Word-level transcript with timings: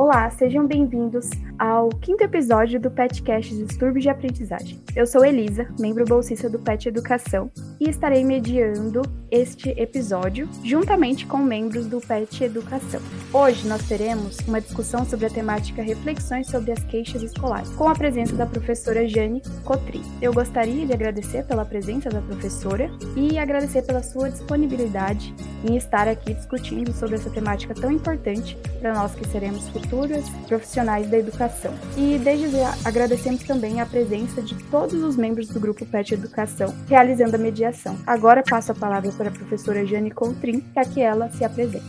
Olá, 0.00 0.30
sejam 0.30 0.64
bem-vindos 0.64 1.28
ao 1.58 1.88
quinto 1.88 2.22
episódio 2.22 2.78
do 2.78 2.88
PetCast 2.88 3.52
Distúrbios 3.52 4.04
de 4.04 4.08
Aprendizagem. 4.08 4.80
Eu 4.94 5.04
sou 5.08 5.24
Elisa, 5.24 5.66
membro 5.76 6.04
bolsista 6.04 6.48
do 6.48 6.56
PET 6.56 6.88
Educação, 6.88 7.50
e 7.80 7.90
estarei 7.90 8.24
mediando 8.24 9.02
este 9.30 9.70
episódio 9.70 10.48
juntamente 10.64 11.26
com 11.26 11.38
membros 11.38 11.86
do 11.86 12.00
PET 12.00 12.44
Educação. 12.44 13.00
Hoje 13.32 13.66
nós 13.68 13.86
teremos 13.86 14.38
uma 14.46 14.60
discussão 14.60 15.04
sobre 15.04 15.26
a 15.26 15.30
temática 15.30 15.82
Reflexões 15.82 16.48
sobre 16.48 16.72
as 16.72 16.82
queixas 16.84 17.22
escolares, 17.22 17.68
com 17.70 17.88
a 17.88 17.94
presença 17.94 18.34
da 18.34 18.46
professora 18.46 19.06
Jane 19.08 19.42
Cotri. 19.64 20.02
Eu 20.20 20.32
gostaria 20.32 20.86
de 20.86 20.92
agradecer 20.92 21.44
pela 21.44 21.64
presença 21.64 22.10
da 22.10 22.20
professora 22.20 22.90
e 23.16 23.38
agradecer 23.38 23.82
pela 23.82 24.02
sua 24.02 24.30
disponibilidade 24.30 25.34
em 25.64 25.76
estar 25.76 26.08
aqui 26.08 26.34
discutindo 26.34 26.92
sobre 26.92 27.16
essa 27.16 27.30
temática 27.30 27.74
tão 27.74 27.90
importante 27.90 28.56
para 28.80 28.94
nós 28.94 29.14
que 29.14 29.26
seremos 29.28 29.68
futuros 29.68 30.28
profissionais 30.46 31.08
da 31.10 31.18
educação. 31.18 31.74
E 31.96 32.18
desde 32.18 32.48
já 32.50 32.74
agradecemos 32.84 33.42
também 33.42 33.80
a 33.80 33.86
presença 33.86 34.40
de 34.40 34.54
todos 34.64 35.02
os 35.02 35.16
membros 35.16 35.48
do 35.48 35.60
grupo 35.60 35.84
PET 35.86 36.14
Educação 36.14 36.74
realizando 36.88 37.34
a 37.34 37.38
mediação. 37.38 37.96
Agora 38.06 38.42
passo 38.42 38.72
a 38.72 38.74
palavra 38.74 39.08
para 39.18 39.30
a 39.30 39.32
professora 39.32 39.84
Jane 39.84 40.12
Contrim 40.12 40.60
para 40.60 40.88
que 40.88 41.00
ela 41.00 41.28
se 41.28 41.44
apresente. 41.44 41.84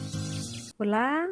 Olá, 0.80 1.28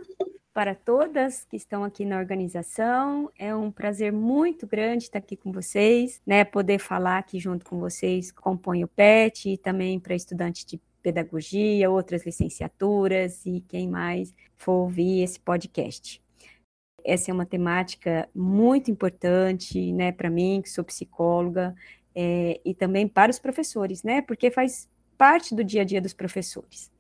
para 0.54 0.76
todas 0.76 1.44
que 1.46 1.58
estão 1.58 1.84
aqui 1.84 2.06
na 2.06 2.20
organização. 2.20 3.32
É 3.36 3.56
um 3.56 3.72
prazer 3.72 4.14
muito 4.14 4.68
grande 4.68 5.06
estar 5.06 5.18
aqui 5.18 5.36
com 5.36 5.52
vocês, 5.52 6.22
né? 6.24 6.46
Poder 6.46 6.78
falar 6.78 7.18
aqui 7.18 7.40
junto 7.40 7.66
com 7.66 7.80
vocês, 7.80 8.32
compõe 8.32 8.84
o 8.84 8.88
PET 8.88 9.50
e 9.50 9.58
também 9.58 10.00
para 10.00 10.14
estudantes 10.14 10.64
de 10.66 10.80
pedagogia, 11.02 11.90
outras 11.90 12.24
licenciaturas 12.24 13.44
e 13.44 13.62
quem 13.68 13.90
mais 13.90 14.36
for 14.56 14.74
ouvir 14.74 15.24
esse 15.24 15.40
podcast. 15.40 16.22
Essa 17.04 17.32
é 17.32 17.34
uma 17.34 17.46
temática 17.46 18.30
muito 18.36 18.92
importante, 18.92 19.92
né, 19.94 20.12
para 20.12 20.30
mim, 20.30 20.62
que 20.62 20.70
sou 20.70 20.84
psicóloga, 20.84 21.74
é, 22.14 22.60
e 22.64 22.76
também 22.76 23.08
para 23.08 23.32
os 23.32 23.40
professores, 23.40 24.04
né, 24.04 24.22
porque 24.22 24.52
faz 24.52 24.88
parte 25.18 25.56
do 25.56 25.64
dia 25.64 25.82
a 25.82 25.86
dia 25.86 26.02
dos 26.02 26.14
professores. 26.14 26.92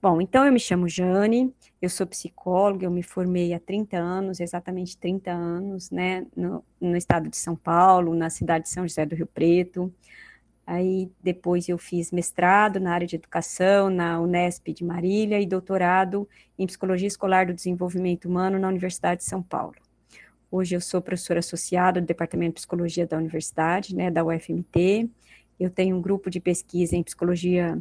Bom, 0.00 0.20
então 0.20 0.44
eu 0.44 0.52
me 0.52 0.58
chamo 0.58 0.88
Jane, 0.88 1.54
eu 1.80 1.88
sou 1.88 2.04
psicóloga, 2.06 2.84
eu 2.84 2.90
me 2.90 3.04
formei 3.04 3.54
há 3.54 3.60
30 3.60 3.96
anos, 3.96 4.40
exatamente 4.40 4.96
30 4.96 5.30
anos, 5.30 5.92
né, 5.92 6.26
no, 6.36 6.64
no 6.80 6.96
estado 6.96 7.28
de 7.28 7.36
São 7.36 7.54
Paulo, 7.54 8.12
na 8.12 8.28
cidade 8.28 8.64
de 8.64 8.70
São 8.70 8.82
José 8.86 9.06
do 9.06 9.14
Rio 9.14 9.28
Preto. 9.28 9.94
Aí 10.66 11.08
depois 11.22 11.68
eu 11.68 11.78
fiz 11.78 12.10
mestrado 12.10 12.80
na 12.80 12.92
área 12.92 13.06
de 13.06 13.14
educação 13.14 13.90
na 13.90 14.20
Unesp 14.20 14.68
de 14.72 14.84
Marília 14.84 15.40
e 15.40 15.46
doutorado 15.46 16.28
em 16.58 16.66
psicologia 16.66 17.06
escolar 17.06 17.46
do 17.46 17.54
desenvolvimento 17.54 18.26
humano 18.26 18.58
na 18.58 18.68
Universidade 18.68 19.20
de 19.20 19.28
São 19.28 19.42
Paulo. 19.42 19.76
Hoje 20.50 20.76
eu 20.76 20.80
sou 20.80 21.00
professora 21.00 21.38
associada 21.38 22.00
do 22.00 22.06
Departamento 22.06 22.54
de 22.54 22.60
Psicologia 22.60 23.06
da 23.06 23.16
Universidade, 23.16 23.94
né, 23.94 24.10
da 24.10 24.24
UFMT. 24.24 25.08
Eu 25.62 25.70
tenho 25.70 25.96
um 25.96 26.02
grupo 26.02 26.28
de 26.28 26.40
pesquisa 26.40 26.96
em 26.96 27.04
psicologia 27.04 27.78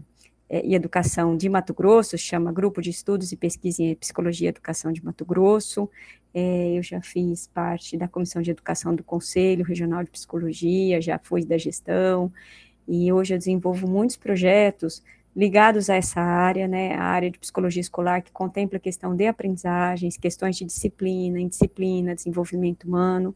eh, 0.47 0.61
e 0.63 0.75
educação 0.75 1.35
de 1.35 1.49
Mato 1.49 1.73
Grosso, 1.73 2.15
chama 2.15 2.51
Grupo 2.51 2.79
de 2.79 2.91
Estudos 2.91 3.31
e 3.31 3.35
Pesquisa 3.35 3.81
em 3.81 3.95
Psicologia 3.95 4.47
e 4.47 4.49
Educação 4.49 4.91
de 4.91 5.03
Mato 5.03 5.25
Grosso. 5.25 5.89
É, 6.31 6.77
eu 6.77 6.83
já 6.83 7.01
fiz 7.01 7.47
parte 7.47 7.97
da 7.97 8.07
Comissão 8.07 8.39
de 8.39 8.51
Educação 8.51 8.93
do 8.93 9.03
Conselho 9.03 9.65
Regional 9.65 10.03
de 10.03 10.11
Psicologia, 10.11 11.01
já 11.01 11.17
fui 11.17 11.43
da 11.43 11.57
gestão, 11.57 12.31
e 12.87 13.11
hoje 13.11 13.33
eu 13.33 13.37
desenvolvo 13.39 13.89
muitos 13.89 14.15
projetos 14.15 15.01
ligados 15.35 15.89
a 15.89 15.95
essa 15.95 16.21
área, 16.21 16.67
né, 16.67 16.93
a 16.93 17.03
área 17.03 17.31
de 17.31 17.39
psicologia 17.39 17.81
escolar 17.81 18.21
que 18.21 18.31
contempla 18.31 18.77
a 18.77 18.81
questão 18.81 19.15
de 19.15 19.25
aprendizagens, 19.25 20.17
questões 20.17 20.55
de 20.55 20.65
disciplina, 20.65 21.39
indisciplina, 21.39 22.13
desenvolvimento 22.13 22.83
humano. 22.83 23.33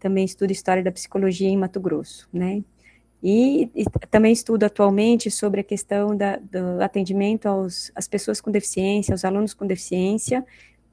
Também 0.00 0.24
estudo 0.24 0.50
história 0.50 0.82
da 0.82 0.90
psicologia 0.90 1.48
em 1.48 1.56
Mato 1.56 1.80
Grosso, 1.80 2.28
né? 2.32 2.64
E, 3.22 3.70
e 3.74 3.84
também 4.10 4.32
estudo 4.32 4.64
atualmente 4.64 5.30
sobre 5.30 5.60
a 5.60 5.64
questão 5.64 6.16
da, 6.16 6.36
do 6.36 6.80
atendimento 6.80 7.46
aos, 7.46 7.90
às 7.94 8.06
pessoas 8.06 8.40
com 8.40 8.50
deficiência, 8.50 9.12
aos 9.12 9.24
alunos 9.24 9.54
com 9.54 9.66
deficiência, 9.66 10.44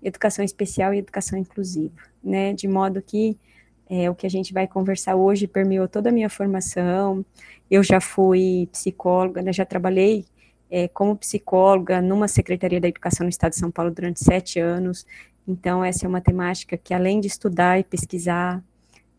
educação 0.02 0.44
especial 0.44 0.94
e 0.94 0.98
educação 0.98 1.38
inclusiva, 1.38 2.02
né? 2.24 2.54
De 2.54 2.68
modo 2.68 3.02
que 3.02 3.38
é, 3.90 4.10
o 4.10 4.16
que 4.16 4.26
a 4.26 4.30
gente 4.30 4.54
vai 4.54 4.68
conversar 4.68 5.16
hoje 5.16 5.48
permeou 5.48 5.88
toda 5.88 6.10
a 6.10 6.12
minha 6.12 6.30
formação. 6.30 7.24
Eu 7.70 7.84
já 7.84 8.02
fui 8.02 8.68
psicóloga, 8.72 9.42
né, 9.42 9.54
já 9.54 9.66
trabalhei 9.66 10.26
é, 10.70 10.88
como 10.88 11.16
psicóloga 11.16 12.02
numa 12.02 12.28
Secretaria 12.28 12.82
da 12.82 12.88
Educação 12.88 13.24
no 13.24 13.30
Estado 13.30 13.52
de 13.52 13.60
São 13.60 13.72
Paulo 13.72 13.92
durante 13.92 14.24
sete 14.24 14.60
anos. 14.60 15.06
Então, 15.48 15.86
essa 15.86 16.06
é 16.06 16.10
uma 16.10 16.22
temática 16.22 16.76
que, 16.76 16.94
além 16.94 17.20
de 17.20 17.28
estudar 17.28 17.80
e 17.80 17.84
pesquisar, 17.84 18.64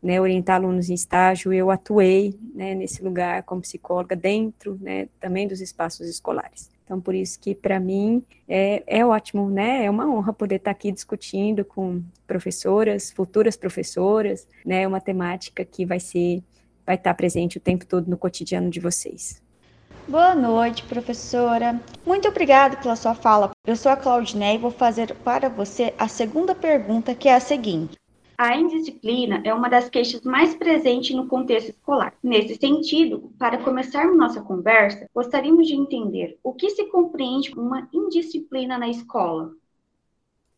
né, 0.07 0.21
orientar 0.21 0.57
alunos 0.57 0.89
em 0.89 0.95
estágio, 0.95 1.53
eu 1.53 1.69
atuei 1.69 2.39
né, 2.55 2.77
nesse 2.77 3.03
lugar 3.03 3.43
como 3.43 3.61
psicóloga 3.61 4.15
dentro 4.15 4.79
né, 4.81 5.09
também 5.19 5.49
dos 5.49 5.61
espaços 5.61 6.07
escolares. 6.07 6.71
Então, 6.85 7.01
por 7.01 7.13
isso 7.13 7.41
que 7.41 7.57
para 7.57 7.81
mim 7.81 8.23
é, 8.49 8.85
é 8.87 9.05
ótimo, 9.05 9.51
né? 9.51 9.85
É 9.85 9.91
uma 9.91 10.09
honra 10.09 10.33
poder 10.33 10.55
estar 10.55 10.71
aqui 10.71 10.93
discutindo 10.93 11.65
com 11.65 12.01
professoras, 12.25 13.11
futuras 13.11 13.57
professoras, 13.57 14.47
né? 14.65 14.87
Uma 14.87 15.01
temática 15.01 15.65
que 15.65 15.85
vai 15.85 15.99
ser, 15.99 16.45
vai 16.87 16.95
estar 16.95 17.13
presente 17.15 17.59
o 17.59 17.61
tempo 17.61 17.85
todo 17.85 18.09
no 18.09 18.17
cotidiano 18.17 18.71
de 18.71 18.79
vocês. 18.79 19.43
Boa 20.07 20.37
noite, 20.37 20.85
professora. 20.85 21.81
Muito 22.07 22.29
obrigada 22.29 22.77
pela 22.77 22.95
sua 22.95 23.17
fala. 23.17 23.51
Eu 23.67 23.75
sou 23.75 23.91
a 23.91 23.97
Claudinei 23.97 24.55
e 24.55 24.59
vou 24.59 24.71
fazer 24.71 25.13
para 25.25 25.49
você 25.49 25.93
a 25.99 26.07
segunda 26.07 26.55
pergunta, 26.55 27.17
que 27.17 27.29
é 27.29 27.35
a 27.35 27.41
seguinte: 27.41 27.97
a 28.39 28.57
indisciplina 28.57 29.41
é 29.45 29.53
uma 29.53 29.69
das 29.69 29.89
queixas 29.89 30.23
mais 30.23 30.55
presentes 30.55 31.15
no 31.15 31.27
contexto 31.27 31.71
escolar. 31.71 32.15
Nesse 32.23 32.57
sentido, 32.57 33.33
para 33.39 33.59
começarmos 33.59 34.17
nossa 34.17 34.43
conversa, 34.43 35.09
gostaríamos 35.15 35.67
de 35.67 35.75
entender 35.75 36.39
o 36.43 36.53
que 36.53 36.71
se 36.71 36.87
compreende 36.87 37.51
como 37.51 37.67
uma 37.67 37.89
indisciplina 37.93 38.79
na 38.79 38.89
escola. 38.89 39.53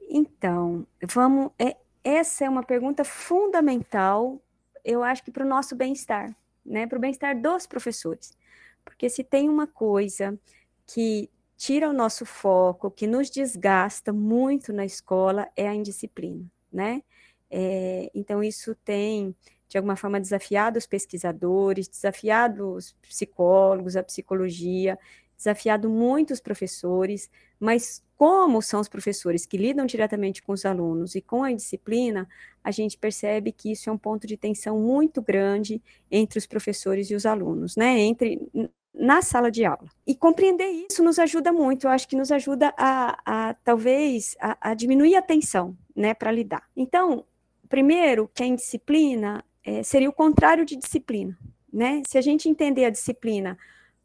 Então, 0.08 0.86
vamos. 1.02 1.50
É, 1.58 1.76
essa 2.02 2.44
é 2.44 2.48
uma 2.48 2.62
pergunta 2.62 3.04
fundamental, 3.04 4.40
eu 4.84 5.02
acho 5.02 5.22
que 5.22 5.30
para 5.30 5.44
o 5.44 5.48
nosso 5.48 5.76
bem-estar, 5.76 6.34
né? 6.64 6.86
Para 6.86 6.98
o 6.98 7.00
bem-estar 7.00 7.40
dos 7.40 7.66
professores. 7.66 8.36
Porque 8.84 9.08
se 9.10 9.22
tem 9.22 9.48
uma 9.48 9.66
coisa 9.66 10.38
que 10.86 11.28
tira 11.56 11.90
o 11.90 11.92
nosso 11.92 12.24
foco, 12.24 12.90
que 12.90 13.06
nos 13.06 13.28
desgasta 13.28 14.12
muito 14.12 14.72
na 14.72 14.86
escola, 14.86 15.48
é 15.54 15.68
a 15.68 15.74
indisciplina, 15.74 16.44
né? 16.72 17.02
É, 17.50 18.10
então, 18.14 18.42
isso 18.42 18.74
tem, 18.84 19.34
de 19.68 19.76
alguma 19.76 19.96
forma, 19.96 20.20
desafiado 20.20 20.78
os 20.78 20.86
pesquisadores, 20.86 21.88
desafiado 21.88 22.72
os 22.74 22.92
psicólogos, 23.02 23.96
a 23.96 24.02
psicologia, 24.02 24.98
desafiado 25.36 25.88
muitos 25.88 26.40
professores, 26.40 27.30
mas 27.60 28.02
como 28.16 28.60
são 28.60 28.80
os 28.80 28.88
professores 28.88 29.46
que 29.46 29.56
lidam 29.56 29.86
diretamente 29.86 30.42
com 30.42 30.52
os 30.52 30.66
alunos 30.66 31.14
e 31.14 31.20
com 31.20 31.44
a 31.44 31.52
disciplina, 31.52 32.28
a 32.64 32.72
gente 32.72 32.98
percebe 32.98 33.52
que 33.52 33.70
isso 33.70 33.88
é 33.88 33.92
um 33.92 33.96
ponto 33.96 34.26
de 34.26 34.36
tensão 34.36 34.80
muito 34.80 35.22
grande 35.22 35.80
entre 36.10 36.38
os 36.38 36.46
professores 36.46 37.08
e 37.10 37.14
os 37.14 37.24
alunos, 37.24 37.76
né? 37.76 38.00
Entre 38.00 38.40
na 38.92 39.22
sala 39.22 39.48
de 39.48 39.64
aula. 39.64 39.88
E 40.04 40.16
compreender 40.16 40.66
isso 40.90 41.04
nos 41.04 41.20
ajuda 41.20 41.52
muito, 41.52 41.86
eu 41.86 41.90
acho 41.90 42.08
que 42.08 42.16
nos 42.16 42.32
ajuda 42.32 42.74
a, 42.76 43.50
a 43.50 43.54
talvez, 43.54 44.36
a, 44.40 44.70
a 44.70 44.74
diminuir 44.74 45.14
a 45.14 45.22
tensão, 45.22 45.76
né, 45.94 46.12
para 46.12 46.32
lidar. 46.32 46.64
Então, 46.76 47.24
primeiro, 47.68 48.30
que 48.34 48.42
a 48.42 48.46
indisciplina 48.46 49.44
é, 49.64 49.82
seria 49.82 50.08
o 50.08 50.12
contrário 50.12 50.64
de 50.64 50.76
disciplina, 50.76 51.36
né? 51.72 52.02
Se 52.08 52.16
a 52.18 52.20
gente 52.20 52.48
entender 52.48 52.84
a 52.84 52.90
disciplina 52.90 53.58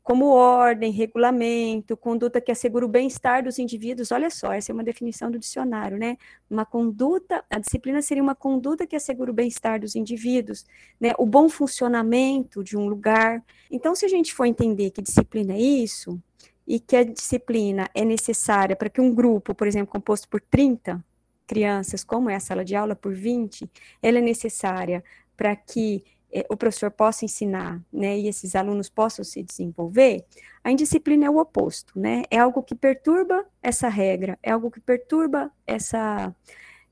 como 0.04 0.26
ordem, 0.28 0.92
regulamento, 0.92 1.96
conduta 1.96 2.42
que 2.42 2.52
assegura 2.52 2.86
o 2.86 2.90
bem-estar 2.90 3.42
dos 3.42 3.58
indivíduos, 3.58 4.12
olha 4.12 4.30
só, 4.30 4.52
essa 4.52 4.70
é 4.70 4.74
uma 4.74 4.84
definição 4.84 5.32
do 5.32 5.40
dicionário, 5.40 5.98
né? 5.98 6.18
Uma 6.50 6.66
conduta, 6.66 7.44
a 7.50 7.58
disciplina 7.58 8.02
seria 8.02 8.22
uma 8.22 8.36
conduta 8.36 8.86
que 8.86 8.98
assegura 8.98 9.32
o 9.32 9.34
bem-estar 9.34 9.80
dos 9.80 9.96
indivíduos, 9.96 10.66
né? 11.00 11.14
O 11.18 11.26
bom 11.26 11.48
funcionamento 11.48 12.62
de 12.62 12.76
um 12.76 12.88
lugar. 12.88 13.42
Então, 13.72 13.96
se 13.96 14.06
a 14.06 14.10
gente 14.10 14.34
for 14.34 14.46
entender 14.46 14.92
que 14.92 15.02
disciplina 15.02 15.54
é 15.54 15.62
isso, 15.62 16.22
e 16.68 16.80
que 16.80 16.96
a 16.96 17.04
disciplina 17.04 17.90
é 17.94 18.06
necessária 18.06 18.76
para 18.76 18.90
que 18.90 19.02
um 19.02 19.14
grupo, 19.14 19.54
por 19.54 19.68
exemplo, 19.68 19.92
composto 19.92 20.28
por 20.28 20.42
30 20.42 21.04
crianças, 21.48 22.04
como 22.04 22.30
é 22.30 22.36
a 22.36 22.40
sala 22.40 22.64
de 22.64 22.76
aula, 22.76 22.96
por 22.96 23.14
20, 23.14 23.70
ela 24.02 24.18
é 24.20 24.22
necessária 24.22 25.04
para 25.36 25.56
que 25.56 26.04
é, 26.32 26.46
o 26.50 26.58
professor 26.58 26.90
possa 26.90 27.26
ensinar, 27.26 27.80
né, 27.92 28.18
e 28.18 28.28
esses 28.28 28.56
alunos 28.56 28.90
possam 28.90 29.24
se 29.24 29.44
desenvolver, 29.44 30.26
a 30.64 30.72
indisciplina 30.72 31.26
é 31.26 31.30
o 31.30 31.38
oposto, 31.38 31.98
né, 32.00 32.24
é 32.32 32.38
algo 32.40 32.64
que 32.64 32.74
perturba 32.74 33.46
essa 33.62 33.88
regra, 33.88 34.38
é 34.42 34.52
algo 34.52 34.72
que 34.72 34.80
perturba 34.80 35.52
essa, 35.68 36.36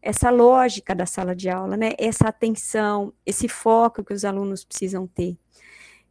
essa 0.01 0.29
lógica 0.29 0.93
da 0.93 1.05
sala 1.07 1.35
de 1.35 1.49
aula, 1.49 1.75
né, 1.75 1.93
essa 1.97 2.27
atenção, 2.27 3.13
esse 3.25 3.47
foco 3.47 4.03
que 4.03 4.13
os 4.13 4.23
alunos 4.23 4.63
precisam 4.63 5.07
ter. 5.07 5.37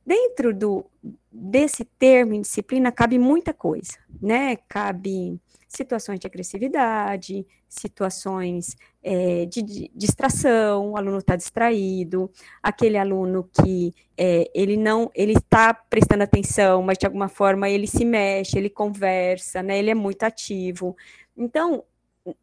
dentro 0.05 0.53
do, 0.55 0.85
desse 1.31 1.85
termo 1.85 2.35
indisciplina 2.35 2.91
cabe 2.91 3.19
muita 3.19 3.55
coisa, 3.55 3.93
né? 4.21 4.57
Cabe 4.69 5.41
situações 5.71 6.19
de 6.19 6.27
agressividade, 6.27 7.47
situações 7.69 8.77
é, 9.03 9.47
de, 9.47 9.63
de, 9.63 9.91
distração, 9.95 10.91
o 10.91 10.97
aluno 10.97 11.19
está 11.19 11.37
distraído, 11.37 12.29
aquele 12.61 12.99
aluno 12.99 13.49
que 13.53 13.95
é, 14.19 14.51
ele 14.53 14.77
não, 14.77 15.09
ele 15.15 15.33
está 15.33 15.73
prestando 15.73 16.25
atenção, 16.25 16.83
mas 16.83 16.99
de 16.99 17.07
alguma 17.07 17.29
forma 17.29 17.71
ele 17.71 17.87
se 17.87 18.05
mexe, 18.05 18.59
ele 18.59 18.69
conversa, 18.69 19.63
né? 19.63 19.79
Ele 19.79 19.91
é 19.91 19.95
muito 19.95 20.25
ativo. 20.25 20.97
Então, 21.37 21.85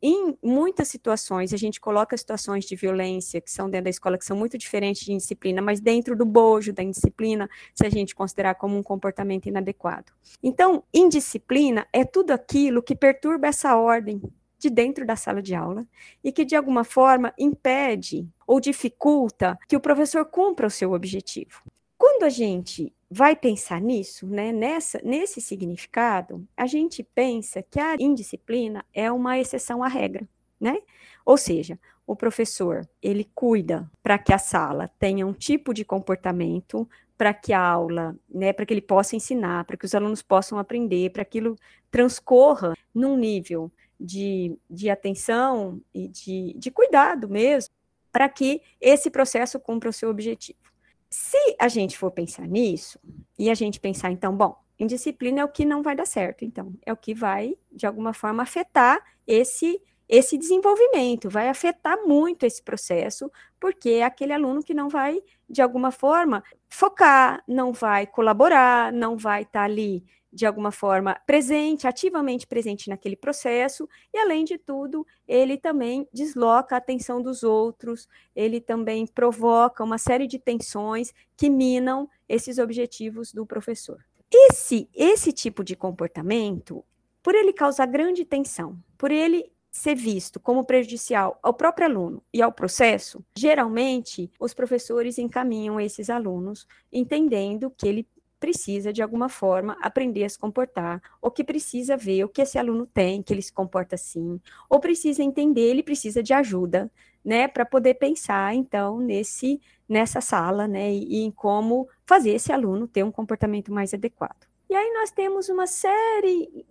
em 0.01 0.38
muitas 0.42 0.88
situações, 0.88 1.54
a 1.54 1.57
gente 1.57 1.80
coloca 1.80 2.16
situações 2.18 2.66
de 2.66 2.75
violência 2.75 3.42
que 3.42 3.51
são 3.51 3.69
dentro 3.69 3.86
da 3.86 3.89
escola, 3.89 4.18
que 4.18 4.25
são 4.25 4.38
muito 4.38 4.57
diferentes 4.57 5.06
de 5.06 5.13
indisciplina, 5.13 5.62
mas 5.62 5.80
dentro 5.80 6.16
do 6.16 6.25
bojo 6.25 6.74
da 6.74 6.84
indisciplina, 6.84 7.50
se 7.74 7.86
a 7.86 7.89
gente 7.89 8.16
considerar 8.16 8.56
como 8.56 8.78
um 8.78 8.84
comportamento 8.84 9.48
inadequado. 9.48 10.12
Então, 10.42 10.84
indisciplina 10.94 11.88
é 11.92 12.04
tudo 12.04 12.31
aquilo 12.31 12.81
que 12.84 12.95
perturba 12.95 13.48
essa 13.48 13.75
ordem 13.75 14.22
de 14.60 14.69
dentro 14.69 15.06
da 15.06 15.16
sala 15.16 15.42
de 15.42 15.54
aula 15.54 15.86
e 16.24 16.31
que, 16.31 16.44
de 16.44 16.56
alguma 16.56 16.84
forma, 16.84 17.34
impede 17.38 18.28
ou 18.45 18.60
dificulta 18.60 19.57
que 19.68 19.75
o 19.75 19.81
professor 19.81 20.25
cumpra 20.25 20.68
o 20.68 20.72
seu 20.72 20.94
objetivo. 20.94 21.62
Quando 21.98 22.24
a 22.24 22.30
gente 22.30 22.94
vai 23.09 23.36
pensar 23.36 23.80
nisso, 23.81 24.27
né, 24.27 24.51
nessa, 24.51 25.00
nesse 25.04 25.42
significado, 25.42 26.45
a 26.56 26.68
gente 26.68 27.04
pensa 27.04 27.63
que 27.63 27.80
a 27.80 27.95
indisciplina 28.00 28.86
é 28.94 29.12
uma 29.12 29.39
exceção 29.39 29.81
à 29.81 29.88
regra, 29.88 30.27
né? 30.59 30.81
Ou 31.25 31.38
seja, 31.38 31.80
o 32.06 32.15
professor, 32.15 32.88
ele 33.01 33.30
cuida 33.36 33.89
para 34.01 34.18
que 34.18 34.33
a 34.33 34.38
sala 34.38 34.89
tenha 35.00 35.25
um 35.25 35.33
tipo 35.33 35.74
de 35.74 35.83
comportamento, 35.83 36.88
para 37.18 37.33
que 37.33 37.51
a 37.51 37.59
aula, 37.59 38.15
né, 38.30 38.54
para 38.54 38.65
que 38.65 38.74
ele 38.74 38.81
possa 38.81 39.15
ensinar, 39.15 39.65
para 39.65 39.75
que 39.75 39.86
os 39.86 39.95
alunos 39.95 40.21
possam 40.21 40.60
aprender, 40.60 41.10
para 41.10 41.25
que 41.25 41.38
aquilo 41.38 41.56
transcorra 41.89 42.75
num 42.94 43.18
nível 43.18 43.71
de, 44.00 44.57
de 44.69 44.89
atenção 44.89 45.81
e 45.94 46.07
de, 46.07 46.53
de 46.57 46.69
cuidado 46.69 47.27
mesmo, 47.27 47.74
para 48.12 48.30
que 48.30 48.62
esse 48.80 49.10
processo 49.10 49.60
cumpra 49.60 49.89
o 49.89 49.94
seu 49.94 50.10
objetivo. 50.10 50.67
Se 51.09 51.56
a 51.59 51.68
gente 51.68 51.98
for 51.98 52.12
pensar 52.12 52.48
nisso, 52.48 53.00
e 53.38 53.50
a 53.50 53.54
gente 53.54 53.80
pensar, 53.80 54.12
então, 54.12 54.36
bom, 54.36 54.57
indisciplina 54.80 55.42
é 55.42 55.45
o 55.45 55.50
que 55.50 55.65
não 55.65 55.81
vai 55.81 55.95
dar 55.95 56.06
certo, 56.06 56.44
então, 56.44 56.74
é 56.86 56.92
o 56.92 56.98
que 56.98 57.13
vai, 57.13 57.56
de 57.71 57.86
alguma 57.86 58.13
forma, 58.13 58.44
afetar 58.44 59.01
esse 59.25 59.81
esse 60.09 60.38
desenvolvimento, 60.38 61.30
vai 61.30 61.50
afetar 61.50 61.98
muito 62.06 62.45
esse 62.45 62.63
processo, 62.63 63.30
porque 63.59 63.89
é 63.89 64.04
aquele 64.04 64.31
aluno 64.31 64.63
que 64.63 64.74
não 64.74 64.88
vai, 64.88 65.21
de 65.50 65.62
alguma 65.62 65.92
forma, 65.92 66.42
focar, 66.69 67.44
não 67.48 67.74
vai 67.74 68.07
colaborar, 68.07 68.94
não 68.94 69.18
vai 69.18 69.42
estar 69.42 69.60
tá 69.60 69.65
ali 69.65 70.06
de 70.31 70.45
alguma 70.45 70.71
forma 70.71 71.19
presente, 71.25 71.88
ativamente 71.88 72.45
presente 72.45 72.89
naquele 72.89 73.15
processo, 73.15 73.88
e 74.13 74.18
além 74.18 74.44
de 74.44 74.57
tudo, 74.57 75.06
ele 75.27 75.57
também 75.57 76.07
desloca 76.13 76.75
a 76.75 76.77
atenção 76.77 77.21
dos 77.21 77.44
outros, 77.44 78.07
ele 78.35 78.59
também 78.59 79.07
provoca 79.07 79.83
uma 79.83 79.97
série 79.97 80.27
de 80.27 80.38
tensões 80.38 81.13
que 81.35 81.50
minam 81.50 82.09
esses 82.27 82.57
objetivos 82.57 83.31
do 83.31 83.45
professor. 83.45 84.03
Esse, 84.31 84.89
esse 84.94 85.31
tipo 85.31 85.63
de 85.63 85.75
comportamento, 85.75 86.83
por 87.24 87.33
ele 87.33 87.53
causar 87.53 87.85
grande 87.85 88.25
tensão, 88.25 88.77
por 88.97 89.12
ele 89.12 89.51
ser 89.71 89.95
visto 89.95 90.39
como 90.39 90.65
prejudicial 90.65 91.39
ao 91.41 91.53
próprio 91.53 91.88
aluno 91.88 92.24
e 92.33 92.41
ao 92.41 92.51
processo, 92.51 93.24
geralmente 93.35 94.31
os 94.39 94.53
professores 94.53 95.18
encaminham 95.18 95.79
esses 95.79 96.09
alunos 96.09 96.68
entendendo 96.91 97.71
que 97.77 97.88
ele 97.88 98.07
precisa, 98.39 98.94
de 98.94 99.01
alguma 99.01 99.30
forma, 99.30 99.78
aprender 99.81 100.24
a 100.24 100.30
se 100.30 100.38
comportar, 100.38 101.01
ou 101.22 101.31
que 101.31 101.44
precisa 101.44 101.98
ver 101.98 102.24
o 102.24 102.30
que 102.30 102.42
esse 102.42 102.57
aluno 102.57 102.86
tem, 102.86 103.22
que 103.22 103.34
ele 103.34 103.42
se 103.42 103.51
comporta 103.51 103.95
assim, 103.95 104.39
ou 104.69 104.80
precisa 104.80 105.24
entender, 105.24 105.62
ele 105.62 105.84
precisa 105.84 106.22
de 106.22 106.34
ajuda, 106.34 106.92
né, 107.24 107.48
para 107.48 107.66
poder 107.66 107.95
pensar, 107.95 108.54
então, 108.56 109.00
nesse, 109.00 109.60
nessa 109.88 110.22
sala, 110.22 110.68
né, 110.68 110.94
e, 110.94 111.22
e 111.22 111.24
em 111.24 111.31
como 111.31 111.88
fazer 112.06 112.31
esse 112.31 112.51
aluno 112.51 112.88
ter 112.88 113.04
um 113.04 113.12
comportamento 113.12 113.72
mais 113.74 113.94
adequado. 113.94 114.48
E 114.69 114.75
aí 114.75 114.94
nós 114.94 115.12
temos 115.12 115.48
uma 115.48 115.66
série, 115.66 116.66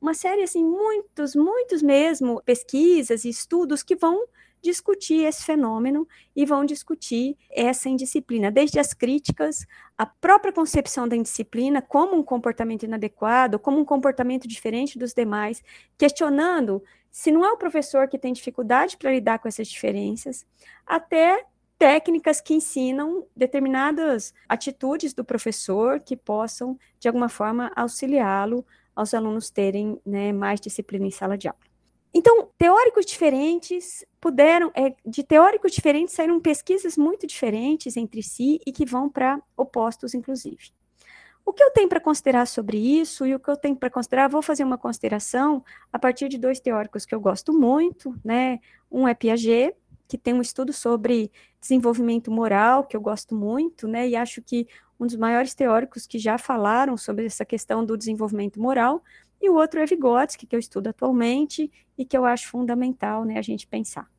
uma 0.00 0.14
série, 0.14 0.42
assim, 0.42 0.64
muitos, 0.64 1.34
muitos 1.34 1.82
mesmo, 1.82 2.42
pesquisas 2.42 3.24
e 3.24 3.28
estudos 3.28 3.82
que 3.82 3.94
vão 3.94 4.24
discutir 4.64 5.24
esse 5.24 5.44
fenômeno 5.44 6.08
e 6.34 6.46
vão 6.46 6.64
discutir 6.64 7.36
essa 7.50 7.88
indisciplina, 7.88 8.50
desde 8.50 8.80
as 8.80 8.94
críticas, 8.94 9.66
a 9.96 10.06
própria 10.06 10.52
concepção 10.52 11.06
da 11.06 11.14
indisciplina 11.14 11.82
como 11.82 12.16
um 12.16 12.22
comportamento 12.22 12.84
inadequado, 12.84 13.58
como 13.58 13.78
um 13.78 13.84
comportamento 13.84 14.48
diferente 14.48 14.98
dos 14.98 15.12
demais, 15.12 15.62
questionando 15.98 16.82
se 17.10 17.30
não 17.30 17.44
é 17.44 17.52
o 17.52 17.58
professor 17.58 18.08
que 18.08 18.18
tem 18.18 18.32
dificuldade 18.32 18.96
para 18.96 19.12
lidar 19.12 19.38
com 19.38 19.46
essas 19.46 19.68
diferenças, 19.68 20.46
até 20.86 21.44
técnicas 21.78 22.40
que 22.40 22.54
ensinam 22.54 23.26
determinadas 23.36 24.32
atitudes 24.48 25.12
do 25.12 25.24
professor 25.24 26.00
que 26.00 26.16
possam, 26.16 26.78
de 26.98 27.06
alguma 27.06 27.28
forma, 27.28 27.70
auxiliá-lo 27.76 28.64
aos 28.96 29.12
alunos 29.12 29.50
terem 29.50 30.00
né, 30.06 30.32
mais 30.32 30.60
disciplina 30.60 31.06
em 31.06 31.10
sala 31.10 31.36
de 31.36 31.48
aula. 31.48 31.73
Então, 32.14 32.48
teóricos 32.56 33.04
diferentes 33.04 34.06
puderam, 34.20 34.70
é, 34.72 34.94
de 35.04 35.24
teóricos 35.24 35.72
diferentes 35.72 36.14
saíram 36.14 36.40
pesquisas 36.40 36.96
muito 36.96 37.26
diferentes 37.26 37.96
entre 37.96 38.22
si 38.22 38.60
e 38.64 38.70
que 38.70 38.86
vão 38.86 39.08
para 39.08 39.42
opostos, 39.56 40.14
inclusive. 40.14 40.72
O 41.44 41.52
que 41.52 41.62
eu 41.62 41.70
tenho 41.72 41.88
para 41.88 42.00
considerar 42.00 42.46
sobre 42.46 42.78
isso 42.78 43.26
e 43.26 43.34
o 43.34 43.40
que 43.40 43.50
eu 43.50 43.56
tenho 43.56 43.76
para 43.76 43.90
considerar, 43.90 44.28
vou 44.28 44.40
fazer 44.40 44.64
uma 44.64 44.78
consideração 44.78 45.62
a 45.92 45.98
partir 45.98 46.28
de 46.28 46.38
dois 46.38 46.60
teóricos 46.60 47.04
que 47.04 47.14
eu 47.14 47.20
gosto 47.20 47.52
muito, 47.52 48.14
né? 48.24 48.60
Um 48.90 49.06
é 49.06 49.12
Piaget, 49.12 49.76
que 50.08 50.16
tem 50.16 50.32
um 50.32 50.40
estudo 50.40 50.72
sobre 50.72 51.30
desenvolvimento 51.60 52.30
moral, 52.30 52.84
que 52.84 52.96
eu 52.96 53.00
gosto 53.00 53.34
muito, 53.34 53.86
né? 53.88 54.08
E 54.08 54.16
acho 54.16 54.40
que 54.40 54.66
um 54.98 55.06
dos 55.06 55.16
maiores 55.16 55.54
teóricos 55.54 56.06
que 56.06 56.18
já 56.18 56.38
falaram 56.38 56.96
sobre 56.96 57.26
essa 57.26 57.44
questão 57.44 57.84
do 57.84 57.96
desenvolvimento 57.96 58.60
moral, 58.60 59.02
e 59.44 59.48
o 59.48 59.54
outro 59.54 59.80
é 59.80 59.86
Vygotsky, 59.86 60.46
que 60.46 60.56
eu 60.56 60.60
estudo 60.60 60.88
atualmente 60.88 61.70
e 61.98 62.04
que 62.04 62.16
eu 62.16 62.24
acho 62.24 62.48
fundamental 62.48 63.24
né, 63.24 63.38
a 63.38 63.42
gente 63.42 63.66
pensar. 63.66 64.10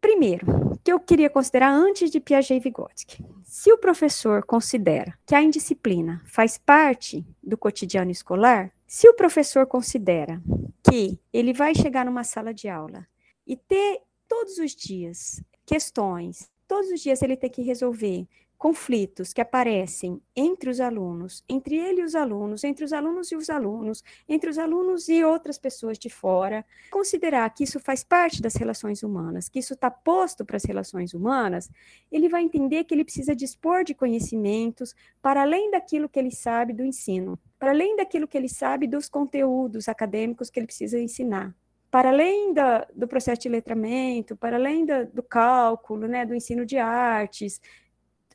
Primeiro, 0.00 0.46
que 0.82 0.92
eu 0.92 1.00
queria 1.00 1.30
considerar 1.30 1.70
antes 1.70 2.10
de 2.10 2.20
Piaget 2.20 2.54
e 2.54 2.60
Vygotsky. 2.60 3.24
Se 3.42 3.72
o 3.72 3.78
professor 3.78 4.44
considera 4.44 5.18
que 5.26 5.34
a 5.34 5.42
indisciplina 5.42 6.22
faz 6.26 6.58
parte 6.58 7.24
do 7.42 7.56
cotidiano 7.56 8.10
escolar, 8.10 8.72
se 8.86 9.08
o 9.08 9.14
professor 9.14 9.66
considera 9.66 10.42
que 10.90 11.18
ele 11.32 11.52
vai 11.52 11.74
chegar 11.74 12.04
numa 12.04 12.24
sala 12.24 12.52
de 12.52 12.68
aula 12.68 13.06
e 13.46 13.56
ter 13.56 14.00
todos 14.28 14.58
os 14.58 14.74
dias 14.74 15.42
questões, 15.64 16.50
todos 16.68 16.90
os 16.90 17.00
dias 17.00 17.22
ele 17.22 17.36
tem 17.36 17.50
que 17.50 17.62
resolver 17.62 18.26
conflitos 18.64 19.34
que 19.34 19.42
aparecem 19.42 20.18
entre 20.34 20.70
os 20.70 20.80
alunos, 20.80 21.44
entre 21.46 21.76
ele 21.76 22.00
e 22.00 22.02
os 22.02 22.14
alunos, 22.14 22.64
entre 22.64 22.82
os 22.82 22.94
alunos 22.94 23.30
e 23.30 23.36
os 23.36 23.50
alunos, 23.50 24.02
entre 24.26 24.48
os 24.48 24.56
alunos 24.56 25.06
e 25.06 25.22
outras 25.22 25.58
pessoas 25.58 25.98
de 25.98 26.08
fora, 26.08 26.64
considerar 26.90 27.50
que 27.50 27.62
isso 27.62 27.78
faz 27.78 28.02
parte 28.02 28.40
das 28.40 28.54
relações 28.54 29.02
humanas, 29.02 29.50
que 29.50 29.58
isso 29.58 29.74
está 29.74 29.90
posto 29.90 30.46
para 30.46 30.56
as 30.56 30.64
relações 30.64 31.12
humanas, 31.12 31.70
ele 32.10 32.26
vai 32.26 32.42
entender 32.42 32.84
que 32.84 32.94
ele 32.94 33.04
precisa 33.04 33.36
dispor 33.36 33.84
de 33.84 33.92
conhecimentos 33.92 34.94
para 35.20 35.42
além 35.42 35.70
daquilo 35.70 36.08
que 36.08 36.18
ele 36.18 36.30
sabe 36.30 36.72
do 36.72 36.82
ensino, 36.82 37.38
para 37.58 37.72
além 37.72 37.94
daquilo 37.96 38.26
que 38.26 38.38
ele 38.38 38.48
sabe 38.48 38.86
dos 38.86 39.10
conteúdos 39.10 39.90
acadêmicos 39.90 40.48
que 40.48 40.58
ele 40.58 40.66
precisa 40.66 40.98
ensinar. 40.98 41.54
Para 41.90 42.08
além 42.08 42.52
da, 42.52 42.88
do 42.92 43.06
processo 43.06 43.42
de 43.42 43.48
letramento, 43.48 44.34
para 44.34 44.56
além 44.56 44.84
da, 44.84 45.04
do 45.04 45.22
cálculo, 45.22 46.08
né, 46.08 46.26
do 46.26 46.34
ensino 46.34 46.66
de 46.66 46.76
artes, 46.76 47.60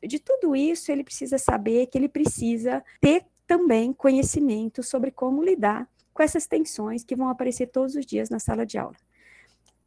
de 0.02 0.18
tudo 0.18 0.56
isso, 0.56 0.90
ele 0.90 1.04
precisa 1.04 1.38
saber 1.38 1.86
que 1.86 1.98
ele 1.98 2.08
precisa 2.08 2.82
ter 3.00 3.24
também 3.46 3.92
conhecimento 3.92 4.82
sobre 4.82 5.10
como 5.10 5.42
lidar 5.42 5.88
com 6.12 6.22
essas 6.22 6.46
tensões 6.46 7.04
que 7.04 7.16
vão 7.16 7.28
aparecer 7.28 7.66
todos 7.66 7.94
os 7.94 8.06
dias 8.06 8.30
na 8.30 8.38
sala 8.38 8.64
de 8.64 8.78
aula. 8.78 8.96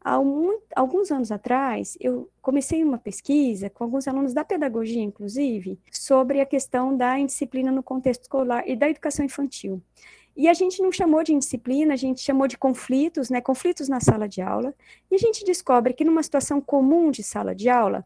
Há 0.03 0.19
um, 0.19 0.59
alguns 0.75 1.11
anos 1.11 1.31
atrás, 1.31 1.97
eu 1.99 2.29
comecei 2.41 2.83
uma 2.83 2.97
pesquisa 2.97 3.69
com 3.69 3.85
alguns 3.85 4.05
alunos 4.05 4.33
da 4.33 4.43
pedagogia, 4.43 5.01
inclusive, 5.01 5.79
sobre 5.89 6.41
a 6.41 6.45
questão 6.45 6.95
da 6.95 7.17
indisciplina 7.17 7.71
no 7.71 7.81
contexto 7.81 8.23
escolar 8.23 8.67
e 8.67 8.75
da 8.75 8.89
educação 8.89 9.23
infantil. 9.23 9.81
E 10.35 10.49
a 10.49 10.53
gente 10.53 10.81
não 10.81 10.91
chamou 10.91 11.23
de 11.23 11.33
indisciplina, 11.33 11.93
a 11.93 11.97
gente 11.97 12.19
chamou 12.19 12.47
de 12.47 12.57
conflitos, 12.57 13.29
né, 13.29 13.39
conflitos 13.39 13.87
na 13.87 14.01
sala 14.01 14.27
de 14.27 14.41
aula, 14.41 14.73
e 15.09 15.15
a 15.15 15.17
gente 15.17 15.45
descobre 15.45 15.93
que 15.93 16.03
numa 16.03 16.23
situação 16.23 16.59
comum 16.59 17.09
de 17.09 17.23
sala 17.23 17.55
de 17.55 17.69
aula, 17.69 18.05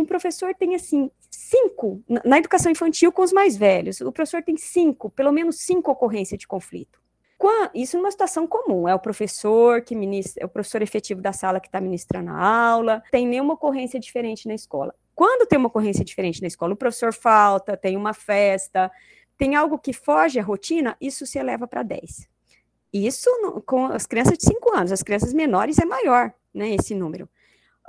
um 0.00 0.04
professor 0.04 0.54
tem, 0.54 0.74
assim, 0.74 1.10
cinco, 1.30 2.02
na 2.24 2.38
educação 2.38 2.72
infantil 2.72 3.12
com 3.12 3.22
os 3.22 3.32
mais 3.32 3.56
velhos, 3.56 4.00
o 4.00 4.12
professor 4.12 4.42
tem 4.42 4.56
cinco, 4.56 5.10
pelo 5.10 5.32
menos 5.32 5.58
cinco 5.60 5.90
ocorrências 5.90 6.38
de 6.38 6.46
conflito. 6.46 7.00
Isso 7.74 7.96
numa 7.96 8.10
situação 8.10 8.46
comum, 8.46 8.88
é 8.88 8.94
o 8.94 8.98
professor 8.98 9.80
que 9.82 9.94
ministra, 9.94 10.42
é 10.42 10.46
o 10.46 10.48
professor 10.48 10.82
efetivo 10.82 11.20
da 11.22 11.32
sala 11.32 11.60
que 11.60 11.68
está 11.68 11.80
ministrando 11.80 12.30
a 12.30 12.36
aula, 12.36 13.02
tem 13.10 13.26
nenhuma 13.26 13.54
ocorrência 13.54 13.98
diferente 14.00 14.48
na 14.48 14.54
escola. 14.54 14.94
Quando 15.14 15.46
tem 15.46 15.58
uma 15.58 15.68
ocorrência 15.68 16.04
diferente 16.04 16.40
na 16.40 16.48
escola, 16.48 16.74
o 16.74 16.76
professor 16.76 17.12
falta, 17.12 17.76
tem 17.76 17.96
uma 17.96 18.12
festa, 18.12 18.90
tem 19.38 19.54
algo 19.54 19.78
que 19.78 19.92
foge 19.92 20.38
à 20.38 20.42
rotina, 20.42 20.96
isso 21.00 21.26
se 21.26 21.38
eleva 21.38 21.66
para 21.66 21.82
10. 21.82 22.28
Isso 22.92 23.30
com 23.64 23.86
as 23.86 24.06
crianças 24.06 24.36
de 24.36 24.44
5 24.44 24.76
anos, 24.76 24.92
as 24.92 25.02
crianças 25.02 25.32
menores 25.32 25.78
é 25.78 25.84
maior, 25.84 26.32
né, 26.52 26.74
esse 26.74 26.94
número. 26.94 27.28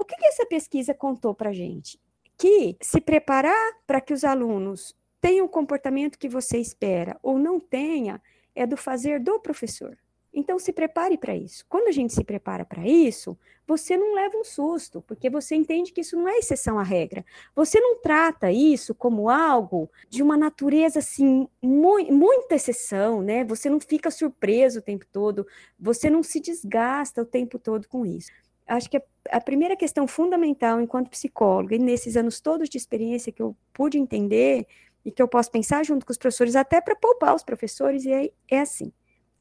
O 0.01 0.03
que, 0.03 0.15
que 0.15 0.25
essa 0.25 0.47
pesquisa 0.47 0.95
contou 0.95 1.31
para 1.31 1.53
gente? 1.53 1.99
Que 2.35 2.75
se 2.81 2.99
preparar 2.99 3.73
para 3.85 4.01
que 4.01 4.11
os 4.11 4.23
alunos 4.23 4.95
tenham 5.21 5.45
o 5.45 5.49
comportamento 5.49 6.17
que 6.17 6.27
você 6.27 6.57
espera 6.57 7.19
ou 7.21 7.37
não 7.37 7.59
tenha, 7.59 8.19
é 8.55 8.65
do 8.65 8.75
fazer 8.75 9.19
do 9.19 9.39
professor. 9.39 9.95
Então, 10.33 10.57
se 10.57 10.73
prepare 10.73 11.19
para 11.19 11.35
isso. 11.35 11.63
Quando 11.69 11.87
a 11.87 11.91
gente 11.91 12.15
se 12.15 12.23
prepara 12.23 12.65
para 12.65 12.87
isso, 12.87 13.37
você 13.67 13.95
não 13.95 14.15
leva 14.15 14.35
um 14.37 14.43
susto, 14.43 15.03
porque 15.05 15.29
você 15.29 15.53
entende 15.53 15.91
que 15.91 16.01
isso 16.01 16.15
não 16.15 16.27
é 16.27 16.39
exceção 16.39 16.79
à 16.79 16.83
regra. 16.83 17.23
Você 17.55 17.79
não 17.79 18.01
trata 18.01 18.51
isso 18.51 18.95
como 18.95 19.29
algo 19.29 19.87
de 20.09 20.23
uma 20.23 20.35
natureza 20.35 20.97
assim, 20.97 21.47
mu 21.61 22.03
muita 22.09 22.55
exceção, 22.55 23.21
né? 23.21 23.43
Você 23.43 23.69
não 23.69 23.79
fica 23.79 24.09
surpreso 24.09 24.79
o 24.79 24.81
tempo 24.81 25.05
todo, 25.11 25.45
você 25.79 26.09
não 26.09 26.23
se 26.23 26.39
desgasta 26.39 27.21
o 27.21 27.25
tempo 27.25 27.59
todo 27.59 27.87
com 27.87 28.03
isso. 28.03 28.31
Acho 28.65 28.89
que 28.89 28.97
a, 28.97 29.03
a 29.29 29.39
primeira 29.41 29.75
questão 29.75 30.07
fundamental 30.07 30.81
enquanto 30.81 31.09
psicóloga, 31.09 31.75
e 31.75 31.79
nesses 31.79 32.15
anos 32.15 32.39
todos 32.39 32.69
de 32.69 32.77
experiência 32.77 33.31
que 33.31 33.41
eu 33.41 33.55
pude 33.73 33.97
entender, 33.97 34.65
e 35.03 35.11
que 35.11 35.21
eu 35.21 35.27
posso 35.27 35.51
pensar 35.51 35.83
junto 35.83 36.05
com 36.05 36.11
os 36.11 36.17
professores, 36.17 36.55
até 36.55 36.79
para 36.79 36.95
poupar 36.95 37.35
os 37.35 37.43
professores, 37.43 38.05
e 38.05 38.11
é, 38.11 38.31
é 38.49 38.59
assim 38.59 38.91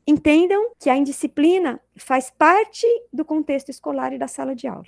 Entendam 0.06 0.72
que 0.78 0.90
a 0.90 0.96
indisciplina 0.96 1.80
faz 1.96 2.30
parte 2.30 2.86
do 3.12 3.24
contexto 3.24 3.68
escolar 3.68 4.12
e 4.12 4.18
da 4.18 4.26
sala 4.26 4.54
de 4.54 4.66
aula. 4.66 4.86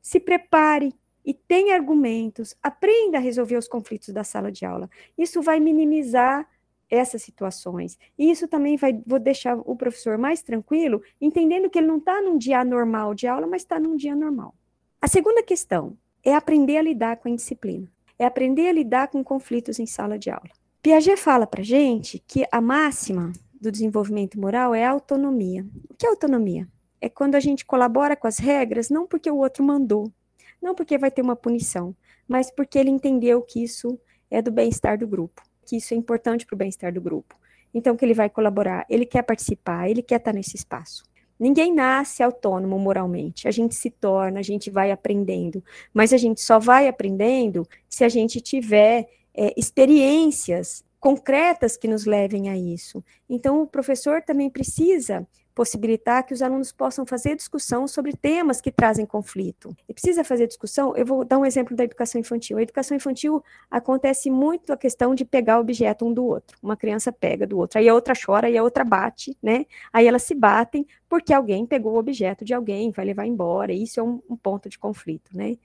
Se 0.00 0.20
prepare 0.20 0.94
e 1.24 1.32
tenha 1.32 1.74
argumentos, 1.74 2.54
aprenda 2.62 3.18
a 3.18 3.20
resolver 3.20 3.56
os 3.56 3.66
conflitos 3.66 4.10
da 4.10 4.22
sala 4.22 4.52
de 4.52 4.64
aula. 4.64 4.90
Isso 5.16 5.40
vai 5.40 5.58
minimizar 5.58 6.48
essas 6.92 7.22
situações. 7.22 7.98
E 8.18 8.30
isso 8.30 8.46
também 8.46 8.76
vai 8.76 8.92
vou 9.06 9.18
deixar 9.18 9.56
o 9.56 9.74
professor 9.74 10.18
mais 10.18 10.42
tranquilo, 10.42 11.02
entendendo 11.18 11.70
que 11.70 11.78
ele 11.78 11.86
não 11.86 11.96
está 11.96 12.20
num 12.20 12.36
dia 12.36 12.62
normal 12.62 13.14
de 13.14 13.26
aula, 13.26 13.46
mas 13.46 13.62
está 13.62 13.80
num 13.80 13.96
dia 13.96 14.14
normal. 14.14 14.54
A 15.00 15.08
segunda 15.08 15.42
questão 15.42 15.96
é 16.22 16.34
aprender 16.34 16.76
a 16.76 16.82
lidar 16.82 17.16
com 17.16 17.28
a 17.28 17.30
indisciplina. 17.30 17.90
É 18.18 18.26
aprender 18.26 18.68
a 18.68 18.72
lidar 18.72 19.08
com 19.08 19.24
conflitos 19.24 19.78
em 19.78 19.86
sala 19.86 20.18
de 20.18 20.28
aula. 20.28 20.50
Piaget 20.82 21.16
fala 21.16 21.46
para 21.46 21.62
gente 21.62 22.22
que 22.26 22.44
a 22.52 22.60
máxima 22.60 23.32
do 23.58 23.72
desenvolvimento 23.72 24.38
moral 24.38 24.74
é 24.74 24.84
a 24.84 24.90
autonomia. 24.90 25.66
O 25.88 25.94
que 25.94 26.04
é 26.04 26.10
autonomia? 26.10 26.68
É 27.00 27.08
quando 27.08 27.36
a 27.36 27.40
gente 27.40 27.64
colabora 27.64 28.14
com 28.14 28.26
as 28.26 28.36
regras, 28.36 28.90
não 28.90 29.06
porque 29.06 29.30
o 29.30 29.38
outro 29.38 29.64
mandou, 29.64 30.12
não 30.60 30.74
porque 30.74 30.98
vai 30.98 31.10
ter 31.10 31.22
uma 31.22 31.34
punição, 31.34 31.96
mas 32.28 32.50
porque 32.50 32.78
ele 32.78 32.90
entendeu 32.90 33.40
que 33.40 33.64
isso 33.64 33.98
é 34.30 34.42
do 34.42 34.52
bem-estar 34.52 34.98
do 34.98 35.06
grupo, 35.06 35.42
que 35.64 35.76
isso 35.76 35.94
é 35.94 35.96
importante 35.96 36.46
para 36.46 36.54
o 36.54 36.58
bem-estar 36.58 36.92
do 36.92 37.00
grupo. 37.00 37.36
Então, 37.74 37.96
que 37.96 38.04
ele 38.04 38.14
vai 38.14 38.28
colaborar, 38.28 38.84
ele 38.88 39.06
quer 39.06 39.22
participar, 39.22 39.88
ele 39.88 40.02
quer 40.02 40.16
estar 40.16 40.32
nesse 40.32 40.56
espaço. 40.56 41.04
Ninguém 41.38 41.74
nasce 41.74 42.22
autônomo 42.22 42.78
moralmente, 42.78 43.48
a 43.48 43.50
gente 43.50 43.74
se 43.74 43.90
torna, 43.90 44.38
a 44.38 44.42
gente 44.42 44.70
vai 44.70 44.92
aprendendo, 44.92 45.64
mas 45.92 46.12
a 46.12 46.16
gente 46.16 46.40
só 46.40 46.58
vai 46.58 46.86
aprendendo 46.86 47.66
se 47.88 48.04
a 48.04 48.08
gente 48.08 48.40
tiver 48.40 49.08
é, 49.34 49.52
experiências 49.56 50.84
concretas 51.00 51.76
que 51.76 51.88
nos 51.88 52.04
levem 52.04 52.48
a 52.48 52.56
isso. 52.56 53.02
Então, 53.28 53.62
o 53.62 53.66
professor 53.66 54.22
também 54.22 54.48
precisa 54.48 55.26
possibilitar 55.54 56.24
que 56.24 56.32
os 56.34 56.42
alunos 56.42 56.72
possam 56.72 57.04
fazer 57.04 57.36
discussão 57.36 57.86
sobre 57.86 58.16
temas 58.16 58.60
que 58.60 58.70
trazem 58.70 59.04
conflito. 59.04 59.74
E 59.88 59.92
precisa 59.92 60.24
fazer 60.24 60.46
discussão, 60.46 60.96
eu 60.96 61.04
vou 61.04 61.24
dar 61.24 61.38
um 61.38 61.44
exemplo 61.44 61.76
da 61.76 61.84
educação 61.84 62.20
infantil. 62.20 62.58
A 62.58 62.62
educação 62.62 62.96
infantil 62.96 63.42
acontece 63.70 64.30
muito 64.30 64.72
a 64.72 64.76
questão 64.76 65.14
de 65.14 65.24
pegar 65.24 65.60
objeto 65.60 66.06
um 66.06 66.12
do 66.12 66.24
outro. 66.24 66.56
Uma 66.62 66.76
criança 66.76 67.12
pega 67.12 67.46
do 67.46 67.58
outro, 67.58 67.78
aí 67.78 67.88
a 67.88 67.94
outra 67.94 68.14
chora 68.14 68.48
e 68.48 68.56
a 68.56 68.62
outra 68.62 68.84
bate, 68.84 69.36
né? 69.42 69.66
Aí 69.92 70.06
elas 70.06 70.22
se 70.22 70.34
batem 70.34 70.86
porque 71.08 71.32
alguém 71.32 71.66
pegou 71.66 71.94
o 71.94 71.98
objeto 71.98 72.44
de 72.44 72.54
alguém, 72.54 72.90
vai 72.90 73.04
levar 73.04 73.26
embora. 73.26 73.72
Isso 73.72 74.00
é 74.00 74.02
um, 74.02 74.22
um 74.28 74.36
ponto 74.36 74.68
de 74.68 74.78
conflito, 74.78 75.36
né? 75.36 75.56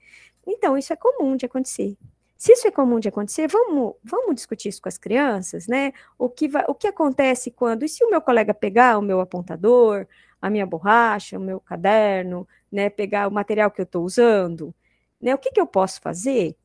Então, 0.46 0.78
isso 0.78 0.92
é 0.92 0.96
comum 0.96 1.36
de 1.36 1.46
acontecer. 1.46 1.96
Se 2.38 2.52
isso 2.52 2.68
é 2.68 2.70
comum 2.70 3.00
de 3.00 3.08
acontecer, 3.08 3.48
vamos, 3.48 3.96
vamos 4.02 4.36
discutir 4.36 4.68
isso 4.68 4.80
com 4.80 4.88
as 4.88 4.96
crianças, 4.96 5.66
né? 5.66 5.92
O 6.16 6.28
que, 6.28 6.46
vai, 6.46 6.64
o 6.68 6.74
que 6.74 6.86
acontece 6.86 7.50
quando, 7.50 7.84
e 7.84 7.88
se 7.88 8.04
o 8.04 8.10
meu 8.10 8.20
colega 8.20 8.54
pegar 8.54 8.96
o 8.96 9.02
meu 9.02 9.20
apontador, 9.20 10.06
a 10.40 10.48
minha 10.48 10.64
borracha, 10.64 11.36
o 11.36 11.40
meu 11.40 11.58
caderno, 11.58 12.46
né, 12.70 12.88
pegar 12.88 13.26
o 13.26 13.32
material 13.32 13.72
que 13.72 13.80
eu 13.80 13.84
estou 13.84 14.04
usando, 14.04 14.72
né, 15.20 15.34
o 15.34 15.38
que, 15.38 15.50
que 15.50 15.60
eu 15.60 15.66
posso 15.66 16.00
fazer? 16.00 16.56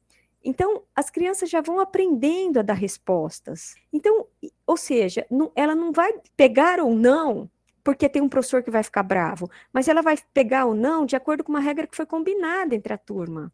Então, 0.43 0.83
as 0.95 1.09
crianças 1.09 1.49
já 1.49 1.59
vão 1.61 1.79
aprendendo 1.79 2.59
a 2.59 2.61
dar 2.61 2.73
respostas. 2.73 3.75
Então, 3.91 4.27
ou 4.67 4.77
seja, 4.77 5.25
não, 5.31 5.51
ela 5.55 5.73
não 5.73 5.91
vai 5.91 6.13
pegar 6.37 6.79
ou 6.79 6.93
não 6.93 7.49
porque 7.83 8.07
tem 8.07 8.21
um 8.21 8.29
professor 8.29 8.63
que 8.63 8.71
vai 8.71 8.83
ficar 8.83 9.03
bravo, 9.03 9.49
mas 9.73 9.87
ela 9.87 10.01
vai 10.01 10.17
pegar 10.33 10.65
ou 10.65 10.73
não 10.73 11.05
de 11.05 11.15
acordo 11.15 11.43
com 11.43 11.51
uma 11.51 11.59
regra 11.59 11.85
que 11.85 11.95
foi 11.97 12.05
combinada 12.05 12.75
entre 12.75 12.93
a 12.93 12.97
turma. 12.97 13.51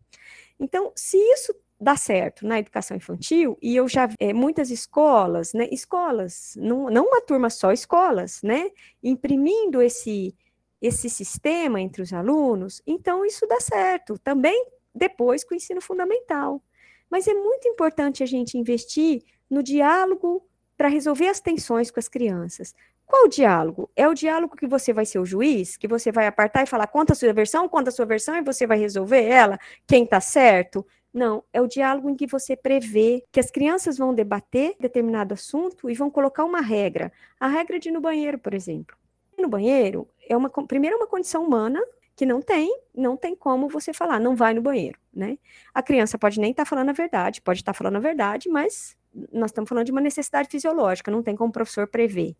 Então, 0.59 0.91
se 0.95 1.17
isso 1.17 1.55
dá 1.79 1.95
certo 1.95 2.45
na 2.45 2.59
educação 2.59 2.97
infantil, 2.97 3.57
e 3.61 3.75
eu 3.75 3.87
já 3.87 4.09
é, 4.19 4.33
muitas 4.33 4.69
escolas, 4.69 5.53
né, 5.53 5.67
escolas, 5.71 6.53
não, 6.57 6.89
não 6.89 7.05
uma 7.05 7.21
turma 7.21 7.49
só, 7.49 7.71
escolas, 7.71 8.41
né, 8.43 8.69
imprimindo 9.01 9.81
esse, 9.81 10.35
esse 10.81 11.09
sistema 11.09 11.79
entre 11.79 12.01
os 12.01 12.11
alunos, 12.11 12.81
então 12.85 13.25
isso 13.25 13.47
dá 13.47 13.59
certo, 13.59 14.17
também 14.19 14.65
depois 14.93 15.43
com 15.43 15.53
o 15.53 15.57
ensino 15.57 15.81
fundamental. 15.81 16.61
Mas 17.09 17.27
é 17.27 17.33
muito 17.33 17.67
importante 17.67 18.21
a 18.21 18.25
gente 18.25 18.57
investir 18.57 19.23
no 19.49 19.63
diálogo 19.63 20.45
para 20.77 20.87
resolver 20.87 21.27
as 21.27 21.39
tensões 21.39 21.89
com 21.89 21.99
as 21.99 22.07
crianças. 22.07 22.73
Qual 23.05 23.25
o 23.25 23.27
diálogo? 23.27 23.89
É 23.95 24.07
o 24.07 24.13
diálogo 24.13 24.55
que 24.55 24.67
você 24.67 24.93
vai 24.93 25.03
ser 25.03 25.17
o 25.17 25.25
juiz, 25.25 25.75
que 25.75 25.87
você 25.87 26.11
vai 26.11 26.27
apartar 26.27 26.61
e 26.61 26.67
falar, 26.67 26.85
conta 26.85 27.13
a 27.13 27.15
sua 27.15 27.33
versão, 27.33 27.67
conta 27.67 27.89
a 27.89 27.91
sua 27.91 28.05
versão, 28.05 28.35
e 28.35 28.43
você 28.43 28.67
vai 28.67 28.77
resolver 28.77 29.23
ela, 29.23 29.59
quem 29.87 30.03
está 30.03 30.21
certo, 30.21 30.85
não, 31.19 31.43
é 31.51 31.61
o 31.61 31.67
diálogo 31.67 32.09
em 32.09 32.15
que 32.15 32.25
você 32.25 32.55
prevê 32.55 33.25
que 33.29 33.41
as 33.41 33.51
crianças 33.51 33.97
vão 33.97 34.13
debater 34.13 34.75
determinado 34.79 35.33
assunto 35.33 35.89
e 35.89 35.93
vão 35.93 36.09
colocar 36.09 36.45
uma 36.45 36.61
regra. 36.61 37.11
A 37.37 37.47
regra 37.47 37.77
de 37.77 37.89
ir 37.89 37.91
no 37.91 37.99
banheiro, 37.99 38.39
por 38.39 38.53
exemplo. 38.53 38.95
Ir 39.37 39.41
no 39.41 39.49
banheiro 39.49 40.07
é 40.29 40.37
uma 40.37 40.49
primeiro 40.49 40.95
é 40.95 40.97
uma 40.97 41.07
condição 41.07 41.43
humana 41.43 41.85
que 42.15 42.25
não 42.25 42.41
tem, 42.41 42.73
não 42.95 43.17
tem 43.17 43.35
como 43.35 43.67
você 43.67 43.93
falar, 43.93 44.19
não 44.19 44.35
vai 44.35 44.53
no 44.53 44.61
banheiro, 44.61 44.97
né? 45.13 45.37
A 45.73 45.81
criança 45.81 46.17
pode 46.17 46.39
nem 46.39 46.51
estar 46.51 46.63
tá 46.63 46.69
falando 46.69 46.89
a 46.89 46.93
verdade, 46.93 47.41
pode 47.41 47.59
estar 47.59 47.73
tá 47.73 47.77
falando 47.77 47.97
a 47.97 47.99
verdade, 47.99 48.49
mas 48.49 48.97
nós 49.31 49.51
estamos 49.51 49.67
falando 49.67 49.85
de 49.85 49.91
uma 49.91 50.01
necessidade 50.01 50.49
fisiológica, 50.49 51.11
não 51.11 51.23
tem 51.23 51.35
como 51.35 51.49
o 51.49 51.53
professor 51.53 51.87
prever. 51.87 52.35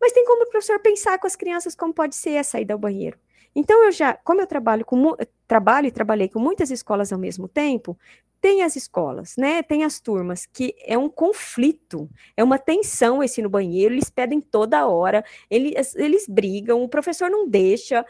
Mas 0.00 0.12
tem 0.12 0.24
como 0.24 0.42
o 0.44 0.50
professor 0.50 0.78
pensar 0.80 1.18
com 1.18 1.26
as 1.26 1.36
crianças 1.36 1.74
como 1.74 1.94
pode 1.94 2.14
ser 2.14 2.36
a 2.36 2.44
saída 2.44 2.74
ao 2.74 2.78
banheiro. 2.78 3.18
Então, 3.54 3.84
eu 3.84 3.92
já, 3.92 4.14
como 4.14 4.40
eu 4.40 4.46
trabalho 4.46 4.84
com 4.84 5.16
trabalho 5.46 5.86
e 5.86 5.92
trabalhei 5.92 6.28
com 6.28 6.38
muitas 6.40 6.70
escolas 6.70 7.12
ao 7.12 7.18
mesmo 7.18 7.46
tempo, 7.48 7.96
tem 8.40 8.62
as 8.62 8.76
escolas, 8.76 9.36
né? 9.38 9.62
Tem 9.62 9.84
as 9.84 10.00
turmas 10.00 10.44
que 10.46 10.74
é 10.84 10.98
um 10.98 11.08
conflito, 11.08 12.10
é 12.36 12.44
uma 12.44 12.58
tensão 12.58 13.22
esse 13.22 13.40
no 13.40 13.48
banheiro, 13.48 13.94
eles 13.94 14.10
pedem 14.10 14.40
toda 14.40 14.86
hora, 14.86 15.24
eles, 15.50 15.94
eles 15.94 16.26
brigam, 16.28 16.82
o 16.82 16.88
professor 16.88 17.30
não 17.30 17.48
deixa. 17.48 18.04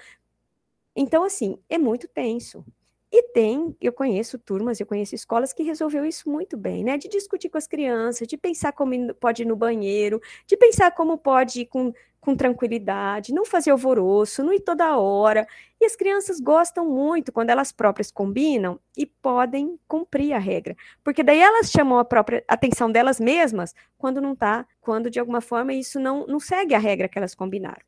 Então, 0.97 1.25
assim, 1.25 1.59
é 1.69 1.79
muito 1.79 2.09
tenso. 2.09 2.65
E 3.13 3.23
tem, 3.33 3.77
eu 3.81 3.93
conheço 3.93 4.39
turmas, 4.41 4.81
eu 4.81 4.87
conheço 4.87 5.15
escolas 5.15 5.53
que 5.53 5.63
resolveu 5.63 6.05
isso 6.05 6.29
muito 6.29 6.57
bem, 6.57 6.83
né? 6.83 6.99
De 6.99 7.09
discutir 7.09 7.49
com 7.49 7.57
as 7.59 7.67
crianças, 7.67 8.27
de 8.27 8.37
pensar 8.37 8.73
como 8.73 9.15
pode 9.15 9.43
ir 9.43 9.47
no 9.47 9.55
banheiro, 9.55 10.21
de 10.47 10.57
pensar 10.57 10.91
como 10.91 11.17
pode 11.17 11.61
ir 11.61 11.67
com 11.67 11.93
com 12.25 12.35
tranquilidade, 12.35 13.35
não 13.35 13.45
fazer 13.45 13.71
alvoroço, 13.71 14.43
não 14.43 14.53
ir 14.53 14.61
toda 14.61 14.97
hora. 14.97 15.47
E 15.79 15.85
as 15.85 15.95
crianças 15.95 16.41
gostam 16.41 16.89
muito 16.89 17.31
quando 17.31 17.51
elas 17.51 17.71
próprias 17.71 18.11
combinam 18.11 18.81
e 18.97 19.05
podem 19.05 19.79
cumprir 19.87 20.33
a 20.33 20.39
regra, 20.39 20.75
porque 21.05 21.23
daí 21.23 21.41
elas 21.41 21.71
chamam 21.71 21.99
a 21.99 22.05
própria 22.05 22.43
atenção 22.49 22.91
delas 22.91 23.21
mesmas 23.21 23.75
quando 23.99 24.21
não 24.21 24.35
tá, 24.35 24.67
quando 24.81 25.11
de 25.11 25.21
alguma 25.21 25.43
forma 25.43 25.75
isso 25.75 26.01
não, 26.01 26.27
não 26.27 26.41
segue 26.41 26.75
a 26.75 26.79
regra 26.79 27.09
que 27.09 27.19
elas 27.19 27.35
combinaram. 27.35 27.85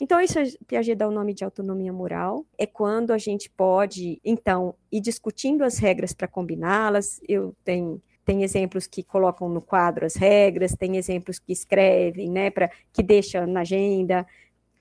Então, 0.00 0.20
isso 0.20 0.38
Piaget 0.66 0.96
dá 0.96 1.06
o 1.06 1.12
nome 1.12 1.34
de 1.34 1.44
autonomia 1.44 1.92
moral, 1.92 2.46
é 2.58 2.66
quando 2.66 3.12
a 3.12 3.18
gente 3.18 3.50
pode, 3.50 4.20
então, 4.24 4.74
ir 4.90 5.00
discutindo 5.00 5.62
as 5.62 5.78
regras 5.78 6.12
para 6.12 6.26
combiná-las. 6.26 7.20
Eu 7.28 7.54
tenho 7.64 8.02
tem 8.24 8.42
exemplos 8.42 8.86
que 8.86 9.02
colocam 9.02 9.48
no 9.48 9.60
quadro 9.60 10.06
as 10.06 10.14
regras, 10.14 10.74
tem 10.74 10.96
exemplos 10.96 11.38
que 11.38 11.52
escrevem, 11.52 12.30
né, 12.30 12.50
para 12.50 12.70
que 12.92 13.02
deixam 13.02 13.46
na 13.46 13.60
agenda, 13.60 14.26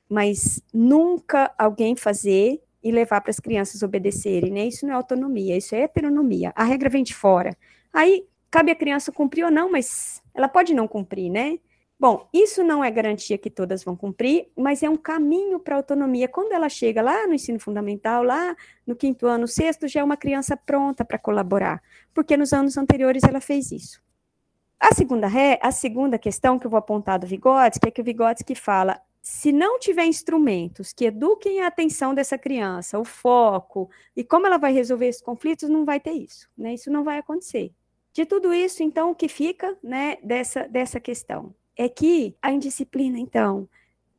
mas 0.09 0.61
nunca 0.73 1.53
alguém 1.57 1.95
fazer 1.95 2.61
e 2.83 2.91
levar 2.91 3.21
para 3.21 3.31
as 3.31 3.39
crianças 3.39 3.83
obedecerem, 3.83 4.51
né? 4.51 4.65
Isso 4.65 4.85
não 4.85 4.93
é 4.93 4.97
autonomia, 4.97 5.55
isso 5.55 5.75
é 5.75 5.81
heteronomia. 5.83 6.51
A 6.55 6.63
regra 6.63 6.89
vem 6.89 7.03
de 7.03 7.13
fora. 7.13 7.55
Aí 7.93 8.25
cabe 8.49 8.71
a 8.71 8.75
criança 8.75 9.11
cumprir 9.11 9.45
ou 9.45 9.51
não, 9.51 9.71
mas 9.71 10.21
ela 10.33 10.47
pode 10.47 10.73
não 10.73 10.87
cumprir, 10.87 11.29
né? 11.29 11.59
Bom, 12.01 12.27
isso 12.33 12.63
não 12.63 12.83
é 12.83 12.89
garantia 12.89 13.37
que 13.37 13.47
todas 13.47 13.83
vão 13.83 13.95
cumprir, 13.95 14.47
mas 14.57 14.81
é 14.81 14.89
um 14.89 14.97
caminho 14.97 15.59
para 15.59 15.75
a 15.75 15.77
autonomia. 15.77 16.27
Quando 16.27 16.51
ela 16.51 16.67
chega 16.67 16.99
lá 16.99 17.27
no 17.27 17.35
ensino 17.35 17.59
fundamental, 17.59 18.23
lá 18.23 18.55
no 18.87 18.95
quinto 18.95 19.27
ano, 19.27 19.47
sexto, 19.47 19.87
já 19.87 19.99
é 19.99 20.03
uma 20.03 20.17
criança 20.17 20.57
pronta 20.57 21.05
para 21.05 21.19
colaborar, 21.19 21.79
porque 22.11 22.35
nos 22.35 22.53
anos 22.53 22.75
anteriores 22.75 23.21
ela 23.21 23.39
fez 23.39 23.71
isso. 23.71 24.01
A 24.79 24.95
segunda, 24.95 25.27
ré, 25.27 25.59
a 25.61 25.71
segunda 25.71 26.17
questão 26.17 26.57
que 26.57 26.65
eu 26.65 26.71
vou 26.71 26.79
apontar 26.79 27.19
do 27.19 27.27
Vygotsky 27.27 27.89
é 27.89 27.91
que 27.91 28.01
o 28.01 28.03
Vygotsky 28.03 28.55
fala 28.55 28.99
se 29.21 29.51
não 29.51 29.77
tiver 29.77 30.05
instrumentos 30.05 30.93
que 30.93 31.05
eduquem 31.05 31.61
a 31.61 31.67
atenção 31.67 32.15
dessa 32.15 32.35
criança, 32.35 32.97
o 32.97 33.05
foco 33.05 33.91
e 34.15 34.23
como 34.23 34.47
ela 34.47 34.57
vai 34.57 34.73
resolver 34.73 35.05
esses 35.05 35.21
conflitos, 35.21 35.69
não 35.69 35.85
vai 35.85 35.99
ter 35.99 36.13
isso, 36.13 36.49
né? 36.57 36.73
Isso 36.73 36.89
não 36.89 37.03
vai 37.03 37.19
acontecer. 37.19 37.71
De 38.11 38.25
tudo 38.25 38.51
isso, 38.51 38.81
então, 38.81 39.11
o 39.11 39.15
que 39.15 39.27
fica, 39.27 39.77
né, 39.83 40.17
dessa, 40.23 40.67
dessa 40.67 40.99
questão? 40.99 41.53
É 41.77 41.89
que 41.89 42.35
a 42.41 42.51
indisciplina, 42.51 43.19
então, 43.19 43.67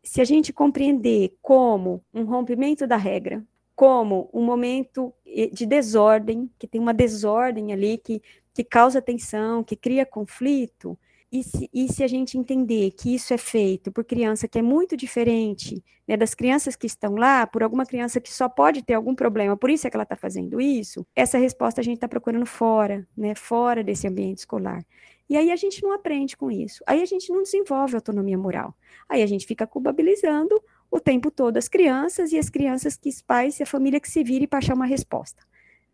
se 0.02 0.21
a 0.21 0.25
gente 0.25 0.52
compreender 0.52 1.37
como 1.40 2.04
um 2.12 2.25
rompimento 2.25 2.87
da 2.87 2.97
regra, 2.97 3.44
como 3.75 4.28
um 4.32 4.44
momento 4.44 5.12
eh, 5.26 5.49
de 5.52 5.64
desordem, 5.66 6.50
que 6.59 6.66
tem 6.66 6.80
uma 6.80 6.92
desordem 6.94 7.73
ali 7.73 7.99
que, 7.99 8.23
que 8.52 8.64
causa 8.64 9.00
tensão, 9.00 9.62
que 9.62 9.76
cria 9.76 10.04
conflito, 10.04 10.99
e 11.32 11.42
se, 11.42 11.71
e 11.73 11.90
se, 11.90 12.04
a 12.04 12.06
gente 12.06 12.37
entender 12.37 12.90
que 12.90 13.14
isso 13.14 13.32
é 13.32 13.38
feito 13.38 13.90
por 13.90 14.04
criança 14.04 14.47
que 14.47 14.59
é 14.59 14.62
muito 14.62 14.94
diferente 14.94 15.82
né, 16.06 16.14
das 16.14 16.35
crianças 16.35 16.76
que 16.76 16.87
estão 16.87 17.14
lá, 17.14 17.47
por 17.47 17.62
alguma 17.62 17.87
criança 17.87 18.21
que 18.21 18.30
só 18.30 18.50
pode 18.50 18.82
ter 18.82 18.92
algum 18.92 19.14
problema, 19.14 19.56
por 19.56 19.71
isso 19.71 19.87
é 19.87 19.90
que 19.90 19.97
ela 19.97 20.02
está 20.02 20.14
fazendo 20.14 20.61
isso, 20.61 21.06
essa 21.16 21.38
resposta 21.38 21.80
a 21.80 21.85
gente 21.85 21.94
está 21.97 22.09
procurando 22.09 22.44
fora, 22.44 23.09
né, 23.16 23.35
fora 23.35 23.82
desse 23.82 24.06
ambiente 24.06 24.38
escolar. 24.38 24.85
E 25.32 25.36
aí 25.38 25.50
a 25.50 25.56
gente 25.56 25.82
não 25.82 25.92
aprende 25.92 26.36
com 26.36 26.50
isso. 26.50 26.84
Aí 26.86 27.00
a 27.00 27.06
gente 27.06 27.32
não 27.32 27.42
desenvolve 27.42 27.94
autonomia 27.94 28.36
moral. 28.36 28.74
Aí 29.08 29.22
a 29.22 29.26
gente 29.26 29.46
fica 29.46 29.66
culpabilizando 29.66 30.62
o 30.90 31.00
tempo 31.00 31.30
todo 31.30 31.56
as 31.56 31.68
crianças 31.68 32.32
e 32.32 32.38
as 32.38 32.50
crianças 32.50 32.98
que 32.98 33.08
os 33.08 33.22
pais 33.22 33.58
e 33.58 33.62
a 33.62 33.66
família 33.66 33.98
que 33.98 34.10
se 34.10 34.22
vire 34.22 34.46
para 34.46 34.58
achar 34.58 34.74
uma 34.74 34.84
resposta. 34.84 35.42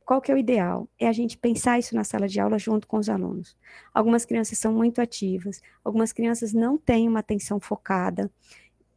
Qual 0.04 0.20
que 0.20 0.32
é 0.32 0.34
o 0.34 0.38
ideal? 0.38 0.88
É 0.98 1.06
a 1.06 1.12
gente 1.12 1.38
pensar 1.38 1.78
isso 1.78 1.94
na 1.94 2.02
sala 2.02 2.26
de 2.26 2.40
aula 2.40 2.58
junto 2.58 2.88
com 2.88 2.96
os 2.96 3.08
alunos. 3.08 3.56
Algumas 3.94 4.24
crianças 4.24 4.58
são 4.58 4.72
muito 4.72 5.00
ativas, 5.00 5.62
algumas 5.84 6.12
crianças 6.12 6.52
não 6.52 6.76
têm 6.76 7.06
uma 7.06 7.20
atenção 7.20 7.60
focada. 7.60 8.28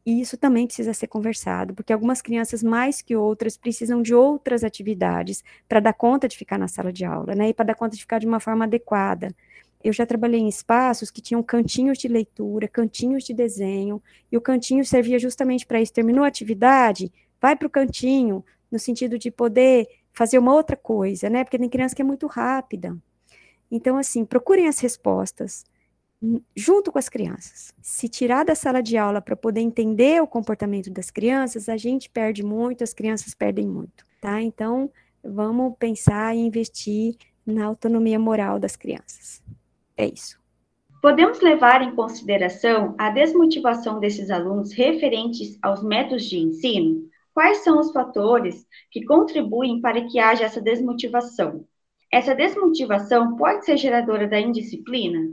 E 0.04 0.20
isso 0.20 0.36
também 0.36 0.66
precisa 0.66 0.92
ser 0.94 1.06
conversado, 1.06 1.76
porque 1.76 1.94
algumas 1.94 2.20
crianças, 2.20 2.64
mais 2.64 3.00
que 3.04 3.16
outras, 3.16 3.56
precisam 3.56 4.02
de 4.02 4.16
outras 4.16 4.64
atividades 4.64 5.44
para 5.70 5.80
dar 5.80 5.94
conta 5.94 6.28
de 6.28 6.36
ficar 6.36 6.58
na 6.58 6.68
sala 6.68 6.92
de 6.92 7.06
aula, 7.06 7.36
né? 7.36 7.50
E 7.50 7.54
para 7.54 7.66
dar 7.66 7.76
conta 7.76 7.96
de 7.96 8.02
ficar 8.02 8.18
de 8.18 8.26
uma 8.26 8.40
forma 8.40 8.66
adequada. 8.66 9.36
Eu 9.84 9.94
já 9.94 10.06
trabalhei 10.06 10.40
em 10.40 10.48
espaços 10.48 11.12
que 11.12 11.22
tinham 11.22 11.42
cantinhos 11.44 11.98
de 11.98 12.08
leitura, 12.08 12.68
cantinhos 12.68 13.24
de 13.24 13.34
desenho, 13.34 14.02
e 14.32 14.38
o 14.38 14.42
cantinho 14.42 14.86
servia 14.86 15.20
justamente 15.20 15.66
para 15.66 15.82
isso. 15.82 15.94
Terminou 15.94 16.24
a 16.24 16.28
atividade, 16.28 17.12
vai 17.42 17.56
para 17.56 17.68
o 17.68 17.72
cantinho, 17.72 18.44
no 18.72 18.80
sentido 18.80 19.18
de 19.18 19.30
poder 19.30 19.88
fazer 20.14 20.38
uma 20.38 20.54
outra 20.54 20.76
coisa, 20.76 21.30
né? 21.30 21.44
Porque 21.44 21.58
tem 21.58 21.70
criança 21.70 21.96
que 21.96 22.02
é 22.02 22.06
muito 22.06 22.28
rápida. 22.28 22.98
Então, 23.70 23.98
assim, 23.98 24.26
procurem 24.26 24.68
as 24.68 24.80
respostas 24.80 25.64
junto 26.56 26.92
com 26.92 27.00
as 27.00 27.10
crianças. 27.10 27.74
Se 27.82 28.08
tirar 28.08 28.46
da 28.46 28.54
sala 28.54 28.82
de 28.82 28.96
aula 28.96 29.22
para 29.22 29.36
poder 29.36 29.62
entender 29.62 30.22
o 30.22 30.28
comportamento 30.28 30.92
das 30.92 31.10
crianças, 31.10 31.68
a 31.68 31.78
gente 31.78 32.10
perde 32.10 32.44
muito, 32.44 32.84
as 32.84 32.94
crianças 32.94 33.34
perdem 33.34 33.68
muito, 33.68 34.06
tá? 34.20 34.42
Então, 34.42 34.92
vamos 35.24 35.74
pensar 35.80 36.36
e 36.36 36.40
investir 36.40 37.16
na 37.46 37.66
autonomia 37.66 38.20
moral 38.20 38.60
das 38.60 38.76
crianças. 38.76 39.42
É 39.98 40.06
isso. 40.06 40.40
Podemos 41.02 41.42
levar 41.42 41.82
em 41.82 41.96
consideração 41.96 42.94
a 42.98 43.10
desmotivação 43.10 44.00
desses 44.00 44.30
alunos 44.30 44.72
referentes 44.72 45.58
aos 45.62 45.84
métodos 45.84 46.26
de 46.26 46.38
ensino? 46.38 47.10
Quais 47.34 47.64
são 47.64 47.80
os 47.80 47.92
fatores 47.92 48.68
que 48.92 49.04
contribuem 49.04 49.82
para 49.82 50.06
que 50.06 50.20
haja 50.20 50.44
essa 50.44 50.62
desmotivação? 50.62 51.66
Essa 52.12 52.36
desmotivação 52.36 53.36
pode 53.36 53.66
ser 53.66 53.78
geradora 53.78 54.28
da 54.28 54.40
indisciplina? 54.40 55.32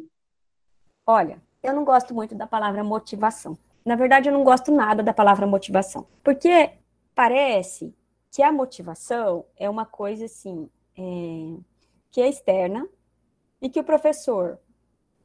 Olha, 1.07 1.43
eu 1.63 1.75
não 1.75 1.85
gosto 1.85 2.15
muito 2.15 2.35
da 2.35 2.47
palavra 2.47 2.85
motivação. 2.85 3.59
Na 3.85 3.97
verdade, 3.97 4.29
eu 4.29 4.33
não 4.33 4.45
gosto 4.45 4.73
nada 4.73 5.03
da 5.03 5.13
palavra 5.13 5.47
motivação, 5.47 6.07
porque 6.23 6.71
parece 7.15 7.95
que 8.31 8.43
a 8.43 8.53
motivação 8.53 9.45
é 9.57 9.69
uma 9.69 9.85
coisa 9.85 10.27
assim 10.27 10.69
é, 10.97 11.57
que 12.11 12.21
é 12.21 12.29
externa 12.29 12.89
e 13.61 13.69
que 13.69 13.81
o 13.81 13.85
professor, 13.85 14.59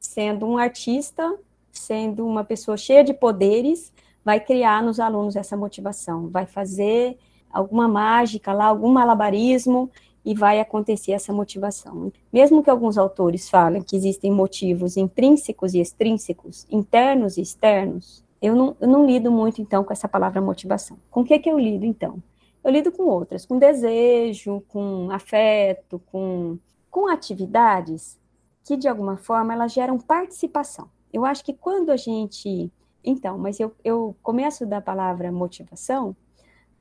sendo 0.00 0.46
um 0.46 0.58
artista, 0.58 1.36
sendo 1.70 2.26
uma 2.26 2.44
pessoa 2.44 2.76
cheia 2.76 3.04
de 3.04 3.14
poderes, 3.14 3.92
vai 4.24 4.40
criar 4.40 4.82
nos 4.82 4.98
alunos 4.98 5.36
essa 5.36 5.56
motivação, 5.56 6.28
vai 6.28 6.46
fazer 6.46 7.18
alguma 7.52 7.86
mágica 7.86 8.52
lá, 8.52 8.66
algum 8.66 8.90
malabarismo 8.90 9.90
e 10.24 10.34
vai 10.34 10.58
acontecer 10.58 11.12
essa 11.12 11.32
motivação. 11.32 12.12
Mesmo 12.32 12.62
que 12.62 12.70
alguns 12.70 12.96
autores 12.96 13.48
falem 13.48 13.82
que 13.82 13.94
existem 13.94 14.32
motivos 14.32 14.96
intrínsecos 14.96 15.74
e 15.74 15.80
extrínsecos, 15.80 16.66
internos 16.70 17.36
e 17.36 17.42
externos, 17.42 18.24
eu 18.40 18.56
não, 18.56 18.76
eu 18.80 18.88
não 18.88 19.06
lido 19.06 19.30
muito, 19.30 19.60
então, 19.60 19.84
com 19.84 19.92
essa 19.92 20.08
palavra 20.08 20.40
motivação. 20.40 20.98
Com 21.10 21.20
o 21.20 21.24
que, 21.24 21.38
que 21.38 21.50
eu 21.50 21.58
lido, 21.58 21.84
então? 21.84 22.22
Eu 22.62 22.70
lido 22.70 22.90
com 22.90 23.04
outras, 23.04 23.44
com 23.44 23.58
desejo, 23.58 24.62
com 24.68 25.10
afeto, 25.10 26.00
com, 26.10 26.58
com 26.90 27.08
atividades 27.08 28.18
que, 28.64 28.76
de 28.76 28.88
alguma 28.88 29.16
forma, 29.16 29.52
elas 29.52 29.72
geram 29.72 29.98
participação. 29.98 30.88
Eu 31.12 31.24
acho 31.24 31.44
que 31.44 31.52
quando 31.52 31.90
a 31.90 31.96
gente. 31.96 32.72
Então, 33.04 33.36
mas 33.38 33.60
eu, 33.60 33.72
eu 33.84 34.16
começo 34.22 34.64
da 34.64 34.80
palavra 34.80 35.30
motivação, 35.30 36.16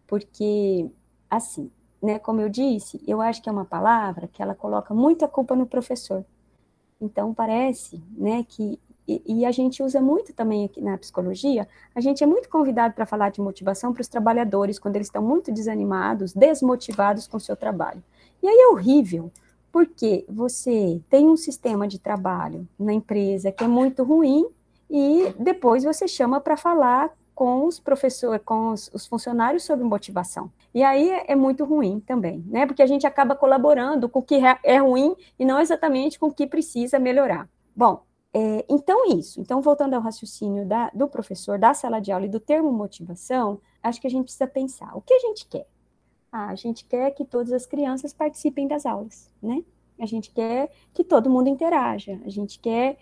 porque, 0.08 0.90
assim, 1.30 1.70
né, 2.02 2.18
como 2.18 2.40
eu 2.40 2.48
disse, 2.48 3.04
eu 3.06 3.22
acho 3.22 3.42
que 3.42 3.50
é 3.50 3.52
uma 3.52 3.66
palavra 3.66 4.28
que 4.28 4.42
ela 4.42 4.56
coloca 4.56 4.94
muita 4.94 5.28
culpa 5.28 5.56
no 5.56 5.66
professor. 5.68 6.26
Então, 7.00 7.34
parece 7.34 8.02
né, 8.18 8.46
que. 8.48 8.80
E, 9.06 9.22
e 9.26 9.46
a 9.46 9.52
gente 9.52 9.84
usa 9.84 10.00
muito 10.00 10.34
também 10.34 10.64
aqui 10.64 10.80
na 10.82 10.98
psicologia, 10.98 11.68
a 11.94 12.00
gente 12.00 12.24
é 12.24 12.28
muito 12.28 12.48
convidado 12.48 12.94
para 12.94 13.06
falar 13.06 13.32
de 13.32 13.42
motivação 13.42 13.92
para 13.92 14.00
os 14.00 14.08
trabalhadores, 14.08 14.80
quando 14.80 14.96
eles 14.96 15.08
estão 15.08 15.22
muito 15.22 15.52
desanimados, 15.52 16.32
desmotivados 16.32 17.28
com 17.28 17.36
o 17.36 17.40
seu 17.42 17.58
trabalho. 17.58 18.02
E 18.42 18.48
aí 18.48 18.58
é 18.58 18.68
horrível, 18.70 19.30
porque 19.74 20.24
você 20.30 21.02
tem 21.10 21.28
um 21.28 21.36
sistema 21.36 21.88
de 21.88 21.98
trabalho 21.98 22.68
na 22.78 22.94
empresa 22.94 23.52
que 23.52 23.64
é 23.64 23.68
muito 23.68 24.04
ruim 24.04 24.46
e 24.88 25.34
depois 25.40 25.84
você 25.84 26.08
chama 26.08 26.40
para 26.40 26.56
falar 26.56 27.12
com 27.34 27.66
os 27.66 27.80
professores, 27.80 28.40
com 28.46 28.72
os, 28.72 28.92
os, 28.94 29.08
funcionários 29.08 29.64
sobre 29.64 29.84
motivação. 29.84 30.52
E 30.76 30.84
aí 30.84 31.10
é, 31.10 31.32
é, 31.32 31.36
muito 31.36 31.66
ruim 31.66 32.00
também, 32.00 32.46
né? 32.46 32.68
Porque 32.68 32.84
a 32.84 32.86
gente 32.86 33.08
acaba 33.08 33.36
colaborando 33.36 34.08
com 34.08 34.20
o 34.20 34.22
que 34.22 34.36
é, 34.36 34.60
é 34.64 34.78
ruim 34.78 35.16
e 35.40 35.44
não 35.44 35.60
exatamente 35.60 36.20
com 36.20 36.28
o 36.28 36.32
que 36.32 36.46
precisa 36.46 37.00
melhorar. 37.00 37.50
Bom, 37.76 38.04
é, 38.32 38.64
então 38.70 39.08
isso. 39.08 39.42
Então, 39.42 39.60
voltando 39.60 39.96
ao 39.96 40.02
raciocínio 40.02 40.68
da, 40.68 40.92
do 40.94 41.08
professor, 41.08 41.58
da 41.58 41.74
sala 41.74 42.00
de 42.00 42.12
aula 42.12 42.28
e 42.28 42.30
do 42.30 42.40
termo 42.40 42.72
motivação, 42.72 43.60
acho 43.82 44.00
que 44.00 44.06
a 44.06 44.10
gente 44.12 44.26
precisa 44.26 44.46
pensar 44.46 44.96
o 44.96 45.02
que 45.02 45.16
a 45.16 45.20
gente 45.20 45.48
quer. 45.48 45.66
Ah, 46.36 46.48
a 46.48 46.56
gente 46.56 46.84
quer 46.86 47.12
que 47.12 47.24
todas 47.24 47.54
as 47.54 47.64
crianças 47.64 48.12
participem 48.12 48.68
das 48.68 48.88
aulas, 48.88 49.30
né? 49.40 49.64
A 50.00 50.08
gente 50.08 50.32
quer 50.32 50.72
que 50.92 51.04
todo 51.04 51.30
mundo 51.30 51.48
interaja, 51.48 52.20
a 52.26 52.30
gente 52.30 52.58
quer 52.58 52.98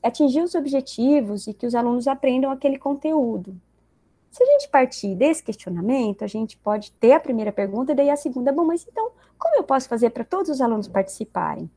atingir 0.00 0.42
os 0.42 0.54
objetivos 0.54 1.48
e 1.48 1.52
que 1.52 1.66
os 1.66 1.74
alunos 1.74 2.06
aprendam 2.06 2.52
aquele 2.52 2.78
conteúdo. 2.78 3.60
Se 4.30 4.44
a 4.44 4.46
gente 4.46 4.68
partir 4.68 5.16
desse 5.16 5.42
questionamento, 5.42 6.22
a 6.22 6.28
gente 6.28 6.56
pode 6.56 6.92
ter 6.92 7.10
a 7.14 7.18
primeira 7.18 7.50
pergunta 7.50 7.90
e 7.90 7.96
daí 7.96 8.10
a 8.10 8.16
segunda, 8.16 8.52
bom, 8.52 8.64
mas 8.64 8.86
então, 8.88 9.10
como 9.36 9.56
eu 9.56 9.64
posso 9.64 9.88
fazer 9.88 10.10
para 10.10 10.22
todos 10.22 10.48
os 10.48 10.60
alunos 10.60 10.86
participarem? 10.86 11.68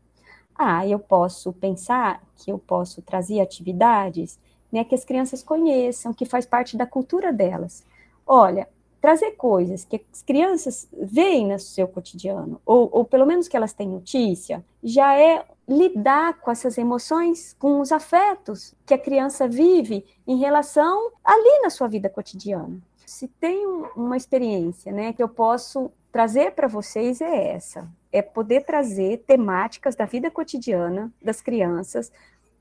Ah, 0.54 0.86
eu 0.86 1.00
posso 1.00 1.52
pensar 1.54 2.22
que 2.36 2.52
eu 2.52 2.60
posso 2.60 3.02
trazer 3.02 3.40
atividades 3.40 4.38
né, 4.72 4.84
que 4.84 4.94
as 4.94 5.04
crianças 5.04 5.42
conheçam, 5.42 6.14
que 6.14 6.26
faz 6.26 6.46
parte 6.46 6.78
da 6.78 6.86
cultura 6.86 7.34
delas. 7.34 7.84
Olha, 8.24 8.70
trazer 9.02 9.32
coisas 9.32 9.84
que 9.84 10.00
as 10.14 10.22
crianças 10.22 10.88
veem 10.94 11.48
no 11.48 11.60
seu 11.60 11.88
cotidiano, 11.88 12.62
ou, 12.64 12.88
ou 12.92 13.04
pelo 13.04 13.26
menos 13.26 13.48
que 13.48 13.58
elas 13.58 13.74
têm 13.74 13.90
notícia, 13.90 14.64
já 14.84 15.18
é 15.18 15.44
lidar 15.68 16.40
com 16.40 16.52
essas 16.52 16.78
emoções, 16.78 17.56
com 17.58 17.80
os 17.80 17.92
afetos 17.92 18.76
que 18.86 18.94
a 18.94 18.98
criança 18.98 19.48
vive 19.48 20.06
em 20.28 20.38
relação 20.38 21.12
ali 21.24 21.62
na 21.64 21.70
sua 21.70 21.88
vida 21.88 22.10
cotidiana. 22.10 22.78
Se 23.06 23.28
tem 23.28 23.66
uma 23.96 24.16
experiência, 24.16 24.92
né, 24.92 25.14
que 25.14 25.24
eu 25.24 25.30
posso 25.30 25.92
trazer 26.12 26.52
para 26.52 26.68
vocês 26.68 27.22
é 27.22 27.54
essa, 27.54 27.90
é 28.12 28.22
poder 28.22 28.66
trazer 28.66 29.24
temáticas 29.26 29.96
da 29.96 30.06
vida 30.06 30.30
cotidiana 30.30 31.12
das 31.22 31.42
crianças 31.42 32.12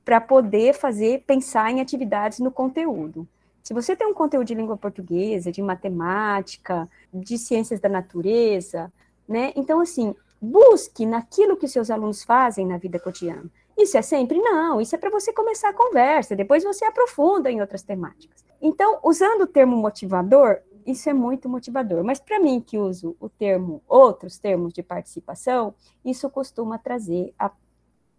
para 0.03 0.19
poder 0.19 0.73
fazer 0.73 1.23
pensar 1.27 1.71
em 1.71 1.81
atividades 1.81 2.39
no 2.39 2.51
conteúdo. 2.51 3.27
Se 3.63 3.73
você 3.73 3.95
tem 3.95 4.07
um 4.07 4.13
conteúdo 4.13 4.47
de 4.47 4.55
língua 4.55 4.77
portuguesa, 4.77 5.51
de 5.51 5.61
matemática, 5.61 6.89
de 7.13 7.37
ciências 7.37 7.79
da 7.79 7.89
natureza, 7.89 8.91
né? 9.27 9.53
Então, 9.55 9.79
assim, 9.79 10.15
busque 10.41 11.05
naquilo 11.05 11.55
que 11.55 11.67
seus 11.67 11.91
alunos 11.91 12.23
fazem 12.23 12.65
na 12.65 12.77
vida 12.77 12.99
cotidiana. 12.99 13.49
Isso 13.77 13.97
é 13.97 14.01
sempre? 14.01 14.39
Não, 14.39 14.81
isso 14.81 14.95
é 14.95 14.97
para 14.97 15.09
você 15.09 15.31
começar 15.31 15.69
a 15.69 15.73
conversa, 15.73 16.35
depois 16.35 16.63
você 16.63 16.83
aprofunda 16.85 17.49
em 17.49 17.61
outras 17.61 17.83
temáticas. 17.83 18.43
Então, 18.61 18.99
usando 19.03 19.41
o 19.41 19.47
termo 19.47 19.75
motivador, 19.77 20.59
isso 20.85 21.09
é 21.09 21.13
muito 21.13 21.47
motivador. 21.47 22.03
Mas 22.03 22.19
para 22.19 22.39
mim, 22.39 22.59
que 22.59 22.77
uso 22.77 23.15
o 23.19 23.29
termo, 23.29 23.81
outros 23.87 24.37
termos 24.37 24.73
de 24.73 24.83
participação, 24.83 25.73
isso 26.03 26.29
costuma 26.29 26.77
trazer 26.77 27.33
a 27.37 27.51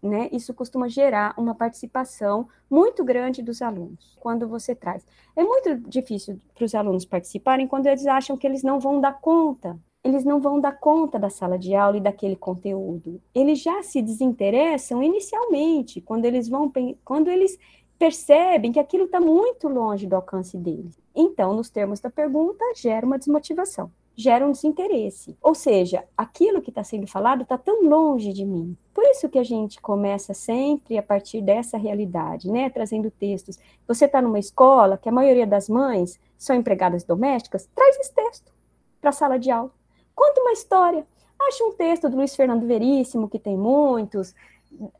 né, 0.02 0.28
isso 0.32 0.52
costuma 0.52 0.88
gerar 0.88 1.32
uma 1.38 1.54
participação 1.54 2.48
muito 2.68 3.04
grande 3.04 3.42
dos 3.42 3.62
alunos 3.62 4.16
quando 4.18 4.48
você 4.48 4.74
traz. 4.74 5.06
É 5.36 5.44
muito 5.44 5.76
difícil 5.88 6.40
para 6.54 6.64
os 6.64 6.74
alunos 6.74 7.04
participarem 7.04 7.68
quando 7.68 7.86
eles 7.86 8.06
acham 8.06 8.36
que 8.36 8.46
eles 8.46 8.62
não 8.62 8.80
vão 8.80 9.00
dar 9.00 9.20
conta. 9.20 9.78
Eles 10.04 10.24
não 10.24 10.40
vão 10.40 10.60
dar 10.60 10.72
conta 10.72 11.16
da 11.16 11.30
sala 11.30 11.56
de 11.56 11.76
aula 11.76 11.96
e 11.98 12.00
daquele 12.00 12.34
conteúdo. 12.34 13.20
Eles 13.32 13.60
já 13.60 13.84
se 13.84 14.02
desinteressam 14.02 15.00
inicialmente, 15.00 16.00
quando 16.00 16.24
eles 16.24 16.48
vão 16.48 16.72
quando 17.04 17.28
eles 17.28 17.56
percebem 18.02 18.72
que 18.72 18.80
aquilo 18.80 19.04
está 19.04 19.20
muito 19.20 19.68
longe 19.68 20.08
do 20.08 20.16
alcance 20.16 20.58
deles. 20.58 20.98
Então, 21.14 21.54
nos 21.54 21.70
termos 21.70 22.00
da 22.00 22.10
pergunta, 22.10 22.64
gera 22.74 23.06
uma 23.06 23.16
desmotivação, 23.16 23.92
gera 24.16 24.46
um 24.46 24.52
desinteresse. 24.52 25.36
Ou 25.40 25.54
seja, 25.54 26.04
aquilo 26.16 26.60
que 26.60 26.70
está 26.70 26.84
sendo 26.84 27.06
falado 27.06 27.42
está 27.42 27.56
tão 27.56 27.82
longe 27.82 28.32
de 28.32 28.44
mim. 28.44 28.76
Por 28.92 29.04
isso 29.04 29.28
que 29.28 29.38
a 29.38 29.44
gente 29.44 29.80
começa 29.80 30.34
sempre 30.34 30.98
a 30.98 31.02
partir 31.02 31.40
dessa 31.40 31.78
realidade, 31.78 32.50
né? 32.50 32.68
Trazendo 32.70 33.10
textos. 33.10 33.58
Você 33.86 34.04
está 34.04 34.20
numa 34.20 34.38
escola 34.38 34.98
que 34.98 35.08
a 35.08 35.12
maioria 35.12 35.46
das 35.46 35.68
mães 35.68 36.20
são 36.36 36.54
empregadas 36.56 37.04
domésticas, 37.04 37.68
traz 37.74 37.98
esse 37.98 38.14
texto 38.14 38.52
para 39.00 39.10
a 39.10 39.12
sala 39.12 39.38
de 39.38 39.50
aula. 39.50 39.70
Conta 40.14 40.40
uma 40.40 40.52
história. 40.52 41.06
Acha 41.40 41.64
um 41.64 41.72
texto 41.72 42.08
do 42.08 42.16
Luiz 42.16 42.36
Fernando 42.36 42.66
Veríssimo, 42.66 43.28
que 43.28 43.38
tem 43.38 43.56
muitos, 43.56 44.34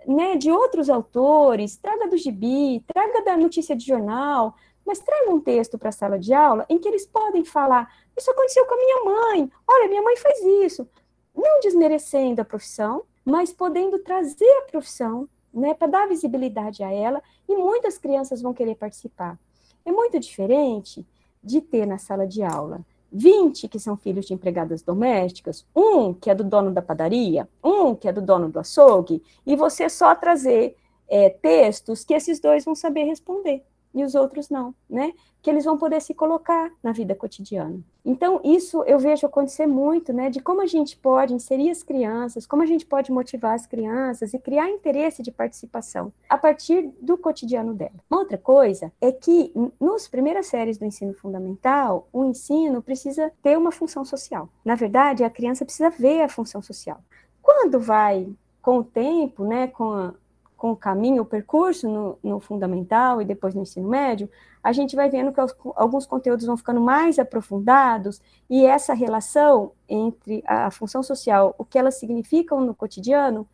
né, 0.07 0.37
de 0.37 0.51
outros 0.51 0.91
autores, 0.91 1.77
traga 1.77 2.09
do 2.09 2.17
gibi, 2.17 2.83
traga 2.93 3.23
da 3.23 3.37
notícia 3.37 3.77
de 3.77 3.87
jornal, 3.87 4.55
mas 4.85 4.99
traga 4.99 5.31
um 5.31 5.41
texto 5.41 5.79
para 5.79 5.91
a 5.91 5.93
sala 5.93 6.19
de 6.19 6.35
aula 6.35 6.67
em 6.69 6.79
que 6.79 6.89
eles 6.89 7.07
podem 7.07 7.45
falar: 7.45 7.93
Isso 8.17 8.31
aconteceu 8.31 8.65
com 8.67 8.75
a 8.75 8.77
minha 8.77 9.05
mãe, 9.05 9.51
olha, 9.67 9.89
minha 9.89 10.03
mãe 10.03 10.17
faz 10.17 10.39
isso. 10.65 10.89
Não 11.35 11.61
desmerecendo 11.61 12.43
a 12.43 12.45
profissão, 12.45 13.05
mas 13.25 13.53
podendo 13.53 13.99
trazer 13.99 14.51
a 14.59 14.71
profissão 14.71 15.29
né, 15.53 15.75
para 15.75 15.87
dar 15.87 16.09
visibilidade 16.09 16.83
a 16.83 16.91
ela, 16.91 17.23
e 17.49 17.55
muitas 17.55 17.99
crianças 17.99 18.41
vão 18.41 18.55
querer 18.55 18.75
participar. 18.75 19.39
É 19.85 19.93
muito 19.93 20.19
diferente 20.19 21.07
de 21.43 21.61
ter 21.61 21.87
na 21.87 21.99
sala 21.99 22.27
de 22.27 22.43
aula 22.43 22.85
20 23.13 23.69
que 23.69 23.79
são 23.79 23.97
filhos 23.97 24.27
de 24.27 24.33
empregadas 24.33 24.83
domésticas, 24.83 25.67
um 25.77 26.15
que 26.15 26.31
é 26.31 26.35
do 26.35 26.43
dono 26.43 26.73
da 26.73 26.81
padaria, 26.81 27.47
um 27.63 27.95
que 27.95 28.09
é 28.09 28.13
do 28.13 28.23
dono 28.23 28.49
do 28.49 28.59
açougue, 28.59 29.23
e 29.45 29.55
você 29.55 29.89
só 29.89 30.15
trazer 30.15 30.77
é, 31.09 31.29
textos 31.29 32.05
que 32.05 32.15
esses 32.15 32.41
dois 32.41 32.65
vão 32.65 32.75
saber 32.75 33.05
responder 33.05 33.63
e 33.95 34.03
os 34.03 34.15
outros 34.15 34.49
não, 34.49 34.75
né? 34.89 35.13
Que 35.43 35.51
eles 35.51 35.67
vão 35.67 35.77
poder 35.77 36.01
se 36.01 36.15
colocar 36.15 36.73
na 36.83 36.93
vida 36.93 37.15
cotidiana. 37.15 37.79
Então, 38.05 38.41
isso 38.43 38.83
eu 38.83 38.99
vejo 38.99 39.27
acontecer 39.27 39.67
muito, 39.67 40.13
né? 40.13 40.29
De 40.29 40.41
como 40.41 40.61
a 40.61 40.67
gente 40.67 40.97
pode 40.97 41.33
inserir 41.33 41.71
as 41.71 41.83
crianças, 41.83 42.47
como 42.47 42.63
a 42.63 42.67
gente 42.67 42.85
pode 42.85 43.13
motivar 43.13 43.55
as 43.55 43.67
crianças 43.67 44.35
e 44.35 44.39
criar 44.39 44.69
interesse 44.69 45.23
de 45.23 45.31
participação 45.31 46.13
a 46.29 46.37
partir 46.37 46.91
do 47.01 47.17
cotidiano 47.17 47.75
dela. 47.75 47.93
Uma 48.11 48.21
outra 48.21 48.37
coisa 48.37 48.93
é 49.01 49.13
que, 49.13 49.53
nos 49.81 50.09
primeiras 50.09 50.47
séries 50.47 50.79
do 50.79 50.85
ensino 50.85 51.15
fundamental, 51.15 52.09
o 52.13 52.25
ensino 52.25 52.83
precisa 52.83 53.33
ter 53.41 53.57
uma 53.57 53.71
função 53.71 54.05
social. 54.05 54.49
Na 54.65 54.75
verdade, 54.75 55.23
a 55.23 55.31
criança 55.31 55.65
precisa 55.65 55.91
ver 55.91 56.23
a 56.23 56.29
função 56.29 56.61
social. 56.61 56.99
Quando 57.41 57.79
vai 57.79 58.29
com 58.61 58.79
o 58.79 58.85
tempo, 58.85 59.45
né, 59.45 59.67
com 59.67 59.93
a, 59.93 60.15
com 60.57 60.71
o 60.71 60.77
caminho, 60.77 61.23
o 61.23 61.27
percurso 61.27 61.89
no, 61.89 62.19
no, 62.23 62.39
fundamental 62.39 63.21
e 63.21 63.25
depois 63.25 63.53
no 63.53 63.63
ensino 63.63 63.89
médio, 63.89 64.31
a 64.63 64.73
gente 64.73 64.95
vai 64.95 65.11
vendo 65.11 65.33
que 65.33 65.41
alguns 65.75 66.07
conteúdos 66.07 66.47
vão 66.47 66.57
ficando 66.57 66.81
mais 66.81 67.19
aprofundados 67.19 68.21
e 68.49 68.65
essa 68.65 68.95
relação 68.95 69.73
entre 69.89 70.43
a, 70.47 70.71
função 70.71 71.03
social, 71.03 71.55
o 71.59 71.65
que 71.65 71.79
elas 71.79 71.97
significam 71.97 72.61
no 72.61 72.75
cotidiano, 72.75 73.49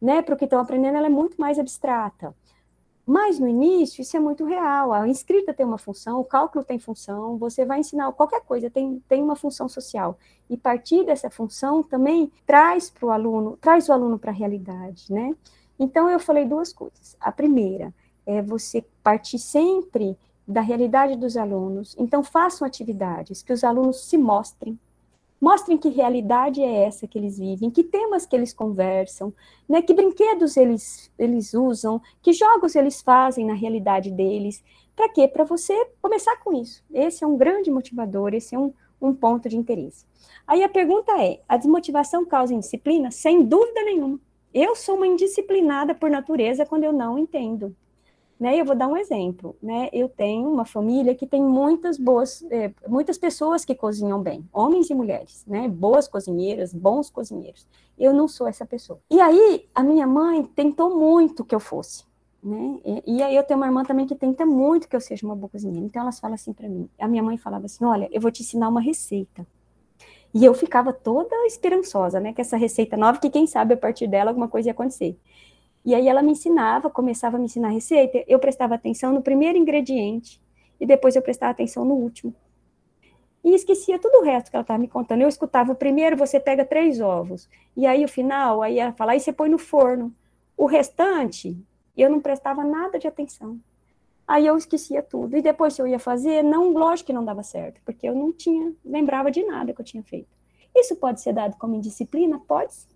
né, 0.00 0.22
para 0.22 0.34
o 0.34 0.38
que 0.38 0.44
estão 0.44 0.60
aprendendo, 0.60 0.96
ela 0.96 1.06
é 1.06 1.10
muito 1.10 1.40
mais 1.40 1.58
abstrata. 1.58 2.34
Mas 3.06 3.38
no 3.38 3.46
início 3.46 4.00
isso 4.00 4.16
é 4.16 4.20
muito 4.20 4.46
real. 4.46 4.92
A 4.92 5.06
inscrita 5.06 5.52
tem 5.52 5.66
uma 5.66 5.76
função, 5.76 6.20
o 6.20 6.24
cálculo 6.24 6.64
tem 6.64 6.78
função, 6.78 7.36
você 7.36 7.64
vai 7.64 7.80
ensinar 7.80 8.10
qualquer 8.12 8.40
coisa, 8.40 8.70
tem, 8.70 9.02
tem 9.06 9.22
uma 9.22 9.36
função 9.36 9.68
social. 9.68 10.18
E 10.48 10.56
partir 10.56 11.04
dessa 11.04 11.28
função 11.28 11.82
também 11.82 12.32
traz 12.46 12.88
para 12.88 13.06
o 13.06 13.10
aluno, 13.10 13.58
traz 13.60 13.88
o 13.90 13.92
aluno 13.92 14.18
para 14.18 14.30
a 14.30 14.34
realidade, 14.34 15.12
né? 15.12 15.36
Então, 15.78 16.08
eu 16.08 16.18
falei 16.18 16.46
duas 16.46 16.72
coisas. 16.72 17.16
A 17.20 17.32
primeira 17.32 17.92
é 18.24 18.40
você 18.40 18.84
partir 19.02 19.38
sempre 19.38 20.16
da 20.46 20.60
realidade 20.60 21.16
dos 21.16 21.36
alunos. 21.36 21.94
Então, 21.98 22.22
façam 22.22 22.66
atividades 22.66 23.42
que 23.42 23.52
os 23.52 23.64
alunos 23.64 24.04
se 24.04 24.18
mostrem. 24.18 24.78
Mostrem 25.40 25.76
que 25.76 25.88
realidade 25.88 26.62
é 26.62 26.84
essa 26.84 27.06
que 27.06 27.18
eles 27.18 27.38
vivem, 27.38 27.70
que 27.70 27.84
temas 27.84 28.24
que 28.24 28.34
eles 28.34 28.52
conversam, 28.52 29.32
né, 29.68 29.82
que 29.82 29.92
brinquedos 29.92 30.56
eles, 30.56 31.10
eles 31.18 31.52
usam, 31.52 32.00
que 32.22 32.32
jogos 32.32 32.74
eles 32.74 33.02
fazem 33.02 33.44
na 33.44 33.52
realidade 33.52 34.10
deles. 34.10 34.64
Para 34.96 35.08
quê? 35.08 35.28
Para 35.28 35.44
você 35.44 35.74
começar 36.00 36.36
com 36.36 36.54
isso. 36.54 36.82
Esse 36.92 37.24
é 37.24 37.26
um 37.26 37.36
grande 37.36 37.70
motivador, 37.70 38.32
esse 38.32 38.54
é 38.54 38.58
um, 38.58 38.72
um 39.02 39.14
ponto 39.14 39.48
de 39.48 39.56
interesse. 39.56 40.06
Aí 40.46 40.62
a 40.62 40.68
pergunta 40.68 41.12
é: 41.20 41.40
a 41.48 41.56
desmotivação 41.56 42.24
causa 42.24 42.54
indisciplina? 42.54 43.10
Sem 43.10 43.44
dúvida 43.44 43.82
nenhuma. 43.82 44.18
Eu 44.52 44.76
sou 44.76 44.96
uma 44.96 45.06
indisciplinada 45.06 45.94
por 45.94 46.08
natureza 46.08 46.64
quando 46.64 46.84
eu 46.84 46.92
não 46.92 47.18
entendo. 47.18 47.74
Né? 48.38 48.60
Eu 48.60 48.64
vou 48.64 48.74
dar 48.74 48.88
um 48.88 48.96
exemplo, 48.96 49.56
né? 49.62 49.88
Eu 49.92 50.08
tenho 50.08 50.50
uma 50.50 50.64
família 50.64 51.14
que 51.14 51.26
tem 51.26 51.40
muitas 51.40 51.96
boas, 51.96 52.44
é, 52.50 52.72
muitas 52.88 53.16
pessoas 53.16 53.64
que 53.64 53.74
cozinham 53.74 54.20
bem, 54.20 54.48
homens 54.52 54.90
e 54.90 54.94
mulheres, 54.94 55.44
né? 55.46 55.68
Boas 55.68 56.08
cozinheiras, 56.08 56.74
bons 56.74 57.08
cozinheiros. 57.08 57.66
Eu 57.96 58.12
não 58.12 58.26
sou 58.26 58.48
essa 58.48 58.66
pessoa. 58.66 58.98
E 59.08 59.20
aí 59.20 59.68
a 59.72 59.84
minha 59.84 60.06
mãe 60.06 60.42
tentou 60.42 60.98
muito 60.98 61.44
que 61.44 61.54
eu 61.54 61.60
fosse, 61.60 62.04
né? 62.42 62.80
E, 62.84 63.18
e 63.18 63.22
aí 63.22 63.36
eu 63.36 63.44
tenho 63.44 63.58
uma 63.58 63.66
irmã 63.66 63.84
também 63.84 64.04
que 64.04 64.16
tenta 64.16 64.44
muito 64.44 64.88
que 64.88 64.96
eu 64.96 65.00
seja 65.00 65.24
uma 65.24 65.36
boa 65.36 65.48
cozinheira. 65.48 65.86
Então 65.86 66.02
elas 66.02 66.18
falam 66.18 66.34
assim 66.34 66.52
para 66.52 66.68
mim. 66.68 66.88
A 66.98 67.06
minha 67.06 67.22
mãe 67.22 67.38
falava 67.38 67.66
assim: 67.66 67.84
"Olha, 67.84 68.08
eu 68.12 68.20
vou 68.20 68.32
te 68.32 68.42
ensinar 68.42 68.68
uma 68.68 68.80
receita. 68.80 69.46
E 70.34 70.44
eu 70.44 70.52
ficava 70.52 70.92
toda 70.92 71.46
esperançosa, 71.46 72.18
né? 72.18 72.32
Que 72.32 72.40
essa 72.40 72.56
receita 72.56 72.96
nova, 72.96 73.20
que 73.20 73.30
quem 73.30 73.46
sabe 73.46 73.74
a 73.74 73.76
partir 73.76 74.08
dela 74.08 74.30
alguma 74.32 74.48
coisa 74.48 74.68
ia 74.68 74.72
acontecer. 74.72 75.16
E 75.84 75.94
aí 75.94 76.08
ela 76.08 76.22
me 76.22 76.32
ensinava, 76.32 76.88
começava 76.88 77.36
a 77.36 77.38
me 77.38 77.44
ensinar 77.44 77.68
a 77.68 77.72
receita, 77.72 78.24
eu 78.26 78.38
prestava 78.38 78.74
atenção 78.74 79.12
no 79.12 79.20
primeiro 79.20 79.58
ingrediente 79.58 80.40
e 80.80 80.86
depois 80.86 81.14
eu 81.14 81.22
prestava 81.22 81.52
atenção 81.52 81.84
no 81.84 81.94
último. 81.94 82.34
E 83.44 83.54
esquecia 83.54 83.98
tudo 83.98 84.20
o 84.20 84.24
resto 84.24 84.50
que 84.50 84.56
ela 84.56 84.62
estava 84.62 84.78
me 84.78 84.88
contando. 84.88 85.20
Eu 85.20 85.28
escutava 85.28 85.72
o 85.72 85.76
primeiro, 85.76 86.16
você 86.16 86.40
pega 86.40 86.64
três 86.64 86.98
ovos. 86.98 87.46
E 87.76 87.86
aí 87.86 88.02
o 88.02 88.08
final, 88.08 88.62
aí 88.62 88.78
ela 88.78 88.92
fala, 88.92 89.12
aí 89.12 89.20
você 89.20 89.32
põe 89.34 89.50
no 89.50 89.58
forno. 89.58 90.14
O 90.56 90.64
restante, 90.64 91.54
eu 91.94 92.08
não 92.08 92.20
prestava 92.20 92.64
nada 92.64 92.98
de 92.98 93.06
atenção. 93.06 93.60
Aí 94.26 94.46
eu 94.46 94.56
esquecia 94.56 95.02
tudo. 95.02 95.36
E 95.36 95.42
depois, 95.42 95.74
se 95.74 95.82
eu 95.82 95.86
ia 95.86 95.98
fazer, 95.98 96.42
não, 96.42 96.72
lógico 96.72 97.08
que 97.08 97.12
não 97.12 97.24
dava 97.24 97.42
certo, 97.42 97.82
porque 97.84 98.08
eu 98.08 98.14
não 98.14 98.32
tinha, 98.32 98.72
lembrava 98.82 99.30
de 99.30 99.44
nada 99.44 99.74
que 99.74 99.80
eu 99.80 99.84
tinha 99.84 100.02
feito. 100.02 100.28
Isso 100.74 100.96
pode 100.96 101.20
ser 101.20 101.34
dado 101.34 101.56
como 101.58 101.74
indisciplina? 101.74 102.40
Pode 102.48 102.72
sim. 102.72 102.93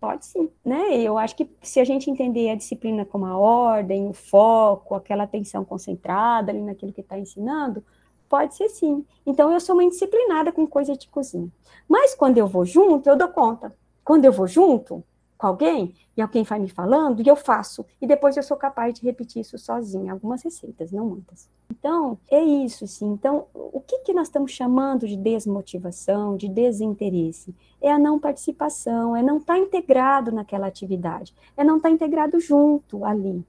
Pode 0.00 0.26
sim, 0.26 0.48
né? 0.64 0.96
Eu 1.00 1.18
acho 1.18 1.34
que 1.34 1.50
se 1.60 1.80
a 1.80 1.84
gente 1.84 2.08
entender 2.08 2.50
a 2.50 2.54
disciplina 2.54 3.04
como 3.04 3.26
a 3.26 3.36
ordem, 3.36 4.08
o 4.08 4.12
foco, 4.12 4.94
aquela 4.94 5.24
atenção 5.24 5.64
concentrada 5.64 6.52
ali 6.52 6.62
naquilo 6.62 6.92
que 6.92 7.00
está 7.00 7.18
ensinando, 7.18 7.82
pode 8.28 8.54
ser 8.54 8.68
sim. 8.68 9.04
Então 9.26 9.52
eu 9.52 9.58
sou 9.58 9.74
uma 9.74 9.82
indisciplinada 9.82 10.52
com 10.52 10.66
coisa 10.68 10.96
de 10.96 11.08
cozinha. 11.08 11.50
Mas 11.88 12.14
quando 12.14 12.38
eu 12.38 12.46
vou 12.46 12.64
junto, 12.64 13.08
eu 13.08 13.16
dou 13.16 13.28
conta. 13.28 13.74
Quando 14.04 14.24
eu 14.24 14.32
vou 14.32 14.46
junto, 14.46 15.02
com 15.38 15.46
alguém 15.46 15.94
e 16.16 16.20
alguém 16.20 16.42
vai 16.42 16.58
me 16.58 16.68
falando 16.68 17.22
e 17.22 17.28
eu 17.28 17.36
faço 17.36 17.86
e 18.02 18.06
depois 18.06 18.36
eu 18.36 18.42
sou 18.42 18.56
capaz 18.56 18.92
de 18.92 19.06
repetir 19.06 19.40
isso 19.40 19.56
sozinha, 19.56 20.12
algumas 20.12 20.42
receitas, 20.42 20.90
não 20.90 21.06
muitas. 21.06 21.48
Então, 21.70 22.18
é 22.28 22.42
isso, 22.42 22.88
sim. 22.88 23.06
Então, 23.06 23.46
o 23.54 23.80
que, 23.80 24.00
que 24.00 24.12
nós 24.12 24.26
estamos 24.26 24.50
chamando 24.50 25.06
de 25.06 25.16
desmotivação, 25.16 26.36
de 26.36 26.48
desinteresse? 26.48 27.54
É 27.80 27.92
a 27.92 27.98
não 27.98 28.18
participação, 28.18 29.14
é 29.14 29.22
não 29.22 29.36
estar 29.38 29.54
tá 29.54 29.58
integrado 29.60 30.32
naquela 30.32 30.66
atividade, 30.66 31.32
é 31.56 31.62
não 31.62 31.76
estar 31.76 31.88
tá 31.88 31.94
integrado 31.94 32.40
junto 32.40 33.04
ali. 33.04 33.44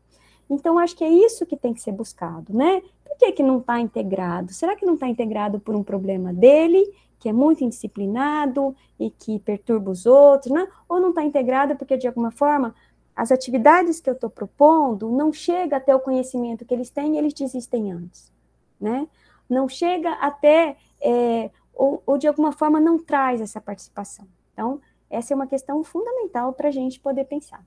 Então, 0.47 0.77
acho 0.77 0.95
que 0.95 1.03
é 1.03 1.09
isso 1.09 1.45
que 1.45 1.57
tem 1.57 1.73
que 1.73 1.81
ser 1.81 1.91
buscado, 1.91 2.53
né? 2.53 2.81
Por 3.03 3.17
que, 3.17 3.31
que 3.31 3.43
não 3.43 3.59
está 3.59 3.79
integrado? 3.79 4.53
Será 4.53 4.75
que 4.75 4.85
não 4.85 4.93
está 4.93 5.07
integrado 5.07 5.59
por 5.59 5.75
um 5.75 5.83
problema 5.83 6.31
dele 6.31 6.85
que 7.19 7.27
é 7.27 7.33
muito 7.33 7.63
indisciplinado 7.63 8.75
e 8.99 9.09
que 9.09 9.39
perturba 9.39 9.91
os 9.91 10.05
outros, 10.05 10.51
né? 10.51 10.67
ou 10.87 10.99
não 10.99 11.09
está 11.09 11.23
integrado 11.23 11.75
porque, 11.75 11.97
de 11.97 12.07
alguma 12.07 12.31
forma, 12.31 12.73
as 13.15 13.31
atividades 13.31 13.99
que 13.99 14.09
eu 14.09 14.13
estou 14.13 14.29
propondo 14.29 15.09
não 15.11 15.33
chega 15.33 15.75
até 15.75 15.93
o 15.93 15.99
conhecimento 15.99 16.63
que 16.63 16.73
eles 16.73 16.89
têm 16.89 17.15
e 17.15 17.17
eles 17.17 17.33
desistem 17.33 17.91
antes, 17.91 18.31
né? 18.79 19.07
Não 19.49 19.67
chega 19.67 20.13
até, 20.13 20.77
é, 21.01 21.49
ou, 21.73 22.01
ou, 22.05 22.17
de 22.17 22.27
alguma 22.27 22.53
forma 22.53 22.79
não 22.79 22.97
traz 22.97 23.41
essa 23.41 23.59
participação. 23.59 24.25
Então, 24.53 24.79
essa 25.09 25.33
é 25.33 25.35
uma 25.35 25.47
questão 25.47 25.83
fundamental 25.83 26.53
para 26.53 26.69
a 26.69 26.71
gente 26.71 26.99
poder 26.99 27.25
pensar. 27.25 27.61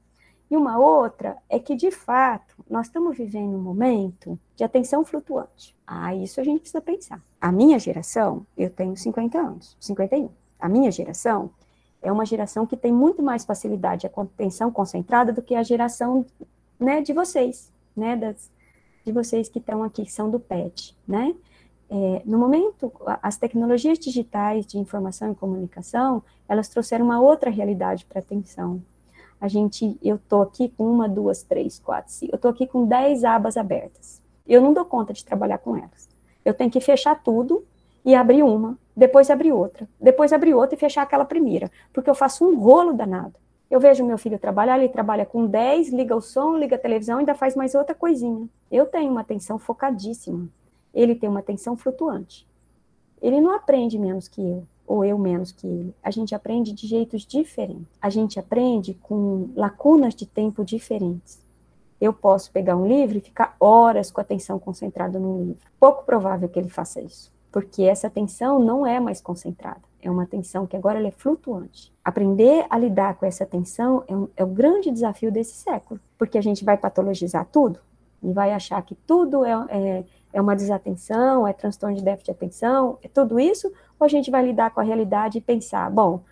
E 0.53 0.57
uma 0.57 0.79
outra 0.79 1.39
é 1.49 1.59
que, 1.59 1.75
de 1.75 1.91
fato, 1.91 2.55
nós 2.69 2.89
estamos 2.89 3.17
vivendo 3.17 3.57
um 3.57 3.63
momento 3.63 4.39
de 4.55 4.63
atenção 4.63 5.03
flutuante. 5.03 5.75
Ah, 5.87 6.15
isso 6.15 6.43
a 6.43 6.45
gente 6.45 6.61
precisa 6.61 6.83
pensar. 6.83 7.23
A 7.41 7.51
minha 7.51 7.79
geração, 7.79 8.47
eu 8.55 8.69
tenho 8.69 8.95
50 8.95 9.39
anos, 9.39 9.75
51. 9.81 10.29
A 10.61 10.69
minha 10.69 10.91
geração 10.91 11.49
é 12.03 12.13
uma 12.13 12.27
geração 12.27 12.67
que 12.67 12.77
tem 12.77 12.93
muito 12.93 13.23
mais 13.23 13.47
facilidade 13.47 14.03
de 14.03 14.09
atenção 14.15 14.71
concentrada 14.71 15.33
do 15.33 15.41
que 15.41 15.55
a 15.55 15.63
geração 15.63 16.27
né, 16.79 17.01
de 17.01 17.15
vocês, 17.15 17.73
né, 17.97 18.15
das, 18.15 18.51
de 19.07 19.11
vocês 19.11 19.49
que 19.49 19.59
estão 19.59 19.83
aqui, 19.83 20.05
que 20.05 20.13
são 20.13 20.31
do 20.31 20.39
PET, 20.39 20.95
né? 21.09 21.35
É, 21.89 22.23
no 22.27 22.39
momento, 22.39 22.93
as 23.23 23.39
tecnologias 23.39 23.99
digitais 23.99 24.67
de 24.67 24.79
informação 24.79 25.33
e 25.33 25.35
comunicação, 25.35 26.23
elas 26.47 26.69
trouxeram 26.69 27.07
uma 27.07 27.23
outra 27.23 27.49
realidade 27.49 28.05
para 28.05 28.19
a 28.19 28.23
atenção. 28.23 28.83
A 29.43 29.49
gente, 29.49 29.99
eu 30.01 30.17
estou 30.17 30.43
aqui 30.43 30.69
com 30.69 30.85
uma, 30.85 31.09
duas, 31.09 31.43
três, 31.43 31.81
quatro, 31.81 32.13
cinco, 32.13 32.33
eu 32.33 32.37
estou 32.37 32.51
aqui 32.51 32.67
com 32.67 32.87
dez 32.87 33.25
abas 33.25 33.57
abertas. 33.57 34.23
Eu 34.47 34.61
não 34.61 34.73
dou 34.73 34.85
conta 34.85 35.13
de 35.13 35.25
trabalhar 35.25 35.59
com 35.59 35.77
elas. 35.77 36.09
Eu 36.45 36.55
tenho 36.55 36.71
que 36.71 36.81
fechar 36.81 37.21
tudo 37.23 37.65
e 38.05 38.15
abrir 38.15 38.45
uma, 38.45 38.79
depois 38.97 39.31
abrir 39.31 39.53
outra, 39.53 39.89
depois 40.01 40.33
abrir 40.33 40.55
outra 40.55 40.77
e 40.77 40.79
fechar 40.79 41.03
aquela 41.03 41.25
primeira, 41.25 41.71
porque 41.93 42.09
eu 42.09 42.15
faço 42.15 42.45
um 42.45 42.59
rolo 42.59 42.93
danado. 42.93 43.35
Eu 43.69 43.81
vejo 43.81 44.05
meu 44.05 44.19
filho 44.19 44.39
trabalhar, 44.39 44.79
ele 44.79 44.89
trabalha 44.89 45.27
com 45.27 45.47
10, 45.47 45.91
liga 45.91 46.15
o 46.15 46.21
som, 46.21 46.57
liga 46.57 46.77
a 46.77 46.79
televisão, 46.79 47.19
ainda 47.19 47.35
faz 47.35 47.57
mais 47.57 47.75
outra 47.75 47.95
coisinha. 47.95 48.47
Eu 48.71 48.87
tenho 48.87 49.11
uma 49.11 49.23
atenção 49.23 49.59
focadíssima 49.59 50.49
ele 50.93 51.15
tem 51.15 51.29
uma 51.29 51.41
atenção 51.41 51.77
flutuante. 51.77 52.47
Ele 53.21 53.41
não 53.41 53.55
aprende 53.55 53.99
menos 53.99 54.29
que 54.29 54.41
eu, 54.41 54.67
ou 54.87 55.05
eu 55.05 55.19
menos 55.19 55.53
que 55.53 55.67
ele. 55.67 55.95
A 56.03 56.11
gente 56.11 56.35
aprende 56.35 56.73
de 56.73 56.87
jeitos 56.87 57.25
diferentes. 57.25 57.87
A 58.01 58.11
gente 58.11 58.39
aprende 58.39 58.95
com 58.95 59.51
lacunas 59.55 60.15
de 60.15 60.27
tempo 60.27 60.65
diferentes. 60.65 61.41
Eu 62.01 62.13
posso 62.13 62.51
pegar 62.51 62.77
um 62.77 62.87
livro 62.87 63.17
e 63.17 63.21
ficar 63.21 63.57
horas 63.61 64.11
com 64.11 64.21
a 64.21 64.25
atenção 64.25 64.59
concentrada 64.59 65.19
no 65.19 65.45
livro. 65.45 65.63
Pouco 65.79 66.05
provável 66.05 66.49
que 66.49 66.59
ele 66.59 66.69
faça 66.69 67.01
isso, 67.01 67.33
porque 67.51 67.83
essa 67.85 68.09
atenção 68.09 68.59
não 68.59 68.85
é 68.85 68.99
mais 68.99 69.21
concentrada. 69.21 69.81
É 70.01 70.11
uma 70.11 70.25
atenção 70.25 70.67
que 70.67 70.77
agora 70.77 71.01
é 71.07 71.11
flutuante. 71.13 71.93
Aprender 72.05 72.67
a 72.69 72.77
lidar 72.77 73.15
com 73.15 73.25
essa 73.25 73.45
atenção 73.45 74.03
é, 74.09 74.17
um, 74.17 74.29
é 74.37 74.43
o 74.43 74.49
grande 74.49 74.91
desafio 74.91 75.31
desse 75.31 75.55
século, 75.55 76.01
porque 76.19 76.37
a 76.37 76.43
gente 76.43 76.65
vai 76.65 76.77
patologizar 76.77 77.47
tudo 77.53 77.79
e 78.23 78.33
vai 78.33 78.53
achar 78.53 78.81
que 78.83 78.95
tudo 78.95 79.45
é, 79.45 79.53
é 79.71 80.05
é 80.33 80.41
uma 80.41 80.57
desatenção, 80.57 81.47
é 81.47 81.53
transtorno 81.53 81.97
de 81.97 82.03
déficit 82.03 82.27
de 82.27 82.31
atenção, 82.31 82.99
é 83.03 83.09
tudo 83.09 83.39
isso, 83.39 83.71
ou 83.99 84.05
a 84.05 84.09
gente 84.09 84.31
vai 84.31 84.45
lidar 84.45 84.71
com 84.71 84.81
a 84.81 84.83
realidade 84.83 85.39
e 85.39 85.41
pensar, 85.41 85.91
bom, 85.91 86.23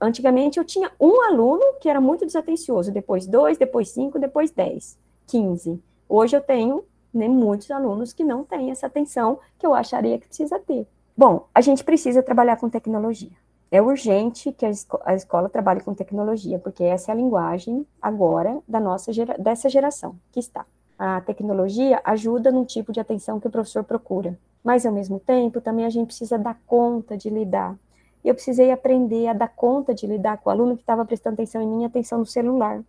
antigamente 0.00 0.58
eu 0.58 0.64
tinha 0.64 0.92
um 1.00 1.22
aluno 1.22 1.62
que 1.80 1.88
era 1.88 2.00
muito 2.00 2.26
desatencioso, 2.26 2.92
depois 2.92 3.26
dois, 3.26 3.56
depois 3.56 3.88
cinco, 3.90 4.18
depois 4.18 4.50
dez, 4.50 4.98
quinze. 5.26 5.82
Hoje 6.08 6.36
eu 6.36 6.40
tenho 6.40 6.84
né, 7.12 7.28
muitos 7.28 7.70
alunos 7.70 8.12
que 8.12 8.22
não 8.22 8.44
têm 8.44 8.70
essa 8.70 8.86
atenção 8.86 9.38
que 9.58 9.66
eu 9.66 9.74
acharia 9.74 10.18
que 10.18 10.26
precisa 10.26 10.58
ter. 10.58 10.86
Bom, 11.16 11.46
a 11.54 11.60
gente 11.60 11.82
precisa 11.82 12.22
trabalhar 12.22 12.56
com 12.56 12.68
tecnologia. 12.68 13.30
É 13.70 13.80
urgente 13.80 14.52
que 14.52 14.66
a, 14.66 14.70
esco 14.70 15.00
a 15.04 15.14
escola 15.14 15.48
trabalhe 15.48 15.80
com 15.80 15.94
tecnologia, 15.94 16.58
porque 16.58 16.84
essa 16.84 17.10
é 17.10 17.12
a 17.12 17.16
linguagem 17.16 17.86
agora 18.02 18.60
da 18.68 18.78
nossa 18.78 19.12
gera 19.12 19.36
dessa 19.38 19.68
geração 19.68 20.16
que 20.30 20.38
está 20.38 20.66
a 20.98 21.20
tecnologia 21.20 22.00
ajuda 22.04 22.50
no 22.50 22.64
tipo 22.64 22.92
de 22.92 23.00
atenção 23.00 23.40
que 23.40 23.46
o 23.46 23.50
professor 23.50 23.84
procura, 23.84 24.38
mas 24.62 24.86
ao 24.86 24.92
mesmo 24.92 25.18
tempo 25.18 25.60
também 25.60 25.84
a 25.84 25.90
gente 25.90 26.08
precisa 26.08 26.38
dar 26.38 26.58
conta 26.66 27.16
de 27.16 27.28
lidar. 27.30 27.76
Eu 28.24 28.34
precisei 28.34 28.70
aprender 28.70 29.26
a 29.28 29.32
dar 29.32 29.48
conta 29.48 29.92
de 29.92 30.06
lidar 30.06 30.38
com 30.38 30.48
o 30.48 30.52
aluno 30.52 30.76
que 30.76 30.82
estava 30.82 31.04
prestando 31.04 31.34
atenção 31.34 31.60
em 31.60 31.66
mim, 31.66 31.84
atenção 31.84 32.18
no 32.18 32.26
celular, 32.26 32.82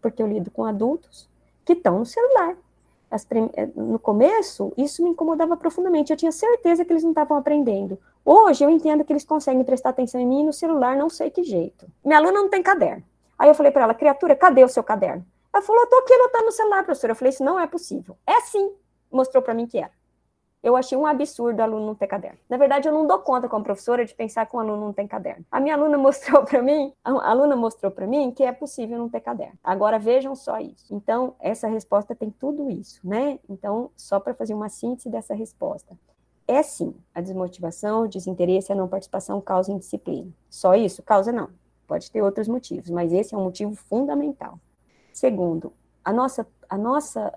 porque 0.00 0.22
eu 0.22 0.26
lido 0.26 0.50
com 0.50 0.64
adultos 0.64 1.28
que 1.64 1.72
estão 1.72 1.98
no 1.98 2.06
celular. 2.06 2.56
Eh, 3.54 3.68
no 3.76 3.98
começo, 3.98 4.72
isso 4.76 5.02
me 5.02 5.10
incomodava 5.10 5.56
profundamente. 5.56 6.12
Eu 6.12 6.16
tinha 6.16 6.32
certeza 6.32 6.84
que 6.84 6.92
eles 6.92 7.02
não 7.02 7.10
estavam 7.10 7.36
aprendendo. 7.36 7.98
Hoje, 8.24 8.64
eu 8.64 8.70
entendo 8.70 9.04
que 9.04 9.12
eles 9.12 9.24
conseguem 9.24 9.62
prestar 9.64 9.90
atenção 9.90 10.20
em 10.20 10.26
mim 10.26 10.44
no 10.44 10.52
celular, 10.52 10.96
não 10.96 11.08
sei 11.08 11.30
que 11.30 11.44
jeito. 11.44 11.86
Minha 12.04 12.18
aluna 12.18 12.40
não 12.40 12.48
tem 12.48 12.62
caderno. 12.62 13.04
Aí 13.38 13.48
eu 13.48 13.54
falei 13.54 13.70
para 13.70 13.82
ela, 13.82 13.94
criatura, 13.94 14.34
cadê 14.34 14.64
o 14.64 14.68
seu 14.68 14.82
caderno? 14.82 15.24
Ela 15.54 15.62
falou, 15.62 15.86
tô 15.86 15.96
aqui 15.98 16.12
anotando 16.12 16.46
no 16.46 16.52
celular, 16.52 16.82
professora. 16.82 17.12
Eu 17.12 17.16
falei, 17.16 17.30
isso 17.30 17.44
não 17.44 17.60
é 17.60 17.66
possível. 17.68 18.18
É 18.26 18.40
sim. 18.40 18.72
Mostrou 19.08 19.40
para 19.40 19.54
mim 19.54 19.68
que 19.68 19.78
era. 19.78 19.92
Eu 20.60 20.74
achei 20.74 20.98
um 20.98 21.06
absurdo 21.06 21.60
o 21.60 21.62
aluno 21.62 21.86
não 21.86 21.94
ter 21.94 22.08
caderno. 22.08 22.38
Na 22.48 22.56
verdade, 22.56 22.88
eu 22.88 22.92
não 22.92 23.06
dou 23.06 23.20
conta 23.20 23.48
como 23.48 23.62
professora 23.62 24.04
de 24.04 24.12
pensar 24.12 24.46
que 24.46 24.56
um 24.56 24.58
aluno 24.58 24.86
não 24.86 24.92
tem 24.92 25.06
caderno. 25.06 25.44
A 25.52 25.60
minha 25.60 25.76
aluna 25.76 25.96
mostrou 25.98 26.42
para 26.42 26.60
mim, 26.60 26.92
a 27.04 27.30
aluna 27.30 27.54
mostrou 27.54 27.92
para 27.92 28.04
mim 28.04 28.32
que 28.32 28.42
é 28.42 28.50
possível 28.50 28.98
não 28.98 29.08
ter 29.08 29.20
caderno. 29.20 29.56
Agora 29.62 29.96
vejam 29.96 30.34
só 30.34 30.58
isso. 30.58 30.92
Então, 30.92 31.36
essa 31.38 31.68
resposta 31.68 32.16
tem 32.16 32.30
tudo 32.30 32.68
isso, 32.68 32.98
né? 33.04 33.38
Então, 33.48 33.92
só 33.96 34.18
para 34.18 34.34
fazer 34.34 34.54
uma 34.54 34.68
síntese 34.68 35.08
dessa 35.08 35.34
resposta. 35.34 35.96
É 36.48 36.64
sim, 36.64 36.96
a 37.14 37.20
desmotivação, 37.20 38.02
o 38.02 38.08
desinteresse, 38.08 38.72
a 38.72 38.74
não 38.74 38.88
participação 38.88 39.40
causa 39.40 39.70
indisciplina. 39.70 40.32
Só 40.50 40.74
isso? 40.74 41.00
Causa 41.00 41.30
não. 41.30 41.50
Pode 41.86 42.10
ter 42.10 42.22
outros 42.22 42.48
motivos, 42.48 42.90
mas 42.90 43.12
esse 43.12 43.36
é 43.36 43.38
um 43.38 43.44
motivo 43.44 43.76
fundamental. 43.76 44.58
Segundo, 45.14 45.72
a 46.04 46.12
nossa, 46.12 46.44
a 46.68 46.76
nossa, 46.76 47.32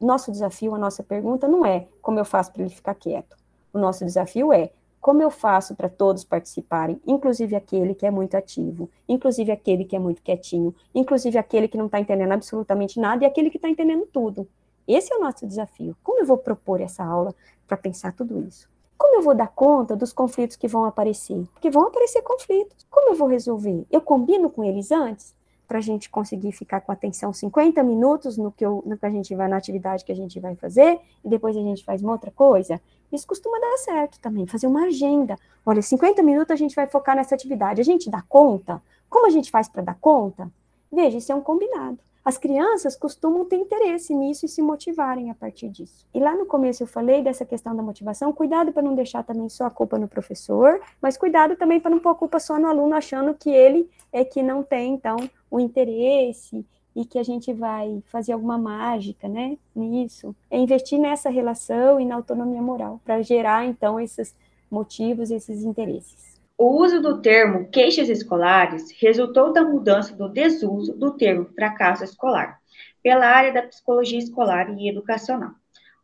nosso 0.00 0.32
desafio, 0.32 0.74
a 0.74 0.78
nossa 0.78 1.02
pergunta 1.02 1.46
não 1.46 1.66
é 1.66 1.86
como 2.00 2.18
eu 2.18 2.24
faço 2.24 2.50
para 2.50 2.62
ele 2.62 2.70
ficar 2.70 2.94
quieto. 2.94 3.36
O 3.74 3.78
nosso 3.78 4.06
desafio 4.06 4.50
é 4.54 4.72
como 5.02 5.20
eu 5.20 5.30
faço 5.30 5.74
para 5.74 5.90
todos 5.90 6.24
participarem, 6.24 6.98
inclusive 7.06 7.54
aquele 7.54 7.94
que 7.94 8.06
é 8.06 8.10
muito 8.10 8.38
ativo, 8.38 8.88
inclusive 9.06 9.52
aquele 9.52 9.84
que 9.84 9.94
é 9.94 9.98
muito 9.98 10.22
quietinho, 10.22 10.74
inclusive 10.94 11.36
aquele 11.36 11.68
que 11.68 11.76
não 11.76 11.86
está 11.86 12.00
entendendo 12.00 12.32
absolutamente 12.32 12.98
nada 12.98 13.22
e 13.22 13.26
aquele 13.26 13.50
que 13.50 13.58
está 13.58 13.68
entendendo 13.68 14.06
tudo. 14.10 14.48
Esse 14.88 15.12
é 15.12 15.16
o 15.18 15.20
nosso 15.20 15.46
desafio. 15.46 15.94
Como 16.02 16.20
eu 16.20 16.26
vou 16.26 16.38
propor 16.38 16.80
essa 16.80 17.04
aula 17.04 17.34
para 17.68 17.76
pensar 17.76 18.14
tudo 18.14 18.42
isso? 18.48 18.66
Como 18.96 19.16
eu 19.16 19.22
vou 19.22 19.34
dar 19.34 19.48
conta 19.48 19.94
dos 19.94 20.10
conflitos 20.10 20.56
que 20.56 20.66
vão 20.66 20.86
aparecer? 20.86 21.46
Porque 21.52 21.68
vão 21.68 21.82
aparecer 21.82 22.22
conflitos. 22.22 22.86
Como 22.88 23.10
eu 23.10 23.14
vou 23.14 23.28
resolver? 23.28 23.84
Eu 23.90 24.00
combino 24.00 24.48
com 24.48 24.64
eles 24.64 24.90
antes? 24.90 25.38
Para 25.70 25.78
a 25.78 25.80
gente 25.80 26.10
conseguir 26.10 26.50
ficar 26.50 26.80
com 26.80 26.90
atenção 26.90 27.32
50 27.32 27.80
minutos 27.84 28.36
no 28.36 28.50
que, 28.50 28.66
eu, 28.66 28.82
no 28.84 28.98
que 28.98 29.06
a 29.06 29.10
gente 29.10 29.32
vai, 29.36 29.46
na 29.46 29.56
atividade 29.56 30.04
que 30.04 30.10
a 30.10 30.16
gente 30.16 30.40
vai 30.40 30.56
fazer, 30.56 30.98
e 31.24 31.28
depois 31.28 31.56
a 31.56 31.60
gente 31.60 31.84
faz 31.84 32.02
uma 32.02 32.10
outra 32.10 32.32
coisa. 32.32 32.80
Isso 33.12 33.24
costuma 33.24 33.56
dar 33.60 33.76
certo 33.78 34.18
também, 34.18 34.48
fazer 34.48 34.66
uma 34.66 34.86
agenda. 34.86 35.38
Olha, 35.64 35.80
50 35.80 36.24
minutos 36.24 36.50
a 36.50 36.56
gente 36.56 36.74
vai 36.74 36.88
focar 36.88 37.14
nessa 37.14 37.36
atividade. 37.36 37.80
A 37.80 37.84
gente 37.84 38.10
dá 38.10 38.20
conta? 38.20 38.82
Como 39.08 39.28
a 39.28 39.30
gente 39.30 39.48
faz 39.48 39.68
para 39.68 39.80
dar 39.80 39.96
conta? 40.00 40.50
Veja, 40.90 41.18
isso 41.18 41.30
é 41.30 41.36
um 41.36 41.40
combinado. 41.40 42.00
As 42.22 42.36
crianças 42.36 42.96
costumam 42.96 43.46
ter 43.46 43.56
interesse 43.56 44.14
nisso 44.14 44.44
e 44.44 44.48
se 44.48 44.60
motivarem 44.60 45.30
a 45.30 45.34
partir 45.34 45.68
disso. 45.68 46.06
E 46.12 46.20
lá 46.20 46.36
no 46.36 46.44
começo 46.44 46.82
eu 46.82 46.86
falei 46.86 47.22
dessa 47.22 47.46
questão 47.46 47.74
da 47.74 47.82
motivação, 47.82 48.32
cuidado 48.32 48.72
para 48.72 48.82
não 48.82 48.94
deixar 48.94 49.22
também 49.24 49.48
só 49.48 49.64
a 49.64 49.70
culpa 49.70 49.98
no 49.98 50.06
professor, 50.06 50.80
mas 51.00 51.16
cuidado 51.16 51.56
também 51.56 51.80
para 51.80 51.90
não 51.90 51.98
pôr 51.98 52.10
a 52.10 52.14
culpa 52.14 52.38
só 52.38 52.58
no 52.58 52.66
aluno, 52.68 52.94
achando 52.94 53.32
que 53.34 53.48
ele 53.48 53.88
é 54.12 54.22
que 54.22 54.42
não 54.42 54.62
tem, 54.62 54.92
então, 54.92 55.16
o 55.50 55.58
interesse 55.58 56.64
e 56.94 57.06
que 57.06 57.18
a 57.18 57.22
gente 57.22 57.52
vai 57.52 58.02
fazer 58.06 58.32
alguma 58.32 58.58
mágica, 58.58 59.26
né, 59.26 59.56
nisso. 59.74 60.34
É 60.50 60.58
investir 60.58 60.98
nessa 60.98 61.30
relação 61.30 61.98
e 61.98 62.04
na 62.04 62.16
autonomia 62.16 62.60
moral, 62.60 63.00
para 63.04 63.22
gerar, 63.22 63.64
então, 63.64 63.98
esses 63.98 64.34
motivos, 64.70 65.30
esses 65.30 65.62
interesses. 65.62 66.29
O 66.60 66.82
uso 66.82 67.00
do 67.00 67.22
termo 67.22 67.70
queixas 67.70 68.10
escolares 68.10 68.90
resultou 69.00 69.50
da 69.50 69.62
mudança 69.62 70.14
do 70.14 70.28
desuso 70.28 70.92
do 70.92 71.16
termo 71.16 71.46
fracasso 71.54 72.04
escolar 72.04 72.60
pela 73.02 73.24
área 73.24 73.50
da 73.50 73.62
psicologia 73.62 74.18
escolar 74.18 74.68
e 74.78 74.86
educacional. 74.86 75.52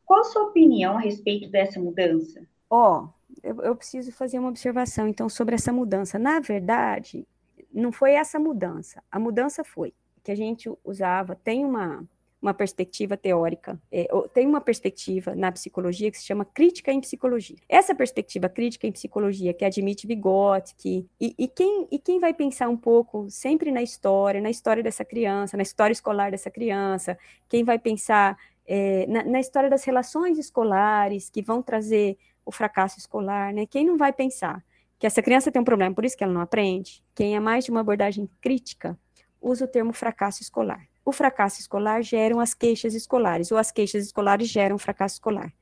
Qual 0.06 0.20
a 0.20 0.24
sua 0.24 0.44
opinião 0.44 0.96
a 0.96 1.00
respeito 1.00 1.50
dessa 1.50 1.78
mudança? 1.78 2.40
Ó, 2.70 3.02
oh, 3.02 3.08
eu, 3.42 3.60
eu 3.64 3.76
preciso 3.76 4.10
fazer 4.12 4.38
uma 4.38 4.48
observação 4.48 5.06
então 5.06 5.28
sobre 5.28 5.54
essa 5.54 5.74
mudança. 5.74 6.18
Na 6.18 6.40
verdade, 6.40 7.28
não 7.70 7.92
foi 7.92 8.12
essa 8.12 8.38
mudança. 8.38 9.02
A 9.12 9.18
mudança 9.18 9.62
foi 9.62 9.92
que 10.24 10.32
a 10.32 10.34
gente 10.34 10.72
usava, 10.82 11.36
tem 11.36 11.66
uma 11.66 12.02
uma 12.40 12.52
perspectiva 12.52 13.16
teórica, 13.16 13.80
é, 13.90 14.06
tem 14.32 14.46
uma 14.46 14.60
perspectiva 14.60 15.34
na 15.34 15.50
psicologia 15.50 16.10
que 16.10 16.18
se 16.18 16.24
chama 16.24 16.44
crítica 16.44 16.92
em 16.92 17.00
psicologia. 17.00 17.56
Essa 17.68 17.94
perspectiva 17.94 18.48
crítica 18.48 18.86
em 18.86 18.92
psicologia, 18.92 19.54
que 19.54 19.64
admite 19.64 20.06
Vygotsky, 20.06 21.06
e, 21.20 21.34
e, 21.38 21.48
quem, 21.48 21.88
e 21.90 21.98
quem 21.98 22.20
vai 22.20 22.34
pensar 22.34 22.68
um 22.68 22.76
pouco 22.76 23.28
sempre 23.30 23.70
na 23.70 23.82
história, 23.82 24.40
na 24.40 24.50
história 24.50 24.82
dessa 24.82 25.04
criança, 25.04 25.56
na 25.56 25.62
história 25.62 25.92
escolar 25.92 26.30
dessa 26.30 26.50
criança, 26.50 27.18
quem 27.48 27.64
vai 27.64 27.78
pensar 27.78 28.36
é, 28.66 29.06
na, 29.06 29.24
na 29.24 29.40
história 29.40 29.70
das 29.70 29.84
relações 29.84 30.38
escolares 30.38 31.30
que 31.30 31.40
vão 31.40 31.62
trazer 31.62 32.18
o 32.44 32.52
fracasso 32.52 32.98
escolar, 32.98 33.52
né? 33.52 33.66
Quem 33.66 33.84
não 33.84 33.96
vai 33.96 34.12
pensar 34.12 34.64
que 34.98 35.06
essa 35.06 35.22
criança 35.22 35.50
tem 35.50 35.60
um 35.60 35.64
problema, 35.64 35.94
por 35.94 36.04
isso 36.04 36.16
que 36.16 36.22
ela 36.22 36.32
não 36.32 36.40
aprende? 36.40 37.02
Quem 37.14 37.34
é 37.34 37.40
mais 37.40 37.64
de 37.64 37.70
uma 37.70 37.80
abordagem 37.80 38.28
crítica 38.40 38.98
usa 39.40 39.64
o 39.64 39.68
termo 39.68 39.92
fracasso 39.92 40.42
escolar 40.42 40.86
o 41.06 41.12
fracasso 41.12 41.60
escolar 41.60 42.02
geram 42.02 42.40
as 42.40 42.52
queixas 42.52 42.92
escolares, 42.92 43.52
ou 43.52 43.56
as 43.56 43.70
queixas 43.70 44.04
escolares 44.04 44.48
geram 44.48 44.76
fracasso 44.76 45.14
escolar. 45.14 45.52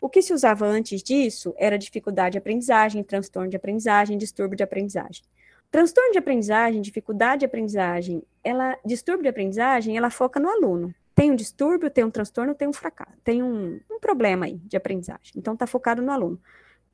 O 0.00 0.08
que 0.08 0.22
se 0.22 0.32
usava 0.32 0.66
antes 0.66 1.02
disso 1.02 1.54
era 1.58 1.78
dificuldade 1.78 2.32
de 2.32 2.38
aprendizagem, 2.38 3.02
transtorno 3.02 3.50
de 3.50 3.56
aprendizagem, 3.56 4.16
distúrbio 4.16 4.56
de 4.56 4.62
aprendizagem. 4.62 5.22
Transtorno 5.70 6.12
de 6.12 6.18
aprendizagem, 6.18 6.80
dificuldade 6.80 7.40
de 7.40 7.44
aprendizagem, 7.44 8.22
ela, 8.42 8.78
distúrbio 8.86 9.24
de 9.24 9.28
aprendizagem, 9.28 9.98
ela 9.98 10.08
foca 10.08 10.40
no 10.40 10.48
aluno. 10.48 10.94
Tem 11.14 11.30
um 11.30 11.36
distúrbio, 11.36 11.90
tem 11.90 12.04
um 12.04 12.10
transtorno, 12.10 12.54
tem 12.54 12.66
um 12.66 12.72
fracasso, 12.72 13.18
tem 13.22 13.42
um, 13.42 13.78
um 13.90 14.00
problema 14.00 14.46
aí 14.46 14.56
de 14.64 14.78
aprendizagem. 14.78 15.32
Então, 15.36 15.52
está 15.52 15.66
focado 15.66 16.00
no 16.00 16.10
aluno. 16.10 16.40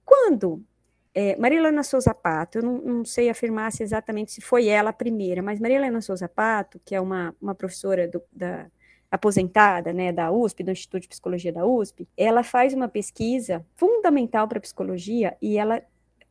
Quando 0.05 0.65
é, 1.15 1.37
Maria 1.37 1.59
Helena 1.59 1.83
Souza 1.83 2.15
Pato, 2.15 2.59
eu 2.59 2.63
não, 2.63 2.79
não, 2.79 3.05
sei 3.05 3.29
afirmar 3.29 3.71
se 3.71 3.83
exatamente 3.83 4.33
se 4.33 4.41
foi 4.41 4.69
ela 4.69 4.91
a 4.91 4.95
primeira, 4.95 5.43
mas 5.43 5.61
Maria 5.61 5.77
Helena 5.77 6.01
Souza 6.01 6.29
Pato, 6.29 6.81
que 6.85 6.95
é 6.95 7.01
uma, 7.01 7.35
uma 7.41 7.55
professora 7.55 8.09
do, 8.09 8.23
da, 8.33 8.67
aposentada, 9.11 9.93
né, 9.93 10.11
da 10.11 10.33
USP, 10.33 10.63
do 10.63 10.71
Instituto 10.71 11.03
de 11.03 11.09
Psicologia 11.09 11.53
da 11.53 11.67
USP, 11.67 12.09
ela 12.17 12.43
faz 12.43 12.73
uma 12.73 12.89
pesquisa 12.89 13.65
fundamental 13.77 14.49
para 14.49 14.57
a 14.57 14.61
psicologia 14.61 15.37
e 15.43 15.59
ela 15.59 15.83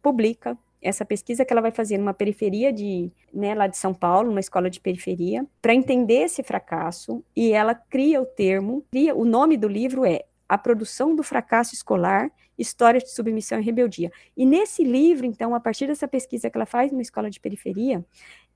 publica 0.02 0.58
essa 0.82 1.06
pesquisa 1.06 1.46
que 1.46 1.54
ela 1.54 1.62
vai 1.62 1.70
fazer 1.70 2.00
numa 2.00 2.14
periferia 2.14 2.74
de, 2.74 3.12
né, 3.32 3.54
lá 3.54 3.68
de 3.68 3.78
São 3.78 3.94
Paulo, 3.94 4.30
numa 4.30 4.40
escola 4.40 4.68
de 4.68 4.80
periferia, 4.80 5.46
para 5.62 5.76
entender 5.76 6.24
esse 6.24 6.42
fracasso, 6.42 7.24
e 7.36 7.52
ela 7.52 7.76
cria 7.76 8.20
o 8.20 8.26
termo, 8.26 8.84
cria, 8.90 9.16
o 9.16 9.24
nome 9.24 9.58
do 9.58 9.68
livro 9.68 10.04
é 10.04 10.24
A 10.50 10.58
Produção 10.58 11.16
do 11.16 11.22
Fracasso 11.22 11.76
Escolar, 11.76 12.32
História 12.62 13.00
de 13.00 13.10
Submissão 13.12 13.60
e 13.60 13.64
Rebeldia. 13.64 14.12
E 14.38 14.46
nesse 14.46 14.84
livro, 14.84 15.26
então, 15.26 15.56
a 15.56 15.60
partir 15.60 15.88
dessa 15.88 16.08
pesquisa 16.08 16.50
que 16.50 16.58
ela 16.58 16.66
faz 16.66 16.92
numa 16.92 17.02
escola 17.02 17.30
de 17.30 17.40
periferia, 17.40 18.06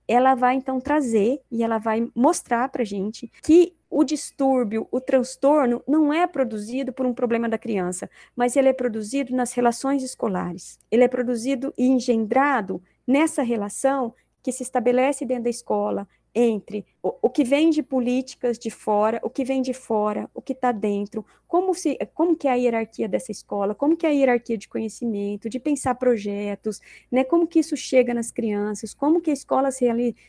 ela 0.07 0.35
vai 0.35 0.55
então 0.55 0.79
trazer 0.79 1.41
e 1.51 1.63
ela 1.63 1.77
vai 1.77 2.07
mostrar 2.15 2.69
para 2.69 2.83
gente 2.83 3.31
que 3.41 3.75
o 3.89 4.03
distúrbio, 4.03 4.87
o 4.91 4.99
transtorno, 4.99 5.81
não 5.87 6.13
é 6.13 6.27
produzido 6.27 6.93
por 6.93 7.05
um 7.05 7.13
problema 7.13 7.49
da 7.49 7.57
criança, 7.57 8.09
mas 8.35 8.55
ele 8.55 8.69
é 8.69 8.73
produzido 8.73 9.35
nas 9.35 9.53
relações 9.53 10.03
escolares. 10.03 10.77
Ele 10.91 11.03
é 11.03 11.07
produzido 11.07 11.73
e 11.77 11.87
engendrado 11.87 12.81
nessa 13.07 13.41
relação 13.41 14.13
que 14.43 14.51
se 14.51 14.63
estabelece 14.63 15.25
dentro 15.25 15.45
da 15.45 15.49
escola, 15.49 16.07
entre 16.35 16.85
o, 17.01 17.15
o, 17.21 17.29
que 17.29 17.45
vem 17.45 17.69
de 17.69 17.81
políticas 17.81 18.59
de 18.59 18.69
fora, 18.69 19.21
o 19.23 19.29
que 19.29 19.45
vem 19.45 19.61
de 19.61 19.73
fora, 19.73 20.29
o 20.33 20.41
que 20.41 20.51
está 20.51 20.73
dentro, 20.73 21.25
como, 21.47 21.73
se, 21.73 21.97
como 22.13 22.35
que 22.35 22.47
é 22.47 22.51
a 22.51 22.55
hierarquia 22.55 23.07
dessa 23.07 23.31
escola, 23.31 23.73
como 23.73 23.95
que 23.95 24.05
é 24.05 24.09
a 24.09 24.11
hierarquia 24.11 24.57
de 24.57 24.67
conhecimento, 24.67 25.47
de 25.47 25.57
pensar 25.57 25.95
projetos, 25.95 26.81
né, 27.09 27.23
como 27.23 27.47
que 27.47 27.59
isso 27.59 27.77
chega 27.77 28.13
nas 28.13 28.31
crianças, 28.31 28.93
como 28.93 29.21
que 29.21 29.29
a 29.29 29.33
escola 29.33 29.71
se, 29.71 29.85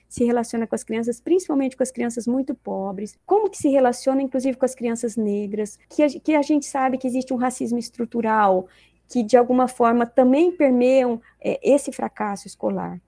se 0.08 0.24
relaciona 0.24 0.66
com 0.66 0.76
as 0.76 0.84
crianças, 0.84 1.20
principalmente 1.20 1.76
com 1.76 1.82
as 1.82 1.90
crianças 1.90 2.26
muito 2.28 2.54
pobres, 2.54 3.18
como 3.26 3.50
que 3.50 3.58
se 3.58 3.68
relaciona, 3.68 4.22
inclusive, 4.22 4.56
com 4.56 4.64
as 4.64 4.74
crianças 4.74 5.16
negras, 5.16 5.76
que 5.88 6.02
a, 6.04 6.08
que 6.08 6.34
a 6.36 6.42
gente 6.42 6.66
sabe 6.66 6.98
que 6.98 7.08
existe 7.08 7.34
um 7.34 7.36
racismo 7.36 7.78
estrutural, 7.78 8.68
que 9.08 9.22
de 9.22 9.36
alguma 9.36 9.66
forma 9.66 10.06
também 10.06 10.52
permeiam 10.52 11.20
é, 11.40 11.58
esse 11.62 11.90
fracasso 11.90 12.46
escolar. 12.46 13.00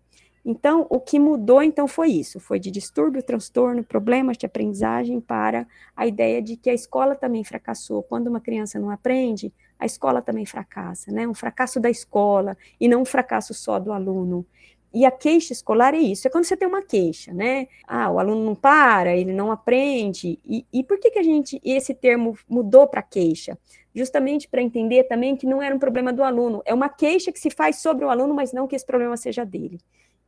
Então, 0.50 0.86
o 0.88 0.98
que 0.98 1.20
mudou 1.20 1.62
então 1.62 1.86
foi 1.86 2.08
isso, 2.08 2.40
foi 2.40 2.58
de 2.58 2.70
distúrbio, 2.70 3.22
transtorno, 3.22 3.84
problemas 3.84 4.38
de 4.38 4.46
aprendizagem 4.46 5.20
para 5.20 5.66
a 5.94 6.06
ideia 6.06 6.40
de 6.40 6.56
que 6.56 6.70
a 6.70 6.72
escola 6.72 7.14
também 7.14 7.44
fracassou. 7.44 8.02
Quando 8.02 8.28
uma 8.28 8.40
criança 8.40 8.78
não 8.78 8.88
aprende, 8.88 9.52
a 9.78 9.84
escola 9.84 10.22
também 10.22 10.46
fracassa, 10.46 11.12
né? 11.12 11.28
Um 11.28 11.34
fracasso 11.34 11.78
da 11.78 11.90
escola 11.90 12.56
e 12.80 12.88
não 12.88 13.02
um 13.02 13.04
fracasso 13.04 13.52
só 13.52 13.78
do 13.78 13.92
aluno. 13.92 14.46
E 14.94 15.04
a 15.04 15.10
queixa 15.10 15.52
escolar 15.52 15.92
é 15.92 15.98
isso, 15.98 16.26
é 16.26 16.30
quando 16.30 16.44
você 16.44 16.56
tem 16.56 16.66
uma 16.66 16.80
queixa, 16.80 17.30
né? 17.34 17.68
Ah, 17.86 18.10
o 18.10 18.18
aluno 18.18 18.42
não 18.42 18.54
para, 18.54 19.14
ele 19.14 19.34
não 19.34 19.52
aprende. 19.52 20.40
E, 20.46 20.64
e 20.72 20.82
por 20.82 20.98
que, 20.98 21.10
que 21.10 21.18
a 21.18 21.22
gente, 21.22 21.60
esse 21.62 21.92
termo 21.92 22.38
mudou 22.48 22.86
para 22.86 23.02
queixa? 23.02 23.58
Justamente 23.94 24.48
para 24.48 24.62
entender 24.62 25.04
também 25.04 25.36
que 25.36 25.46
não 25.46 25.60
era 25.60 25.74
um 25.74 25.78
problema 25.78 26.10
do 26.10 26.22
aluno, 26.22 26.62
é 26.64 26.72
uma 26.72 26.88
queixa 26.88 27.30
que 27.30 27.38
se 27.38 27.50
faz 27.50 27.82
sobre 27.82 28.06
o 28.06 28.08
aluno, 28.08 28.32
mas 28.32 28.50
não 28.50 28.66
que 28.66 28.74
esse 28.74 28.86
problema 28.86 29.14
seja 29.18 29.44
dele. 29.44 29.78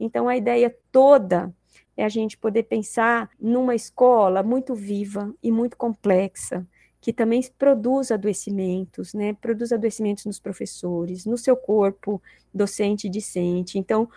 Então, 0.00 0.28
a 0.28 0.36
ideia 0.36 0.74
toda 0.90 1.54
é 1.96 2.04
a 2.04 2.08
gente 2.08 2.38
poder 2.38 2.62
pensar 2.62 3.30
numa 3.38 3.74
escola 3.74 4.42
muito 4.42 4.74
viva 4.74 5.32
e 5.42 5.52
muito 5.52 5.76
complexa, 5.76 6.66
que 7.00 7.12
também 7.12 7.42
produz 7.58 8.10
adoecimentos, 8.10 9.12
né? 9.12 9.34
Produz 9.34 9.72
adoecimentos 9.72 10.24
nos 10.24 10.40
professores, 10.40 11.26
no 11.26 11.36
seu 11.36 11.56
corpo 11.56 12.20
docente 12.52 13.06
e 13.06 13.10
discente. 13.10 13.78
Então, 13.78 14.08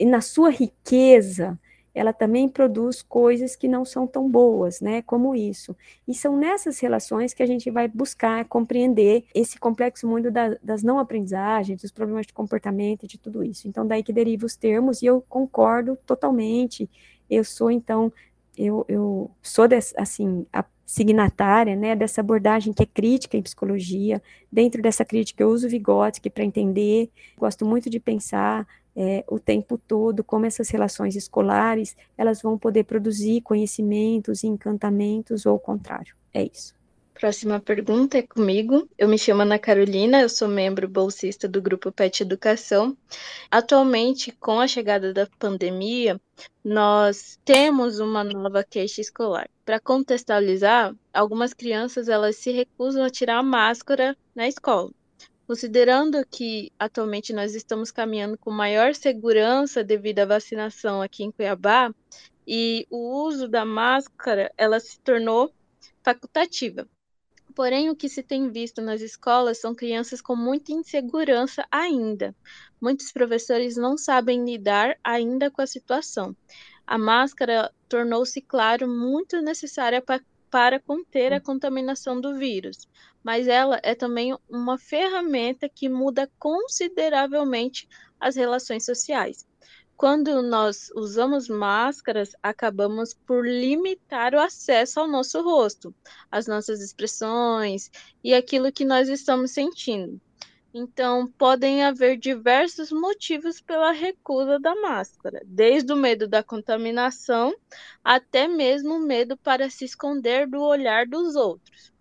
na 0.00 0.20
sua 0.20 0.50
riqueza, 0.50 1.58
ela 1.94 2.12
também 2.12 2.48
produz 2.48 3.02
coisas 3.02 3.54
que 3.54 3.68
não 3.68 3.84
são 3.84 4.06
tão 4.06 4.28
boas, 4.28 4.80
né, 4.80 5.02
como 5.02 5.34
isso. 5.34 5.76
E 6.06 6.14
são 6.14 6.36
nessas 6.36 6.78
relações 6.80 7.34
que 7.34 7.42
a 7.42 7.46
gente 7.46 7.70
vai 7.70 7.86
buscar 7.86 8.44
compreender 8.46 9.24
esse 9.34 9.58
complexo 9.58 10.06
mundo 10.06 10.30
da, 10.30 10.56
das 10.62 10.82
não 10.82 10.98
aprendizagens, 10.98 11.82
dos 11.82 11.90
problemas 11.90 12.26
de 12.26 12.32
comportamento 12.32 13.04
e 13.04 13.08
de 13.08 13.18
tudo 13.18 13.44
isso. 13.44 13.68
Então, 13.68 13.86
daí 13.86 14.02
que 14.02 14.12
deriva 14.12 14.46
os 14.46 14.56
termos, 14.56 15.02
e 15.02 15.06
eu 15.06 15.22
concordo 15.28 15.98
totalmente. 16.06 16.88
Eu 17.28 17.44
sou, 17.44 17.70
então, 17.70 18.12
eu, 18.56 18.84
eu 18.88 19.30
sou, 19.42 19.66
assim, 19.96 20.46
a 20.52 20.64
signatária, 20.84 21.74
né, 21.74 21.96
dessa 21.96 22.20
abordagem 22.20 22.72
que 22.72 22.82
é 22.82 22.86
crítica 22.86 23.36
em 23.36 23.42
psicologia. 23.42 24.22
Dentro 24.50 24.82
dessa 24.82 25.04
crítica, 25.04 25.42
eu 25.42 25.48
uso 25.48 25.68
Vygotsky 25.68 26.28
para 26.28 26.44
entender, 26.44 27.10
gosto 27.38 27.64
muito 27.64 27.88
de 27.88 27.98
pensar 27.98 28.66
é, 28.96 29.24
o 29.28 29.38
tempo 29.38 29.78
todo 29.78 30.22
como 30.22 30.46
essas 30.46 30.68
relações 30.68 31.16
escolares 31.16 31.96
elas 32.16 32.42
vão 32.42 32.58
poder 32.58 32.84
produzir 32.84 33.40
conhecimentos 33.40 34.44
encantamentos 34.44 35.46
ou 35.46 35.56
o 35.56 35.60
contrário. 35.60 36.14
É 36.32 36.42
isso. 36.42 36.74
Próxima 37.14 37.60
pergunta 37.60 38.18
é 38.18 38.22
comigo. 38.22 38.88
Eu 38.98 39.06
me 39.06 39.16
chamo 39.16 39.42
Ana 39.42 39.58
Carolina, 39.58 40.20
eu 40.20 40.28
sou 40.28 40.48
membro 40.48 40.88
bolsista 40.88 41.46
do 41.46 41.62
grupo 41.62 41.92
PET 41.92 42.22
Educação. 42.22 42.96
Atualmente, 43.50 44.32
com 44.32 44.58
a 44.58 44.66
chegada 44.66 45.12
da 45.12 45.28
pandemia, 45.38 46.20
nós 46.64 47.38
temos 47.44 48.00
uma 48.00 48.24
nova 48.24 48.64
queixa 48.64 49.00
escolar. 49.00 49.48
Para 49.64 49.78
contextualizar, 49.78 50.96
algumas 51.12 51.54
crianças 51.54 52.08
elas 52.08 52.36
se 52.36 52.50
recusam 52.50 53.04
a 53.04 53.10
tirar 53.10 53.38
a 53.38 53.42
máscara 53.42 54.16
na 54.34 54.48
escola. 54.48 54.90
Considerando 55.52 56.26
que 56.30 56.72
atualmente 56.78 57.30
nós 57.30 57.54
estamos 57.54 57.90
caminhando 57.90 58.38
com 58.38 58.50
maior 58.50 58.94
segurança 58.94 59.84
devido 59.84 60.20
à 60.20 60.24
vacinação 60.24 61.02
aqui 61.02 61.24
em 61.24 61.30
Cuiabá, 61.30 61.94
e 62.46 62.86
o 62.88 63.22
uso 63.26 63.46
da 63.46 63.62
máscara 63.62 64.50
ela 64.56 64.80
se 64.80 64.98
tornou 65.00 65.52
facultativa. 66.02 66.88
Porém, 67.54 67.90
o 67.90 67.94
que 67.94 68.08
se 68.08 68.22
tem 68.22 68.48
visto 68.48 68.80
nas 68.80 69.02
escolas 69.02 69.60
são 69.60 69.74
crianças 69.74 70.22
com 70.22 70.34
muita 70.34 70.72
insegurança 70.72 71.66
ainda. 71.70 72.34
Muitos 72.80 73.12
professores 73.12 73.76
não 73.76 73.98
sabem 73.98 74.42
lidar 74.46 74.96
ainda 75.04 75.50
com 75.50 75.60
a 75.60 75.66
situação. 75.66 76.34
A 76.86 76.96
máscara 76.96 77.70
tornou-se, 77.90 78.40
claro, 78.40 78.88
muito 78.88 79.42
necessária 79.42 80.00
para 80.00 80.24
para 80.52 80.78
conter 80.78 81.32
a 81.32 81.40
contaminação 81.40 82.20
do 82.20 82.36
vírus, 82.36 82.86
mas 83.24 83.48
ela 83.48 83.80
é 83.82 83.94
também 83.94 84.36
uma 84.50 84.76
ferramenta 84.76 85.66
que 85.66 85.88
muda 85.88 86.30
consideravelmente 86.38 87.88
as 88.20 88.36
relações 88.36 88.84
sociais. 88.84 89.48
Quando 89.96 90.42
nós 90.42 90.90
usamos 90.94 91.48
máscaras, 91.48 92.32
acabamos 92.42 93.14
por 93.14 93.46
limitar 93.46 94.34
o 94.34 94.40
acesso 94.40 95.00
ao 95.00 95.08
nosso 95.08 95.40
rosto, 95.42 95.94
às 96.30 96.46
nossas 96.46 96.82
expressões 96.82 97.90
e 98.22 98.34
aquilo 98.34 98.70
que 98.70 98.84
nós 98.84 99.08
estamos 99.08 99.52
sentindo. 99.52 100.20
Então, 100.74 101.30
podem 101.36 101.84
haver 101.84 102.16
diversos 102.16 102.90
motivos 102.90 103.60
pela 103.60 103.92
recusa 103.92 104.58
da 104.58 104.74
máscara, 104.74 105.42
desde 105.44 105.92
o 105.92 105.96
medo 105.96 106.26
da 106.26 106.42
contaminação 106.42 107.54
até 108.02 108.48
mesmo 108.48 108.94
o 108.94 109.06
medo 109.06 109.36
para 109.36 109.68
se 109.68 109.84
esconder 109.84 110.48
do 110.48 110.62
olhar 110.62 111.06
dos 111.06 111.36
outros. 111.36 111.92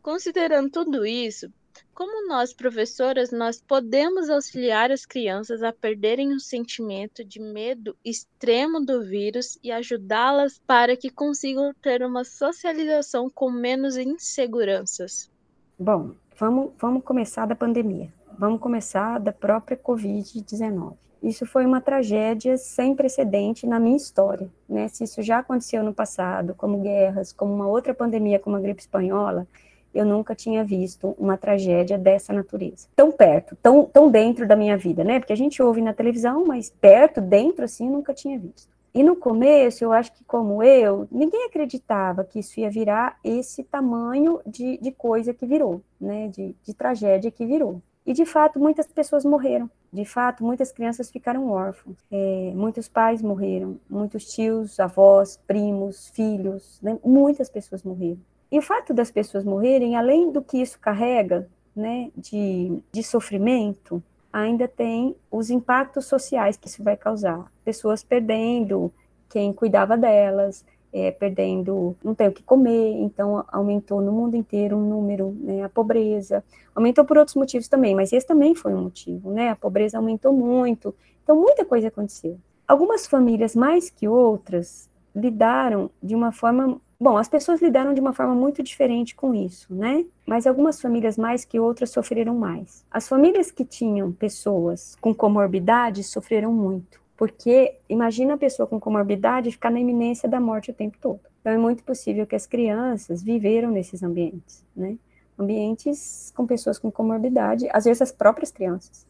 Considerando 0.00 0.70
tudo 0.70 1.04
isso, 1.04 1.52
como 1.92 2.26
nós, 2.26 2.54
professoras, 2.54 3.30
nós 3.30 3.60
podemos 3.60 4.30
auxiliar 4.30 4.90
as 4.90 5.04
crianças 5.04 5.62
a 5.62 5.72
perderem 5.72 6.32
o 6.32 6.40
sentimento 6.40 7.24
de 7.24 7.40
medo 7.40 7.96
extremo 8.04 8.84
do 8.84 9.02
vírus 9.02 9.58
e 9.62 9.70
ajudá-las 9.70 10.58
para 10.66 10.96
que 10.96 11.10
consigam 11.10 11.74
ter 11.82 12.02
uma 12.02 12.24
socialização 12.24 13.28
com 13.28 13.50
menos 13.50 13.96
inseguranças? 13.96 15.30
Bom, 15.78 16.14
Vamos, 16.38 16.72
vamos 16.78 17.02
começar 17.02 17.46
da 17.46 17.54
pandemia. 17.54 18.12
Vamos 18.38 18.60
começar 18.60 19.18
da 19.18 19.32
própria 19.32 19.74
Covid-19. 19.74 20.92
Isso 21.22 21.46
foi 21.46 21.64
uma 21.64 21.80
tragédia 21.80 22.58
sem 22.58 22.94
precedente 22.94 23.66
na 23.66 23.80
minha 23.80 23.96
história. 23.96 24.50
Né? 24.68 24.86
Se 24.88 25.04
isso 25.04 25.22
já 25.22 25.38
aconteceu 25.38 25.82
no 25.82 25.94
passado, 25.94 26.54
como 26.54 26.82
guerras, 26.82 27.32
como 27.32 27.54
uma 27.54 27.66
outra 27.66 27.94
pandemia, 27.94 28.38
como 28.38 28.54
a 28.54 28.60
gripe 28.60 28.82
espanhola, 28.82 29.46
eu 29.94 30.04
nunca 30.04 30.34
tinha 30.34 30.62
visto 30.62 31.16
uma 31.18 31.38
tragédia 31.38 31.96
dessa 31.96 32.34
natureza. 32.34 32.86
Tão 32.94 33.10
perto, 33.10 33.56
tão, 33.62 33.86
tão 33.86 34.10
dentro 34.10 34.46
da 34.46 34.54
minha 34.54 34.76
vida, 34.76 35.02
né? 35.02 35.18
Porque 35.18 35.32
a 35.32 35.36
gente 35.36 35.62
ouve 35.62 35.80
na 35.80 35.94
televisão, 35.94 36.44
mas 36.44 36.68
perto, 36.68 37.18
dentro, 37.18 37.64
assim, 37.64 37.88
nunca 37.88 38.12
tinha 38.12 38.38
visto. 38.38 38.75
E 38.96 39.02
no 39.02 39.14
começo, 39.14 39.84
eu 39.84 39.92
acho 39.92 40.10
que 40.14 40.24
como 40.24 40.62
eu, 40.62 41.06
ninguém 41.12 41.44
acreditava 41.44 42.24
que 42.24 42.38
isso 42.38 42.58
ia 42.58 42.70
virar 42.70 43.18
esse 43.22 43.62
tamanho 43.62 44.40
de, 44.46 44.78
de 44.78 44.90
coisa 44.90 45.34
que 45.34 45.44
virou, 45.44 45.82
né, 46.00 46.28
de, 46.28 46.56
de 46.62 46.72
tragédia 46.72 47.30
que 47.30 47.44
virou. 47.44 47.82
E 48.06 48.14
de 48.14 48.24
fato, 48.24 48.58
muitas 48.58 48.86
pessoas 48.86 49.22
morreram. 49.22 49.68
De 49.92 50.06
fato, 50.06 50.42
muitas 50.42 50.72
crianças 50.72 51.10
ficaram 51.10 51.50
órfãos. 51.50 51.98
É, 52.10 52.52
muitos 52.54 52.88
pais 52.88 53.20
morreram, 53.20 53.78
muitos 53.86 54.32
tios, 54.32 54.80
avós, 54.80 55.38
primos, 55.46 56.08
filhos, 56.08 56.80
né? 56.80 56.98
muitas 57.04 57.50
pessoas 57.50 57.82
morreram. 57.82 58.20
E 58.50 58.58
o 58.58 58.62
fato 58.62 58.94
das 58.94 59.10
pessoas 59.10 59.44
morrerem, 59.44 59.94
além 59.94 60.32
do 60.32 60.40
que 60.40 60.56
isso 60.56 60.78
carrega, 60.78 61.46
né, 61.74 62.10
de, 62.16 62.82
de 62.90 63.02
sofrimento, 63.02 64.02
ainda 64.36 64.68
tem 64.68 65.16
os 65.30 65.48
impactos 65.48 66.04
sociais 66.04 66.58
que 66.58 66.68
isso 66.68 66.84
vai 66.84 66.94
causar. 66.94 67.50
Pessoas 67.64 68.04
perdendo 68.04 68.92
quem 69.30 69.50
cuidava 69.50 69.96
delas, 69.96 70.62
é, 70.92 71.10
perdendo, 71.10 71.96
não 72.04 72.14
tem 72.14 72.28
o 72.28 72.32
que 72.32 72.42
comer, 72.42 72.92
então 73.00 73.42
aumentou 73.48 74.02
no 74.02 74.12
mundo 74.12 74.36
inteiro 74.36 74.76
o 74.76 74.80
número, 74.80 75.34
né, 75.40 75.64
a 75.64 75.70
pobreza, 75.70 76.44
aumentou 76.74 77.04
por 77.04 77.16
outros 77.16 77.34
motivos 77.34 77.66
também, 77.66 77.94
mas 77.94 78.12
esse 78.12 78.26
também 78.26 78.54
foi 78.54 78.74
um 78.74 78.82
motivo, 78.82 79.30
né, 79.30 79.48
a 79.48 79.56
pobreza 79.56 79.96
aumentou 79.96 80.34
muito, 80.34 80.94
então 81.22 81.34
muita 81.34 81.64
coisa 81.64 81.88
aconteceu. 81.88 82.38
Algumas 82.68 83.06
famílias 83.06 83.56
mais 83.56 83.88
que 83.88 84.06
outras 84.06 84.90
lidaram 85.14 85.90
de 86.02 86.14
uma 86.14 86.30
forma, 86.30 86.78
bom, 86.98 87.16
as 87.16 87.28
pessoas 87.28 87.60
lidaram 87.60 87.94
de 87.94 88.00
uma 88.00 88.12
forma 88.12 88.34
muito 88.34 88.62
diferente 88.62 89.14
com 89.14 89.34
isso, 89.34 89.74
né, 89.74 90.04
mas 90.26 90.46
algumas 90.46 90.80
famílias 90.80 91.16
mais 91.16 91.44
que 91.44 91.60
outras 91.60 91.90
sofreram 91.90 92.34
mais. 92.34 92.84
As 92.90 93.08
famílias 93.08 93.50
que 93.50 93.64
tinham 93.64 94.12
pessoas 94.12 94.96
com 95.00 95.14
comorbidades 95.14 96.06
sofreram 96.06 96.52
muito, 96.52 97.00
porque 97.16 97.76
imagina 97.88 98.34
a 98.34 98.38
pessoa 98.38 98.66
com 98.66 98.80
comorbidade 98.80 99.50
ficar 99.50 99.70
na 99.70 99.80
iminência 99.80 100.28
da 100.28 100.40
morte 100.40 100.70
o 100.70 100.74
tempo 100.74 100.96
todo. 101.00 101.20
Então 101.40 101.52
é 101.52 101.58
muito 101.58 101.84
possível 101.84 102.26
que 102.26 102.34
as 102.34 102.46
crianças 102.46 103.22
viveram 103.22 103.70
nesses 103.70 104.02
ambientes, 104.02 104.64
né? 104.74 104.98
Ambientes 105.38 106.32
com 106.34 106.46
pessoas 106.46 106.78
com 106.78 106.90
comorbidade, 106.90 107.68
às 107.70 107.84
vezes 107.84 108.02
as 108.02 108.10
próprias 108.10 108.50
crianças, 108.50 109.06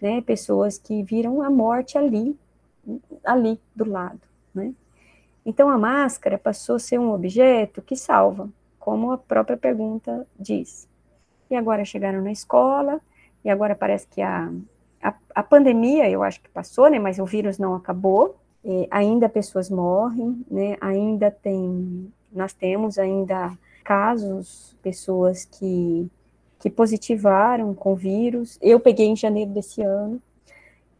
né? 0.00 0.22
Pessoas 0.22 0.78
que 0.78 1.02
viram 1.02 1.42
a 1.42 1.50
morte 1.50 1.98
ali, 1.98 2.34
ali 3.22 3.60
do 3.76 3.84
lado, 3.84 4.20
né? 4.54 4.72
Então 5.44 5.68
a 5.68 5.78
máscara 5.78 6.38
passou 6.38 6.76
a 6.76 6.80
ser 6.80 6.98
um 6.98 7.12
objeto 7.12 7.82
que 7.82 7.96
salva, 7.96 8.48
como 8.78 9.12
a 9.12 9.18
própria 9.18 9.56
pergunta 9.56 10.26
diz. 10.38 10.88
E 11.50 11.56
agora 11.56 11.84
chegaram 11.84 12.22
na 12.22 12.32
escola, 12.32 13.00
e 13.44 13.50
agora 13.50 13.74
parece 13.74 14.06
que 14.06 14.20
a 14.20 14.50
a, 15.02 15.14
a 15.34 15.42
pandemia, 15.42 16.08
eu 16.10 16.22
acho 16.22 16.40
que 16.40 16.48
passou, 16.48 16.90
né, 16.90 16.98
mas 16.98 17.18
o 17.18 17.24
vírus 17.24 17.58
não 17.58 17.74
acabou, 17.74 18.36
ainda 18.90 19.28
pessoas 19.28 19.70
morrem, 19.70 20.44
né, 20.50 20.76
ainda 20.80 21.30
tem, 21.30 22.12
nós 22.32 22.52
temos 22.52 22.98
ainda 22.98 23.56
casos, 23.84 24.76
pessoas 24.82 25.44
que, 25.44 26.10
que 26.58 26.68
positivaram 26.68 27.74
com 27.74 27.94
vírus, 27.94 28.58
eu 28.60 28.78
peguei 28.78 29.06
em 29.06 29.16
janeiro 29.16 29.50
desse 29.50 29.80
ano, 29.82 30.20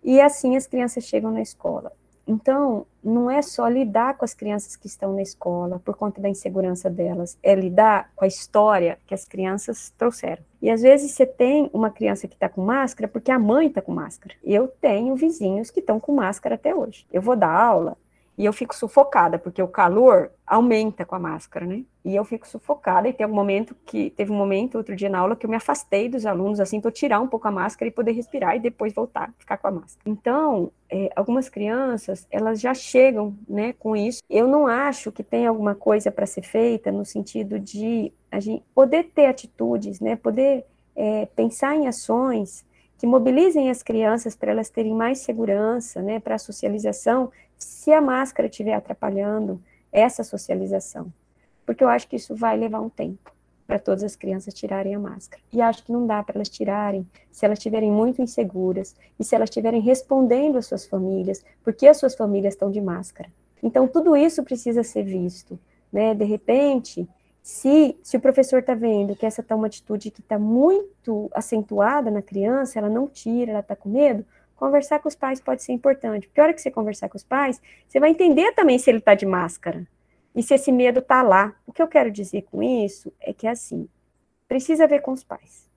e 0.02 0.20
assim 0.20 0.56
as 0.56 0.66
crianças 0.66 1.04
chegam 1.04 1.30
na 1.30 1.42
escola. 1.42 1.92
Então, 2.26 2.86
não 3.08 3.30
é 3.30 3.42
só 3.42 3.66
lidar 3.66 4.16
com 4.16 4.24
as 4.24 4.34
crianças 4.34 4.76
que 4.76 4.86
estão 4.86 5.12
na 5.12 5.22
escola 5.22 5.80
por 5.84 5.96
conta 5.96 6.20
da 6.20 6.28
insegurança 6.28 6.88
delas, 6.90 7.38
é 7.42 7.54
lidar 7.54 8.10
com 8.14 8.24
a 8.24 8.28
história 8.28 8.98
que 9.06 9.14
as 9.14 9.24
crianças 9.24 9.92
trouxeram. 9.96 10.42
E 10.60 10.70
às 10.70 10.82
vezes 10.82 11.12
você 11.12 11.24
tem 11.24 11.70
uma 11.72 11.90
criança 11.90 12.26
que 12.26 12.34
está 12.34 12.48
com 12.48 12.62
máscara 12.62 13.08
porque 13.08 13.30
a 13.30 13.38
mãe 13.38 13.68
está 13.68 13.80
com 13.80 13.92
máscara. 13.92 14.34
Eu 14.42 14.68
tenho 14.80 15.14
vizinhos 15.14 15.70
que 15.70 15.80
estão 15.80 16.00
com 16.00 16.14
máscara 16.14 16.56
até 16.56 16.74
hoje. 16.74 17.06
Eu 17.12 17.22
vou 17.22 17.36
dar 17.36 17.50
aula 17.50 17.96
e 18.38 18.44
eu 18.44 18.52
fico 18.52 18.72
sufocada, 18.72 19.36
porque 19.36 19.60
o 19.60 19.66
calor 19.66 20.30
aumenta 20.46 21.04
com 21.04 21.16
a 21.16 21.18
máscara, 21.18 21.66
né? 21.66 21.82
E 22.04 22.14
eu 22.14 22.24
fico 22.24 22.46
sufocada, 22.46 23.08
e 23.08 23.12
tem 23.12 23.26
um 23.26 23.34
momento 23.34 23.74
que, 23.84 24.10
teve 24.10 24.30
um 24.30 24.36
momento, 24.36 24.78
outro 24.78 24.94
dia 24.94 25.08
na 25.08 25.18
aula, 25.18 25.34
que 25.34 25.44
eu 25.44 25.50
me 25.50 25.56
afastei 25.56 26.08
dos 26.08 26.24
alunos, 26.24 26.60
assim, 26.60 26.80
para 26.80 26.92
tirar 26.92 27.18
um 27.20 27.26
pouco 27.26 27.48
a 27.48 27.50
máscara 27.50 27.88
e 27.88 27.92
poder 27.92 28.12
respirar 28.12 28.54
e 28.54 28.60
depois 28.60 28.94
voltar, 28.94 29.34
ficar 29.36 29.56
com 29.56 29.66
a 29.66 29.70
máscara. 29.72 30.08
Então, 30.08 30.70
é, 30.88 31.10
algumas 31.16 31.48
crianças, 31.48 32.28
elas 32.30 32.60
já 32.60 32.72
chegam, 32.72 33.36
né, 33.48 33.72
com 33.72 33.96
isso. 33.96 34.22
Eu 34.30 34.46
não 34.46 34.68
acho 34.68 35.10
que 35.10 35.24
tem 35.24 35.44
alguma 35.44 35.74
coisa 35.74 36.12
para 36.12 36.24
ser 36.24 36.42
feita 36.42 36.92
no 36.92 37.04
sentido 37.04 37.58
de 37.58 38.12
a 38.30 38.38
gente 38.38 38.62
poder 38.72 39.10
ter 39.12 39.26
atitudes, 39.26 39.98
né, 39.98 40.14
poder 40.14 40.64
é, 40.94 41.26
pensar 41.26 41.74
em 41.74 41.88
ações 41.88 42.64
que 42.98 43.06
mobilizem 43.06 43.70
as 43.70 43.82
crianças 43.82 44.34
para 44.34 44.50
elas 44.50 44.70
terem 44.70 44.92
mais 44.92 45.18
segurança, 45.20 46.02
né, 46.02 46.18
para 46.18 46.34
a 46.34 46.38
socialização, 46.38 47.30
se 47.58 47.92
a 47.92 48.00
máscara 48.00 48.48
estiver 48.48 48.74
atrapalhando 48.74 49.60
essa 49.92 50.22
socialização. 50.22 51.12
Porque 51.66 51.82
eu 51.82 51.88
acho 51.88 52.08
que 52.08 52.16
isso 52.16 52.34
vai 52.34 52.56
levar 52.56 52.80
um 52.80 52.88
tempo 52.88 53.32
para 53.66 53.78
todas 53.78 54.02
as 54.02 54.16
crianças 54.16 54.54
tirarem 54.54 54.94
a 54.94 54.98
máscara. 54.98 55.42
E 55.52 55.60
acho 55.60 55.84
que 55.84 55.92
não 55.92 56.06
dá 56.06 56.22
para 56.22 56.36
elas 56.36 56.48
tirarem 56.48 57.06
se 57.30 57.44
elas 57.44 57.58
estiverem 57.58 57.90
muito 57.90 58.22
inseguras 58.22 58.96
e 59.20 59.24
se 59.24 59.34
elas 59.34 59.50
estiverem 59.50 59.82
respondendo 59.82 60.56
às 60.56 60.64
suas 60.64 60.86
famílias, 60.86 61.44
porque 61.62 61.86
as 61.86 61.98
suas 61.98 62.14
famílias 62.14 62.54
estão 62.54 62.70
de 62.70 62.80
máscara. 62.80 63.28
Então, 63.62 63.86
tudo 63.86 64.16
isso 64.16 64.42
precisa 64.42 64.82
ser 64.82 65.02
visto. 65.02 65.58
Né? 65.92 66.14
De 66.14 66.24
repente, 66.24 67.06
se, 67.42 67.98
se 68.02 68.16
o 68.16 68.20
professor 68.20 68.60
está 68.60 68.74
vendo 68.74 69.14
que 69.14 69.26
essa 69.26 69.42
está 69.42 69.54
uma 69.54 69.66
atitude 69.66 70.10
que 70.10 70.20
está 70.20 70.38
muito 70.38 71.30
acentuada 71.34 72.10
na 72.10 72.22
criança, 72.22 72.78
ela 72.78 72.88
não 72.88 73.06
tira, 73.06 73.50
ela 73.50 73.60
está 73.60 73.76
com 73.76 73.90
medo, 73.90 74.24
conversar 74.58 74.98
com 74.98 75.08
os 75.08 75.14
pais 75.14 75.40
pode 75.40 75.62
ser 75.62 75.72
importante. 75.72 76.26
Porque 76.26 76.40
a 76.40 76.44
hora 76.44 76.54
que 76.54 76.60
você 76.60 76.70
conversar 76.70 77.08
com 77.08 77.16
os 77.16 77.24
pais, 77.24 77.60
você 77.86 78.00
vai 78.00 78.10
entender 78.10 78.52
também 78.52 78.78
se 78.78 78.90
ele 78.90 78.98
está 78.98 79.14
de 79.14 79.24
máscara 79.24 79.86
e 80.34 80.42
se 80.42 80.54
esse 80.54 80.72
medo 80.72 80.98
está 80.98 81.22
lá. 81.22 81.54
O 81.66 81.72
que 81.72 81.80
eu 81.80 81.88
quero 81.88 82.10
dizer 82.10 82.42
com 82.42 82.62
isso 82.62 83.12
é 83.20 83.32
que, 83.32 83.46
assim, 83.46 83.88
precisa 84.46 84.86
ver 84.86 85.00
com 85.00 85.12
os 85.12 85.24
pais. 85.24 85.68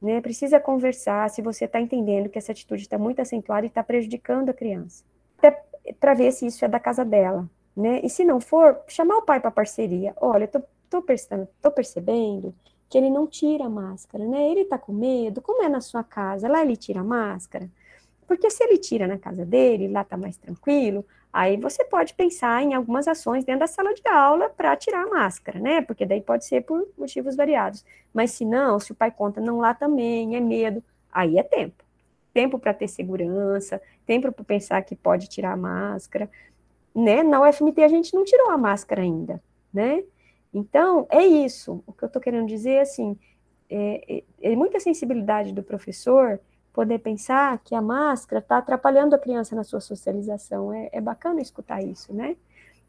Né? 0.00 0.20
Precisa 0.20 0.60
conversar 0.60 1.28
se 1.30 1.42
você 1.42 1.64
está 1.64 1.80
entendendo 1.80 2.28
que 2.28 2.38
essa 2.38 2.52
atitude 2.52 2.82
está 2.82 2.98
muito 2.98 3.20
acentuada 3.20 3.66
e 3.66 3.68
está 3.68 3.82
prejudicando 3.82 4.50
a 4.50 4.54
criança. 4.54 5.04
Até 5.38 5.62
para 5.98 6.14
ver 6.14 6.30
se 6.32 6.46
isso 6.46 6.64
é 6.64 6.68
da 6.68 6.78
casa 6.78 7.04
dela. 7.04 7.48
Né? 7.74 8.00
E 8.02 8.10
se 8.10 8.24
não 8.24 8.40
for, 8.40 8.80
chamar 8.88 9.16
o 9.16 9.22
pai 9.22 9.40
para 9.40 9.50
parceria. 9.50 10.14
Olha, 10.20 10.50
eu 10.52 10.62
tô, 10.90 11.02
percebendo, 11.02 11.48
tô 11.62 11.70
percebendo 11.70 12.54
que 12.88 12.98
ele 12.98 13.10
não 13.10 13.26
tira 13.26 13.66
a 13.66 13.70
máscara, 13.70 14.26
né? 14.26 14.50
Ele 14.50 14.64
tá 14.64 14.78
com 14.78 14.92
medo. 14.92 15.42
Como 15.42 15.62
é 15.62 15.68
na 15.68 15.80
sua 15.80 16.02
casa? 16.02 16.48
Lá 16.48 16.62
ele 16.62 16.76
tira 16.76 17.00
a 17.00 17.04
máscara? 17.04 17.70
Porque 18.28 18.50
se 18.50 18.62
ele 18.62 18.76
tira 18.76 19.06
na 19.06 19.16
casa 19.16 19.42
dele, 19.46 19.88
lá 19.88 20.02
está 20.02 20.14
mais 20.14 20.36
tranquilo, 20.36 21.02
aí 21.32 21.56
você 21.56 21.82
pode 21.82 22.12
pensar 22.12 22.62
em 22.62 22.74
algumas 22.74 23.08
ações 23.08 23.42
dentro 23.42 23.60
da 23.60 23.66
sala 23.66 23.94
de 23.94 24.06
aula 24.06 24.50
para 24.50 24.76
tirar 24.76 25.04
a 25.04 25.08
máscara, 25.08 25.58
né? 25.58 25.80
Porque 25.80 26.04
daí 26.04 26.20
pode 26.20 26.44
ser 26.44 26.60
por 26.60 26.86
motivos 26.98 27.34
variados. 27.34 27.82
Mas 28.12 28.32
se 28.32 28.44
não, 28.44 28.78
se 28.78 28.92
o 28.92 28.94
pai 28.94 29.10
conta 29.10 29.40
não 29.40 29.58
lá 29.58 29.72
também, 29.72 30.36
é 30.36 30.40
medo, 30.40 30.84
aí 31.10 31.38
é 31.38 31.42
tempo. 31.42 31.82
Tempo 32.34 32.58
para 32.58 32.74
ter 32.74 32.86
segurança, 32.86 33.80
tempo 34.04 34.30
para 34.30 34.44
pensar 34.44 34.82
que 34.82 34.94
pode 34.94 35.26
tirar 35.26 35.52
a 35.52 35.56
máscara, 35.56 36.30
né? 36.94 37.22
Na 37.22 37.40
UFMT 37.40 37.82
a 37.82 37.88
gente 37.88 38.14
não 38.14 38.24
tirou 38.24 38.50
a 38.50 38.58
máscara 38.58 39.00
ainda, 39.00 39.42
né? 39.72 40.04
Então, 40.52 41.06
é 41.08 41.24
isso. 41.24 41.82
O 41.86 41.94
que 41.94 42.04
eu 42.04 42.08
estou 42.08 42.20
querendo 42.20 42.46
dizer, 42.46 42.72
é 42.72 42.80
assim, 42.82 43.18
é, 43.70 44.22
é, 44.42 44.52
é 44.52 44.56
muita 44.56 44.78
sensibilidade 44.80 45.52
do 45.52 45.62
professor 45.62 46.38
poder 46.78 47.00
pensar 47.00 47.58
que 47.64 47.74
a 47.74 47.82
máscara 47.82 48.38
está 48.38 48.58
atrapalhando 48.58 49.12
a 49.12 49.18
criança 49.18 49.56
na 49.56 49.64
sua 49.64 49.80
socialização. 49.80 50.72
É, 50.72 50.88
é 50.92 51.00
bacana 51.00 51.40
escutar 51.40 51.82
isso, 51.82 52.14
né? 52.14 52.36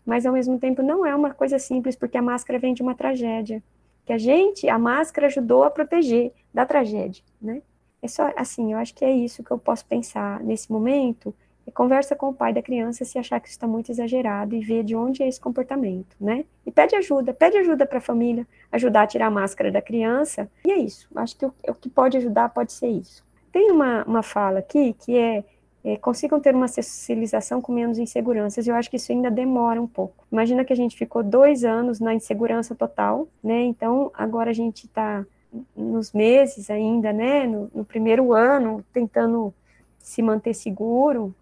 Mas 0.05 0.27
ao 0.27 0.33
mesmo 0.33 0.59
tempo 0.59 0.83
não 0.83 1.03
é 1.03 1.15
uma 1.15 1.33
coisa 1.33 1.57
simples, 1.57 1.95
porque 1.95 2.15
a 2.15 2.21
máscara 2.21 2.59
vem 2.59 2.75
de 2.75 2.83
uma 2.83 2.93
tragédia. 2.93 3.63
Que 4.05 4.13
a 4.13 4.17
gente, 4.19 4.69
a 4.69 4.77
máscara 4.77 5.25
ajudou 5.25 5.63
a 5.63 5.71
proteger 5.71 6.31
da 6.53 6.67
tragédia, 6.67 7.23
né? 7.41 7.63
É 7.99 8.07
só 8.07 8.31
assim, 8.37 8.73
eu 8.73 8.77
acho 8.77 8.93
que 8.93 9.03
é 9.03 9.11
isso 9.11 9.43
que 9.43 9.49
eu 9.49 9.57
posso 9.57 9.83
pensar 9.87 10.39
nesse 10.41 10.71
momento. 10.71 11.33
E 11.65 11.71
conversa 11.71 12.15
com 12.15 12.29
o 12.29 12.33
pai 12.33 12.53
da 12.53 12.61
criança 12.61 13.03
se 13.03 13.17
achar 13.17 13.39
que 13.39 13.47
isso 13.47 13.55
está 13.55 13.65
muito 13.65 13.91
exagerado 13.91 14.55
e 14.55 14.59
ver 14.59 14.83
de 14.83 14.95
onde 14.95 15.23
é 15.23 15.27
esse 15.27 15.41
comportamento, 15.41 16.15
né? 16.21 16.45
E 16.63 16.69
pede 16.69 16.95
ajuda, 16.95 17.33
pede 17.33 17.57
ajuda 17.57 17.87
para 17.87 17.97
a 17.97 18.01
família, 18.01 18.45
ajudar 18.71 19.01
a 19.01 19.07
tirar 19.07 19.25
a 19.25 19.31
máscara 19.31 19.71
da 19.71 19.81
criança. 19.81 20.47
E 20.63 20.69
é 20.71 20.77
isso. 20.77 21.07
Acho 21.15 21.35
que 21.35 21.45
o, 21.47 21.53
o 21.67 21.73
que 21.73 21.89
pode 21.89 22.17
ajudar 22.17 22.49
pode 22.49 22.71
ser 22.71 22.87
isso. 22.87 23.27
Tem 23.51 23.71
uma, 23.71 24.03
uma 24.03 24.23
fala 24.23 24.59
aqui 24.59 24.93
que 24.93 25.17
é, 25.17 25.43
é, 25.83 25.97
consigam 25.97 26.39
ter 26.39 26.53
uma 26.53 26.67
socialização 26.67 27.61
com 27.61 27.71
menos 27.71 27.97
inseguranças. 27.97 28.67
Eu 28.67 28.75
acho 28.75 28.89
que 28.89 28.97
isso 28.97 29.11
ainda 29.11 29.31
demora 29.31 29.81
um 29.81 29.87
pouco. 29.87 30.25
Imagina 30.31 30.65
que 30.65 30.73
a 30.73 30.75
gente 30.75 30.97
ficou 30.97 31.23
dois 31.23 31.63
anos 31.63 31.99
na 31.99 32.13
insegurança 32.13 32.75
total, 32.75 33.27
né? 33.43 33.63
Então 33.63 34.11
agora 34.13 34.49
a 34.49 34.53
gente 34.53 34.85
está 34.85 35.25
nos 35.75 36.11
meses 36.13 36.69
ainda, 36.69 37.11
né? 37.11 37.47
No, 37.47 37.71
no 37.73 37.85
primeiro 37.85 38.33
ano, 38.33 38.83
tentando 38.93 39.53
se 39.97 40.21
manter 40.21 40.53
seguro, 40.53 41.33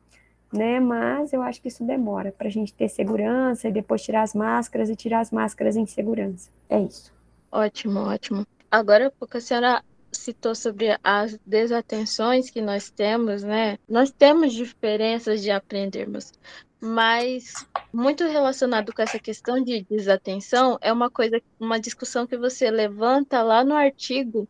né? 0.52 0.80
Mas 0.80 1.34
eu 1.34 1.42
acho 1.42 1.62
que 1.62 1.68
isso 1.68 1.84
demora 1.84 2.32
para 2.32 2.48
a 2.48 2.52
gente 2.52 2.74
ter 2.74 2.90
segurança 2.90 3.68
e 3.68 3.72
depois 3.72 4.02
tirar 4.02 4.22
as 4.22 4.34
máscaras 4.34 4.90
e 4.90 4.96
tirar 4.96 5.20
as 5.20 5.32
máscaras 5.32 5.76
em 5.76 5.86
segurança. 5.86 6.50
É 6.70 6.80
isso. 6.80 7.14
Ótimo, 7.52 8.00
ótimo. 8.00 8.46
Agora, 8.70 9.12
porque 9.18 9.38
a 9.38 9.42
senhora 9.42 9.84
citou 10.28 10.54
sobre 10.54 10.98
as 11.02 11.40
desatenções 11.46 12.50
que 12.50 12.62
nós 12.62 12.90
temos, 12.90 13.44
né? 13.44 13.78
Nós 13.88 14.12
temos 14.12 14.54
diferenças 14.54 15.42
de 15.42 15.50
aprendermos, 15.50 16.34
mas 16.82 17.54
muito 17.94 18.26
relacionado 18.26 18.94
com 18.94 19.02
essa 19.02 19.18
questão 19.18 19.64
de 19.64 19.86
desatenção 19.90 20.78
é 20.82 20.92
uma 20.92 21.10
coisa, 21.10 21.42
uma 21.58 21.80
discussão 21.80 22.28
que 22.28 22.38
você 22.38 22.70
levanta 22.70 23.42
lá 23.42 23.64
no 23.64 23.74
artigo 23.74 24.48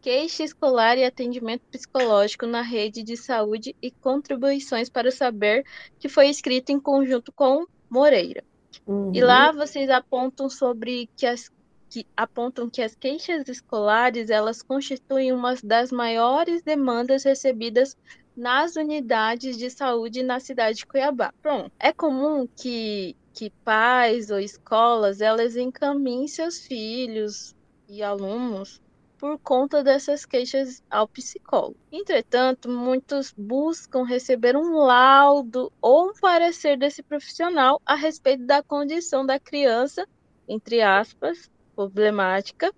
queixa 0.00 0.42
escolar 0.42 0.96
e 0.96 1.04
atendimento 1.04 1.62
psicológico 1.70 2.46
na 2.46 2.62
rede 2.62 3.02
de 3.02 3.16
saúde 3.16 3.76
e 3.82 3.90
contribuições 3.90 4.88
para 4.88 5.10
o 5.10 5.12
saber, 5.12 5.64
que 5.98 6.08
foi 6.08 6.28
escrito 6.28 6.70
em 6.70 6.80
conjunto 6.80 7.30
com 7.32 7.66
Moreira. 7.88 8.42
Uhum. 8.86 9.12
E 9.14 9.20
lá 9.20 9.52
vocês 9.52 9.90
apontam 9.90 10.48
sobre 10.48 11.08
que 11.14 11.26
as 11.26 11.50
que 11.90 12.06
apontam 12.16 12.70
que 12.70 12.80
as 12.80 12.94
queixas 12.94 13.48
escolares 13.48 14.30
elas 14.30 14.62
constituem 14.62 15.32
uma 15.32 15.56
das 15.62 15.90
maiores 15.90 16.62
demandas 16.62 17.24
recebidas 17.24 17.96
nas 18.36 18.76
unidades 18.76 19.58
de 19.58 19.68
saúde 19.68 20.22
na 20.22 20.38
cidade 20.38 20.78
de 20.78 20.86
Cuiabá. 20.86 21.34
Pronto. 21.42 21.72
É 21.80 21.92
comum 21.92 22.46
que, 22.46 23.16
que 23.34 23.50
pais 23.64 24.30
ou 24.30 24.38
escolas 24.38 25.20
elas 25.20 25.56
encaminhem 25.56 26.28
seus 26.28 26.60
filhos 26.60 27.56
e 27.88 28.04
alunos 28.04 28.80
por 29.18 29.38
conta 29.40 29.84
dessas 29.84 30.24
queixas 30.24 30.82
ao 30.88 31.06
psicólogo. 31.06 31.76
Entretanto, 31.92 32.70
muitos 32.70 33.34
buscam 33.36 34.04
receber 34.04 34.56
um 34.56 34.76
laudo 34.76 35.70
ou 35.82 36.08
um 36.08 36.14
parecer 36.14 36.78
desse 36.78 37.02
profissional 37.02 37.82
a 37.84 37.96
respeito 37.96 38.46
da 38.46 38.62
condição 38.62 39.26
da 39.26 39.38
criança, 39.38 40.08
entre 40.48 40.80
aspas, 40.80 41.50
problemática, 41.88 42.72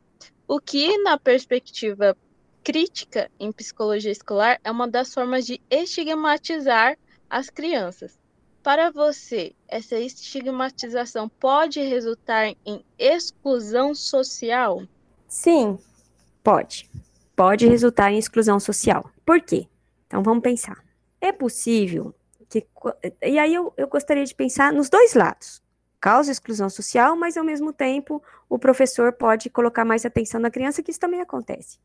o 0.47 0.61
que, 0.61 0.99
na 0.99 1.19
perspectiva 1.19 2.17
crítica 2.63 3.31
em 3.41 3.51
psicologia 3.51 4.13
escolar, 4.13 4.61
é 4.63 4.71
uma 4.71 4.87
das 4.87 5.13
formas 5.13 5.47
de 5.47 5.61
estigmatizar 5.71 6.97
as 7.29 7.51
crianças. 7.51 8.19
Para 8.63 8.91
você, 8.91 9.55
essa 9.67 9.99
estigmatização 9.99 11.29
pode 11.29 11.81
resultar 11.81 12.55
em 12.65 12.85
exclusão 12.99 13.95
social? 13.95 14.83
Sim, 15.27 15.79
Pode. 16.43 16.91
Pode 17.37 17.67
resultar 17.67 18.11
em 18.11 18.19
exclusão 18.19 18.59
social. 18.59 19.09
Por 19.25 19.41
quê? 19.41 19.67
Então 20.07 20.23
vamos 20.23 20.43
pensar. 20.43 20.83
É 21.21 21.33
possível 21.33 22.15
que. 22.49 22.67
E 23.23 23.39
aí 23.39 23.55
eu, 23.55 23.73
eu 23.77 23.89
gostaria 23.89 24.25
de 24.25 24.35
pensar 24.35 24.73
nos 24.73 24.91
dois 24.91 25.15
lados. 25.15 25.63
Causa 26.03 26.33
exclusão 26.33 26.69
social, 26.69 27.15
mas 27.15 27.37
ao 27.37 27.45
mesmo 27.45 27.73
tempo 27.73 28.21
o 28.49 28.59
professor 28.59 29.13
pode 29.13 29.49
colocar 29.49 29.85
mais 29.85 30.05
atenção 30.05 30.41
na 30.41 30.51
criança, 30.51 30.83
que 30.83 30.91
isso 30.91 30.99
também 30.99 31.21
acontece. 31.21 31.79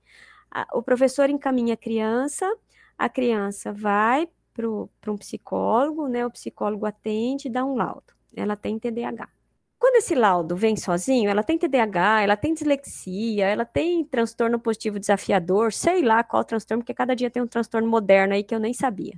O 0.74 0.82
professor 0.82 1.30
encaminha 1.30 1.76
a 1.76 1.78
criança, 1.78 2.51
a 2.97 3.07
criança 3.07 3.72
vai 3.72 4.28
para 4.55 5.11
um 5.11 5.18
psicólogo, 5.20 6.07
né? 6.07 6.26
O 6.26 6.32
psicólogo 6.32 6.88
atende 6.88 7.47
e 7.47 7.51
dá 7.51 7.63
um 7.63 7.76
laudo. 7.76 8.11
Ela 8.36 8.55
tem 8.55 8.80
TDAH. 8.80 9.30
Quando 9.78 9.97
esse 9.97 10.15
laudo 10.15 10.55
vem 10.55 10.76
sozinho, 10.76 11.30
ela 11.30 11.43
tem 11.43 11.59
TDAH, 11.59 12.24
ela 12.24 12.36
tem 12.36 12.55
dislexia, 12.55 13.45
ela 13.45 13.65
tem 13.65 14.03
transtorno 14.03 14.59
positivo 14.59 14.99
desafiador, 14.99 15.72
sei 15.72 16.01
lá 16.01 16.24
qual 16.24 16.43
transtorno, 16.43 16.82
porque 16.82 16.95
cada 16.95 17.15
dia 17.15 17.30
tem 17.30 17.43
um 17.43 17.47
transtorno 17.47 17.88
moderno 17.88 18.34
aí 18.34 18.43
que 18.43 18.55
eu 18.55 18.59
nem 18.59 18.74
sabia. 18.74 19.13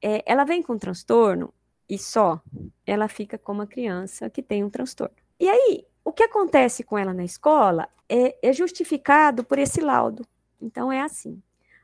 É, 0.00 0.22
ela 0.24 0.44
vem 0.44 0.62
com 0.62 0.78
transtorno 0.78 1.52
e 1.92 1.98
só, 1.98 2.40
ela 2.86 3.06
fica 3.06 3.36
como 3.36 3.60
uma 3.60 3.66
criança 3.66 4.30
que 4.30 4.42
tem 4.42 4.64
um 4.64 4.70
transtorno. 4.70 5.14
E 5.38 5.46
aí, 5.46 5.86
o 6.02 6.10
que 6.10 6.22
acontece 6.22 6.82
com 6.82 6.96
ela 6.96 7.12
na 7.12 7.22
escola 7.22 7.86
é, 8.08 8.34
é 8.40 8.50
justificado 8.50 9.44
por 9.44 9.58
esse 9.58 9.78
laudo. 9.78 10.26
Então, 10.58 10.90
é 10.90 11.02
assim. 11.02 11.42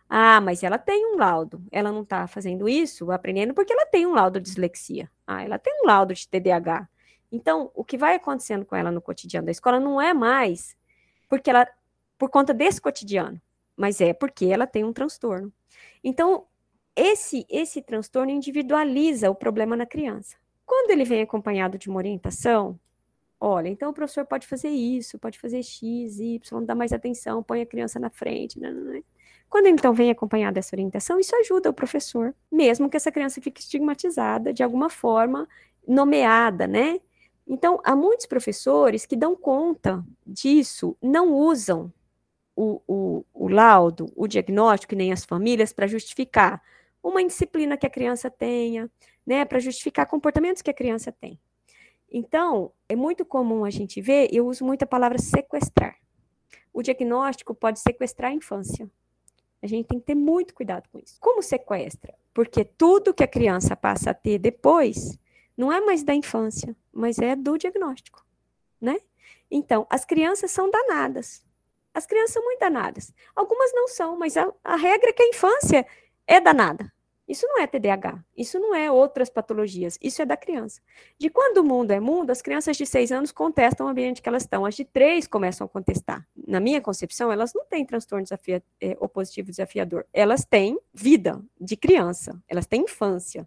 Ah, 0.08 0.40
mas 0.40 0.62
ela 0.62 0.78
tem 0.78 1.12
um 1.12 1.18
laudo. 1.18 1.62
Ela 1.70 1.92
não 1.92 2.04
está 2.04 2.26
fazendo 2.26 2.66
isso, 2.66 3.12
aprendendo, 3.12 3.52
porque 3.52 3.70
ela 3.70 3.84
tem 3.84 4.06
um 4.06 4.14
laudo 4.14 4.40
de 4.40 4.46
dislexia. 4.46 5.10
Ah, 5.26 5.44
ela 5.44 5.58
tem 5.58 5.82
um 5.82 5.86
laudo 5.86 6.14
de 6.14 6.26
TDAH. 6.26 6.88
Então, 7.30 7.70
o 7.74 7.84
que 7.84 7.98
vai 7.98 8.14
acontecendo 8.14 8.64
com 8.64 8.74
ela 8.74 8.90
no 8.90 9.02
cotidiano 9.02 9.44
da 9.44 9.52
escola 9.52 9.78
não 9.78 10.00
é 10.00 10.14
mais 10.14 10.74
porque 11.28 11.50
ela 11.50 11.68
por 12.16 12.30
conta 12.30 12.54
desse 12.54 12.80
cotidiano, 12.80 13.38
mas 13.76 14.00
é 14.00 14.14
porque 14.14 14.46
ela 14.46 14.66
tem 14.66 14.84
um 14.84 14.92
transtorno. 14.94 15.52
Então, 16.02 16.46
esse 16.98 17.46
esse 17.48 17.80
transtorno 17.80 18.32
individualiza 18.32 19.30
o 19.30 19.34
problema 19.34 19.76
na 19.76 19.86
criança. 19.86 20.36
Quando 20.66 20.90
ele 20.90 21.04
vem 21.04 21.22
acompanhado 21.22 21.78
de 21.78 21.88
uma 21.88 21.98
orientação, 21.98 22.78
olha, 23.40 23.68
então 23.68 23.90
o 23.90 23.94
professor 23.94 24.26
pode 24.26 24.46
fazer 24.46 24.68
isso, 24.68 25.18
pode 25.18 25.38
fazer 25.38 25.62
X, 25.62 26.18
Y, 26.18 26.64
dar 26.64 26.74
mais 26.74 26.92
atenção, 26.92 27.42
põe 27.42 27.62
a 27.62 27.66
criança 27.66 27.98
na 27.98 28.10
frente, 28.10 28.58
né, 28.58 28.70
né, 28.70 28.80
né. 28.92 29.02
Quando 29.48 29.66
então 29.66 29.94
vem 29.94 30.10
acompanhado 30.10 30.54
dessa 30.56 30.74
orientação, 30.74 31.18
isso 31.18 31.34
ajuda 31.36 31.70
o 31.70 31.72
professor, 31.72 32.34
mesmo 32.52 32.90
que 32.90 32.96
essa 32.96 33.10
criança 33.12 33.40
fique 33.40 33.60
estigmatizada 33.60 34.52
de 34.52 34.62
alguma 34.62 34.90
forma, 34.90 35.48
nomeada, 35.86 36.66
né? 36.66 37.00
Então, 37.46 37.80
há 37.82 37.96
muitos 37.96 38.26
professores 38.26 39.06
que 39.06 39.16
dão 39.16 39.34
conta 39.34 40.04
disso, 40.26 40.94
não 41.02 41.32
usam 41.32 41.90
o, 42.54 42.82
o, 42.86 43.24
o 43.32 43.48
laudo, 43.48 44.12
o 44.14 44.26
diagnóstico, 44.26 44.94
nem 44.94 45.12
as 45.12 45.24
famílias, 45.24 45.72
para 45.72 45.86
justificar 45.86 46.60
uma 47.08 47.22
indisciplina 47.22 47.76
que 47.76 47.86
a 47.86 47.90
criança 47.90 48.30
tenha, 48.30 48.90
né, 49.26 49.44
para 49.44 49.58
justificar 49.58 50.06
comportamentos 50.06 50.62
que 50.62 50.70
a 50.70 50.74
criança 50.74 51.12
tem. 51.12 51.38
Então, 52.10 52.72
é 52.88 52.96
muito 52.96 53.24
comum 53.24 53.64
a 53.64 53.70
gente 53.70 54.00
ver, 54.00 54.28
eu 54.32 54.46
uso 54.46 54.64
muito 54.64 54.82
a 54.82 54.86
palavra 54.86 55.18
sequestrar. 55.18 55.96
O 56.72 56.82
diagnóstico 56.82 57.54
pode 57.54 57.80
sequestrar 57.80 58.30
a 58.30 58.34
infância. 58.34 58.90
A 59.60 59.66
gente 59.66 59.86
tem 59.86 59.98
que 59.98 60.06
ter 60.06 60.14
muito 60.14 60.54
cuidado 60.54 60.88
com 60.90 60.98
isso. 60.98 61.18
Como 61.20 61.42
sequestra? 61.42 62.14
Porque 62.32 62.64
tudo 62.64 63.12
que 63.12 63.24
a 63.24 63.28
criança 63.28 63.76
passa 63.76 64.10
a 64.10 64.14
ter 64.14 64.38
depois 64.38 65.18
não 65.56 65.72
é 65.72 65.80
mais 65.80 66.04
da 66.04 66.14
infância, 66.14 66.76
mas 66.92 67.18
é 67.18 67.34
do 67.34 67.58
diagnóstico, 67.58 68.24
né? 68.80 68.98
Então, 69.50 69.86
as 69.90 70.04
crianças 70.04 70.50
são 70.50 70.70
danadas. 70.70 71.44
As 71.92 72.06
crianças 72.06 72.34
são 72.34 72.44
muito 72.44 72.60
danadas. 72.60 73.12
Algumas 73.34 73.72
não 73.74 73.88
são, 73.88 74.16
mas 74.16 74.36
a, 74.36 74.52
a 74.62 74.76
regra 74.76 75.10
é 75.10 75.12
que 75.12 75.22
a 75.22 75.28
infância 75.28 75.86
é 76.26 76.40
danada. 76.40 76.92
Isso 77.28 77.46
não 77.46 77.60
é 77.60 77.66
TDAH, 77.66 78.24
isso 78.34 78.58
não 78.58 78.74
é 78.74 78.90
outras 78.90 79.28
patologias, 79.28 79.98
isso 80.00 80.22
é 80.22 80.24
da 80.24 80.34
criança. 80.34 80.80
De 81.18 81.28
quando 81.28 81.58
o 81.58 81.64
mundo 81.64 81.90
é 81.90 82.00
mundo, 82.00 82.30
as 82.30 82.40
crianças 82.40 82.74
de 82.74 82.86
seis 82.86 83.12
anos 83.12 83.30
contestam 83.30 83.86
o 83.86 83.90
ambiente 83.90 84.22
que 84.22 84.28
elas 84.28 84.44
estão, 84.44 84.64
as 84.64 84.74
de 84.74 84.84
três 84.84 85.26
começam 85.26 85.66
a 85.66 85.68
contestar. 85.68 86.26
Na 86.46 86.58
minha 86.58 86.80
concepção, 86.80 87.30
elas 87.30 87.52
não 87.52 87.66
têm 87.66 87.84
transtorno 87.84 88.22
desafia, 88.22 88.62
é, 88.80 88.96
opositivo 88.98 89.50
desafiador, 89.50 90.06
elas 90.10 90.44
têm 90.44 90.80
vida 90.94 91.42
de 91.60 91.76
criança, 91.76 92.42
elas 92.48 92.66
têm 92.66 92.84
infância. 92.84 93.46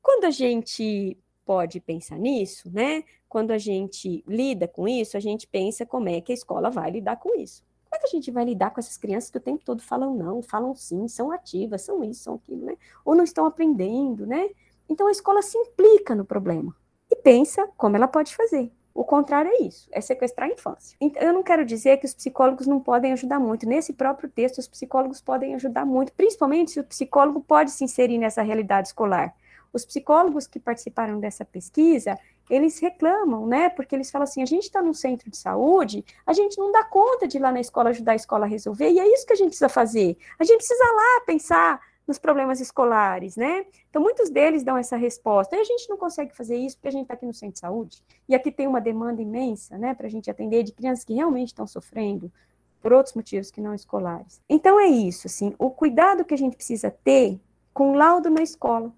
Quando 0.00 0.24
a 0.24 0.30
gente 0.30 1.18
pode 1.44 1.80
pensar 1.80 2.18
nisso, 2.18 2.70
né? 2.70 3.02
Quando 3.26 3.50
a 3.52 3.58
gente 3.58 4.22
lida 4.28 4.68
com 4.68 4.86
isso, 4.86 5.16
a 5.16 5.20
gente 5.20 5.46
pensa 5.46 5.84
como 5.84 6.08
é 6.08 6.20
que 6.20 6.30
a 6.30 6.34
escola 6.34 6.70
vai 6.70 6.90
lidar 6.90 7.16
com 7.16 7.34
isso. 7.34 7.64
Como 7.90 7.94
é 7.94 7.98
que 7.98 8.06
a 8.06 8.18
gente 8.18 8.30
vai 8.30 8.44
lidar 8.44 8.70
com 8.70 8.80
essas 8.80 8.96
crianças 8.96 9.30
que 9.30 9.38
o 9.38 9.40
tempo 9.40 9.64
todo 9.64 9.82
falam 9.82 10.14
não, 10.14 10.42
falam 10.42 10.74
sim, 10.74 11.08
são 11.08 11.32
ativas, 11.32 11.82
são 11.82 12.04
isso, 12.04 12.24
são 12.24 12.34
aquilo, 12.34 12.66
né? 12.66 12.76
Ou 13.04 13.14
não 13.14 13.24
estão 13.24 13.46
aprendendo, 13.46 14.26
né? 14.26 14.50
Então 14.88 15.06
a 15.06 15.10
escola 15.10 15.42
se 15.42 15.56
implica 15.56 16.14
no 16.14 16.24
problema 16.24 16.74
e 17.10 17.16
pensa 17.16 17.68
como 17.76 17.96
ela 17.96 18.08
pode 18.08 18.34
fazer. 18.36 18.70
O 18.98 19.04
contrário 19.04 19.48
é 19.52 19.62
isso, 19.62 19.88
é 19.92 20.00
sequestrar 20.00 20.48
a 20.48 20.52
infância. 20.52 20.96
Então, 21.00 21.22
eu 21.22 21.32
não 21.32 21.42
quero 21.42 21.64
dizer 21.64 21.98
que 21.98 22.06
os 22.06 22.12
psicólogos 22.12 22.66
não 22.66 22.80
podem 22.80 23.12
ajudar 23.12 23.38
muito. 23.38 23.64
Nesse 23.64 23.92
próprio 23.92 24.28
texto, 24.28 24.58
os 24.58 24.66
psicólogos 24.66 25.20
podem 25.20 25.54
ajudar 25.54 25.86
muito, 25.86 26.12
principalmente 26.14 26.72
se 26.72 26.80
o 26.80 26.84
psicólogo 26.84 27.40
pode 27.40 27.70
se 27.70 27.84
inserir 27.84 28.18
nessa 28.18 28.42
realidade 28.42 28.88
escolar. 28.88 29.32
Os 29.72 29.84
psicólogos 29.84 30.48
que 30.48 30.58
participaram 30.58 31.20
dessa 31.20 31.44
pesquisa, 31.44 32.18
eles 32.50 32.78
reclamam, 32.78 33.46
né? 33.46 33.68
Porque 33.70 33.94
eles 33.94 34.10
falam 34.10 34.24
assim: 34.24 34.42
a 34.42 34.46
gente 34.46 34.64
está 34.64 34.82
num 34.82 34.94
centro 34.94 35.30
de 35.30 35.36
saúde, 35.36 36.04
a 36.26 36.32
gente 36.32 36.58
não 36.58 36.72
dá 36.72 36.84
conta 36.84 37.26
de 37.26 37.38
ir 37.38 37.40
lá 37.40 37.52
na 37.52 37.60
escola 37.60 37.90
ajudar 37.90 38.12
a 38.12 38.16
escola 38.16 38.44
a 38.44 38.48
resolver, 38.48 38.90
e 38.90 38.98
é 38.98 39.12
isso 39.12 39.26
que 39.26 39.32
a 39.32 39.36
gente 39.36 39.48
precisa 39.48 39.68
fazer. 39.68 40.16
A 40.38 40.44
gente 40.44 40.58
precisa 40.58 40.84
lá 40.84 41.22
pensar 41.26 41.80
nos 42.08 42.18
problemas 42.18 42.58
escolares, 42.58 43.36
né? 43.36 43.66
Então, 43.90 44.00
muitos 44.00 44.30
deles 44.30 44.64
dão 44.64 44.78
essa 44.78 44.96
resposta. 44.96 45.54
E 45.54 45.60
a 45.60 45.64
gente 45.64 45.90
não 45.90 45.98
consegue 45.98 46.34
fazer 46.34 46.56
isso 46.56 46.76
porque 46.76 46.88
a 46.88 46.92
gente 46.92 47.02
está 47.02 47.12
aqui 47.12 47.26
no 47.26 47.34
centro 47.34 47.52
de 47.52 47.60
saúde, 47.60 48.02
e 48.26 48.34
aqui 48.34 48.50
tem 48.50 48.66
uma 48.66 48.80
demanda 48.80 49.20
imensa, 49.20 49.76
né, 49.76 49.92
para 49.92 50.06
a 50.06 50.10
gente 50.10 50.30
atender 50.30 50.62
de 50.62 50.72
crianças 50.72 51.04
que 51.04 51.12
realmente 51.12 51.48
estão 51.48 51.66
sofrendo 51.66 52.32
por 52.80 52.94
outros 52.94 53.14
motivos 53.14 53.50
que 53.50 53.60
não 53.60 53.74
escolares. 53.74 54.40
Então, 54.48 54.80
é 54.80 54.86
isso, 54.86 55.26
assim, 55.26 55.54
o 55.58 55.70
cuidado 55.70 56.24
que 56.24 56.32
a 56.32 56.38
gente 56.38 56.56
precisa 56.56 56.90
ter 56.90 57.38
com 57.74 57.92
o 57.92 57.94
laudo 57.94 58.30
na 58.30 58.42
escola. 58.42 58.90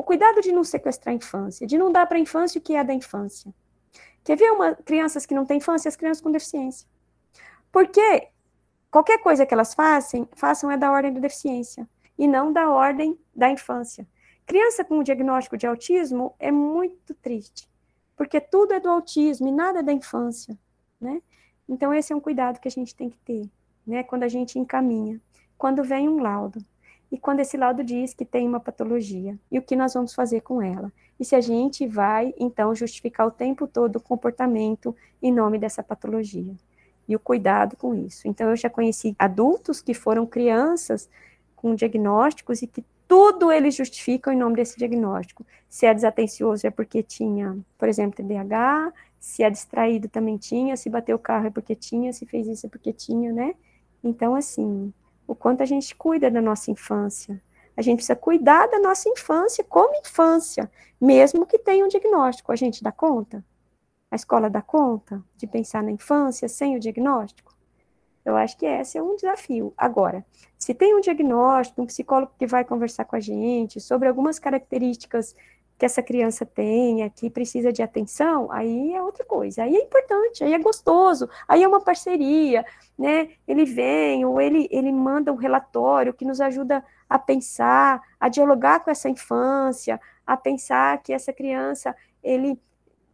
O 0.00 0.02
cuidado 0.02 0.40
de 0.40 0.50
não 0.50 0.64
sequestrar 0.64 1.12
a 1.12 1.14
infância, 1.14 1.66
de 1.66 1.76
não 1.76 1.92
dar 1.92 2.06
para 2.06 2.16
a 2.16 2.20
infância 2.20 2.58
o 2.58 2.62
que 2.62 2.74
é 2.74 2.82
da 2.82 2.94
infância. 2.94 3.52
Quer 4.24 4.34
ver 4.34 4.50
uma, 4.50 4.74
crianças 4.74 5.26
que 5.26 5.34
não 5.34 5.44
têm 5.44 5.58
infância, 5.58 5.90
as 5.90 5.94
crianças 5.94 6.22
com 6.22 6.30
deficiência. 6.30 6.88
Porque 7.70 8.28
qualquer 8.90 9.18
coisa 9.18 9.44
que 9.44 9.52
elas 9.52 9.74
façam, 9.74 10.26
façam 10.34 10.70
é 10.70 10.78
da 10.78 10.90
ordem 10.90 11.12
da 11.12 11.20
deficiência 11.20 11.86
e 12.16 12.26
não 12.26 12.50
da 12.50 12.70
ordem 12.70 13.20
da 13.36 13.50
infância. 13.50 14.08
Criança 14.46 14.82
com 14.86 15.02
diagnóstico 15.02 15.58
de 15.58 15.66
autismo 15.66 16.34
é 16.38 16.50
muito 16.50 17.12
triste, 17.12 17.68
porque 18.16 18.40
tudo 18.40 18.72
é 18.72 18.80
do 18.80 18.88
autismo 18.88 19.48
e 19.48 19.52
nada 19.52 19.80
é 19.80 19.82
da 19.82 19.92
infância, 19.92 20.58
né? 20.98 21.20
Então 21.68 21.92
esse 21.92 22.10
é 22.10 22.16
um 22.16 22.20
cuidado 22.20 22.58
que 22.58 22.68
a 22.68 22.70
gente 22.70 22.94
tem 22.94 23.10
que 23.10 23.18
ter, 23.18 23.50
né? 23.86 24.02
Quando 24.02 24.22
a 24.22 24.28
gente 24.28 24.58
encaminha, 24.58 25.20
quando 25.58 25.84
vem 25.84 26.08
um 26.08 26.22
laudo 26.22 26.64
e 27.10 27.18
quando 27.18 27.40
esse 27.40 27.56
laudo 27.56 27.82
diz 27.82 28.14
que 28.14 28.24
tem 28.24 28.46
uma 28.46 28.60
patologia, 28.60 29.36
e 29.50 29.58
o 29.58 29.62
que 29.62 29.74
nós 29.74 29.94
vamos 29.94 30.14
fazer 30.14 30.42
com 30.42 30.62
ela. 30.62 30.92
E 31.18 31.24
se 31.24 31.34
a 31.34 31.40
gente 31.40 31.86
vai, 31.86 32.32
então, 32.38 32.74
justificar 32.74 33.26
o 33.26 33.30
tempo 33.30 33.66
todo 33.66 33.96
o 33.96 34.00
comportamento 34.00 34.94
em 35.20 35.32
nome 35.32 35.58
dessa 35.58 35.82
patologia. 35.82 36.54
e 37.08 37.16
o 37.16 37.18
cuidado 37.18 37.76
com 37.76 37.92
isso. 37.92 38.28
Então, 38.28 38.48
eu 38.50 38.56
já 38.56 38.70
conheci 38.70 39.16
adultos 39.18 39.82
que 39.82 39.92
foram 39.92 40.24
crianças 40.24 41.10
com 41.56 41.74
diagnósticos 41.74 42.62
e 42.62 42.68
que 42.68 42.84
tudo 43.08 43.50
eles 43.50 43.74
justificam 43.74 44.32
em 44.32 44.36
nome 44.36 44.54
desse 44.54 44.78
diagnóstico. 44.78 45.44
Se 45.68 45.86
é 45.86 45.92
desatencioso 45.92 46.64
é 46.68 46.70
porque 46.70 47.02
tinha, 47.02 47.58
por 47.76 47.88
exemplo, 47.88 48.14
TDAH, 48.24 48.92
se 49.18 49.42
é 49.42 49.50
distraído 49.50 50.08
também 50.08 50.36
tinha, 50.36 50.76
se 50.76 50.88
bateu 50.88 51.16
o 51.16 51.18
carro 51.18 51.48
é 51.48 51.50
porque 51.50 51.74
tinha, 51.74 52.12
se 52.12 52.24
fez 52.24 52.46
isso 52.46 52.66
é 52.66 52.68
porque 52.68 52.92
tinha, 52.92 53.32
né? 53.32 53.54
Então, 54.04 54.36
assim, 54.36 54.94
o 55.30 55.34
quanto 55.34 55.62
a 55.62 55.64
gente 55.66 55.94
cuida 55.94 56.28
da 56.28 56.42
nossa 56.42 56.72
infância. 56.72 57.40
A 57.76 57.82
gente 57.82 57.98
precisa 57.98 58.16
cuidar 58.16 58.66
da 58.66 58.80
nossa 58.80 59.08
infância 59.08 59.62
como 59.62 59.94
infância, 59.94 60.68
mesmo 61.00 61.46
que 61.46 61.56
tenha 61.56 61.84
um 61.84 61.88
diagnóstico. 61.88 62.50
A 62.50 62.56
gente 62.56 62.82
dá 62.82 62.90
conta? 62.90 63.44
A 64.10 64.16
escola 64.16 64.50
dá 64.50 64.60
conta 64.60 65.22
de 65.36 65.46
pensar 65.46 65.84
na 65.84 65.92
infância 65.92 66.48
sem 66.48 66.76
o 66.76 66.80
diagnóstico? 66.80 67.54
Eu 68.24 68.36
acho 68.36 68.58
que 68.58 68.66
esse 68.66 68.98
é 68.98 69.02
um 69.02 69.14
desafio. 69.14 69.72
Agora, 69.76 70.26
se 70.58 70.74
tem 70.74 70.96
um 70.96 71.00
diagnóstico, 71.00 71.80
um 71.80 71.86
psicólogo 71.86 72.32
que 72.36 72.46
vai 72.46 72.64
conversar 72.64 73.04
com 73.04 73.14
a 73.14 73.20
gente 73.20 73.80
sobre 73.80 74.08
algumas 74.08 74.36
características 74.36 75.36
que 75.80 75.86
essa 75.86 76.02
criança 76.02 76.44
tenha, 76.44 77.08
que 77.08 77.30
precisa 77.30 77.72
de 77.72 77.82
atenção, 77.82 78.52
aí 78.52 78.92
é 78.92 79.02
outra 79.02 79.24
coisa. 79.24 79.62
Aí 79.62 79.74
é 79.74 79.82
importante, 79.82 80.44
aí 80.44 80.52
é 80.52 80.58
gostoso, 80.58 81.26
aí 81.48 81.62
é 81.62 81.66
uma 81.66 81.80
parceria, 81.80 82.66
né? 82.98 83.30
Ele 83.48 83.64
vem 83.64 84.22
ou 84.26 84.38
ele, 84.38 84.68
ele 84.70 84.92
manda 84.92 85.32
um 85.32 85.36
relatório 85.36 86.12
que 86.12 86.26
nos 86.26 86.38
ajuda 86.38 86.84
a 87.08 87.18
pensar, 87.18 88.02
a 88.20 88.28
dialogar 88.28 88.80
com 88.80 88.90
essa 88.90 89.08
infância, 89.08 89.98
a 90.26 90.36
pensar 90.36 91.02
que 91.02 91.14
essa 91.14 91.32
criança, 91.32 91.96
ele 92.22 92.60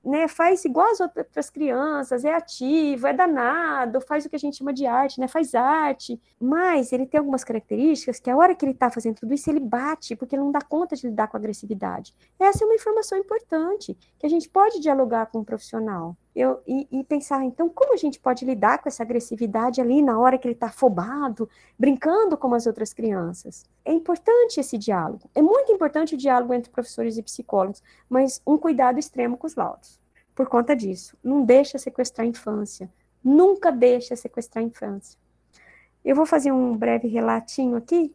né, 0.07 0.29
faz 0.29 0.65
igual 0.65 0.89
as 0.91 1.01
outras 1.01 1.51
crianças, 1.51 2.25
é 2.25 2.33
ativo, 2.33 3.09
é 3.09 3.13
danado, 3.13 4.01
faz 4.01 4.25
o 4.25 4.31
que 4.31 4.37
a 4.37 4.39
gente 4.39 4.57
chama 4.57 4.73
de 4.73 4.87
arte, 4.87 5.19
né, 5.19 5.27
faz 5.27 5.55
arte, 5.55 6.21
mas 6.41 6.93
ele 6.93 7.07
tem 7.07 7.19
algumas 7.19 7.43
características 7.43 8.21
que 8.21 8.31
a 8.31 8.37
hora 8.37 8.55
que 8.55 8.65
ele 8.65 8.73
está 8.73 8.89
fazendo 8.89 9.17
tudo 9.17 9.35
isso, 9.35 9.51
ele 9.51 9.59
bate, 9.59 10.15
porque 10.15 10.37
ele 10.37 10.43
não 10.45 10.53
dá 10.53 10.61
conta 10.61 10.95
de 10.95 11.09
lidar 11.09 11.27
com 11.27 11.37
agressividade. 11.37 12.15
Essa 12.39 12.63
é 12.63 12.67
uma 12.67 12.75
informação 12.75 13.19
importante, 13.19 13.99
que 14.19 14.27
a 14.27 14.31
gente 14.31 14.49
pode 14.49 14.79
dialogar 14.81 15.27
com 15.27 15.41
um 15.41 15.45
profissional. 15.45 16.17
Eu, 16.37 16.61
e, 16.67 16.87
e, 16.93 17.03
pensar, 17.03 17.43
então, 17.45 17.67
como 17.67 17.95
a 17.95 17.97
gente 17.97 18.21
pode 18.21 18.45
lidar 18.45 18.77
com 18.77 18.91
essa 18.91 19.03
agressividade 19.03 19.81
ali 19.81 20.03
na 20.03 20.21
hora 20.21 20.37
que 20.37 20.47
ele 20.47 20.53
está 20.53 20.67
afobado, 20.67 21.49
brincando 21.79 22.37
como 22.37 22.55
as 22.55 22.67
outras 22.67 22.93
crianças? 22.93 23.65
É 23.83 23.91
importante 23.91 24.61
esse 24.61 24.77
diálogo. 24.77 25.31
É 25.35 25.41
muito 25.41 25.73
importante 25.73 26.15
o 26.15 26.19
diálogo 26.19 26.53
entre 26.53 26.71
professores 26.71 27.17
e 27.17 27.23
psicólogos, 27.23 27.83
mas 28.07 28.43
um 28.47 28.59
cuidado 28.59 28.99
extremo 28.99 29.39
com 29.39 29.47
os 29.47 29.55
laudos. 29.55 29.99
Por 30.35 30.47
conta 30.47 30.77
disso, 30.77 31.17
não 31.25 31.43
deixa 31.43 31.79
sequestrar 31.79 32.27
a 32.27 32.29
infância. 32.29 32.93
Nunca 33.25 33.73
deixa 33.73 34.15
sequestrar 34.15 34.63
a 34.63 34.67
infância. 34.67 35.19
Eu 36.05 36.15
vou 36.15 36.27
fazer 36.27 36.53
um 36.53 36.77
breve 36.77 37.09
relatinho 37.09 37.77
aqui 37.77 38.15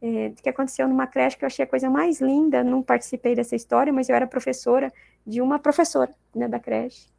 é, 0.00 0.30
que 0.42 0.48
aconteceu 0.48 0.88
numa 0.88 1.06
creche 1.06 1.36
que 1.36 1.44
eu 1.44 1.48
achei 1.48 1.66
a 1.66 1.68
coisa 1.68 1.90
mais 1.90 2.18
linda. 2.18 2.64
Não 2.64 2.82
participei 2.82 3.34
dessa 3.34 3.54
história, 3.54 3.92
mas 3.92 4.08
eu 4.08 4.16
era 4.16 4.26
professora 4.26 4.90
de 5.26 5.42
uma 5.42 5.58
professora 5.58 6.14
né, 6.34 6.48
da 6.48 6.58
creche. 6.58 7.17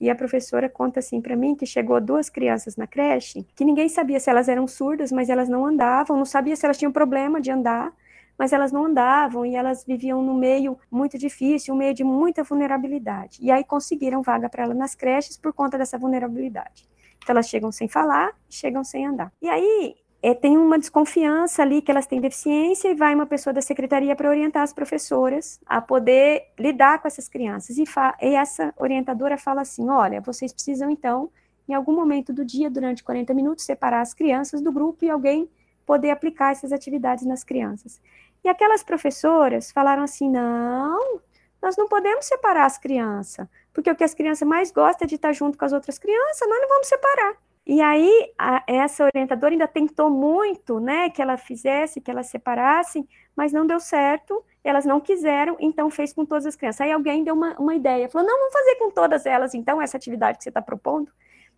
E 0.00 0.08
a 0.08 0.14
professora 0.14 0.68
conta 0.68 1.00
assim 1.00 1.20
para 1.20 1.36
mim 1.36 1.54
que 1.54 1.66
chegou 1.66 2.00
duas 2.00 2.30
crianças 2.30 2.76
na 2.76 2.86
creche, 2.86 3.46
que 3.54 3.64
ninguém 3.64 3.88
sabia 3.88 4.18
se 4.18 4.30
elas 4.30 4.48
eram 4.48 4.66
surdas, 4.66 5.12
mas 5.12 5.28
elas 5.28 5.48
não 5.48 5.66
andavam, 5.66 6.16
não 6.16 6.24
sabia 6.24 6.56
se 6.56 6.64
elas 6.64 6.78
tinham 6.78 6.90
problema 6.90 7.40
de 7.40 7.50
andar, 7.50 7.92
mas 8.38 8.54
elas 8.54 8.72
não 8.72 8.86
andavam 8.86 9.44
e 9.44 9.54
elas 9.54 9.84
viviam 9.84 10.22
num 10.22 10.32
meio 10.32 10.78
muito 10.90 11.18
difícil, 11.18 11.74
um 11.74 11.76
meio 11.76 11.92
de 11.92 12.02
muita 12.02 12.42
vulnerabilidade. 12.42 13.38
E 13.42 13.50
aí 13.50 13.62
conseguiram 13.62 14.22
vaga 14.22 14.48
para 14.48 14.62
ela 14.62 14.72
nas 14.72 14.94
creches 14.94 15.36
por 15.36 15.52
conta 15.52 15.76
dessa 15.76 15.98
vulnerabilidade. 15.98 16.88
Então 17.18 17.34
elas 17.34 17.50
chegam 17.50 17.70
sem 17.70 17.86
falar, 17.86 18.32
chegam 18.48 18.82
sem 18.82 19.04
andar. 19.04 19.30
E 19.42 19.48
aí 19.50 19.94
é, 20.22 20.34
tem 20.34 20.58
uma 20.58 20.78
desconfiança 20.78 21.62
ali 21.62 21.80
que 21.80 21.90
elas 21.90 22.06
têm 22.06 22.20
deficiência 22.20 22.88
e 22.88 22.94
vai 22.94 23.14
uma 23.14 23.26
pessoa 23.26 23.54
da 23.54 23.62
secretaria 23.62 24.14
para 24.14 24.28
orientar 24.28 24.62
as 24.62 24.72
professoras 24.72 25.58
a 25.64 25.80
poder 25.80 26.48
lidar 26.58 27.00
com 27.00 27.08
essas 27.08 27.28
crianças. 27.28 27.78
E, 27.78 27.84
e, 28.20 28.34
essa 28.34 28.74
orientadora 28.76 29.38
fala 29.38 29.62
assim: 29.62 29.88
olha, 29.88 30.20
vocês 30.20 30.52
precisam 30.52 30.90
então, 30.90 31.30
em 31.66 31.72
algum 31.72 31.94
momento 31.94 32.32
do 32.32 32.44
dia, 32.44 32.70
durante 32.70 33.02
40 33.02 33.32
minutos, 33.32 33.64
separar 33.64 34.02
as 34.02 34.12
crianças 34.12 34.60
do 34.60 34.70
grupo 34.70 35.04
e 35.04 35.10
alguém 35.10 35.48
poder 35.86 36.10
aplicar 36.10 36.52
essas 36.52 36.72
atividades 36.72 37.24
nas 37.24 37.42
crianças. 37.42 38.00
E 38.44 38.48
aquelas 38.48 38.82
professoras 38.82 39.72
falaram 39.72 40.02
assim: 40.02 40.30
não, 40.30 41.20
nós 41.62 41.78
não 41.78 41.88
podemos 41.88 42.26
separar 42.26 42.66
as 42.66 42.76
crianças, 42.76 43.48
porque 43.72 43.90
o 43.90 43.96
que 43.96 44.04
as 44.04 44.12
crianças 44.12 44.46
mais 44.46 44.70
gostam 44.70 45.06
é 45.06 45.08
de 45.08 45.14
estar 45.14 45.32
junto 45.32 45.56
com 45.56 45.64
as 45.64 45.72
outras 45.72 45.98
crianças, 45.98 46.46
nós 46.46 46.60
não 46.60 46.68
vamos 46.68 46.88
separar. 46.88 47.36
E 47.66 47.80
aí, 47.80 48.32
a, 48.38 48.62
essa 48.66 49.04
orientadora 49.04 49.52
ainda 49.52 49.68
tentou 49.68 50.10
muito, 50.10 50.80
né, 50.80 51.10
que 51.10 51.20
ela 51.22 51.36
fizesse, 51.36 52.00
que 52.00 52.10
elas 52.10 52.26
separassem, 52.26 53.06
mas 53.36 53.52
não 53.52 53.66
deu 53.66 53.78
certo, 53.78 54.44
elas 54.64 54.84
não 54.84 55.00
quiseram, 55.00 55.56
então 55.60 55.90
fez 55.90 56.12
com 56.12 56.24
todas 56.24 56.46
as 56.46 56.56
crianças. 56.56 56.80
Aí 56.80 56.92
alguém 56.92 57.22
deu 57.22 57.34
uma, 57.34 57.54
uma 57.58 57.74
ideia, 57.74 58.08
falou, 58.08 58.26
não, 58.26 58.38
vamos 58.38 58.52
fazer 58.52 58.76
com 58.76 58.90
todas 58.90 59.26
elas, 59.26 59.54
então, 59.54 59.80
essa 59.80 59.96
atividade 59.96 60.38
que 60.38 60.44
você 60.44 60.50
está 60.50 60.60
propondo. 60.62 61.12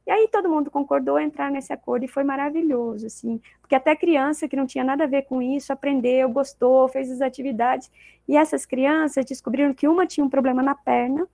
E 0.07 0.11
aí 0.11 0.29
todo 0.29 0.49
mundo 0.49 0.71
concordou 0.71 1.19
entrar 1.19 1.51
nesse 1.51 1.73
acordo 1.73 2.05
e 2.05 2.09
foi 2.09 2.25
maravilhoso, 2.25 3.07
assim, 3.07 3.41
porque 3.61 3.75
até 3.75 3.95
criança 3.95 4.49
que 4.49 4.57
não 4.57 4.67
tinha 4.67 4.83
nada 4.83 5.05
a 5.05 5.07
ver 5.07 5.23
com 5.23 5.41
isso 5.41 5.73
aprendeu, 5.73 6.29
gostou, 6.29 6.89
fez 6.89 7.11
as 7.11 7.21
atividades, 7.21 7.91
e 8.29 8.37
essas 8.37 8.67
crianças 8.67 9.25
descobriram 9.25 9.73
que 9.73 9.87
uma 9.87 10.07
tinha 10.07 10.25
um 10.25 10.31
problema 10.31 10.63
na 10.63 10.75
perna, 10.75 11.27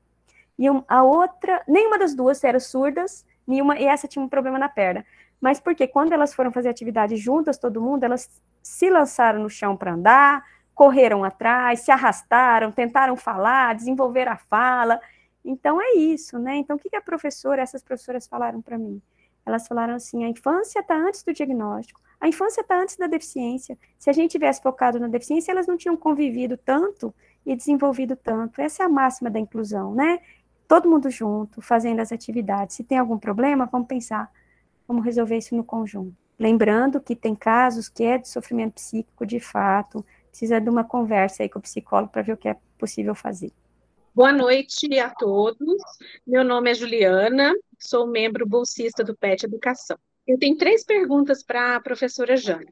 e 0.58 0.66
a 0.88 1.02
outra, 1.02 1.62
nenhuma 1.66 1.98
das 1.98 2.14
duas 2.14 2.42
eram 2.44 2.60
surdas, 2.60 3.24
nenhuma, 3.48 3.78
e 3.78 3.86
essa 3.86 4.06
tinha 4.06 4.24
um 4.24 4.28
problema 4.28 4.58
na 4.58 4.68
perna. 4.68 5.04
Mas 5.40 5.58
porque 5.58 5.86
quando 5.88 6.12
elas 6.12 6.34
foram 6.34 6.52
fazer 6.52 6.68
atividade 6.68 7.16
juntas, 7.16 7.58
todo 7.58 7.80
mundo, 7.80 8.04
elas 8.04 8.28
se 8.62 8.90
lançaram 8.90 9.40
no 9.40 9.48
chão 9.48 9.76
para 9.76 9.94
andar, 9.94 10.44
correram 10.74 11.24
atrás, 11.24 11.80
se 11.80 11.90
arrastaram, 11.90 12.70
tentaram 12.70 13.16
falar, 13.16 13.74
desenvolver 13.74 14.28
a 14.28 14.36
fala. 14.36 15.00
Então 15.44 15.80
é 15.80 15.96
isso, 15.96 16.38
né? 16.38 16.56
Então 16.56 16.76
o 16.76 16.78
que, 16.78 16.90
que 16.90 16.96
a 16.96 17.00
professora, 17.00 17.62
essas 17.62 17.82
professoras 17.82 18.26
falaram 18.26 18.60
para 18.60 18.76
mim? 18.76 19.00
Elas 19.46 19.66
falaram 19.66 19.94
assim: 19.94 20.24
a 20.24 20.28
infância 20.28 20.80
está 20.80 20.94
antes 20.94 21.22
do 21.22 21.32
diagnóstico, 21.32 22.00
a 22.20 22.28
infância 22.28 22.60
está 22.60 22.80
antes 22.80 22.96
da 22.96 23.06
deficiência. 23.06 23.78
Se 23.98 24.10
a 24.10 24.12
gente 24.12 24.32
tivesse 24.32 24.60
focado 24.60 25.00
na 25.00 25.08
deficiência, 25.08 25.50
elas 25.50 25.66
não 25.66 25.76
tinham 25.76 25.96
convivido 25.96 26.56
tanto 26.56 27.14
e 27.46 27.56
desenvolvido 27.56 28.14
tanto. 28.14 28.60
Essa 28.60 28.82
é 28.82 28.86
a 28.86 28.88
máxima 28.88 29.30
da 29.30 29.38
inclusão, 29.38 29.94
né? 29.94 30.20
Todo 30.68 30.88
mundo 30.88 31.10
junto, 31.10 31.62
fazendo 31.62 32.00
as 32.00 32.12
atividades. 32.12 32.76
Se 32.76 32.84
tem 32.84 32.98
algum 32.98 33.18
problema, 33.18 33.68
vamos 33.72 33.88
pensar, 33.88 34.30
vamos 34.86 35.04
resolver 35.04 35.38
isso 35.38 35.56
no 35.56 35.64
conjunto. 35.64 36.14
Lembrando 36.38 37.00
que 37.00 37.16
tem 37.16 37.34
casos 37.34 37.88
que 37.88 38.04
é 38.04 38.18
de 38.18 38.28
sofrimento 38.28 38.74
psíquico 38.74 39.26
de 39.26 39.40
fato, 39.40 40.04
precisa 40.28 40.60
de 40.60 40.68
uma 40.68 40.84
conversa 40.84 41.42
aí 41.42 41.48
com 41.48 41.58
o 41.58 41.62
psicólogo 41.62 42.12
para 42.12 42.22
ver 42.22 42.34
o 42.34 42.36
que 42.36 42.48
é 42.48 42.56
possível 42.78 43.14
fazer. 43.14 43.50
Boa 44.14 44.32
noite 44.32 44.98
a 44.98 45.10
todos. 45.10 45.82
Meu 46.26 46.44
nome 46.44 46.70
é 46.70 46.74
Juliana, 46.74 47.54
sou 47.78 48.06
membro 48.06 48.46
bolsista 48.46 49.02
do 49.02 49.16
PET 49.16 49.46
Educação. 49.46 49.98
Eu 50.26 50.38
tenho 50.38 50.56
três 50.56 50.84
perguntas 50.84 51.42
para 51.42 51.76
a 51.76 51.80
professora 51.80 52.36
Jane. 52.36 52.68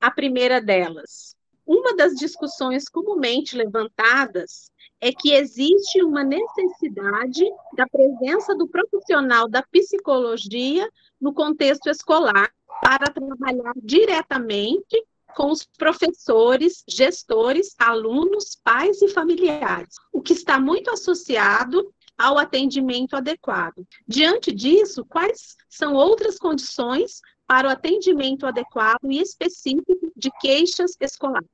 A 0.00 0.10
primeira 0.10 0.60
delas, 0.60 1.36
uma 1.66 1.94
das 1.94 2.14
discussões 2.14 2.88
comumente 2.88 3.56
levantadas 3.56 4.70
é 5.00 5.12
que 5.12 5.32
existe 5.32 6.02
uma 6.02 6.22
necessidade 6.22 7.44
da 7.76 7.86
presença 7.88 8.54
do 8.54 8.68
profissional 8.68 9.48
da 9.48 9.62
psicologia 9.62 10.88
no 11.20 11.32
contexto 11.34 11.88
escolar 11.88 12.50
para 12.80 13.12
trabalhar 13.12 13.72
diretamente 13.76 15.02
com 15.34 15.50
os 15.50 15.64
professores, 15.78 16.84
gestores, 16.86 17.74
alunos, 17.78 18.56
pais 18.62 19.00
e 19.02 19.08
familiares, 19.08 19.94
o 20.12 20.20
que 20.20 20.32
está 20.32 20.60
muito 20.60 20.90
associado 20.90 21.92
ao 22.18 22.38
atendimento 22.38 23.16
adequado. 23.16 23.86
Diante 24.06 24.52
disso, 24.52 25.04
quais 25.04 25.56
são 25.68 25.94
outras 25.94 26.38
condições 26.38 27.20
para 27.52 27.68
o 27.68 27.70
atendimento 27.70 28.46
adequado 28.46 29.10
e 29.10 29.20
específico 29.20 30.10
de 30.16 30.30
queixas 30.40 30.96
escolares? 30.98 31.50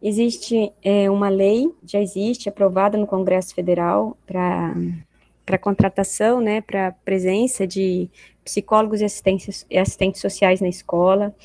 Existe 0.00 0.72
é, 0.82 1.10
uma 1.10 1.28
lei, 1.28 1.70
já 1.84 2.00
existe, 2.00 2.48
aprovada 2.48 2.96
no 2.96 3.06
Congresso 3.06 3.54
Federal 3.54 4.16
para 4.26 4.74
para 5.44 5.58
contratação, 5.58 6.40
né, 6.40 6.62
para 6.62 6.92
presença 7.04 7.66
de 7.66 8.08
psicólogos 8.42 9.02
e 9.02 9.04
assistentes, 9.04 9.66
e 9.68 9.76
assistentes 9.76 10.22
sociais 10.22 10.62
na 10.62 10.68
escola. 10.68 11.36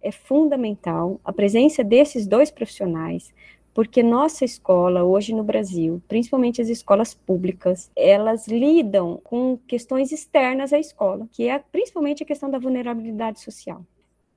É 0.00 0.12
fundamental 0.12 1.20
a 1.24 1.32
presença 1.32 1.82
desses 1.82 2.28
dois 2.28 2.52
profissionais, 2.52 3.34
porque 3.78 4.02
nossa 4.02 4.44
escola 4.44 5.04
hoje 5.04 5.32
no 5.32 5.44
Brasil, 5.44 6.02
principalmente 6.08 6.60
as 6.60 6.68
escolas 6.68 7.14
públicas, 7.14 7.92
elas 7.94 8.48
lidam 8.48 9.20
com 9.22 9.56
questões 9.68 10.10
externas 10.10 10.72
à 10.72 10.80
escola, 10.80 11.28
que 11.30 11.48
é 11.48 11.60
principalmente 11.60 12.24
a 12.24 12.26
questão 12.26 12.50
da 12.50 12.58
vulnerabilidade 12.58 13.38
social. 13.38 13.86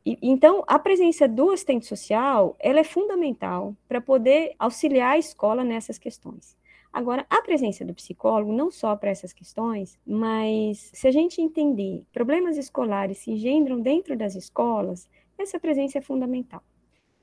E, 0.05 0.15
então, 0.21 0.63
a 0.67 0.77
presença 0.77 1.27
do 1.27 1.49
assistente 1.49 1.87
social, 1.87 2.55
ela 2.59 2.81
é 2.81 2.83
fundamental 2.83 3.75
para 3.87 3.99
poder 3.99 4.53
auxiliar 4.59 5.13
a 5.13 5.17
escola 5.17 5.63
nessas 5.63 5.97
questões. 5.97 6.55
Agora, 6.93 7.25
a 7.27 7.41
presença 7.41 7.83
do 7.83 7.95
psicólogo, 7.95 8.53
não 8.53 8.69
só 8.69 8.95
para 8.95 9.09
essas 9.09 9.33
questões, 9.33 9.97
mas 10.05 10.91
se 10.93 11.07
a 11.07 11.11
gente 11.11 11.41
entender 11.41 12.03
problemas 12.13 12.57
escolares 12.57 13.17
se 13.17 13.31
engendram 13.31 13.81
dentro 13.81 14.15
das 14.15 14.35
escolas, 14.35 15.09
essa 15.35 15.59
presença 15.59 15.97
é 15.97 16.01
fundamental 16.01 16.61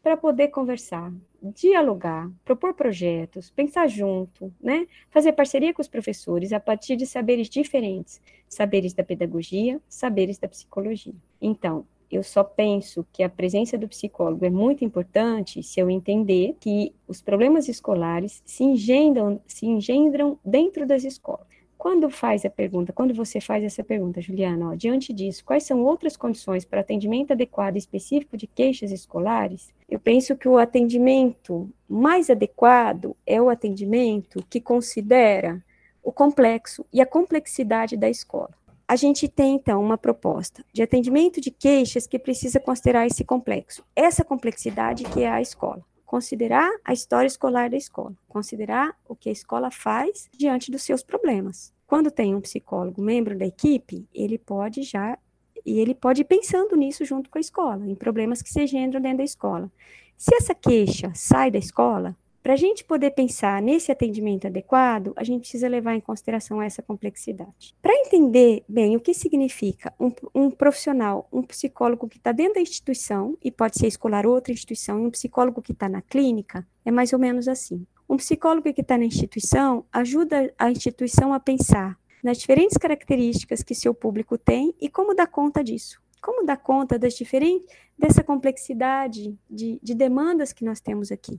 para 0.03 0.17
poder 0.17 0.49
conversar, 0.49 1.13
dialogar, 1.43 2.31
propor 2.45 2.75
projetos, 2.75 3.51
pensar 3.51 3.87
junto, 3.89 4.53
né? 4.61 4.87
Fazer 5.11 5.33
parceria 5.33 5.73
com 5.73 5.81
os 5.81 5.89
professores 5.89 6.53
a 6.53 6.61
partir 6.61 6.97
de 6.97 7.07
saberes 7.07 7.49
diferentes, 7.49 8.21
saberes 8.49 8.93
da 8.93 9.05
pedagogia, 9.05 9.81
saberes 9.89 10.39
da 10.39 10.49
psicologia. 10.49 11.15
Então, 11.41 11.87
eu 12.11 12.23
só 12.23 12.43
penso 12.43 13.07
que 13.13 13.23
a 13.23 13.29
presença 13.29 13.77
do 13.77 13.87
psicólogo 13.89 14.45
é 14.45 14.51
muito 14.51 14.85
importante 14.85 15.63
se 15.63 15.79
eu 15.79 15.91
entender 15.91 16.57
que 16.59 16.95
os 17.07 17.21
problemas 17.21 17.69
escolares 17.69 18.43
se 18.45 18.65
engendram, 18.65 19.41
se 19.47 19.67
engendram 19.67 20.39
dentro 20.45 20.87
das 20.87 21.05
escolas. 21.05 21.58
Quando 21.79 22.11
faz 22.11 22.45
a 22.45 22.51
pergunta, 22.51 22.93
quando 22.93 23.15
você 23.15 23.41
faz 23.41 23.63
essa 23.63 23.85
pergunta, 23.85 24.21
Juliana, 24.21 24.71
ó, 24.71 24.75
diante 24.75 25.13
disso, 25.13 25.45
quais 25.45 25.63
são 25.63 25.85
outras 25.85 26.17
condições 26.17 26.65
para 26.65 26.81
atendimento 26.81 27.31
adequado 27.31 27.77
específico 27.77 28.37
de 28.37 28.49
queixas 28.49 28.91
escolares? 28.91 29.73
Eu 29.89 30.01
penso 30.01 30.37
que 30.37 30.49
o 30.49 30.59
atendimento 30.59 31.71
mais 31.89 32.29
adequado 32.31 33.17
é 33.25 33.41
o 33.41 33.49
atendimento 33.49 34.45
que 34.51 34.61
considera 34.61 35.65
o 36.03 36.11
complexo 36.11 36.85
e 36.93 37.01
a 37.01 37.07
complexidade 37.07 37.97
da 37.97 38.11
escola. 38.11 38.51
A 38.89 38.97
gente 38.97 39.29
tem, 39.29 39.55
então, 39.55 39.81
uma 39.81 39.97
proposta 39.97 40.65
de 40.73 40.83
atendimento 40.83 41.41
de 41.41 41.53
queixas 41.53 42.09
que 42.09 42.19
precisa 42.19 42.59
considerar 42.59 43.07
esse 43.07 43.23
complexo, 43.25 43.85
essa 43.95 44.25
complexidade 44.25 45.05
que 45.05 45.23
é 45.23 45.29
a 45.31 45.41
escola 45.41 45.85
considerar 46.09 46.75
a 46.83 46.95
história 46.95 47.27
escolar 47.27 47.69
da 47.69 47.77
escola, 47.77 48.15
considerar 48.27 48.97
o 49.07 49.15
que 49.15 49.29
a 49.29 49.33
escola 49.33 49.71
faz 49.71 50.27
diante 50.33 50.71
dos 50.71 50.83
seus 50.83 51.03
problemas. 51.03 51.71
Quando 51.87 52.11
tem 52.11 52.35
um 52.35 52.41
psicólogo 52.41 53.03
membro 53.03 53.37
da 53.37 53.45
equipe, 53.45 54.09
ele 54.15 54.39
pode 54.39 54.83
já 54.83 55.19
e 55.67 55.79
ele 55.79 55.95
pode 55.95 56.23
ir 56.23 56.25
pensando 56.25 56.75
nisso 56.77 57.05
junto 57.05 57.29
com 57.29 57.37
a 57.37 57.41
escola, 57.43 57.87
em 57.87 57.95
problemas 57.95 58.41
que 58.41 58.49
se 58.49 58.63
engendram 58.63 59.03
dentro 59.03 59.19
da 59.19 59.25
escola. 59.25 59.71
Se 60.17 60.35
essa 60.35 60.55
queixa 60.55 61.13
sai 61.15 61.51
da 61.51 61.59
escola, 61.59 62.17
para 62.49 62.55
a 62.55 62.57
gente 62.57 62.83
poder 62.83 63.11
pensar 63.11 63.61
nesse 63.61 63.93
atendimento 63.93 64.47
adequado, 64.47 65.13
a 65.17 65.23
gente 65.23 65.41
precisa 65.41 65.69
levar 65.69 65.95
em 65.95 66.01
consideração 66.01 66.63
essa 66.63 66.81
complexidade. 66.81 67.77
Para 67.83 67.93
entender 67.93 68.65
bem 68.67 68.97
o 68.97 69.01
que 69.01 69.13
significa 69.13 69.93
um, 70.01 70.11
um 70.35 70.51
profissional, 70.51 71.29
um 71.31 71.43
psicólogo 71.43 72.09
que 72.09 72.17
está 72.17 72.33
dentro 72.33 72.55
da 72.55 72.63
instituição, 72.63 73.37
e 73.45 73.51
pode 73.51 73.79
ser 73.79 73.87
escolar 73.87 74.27
outra 74.27 74.51
instituição, 74.51 74.99
e 74.99 75.07
um 75.07 75.11
psicólogo 75.11 75.61
que 75.61 75.73
está 75.73 75.91
na 75.91 76.01
clínica, 76.01 76.67
é 76.87 76.91
mais 76.91 77.13
ou 77.13 77.19
menos 77.19 77.49
assim. 77.49 77.87
Um 78.09 78.17
psicólogo 78.17 78.73
que 78.73 78.81
está 78.81 78.97
na 78.97 79.05
instituição 79.05 79.85
ajuda 79.93 80.51
a 80.59 80.71
instituição 80.71 81.35
a 81.35 81.39
pensar 81.39 81.99
nas 82.25 82.39
diferentes 82.39 82.79
características 82.79 83.63
que 83.63 83.75
seu 83.75 83.93
público 83.93 84.39
tem 84.39 84.75
e 84.81 84.89
como 84.89 85.15
dar 85.15 85.27
conta 85.27 85.63
disso. 85.63 86.01
Como 86.23 86.47
dar 86.47 86.57
conta 86.57 86.99
das 86.99 87.13
diferentes, 87.13 87.71
dessa 87.99 88.25
complexidade 88.25 89.39
de, 89.51 89.79
de 89.83 89.95
demandas 89.95 90.51
que 90.51 90.65
nós 90.65 90.81
temos 90.81 91.13
aqui. 91.13 91.39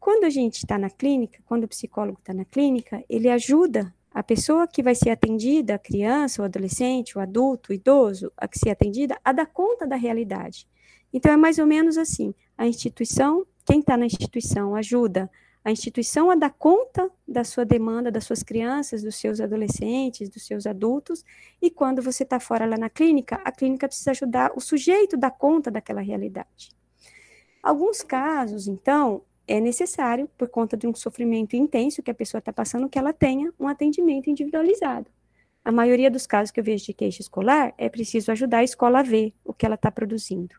Quando 0.00 0.24
a 0.24 0.30
gente 0.30 0.58
está 0.58 0.78
na 0.78 0.90
clínica, 0.90 1.40
quando 1.44 1.64
o 1.64 1.68
psicólogo 1.68 2.18
está 2.18 2.32
na 2.32 2.44
clínica, 2.44 3.04
ele 3.08 3.28
ajuda 3.28 3.92
a 4.10 4.22
pessoa 4.22 4.66
que 4.66 4.82
vai 4.82 4.94
ser 4.94 5.10
atendida, 5.10 5.74
a 5.74 5.78
criança, 5.78 6.42
o 6.42 6.44
adolescente, 6.44 7.16
o 7.16 7.20
adulto, 7.20 7.70
o 7.70 7.74
idoso, 7.74 8.32
a 8.36 8.48
que 8.48 8.58
ser 8.58 8.70
atendida, 8.70 9.18
a 9.24 9.32
dar 9.32 9.46
conta 9.46 9.86
da 9.86 9.96
realidade. 9.96 10.66
Então, 11.12 11.32
é 11.32 11.36
mais 11.36 11.58
ou 11.58 11.66
menos 11.66 11.96
assim: 11.96 12.34
a 12.56 12.66
instituição, 12.66 13.46
quem 13.64 13.80
está 13.80 13.96
na 13.96 14.06
instituição, 14.06 14.74
ajuda 14.74 15.30
a 15.64 15.70
instituição 15.70 16.30
a 16.30 16.34
dar 16.34 16.50
conta 16.50 17.10
da 17.26 17.44
sua 17.44 17.64
demanda, 17.64 18.10
das 18.10 18.24
suas 18.24 18.42
crianças, 18.42 19.02
dos 19.02 19.16
seus 19.16 19.40
adolescentes, 19.40 20.30
dos 20.30 20.46
seus 20.46 20.66
adultos, 20.66 21.24
e 21.60 21.70
quando 21.70 22.00
você 22.00 22.22
está 22.22 22.40
fora 22.40 22.64
lá 22.64 22.78
na 22.78 22.88
clínica, 22.88 23.40
a 23.44 23.52
clínica 23.52 23.86
precisa 23.86 24.12
ajudar 24.12 24.52
o 24.56 24.60
sujeito 24.60 25.16
a 25.16 25.18
dar 25.18 25.30
conta 25.30 25.70
daquela 25.70 26.00
realidade. 26.00 26.70
Alguns 27.62 28.02
casos, 28.02 28.66
então, 28.66 29.22
é 29.48 29.60
necessário, 29.60 30.28
por 30.36 30.48
conta 30.48 30.76
de 30.76 30.86
um 30.86 30.94
sofrimento 30.94 31.56
intenso 31.56 32.02
que 32.02 32.10
a 32.10 32.14
pessoa 32.14 32.38
está 32.38 32.52
passando, 32.52 32.88
que 32.88 32.98
ela 32.98 33.12
tenha 33.12 33.52
um 33.58 33.66
atendimento 33.66 34.28
individualizado. 34.28 35.06
A 35.64 35.72
maioria 35.72 36.10
dos 36.10 36.26
casos 36.26 36.50
que 36.50 36.60
eu 36.60 36.64
vejo 36.64 36.84
de 36.84 36.92
queixa 36.92 37.22
escolar 37.22 37.74
é 37.76 37.88
preciso 37.88 38.30
ajudar 38.30 38.58
a 38.58 38.64
escola 38.64 39.00
a 39.00 39.02
ver 39.02 39.34
o 39.44 39.52
que 39.52 39.66
ela 39.66 39.74
está 39.74 39.90
produzindo. 39.90 40.54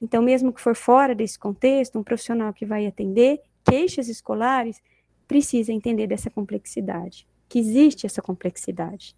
Então, 0.00 0.22
mesmo 0.22 0.52
que 0.52 0.60
for 0.60 0.76
fora 0.76 1.14
desse 1.14 1.38
contexto, 1.38 1.98
um 1.98 2.04
profissional 2.04 2.52
que 2.52 2.64
vai 2.64 2.86
atender 2.86 3.40
queixas 3.64 4.08
escolares 4.08 4.80
precisa 5.26 5.72
entender 5.72 6.06
dessa 6.06 6.30
complexidade, 6.30 7.26
que 7.48 7.58
existe 7.58 8.06
essa 8.06 8.22
complexidade. 8.22 9.16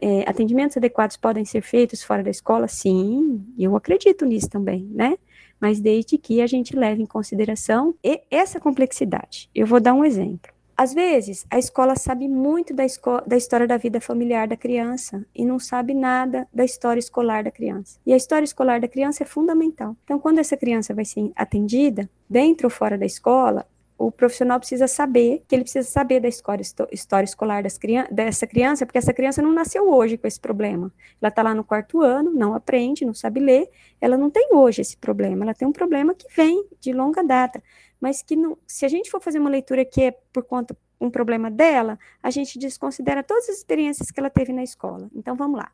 É, 0.00 0.28
atendimentos 0.28 0.76
adequados 0.76 1.16
podem 1.16 1.44
ser 1.44 1.62
feitos 1.62 2.02
fora 2.02 2.22
da 2.22 2.30
escola? 2.30 2.66
Sim, 2.66 3.44
eu 3.58 3.76
acredito 3.76 4.24
nisso 4.24 4.48
também, 4.48 4.84
né? 4.92 5.16
Mas 5.60 5.80
desde 5.80 6.18
que 6.18 6.40
a 6.40 6.46
gente 6.46 6.76
leve 6.76 7.02
em 7.02 7.06
consideração 7.06 7.94
essa 8.30 8.60
complexidade. 8.60 9.48
Eu 9.54 9.66
vou 9.66 9.80
dar 9.80 9.94
um 9.94 10.04
exemplo. 10.04 10.56
Às 10.76 10.92
vezes, 10.92 11.46
a 11.50 11.58
escola 11.58 11.96
sabe 11.96 12.28
muito 12.28 12.74
da, 12.74 12.84
da, 13.26 13.36
história 13.36 13.66
da 13.66 13.78
vida 13.78 13.98
familiar 13.98 14.46
da 14.46 14.58
criança 14.58 15.24
e 15.34 15.42
não 15.42 15.58
sabe 15.58 15.94
nada 15.94 16.46
da 16.52 16.66
história 16.66 17.00
escolar 17.00 17.42
da 17.42 17.50
criança. 17.50 17.98
E 18.04 18.12
a 18.12 18.16
história 18.16 18.44
escolar 18.44 18.78
da 18.78 18.86
criança 18.86 19.22
é 19.22 19.26
fundamental. 19.26 19.96
Então, 20.04 20.18
quando 20.18 20.38
essa 20.38 20.54
criança 20.54 20.92
vai 20.92 21.06
ser 21.06 21.32
atendida, 21.34 22.10
dentro 22.28 22.66
ou 22.66 22.70
fora 22.70 22.98
da 22.98 23.06
escola, 23.06 23.66
o 23.98 24.10
profissional 24.10 24.58
precisa 24.58 24.86
saber, 24.86 25.42
que 25.48 25.54
ele 25.54 25.62
precisa 25.62 25.88
saber 25.88 26.20
da 26.20 26.28
história, 26.28 26.62
história 26.92 27.24
escolar 27.24 27.62
dessa 27.62 28.46
criança, 28.46 28.84
porque 28.84 28.98
essa 28.98 29.12
criança 29.12 29.40
não 29.40 29.52
nasceu 29.52 29.90
hoje 29.90 30.18
com 30.18 30.26
esse 30.26 30.38
problema. 30.38 30.92
Ela 31.20 31.30
está 31.30 31.42
lá 31.42 31.54
no 31.54 31.64
quarto 31.64 32.02
ano, 32.02 32.30
não 32.30 32.54
aprende, 32.54 33.04
não 33.04 33.14
sabe 33.14 33.40
ler, 33.40 33.70
ela 34.00 34.16
não 34.16 34.30
tem 34.30 34.48
hoje 34.52 34.82
esse 34.82 34.96
problema, 34.96 35.44
ela 35.44 35.54
tem 35.54 35.66
um 35.66 35.72
problema 35.72 36.14
que 36.14 36.26
vem 36.34 36.68
de 36.78 36.92
longa 36.92 37.22
data, 37.24 37.62
mas 38.00 38.22
que 38.22 38.36
não, 38.36 38.58
se 38.66 38.84
a 38.84 38.88
gente 38.88 39.10
for 39.10 39.20
fazer 39.20 39.38
uma 39.38 39.50
leitura 39.50 39.84
que 39.84 40.02
é 40.02 40.10
por 40.32 40.44
conta 40.44 40.76
um 41.00 41.10
problema 41.10 41.50
dela, 41.50 41.98
a 42.22 42.30
gente 42.30 42.58
desconsidera 42.58 43.22
todas 43.22 43.48
as 43.48 43.56
experiências 43.56 44.10
que 44.10 44.20
ela 44.20 44.30
teve 44.30 44.52
na 44.52 44.62
escola. 44.62 45.10
Então 45.14 45.36
vamos 45.36 45.58
lá. 45.58 45.70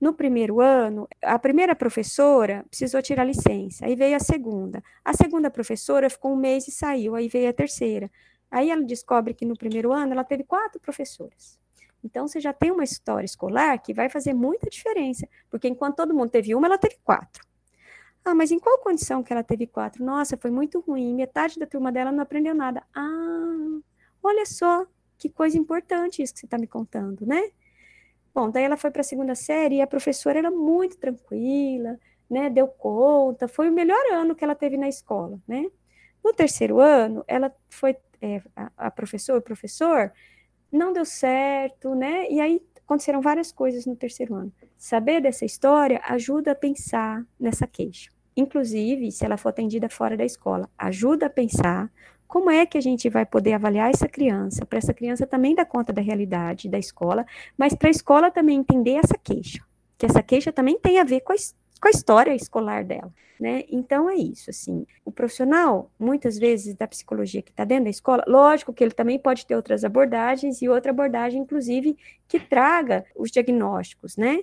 No 0.00 0.12
primeiro 0.12 0.60
ano, 0.60 1.08
a 1.22 1.38
primeira 1.38 1.74
professora 1.74 2.64
precisou 2.68 3.00
tirar 3.00 3.24
licença, 3.24 3.86
aí 3.86 3.94
veio 3.94 4.16
a 4.16 4.20
segunda. 4.20 4.82
A 5.04 5.14
segunda 5.14 5.50
professora 5.50 6.10
ficou 6.10 6.32
um 6.32 6.36
mês 6.36 6.68
e 6.68 6.70
saiu, 6.70 7.14
aí 7.14 7.28
veio 7.28 7.48
a 7.48 7.52
terceira. 7.52 8.10
Aí 8.50 8.70
ela 8.70 8.82
descobre 8.82 9.34
que 9.34 9.44
no 9.44 9.56
primeiro 9.56 9.92
ano 9.92 10.12
ela 10.12 10.24
teve 10.24 10.44
quatro 10.44 10.80
professoras. 10.80 11.58
Então, 12.04 12.28
você 12.28 12.38
já 12.38 12.52
tem 12.52 12.70
uma 12.70 12.84
história 12.84 13.24
escolar 13.24 13.78
que 13.78 13.94
vai 13.94 14.10
fazer 14.10 14.34
muita 14.34 14.68
diferença, 14.68 15.26
porque 15.50 15.66
enquanto 15.66 15.96
todo 15.96 16.14
mundo 16.14 16.28
teve 16.30 16.54
uma, 16.54 16.66
ela 16.66 16.76
teve 16.76 16.98
quatro. 17.02 17.42
Ah, 18.22 18.34
mas 18.34 18.50
em 18.50 18.58
qual 18.58 18.78
condição 18.78 19.22
que 19.22 19.32
ela 19.32 19.42
teve 19.42 19.66
quatro? 19.66 20.04
Nossa, 20.04 20.36
foi 20.36 20.50
muito 20.50 20.80
ruim, 20.80 21.14
metade 21.14 21.58
da 21.58 21.66
turma 21.66 21.90
dela 21.90 22.12
não 22.12 22.22
aprendeu 22.22 22.54
nada. 22.54 22.82
Ah, 22.94 23.78
olha 24.22 24.44
só, 24.44 24.86
que 25.16 25.28
coisa 25.28 25.56
importante 25.58 26.22
isso 26.22 26.34
que 26.34 26.40
você 26.40 26.46
está 26.46 26.58
me 26.58 26.66
contando, 26.66 27.26
né? 27.26 27.50
Bom, 28.34 28.50
daí 28.50 28.64
ela 28.64 28.76
foi 28.76 28.90
para 28.90 29.00
a 29.02 29.04
segunda 29.04 29.34
série 29.34 29.76
e 29.76 29.80
a 29.80 29.86
professora 29.86 30.38
era 30.38 30.50
muito 30.50 30.98
tranquila, 30.98 31.98
né? 32.28 32.50
Deu 32.50 32.66
conta, 32.66 33.46
foi 33.46 33.68
o 33.70 33.72
melhor 33.72 34.04
ano 34.12 34.34
que 34.34 34.42
ela 34.42 34.56
teve 34.56 34.76
na 34.76 34.88
escola, 34.88 35.40
né? 35.46 35.70
No 36.22 36.32
terceiro 36.32 36.80
ano, 36.80 37.24
ela 37.28 37.54
foi 37.70 37.96
é, 38.20 38.42
a, 38.56 38.70
a 38.76 38.90
professora, 38.90 39.38
o 39.38 39.42
professor, 39.42 40.12
não 40.72 40.92
deu 40.92 41.04
certo, 41.04 41.94
né? 41.94 42.28
E 42.28 42.40
aí 42.40 42.60
aconteceram 42.84 43.20
várias 43.20 43.52
coisas 43.52 43.86
no 43.86 43.94
terceiro 43.94 44.34
ano. 44.34 44.52
Saber 44.76 45.20
dessa 45.20 45.44
história 45.44 46.00
ajuda 46.04 46.52
a 46.52 46.54
pensar 46.56 47.24
nessa 47.38 47.66
queixa. 47.66 48.10
Inclusive, 48.36 49.12
se 49.12 49.24
ela 49.24 49.36
for 49.36 49.50
atendida 49.50 49.88
fora 49.88 50.16
da 50.16 50.24
escola, 50.24 50.68
ajuda 50.76 51.26
a 51.26 51.30
pensar 51.30 51.90
como 52.34 52.50
é 52.50 52.66
que 52.66 52.76
a 52.76 52.80
gente 52.80 53.08
vai 53.08 53.24
poder 53.24 53.52
avaliar 53.52 53.90
essa 53.90 54.08
criança, 54.08 54.66
para 54.66 54.78
essa 54.78 54.92
criança 54.92 55.24
também 55.24 55.54
dar 55.54 55.64
conta 55.64 55.92
da 55.92 56.02
realidade 56.02 56.68
da 56.68 56.76
escola, 56.76 57.24
mas 57.56 57.74
para 57.76 57.86
a 57.86 57.92
escola 57.92 58.28
também 58.28 58.58
entender 58.58 58.94
essa 58.94 59.16
queixa, 59.16 59.62
que 59.96 60.04
essa 60.04 60.20
queixa 60.20 60.50
também 60.50 60.76
tem 60.76 60.98
a 60.98 61.04
ver 61.04 61.20
com 61.20 61.32
a, 61.32 61.36
com 61.80 61.86
a 61.86 61.90
história 61.92 62.34
escolar 62.34 62.84
dela, 62.84 63.14
né? 63.38 63.62
Então 63.70 64.10
é 64.10 64.16
isso, 64.16 64.50
assim. 64.50 64.84
O 65.04 65.12
profissional, 65.12 65.92
muitas 65.96 66.36
vezes, 66.36 66.74
da 66.74 66.88
psicologia 66.88 67.40
que 67.40 67.52
está 67.52 67.64
dentro 67.64 67.84
da 67.84 67.90
escola, 67.90 68.24
lógico 68.26 68.72
que 68.72 68.82
ele 68.82 68.94
também 68.94 69.16
pode 69.16 69.46
ter 69.46 69.54
outras 69.54 69.84
abordagens 69.84 70.60
e 70.60 70.68
outra 70.68 70.90
abordagem, 70.90 71.40
inclusive, 71.40 71.96
que 72.26 72.40
traga 72.40 73.04
os 73.14 73.30
diagnósticos, 73.30 74.16
né? 74.16 74.42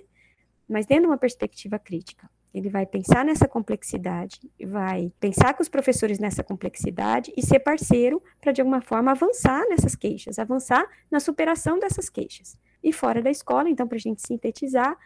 Mas 0.66 0.86
dentro 0.86 1.02
de 1.02 1.08
uma 1.08 1.18
perspectiva 1.18 1.78
crítica. 1.78 2.26
Ele 2.54 2.68
vai 2.68 2.84
pensar 2.84 3.24
nessa 3.24 3.48
complexidade, 3.48 4.40
vai 4.64 5.10
pensar 5.18 5.54
com 5.54 5.62
os 5.62 5.68
professores 5.68 6.18
nessa 6.18 6.44
complexidade 6.44 7.32
e 7.36 7.42
ser 7.42 7.60
parceiro 7.60 8.22
para, 8.40 8.52
de 8.52 8.60
alguma 8.60 8.82
forma, 8.82 9.10
avançar 9.10 9.66
nessas 9.68 9.94
queixas, 9.96 10.38
avançar 10.38 10.86
na 11.10 11.18
superação 11.18 11.78
dessas 11.78 12.10
queixas. 12.10 12.58
E 12.82 12.92
fora 12.92 13.22
da 13.22 13.30
escola, 13.30 13.70
então, 13.70 13.88
para 13.88 13.96
a 13.96 14.00
gente 14.00 14.26
sintetizar, 14.26 14.98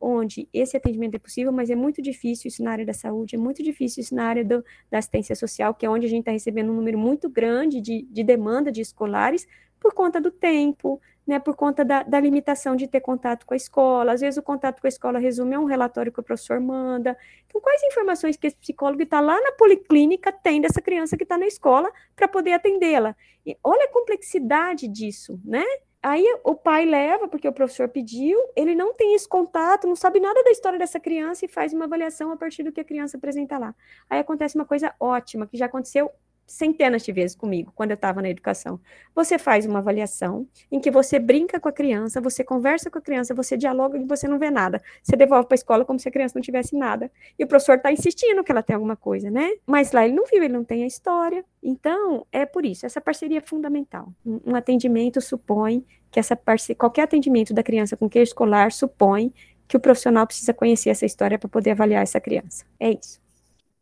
onde 0.00 0.48
esse 0.52 0.76
atendimento 0.76 1.14
é 1.14 1.18
possível, 1.18 1.52
mas 1.52 1.68
é 1.68 1.76
muito 1.76 2.00
difícil 2.00 2.48
isso 2.48 2.62
na 2.62 2.72
área 2.72 2.86
da 2.86 2.94
saúde, 2.94 3.36
é 3.36 3.38
muito 3.38 3.62
difícil 3.62 4.00
isso 4.00 4.14
na 4.14 4.24
área 4.24 4.44
do, 4.44 4.64
da 4.90 4.98
assistência 4.98 5.36
social, 5.36 5.74
que 5.74 5.84
é 5.84 5.90
onde 5.90 6.06
a 6.06 6.08
gente 6.08 6.20
está 6.20 6.32
recebendo 6.32 6.72
um 6.72 6.76
número 6.76 6.98
muito 6.98 7.28
grande 7.28 7.80
de, 7.80 8.02
de 8.10 8.24
demanda 8.24 8.72
de 8.72 8.80
escolares 8.80 9.46
por 9.78 9.92
conta 9.94 10.20
do 10.20 10.30
tempo, 10.30 11.00
né, 11.30 11.38
por 11.38 11.54
conta 11.54 11.84
da, 11.84 12.02
da, 12.02 12.18
limitação 12.18 12.74
de 12.74 12.88
ter 12.88 13.00
contato 13.00 13.46
com 13.46 13.54
a 13.54 13.56
escola. 13.56 14.12
Às 14.12 14.20
vezes 14.20 14.36
o 14.36 14.42
contato 14.42 14.80
com 14.80 14.86
a 14.86 14.88
escola 14.88 15.16
resume 15.16 15.54
a 15.54 15.60
um 15.60 15.64
relatório 15.64 16.10
que 16.10 16.18
o 16.18 16.24
professor 16.24 16.58
manda. 16.58 17.16
Então, 17.46 17.60
quais 17.60 17.80
informações 17.84 18.36
que 18.36 18.48
esse 18.48 18.56
psicólogo 18.56 18.98
que 18.98 19.04
está 19.04 19.20
lá 19.20 19.40
na 19.40 19.52
policlínica 19.52 20.32
tem 20.32 20.60
dessa 20.60 20.82
criança 20.82 21.16
que 21.16 21.22
está 21.22 21.38
na 21.38 21.46
escola 21.46 21.88
para 22.16 22.26
poder 22.26 22.54
atendê-la? 22.54 23.14
E 23.46 23.56
olha 23.62 23.84
a 23.84 23.92
complexidade 23.92 24.88
disso, 24.88 25.40
né? 25.44 25.64
Aí 26.02 26.24
o 26.42 26.56
pai 26.56 26.84
leva, 26.84 27.28
porque 27.28 27.46
o 27.46 27.52
professor 27.52 27.88
pediu, 27.88 28.36
ele 28.56 28.74
não 28.74 28.92
tem 28.92 29.14
esse 29.14 29.28
contato, 29.28 29.86
não 29.86 29.94
sabe 29.94 30.18
nada 30.18 30.42
da 30.42 30.50
história 30.50 30.80
dessa 30.80 30.98
criança 30.98 31.44
e 31.44 31.48
faz 31.48 31.72
uma 31.72 31.84
avaliação 31.84 32.32
a 32.32 32.36
partir 32.36 32.64
do 32.64 32.72
que 32.72 32.80
a 32.80 32.84
criança 32.84 33.18
apresenta 33.18 33.56
lá. 33.56 33.72
Aí 34.08 34.18
acontece 34.18 34.56
uma 34.56 34.64
coisa 34.64 34.92
ótima, 34.98 35.46
que 35.46 35.56
já 35.56 35.66
aconteceu 35.66 36.10
centenas 36.50 37.02
de 37.02 37.12
vezes 37.12 37.36
comigo 37.36 37.72
quando 37.74 37.92
eu 37.92 37.94
estava 37.94 38.20
na 38.20 38.28
educação. 38.28 38.80
Você 39.14 39.38
faz 39.38 39.64
uma 39.66 39.78
avaliação 39.78 40.46
em 40.70 40.80
que 40.80 40.90
você 40.90 41.18
brinca 41.18 41.60
com 41.60 41.68
a 41.68 41.72
criança, 41.72 42.20
você 42.20 42.42
conversa 42.42 42.90
com 42.90 42.98
a 42.98 43.00
criança, 43.00 43.34
você 43.34 43.56
dialoga 43.56 43.96
e 43.96 44.04
você 44.04 44.26
não 44.26 44.38
vê 44.38 44.50
nada. 44.50 44.82
Você 45.02 45.16
devolve 45.16 45.46
para 45.46 45.54
a 45.54 45.56
escola 45.56 45.84
como 45.84 45.98
se 45.98 46.08
a 46.08 46.12
criança 46.12 46.34
não 46.36 46.42
tivesse 46.42 46.76
nada. 46.76 47.10
E 47.38 47.44
o 47.44 47.46
professor 47.46 47.76
está 47.76 47.92
insistindo 47.92 48.42
que 48.42 48.50
ela 48.50 48.62
tem 48.62 48.74
alguma 48.74 48.96
coisa, 48.96 49.30
né? 49.30 49.48
Mas 49.66 49.92
lá 49.92 50.04
ele 50.04 50.14
não 50.14 50.24
viu, 50.24 50.42
ele 50.42 50.52
não 50.52 50.64
tem 50.64 50.82
a 50.82 50.86
história. 50.86 51.44
Então, 51.62 52.26
é 52.32 52.44
por 52.44 52.64
isso, 52.64 52.84
essa 52.84 53.00
parceria 53.00 53.38
é 53.38 53.42
fundamental. 53.42 54.12
Um, 54.26 54.54
atendimento 54.54 55.20
supõe 55.20 55.84
que 56.10 56.18
essa 56.18 56.34
parceria, 56.34 56.76
qualquer 56.76 57.02
atendimento 57.02 57.54
da 57.54 57.62
criança 57.62 57.96
com 57.96 58.08
queijo 58.08 58.30
escolar 58.30 58.72
supõe 58.72 59.32
que 59.68 59.76
o 59.76 59.80
profissional 59.80 60.26
precisa 60.26 60.52
conhecer 60.52 60.90
essa 60.90 61.06
história 61.06 61.38
para 61.38 61.48
poder 61.48 61.70
avaliar 61.70 62.02
essa 62.02 62.20
criança. 62.20 62.64
É 62.78 62.90
isso. 62.90 63.20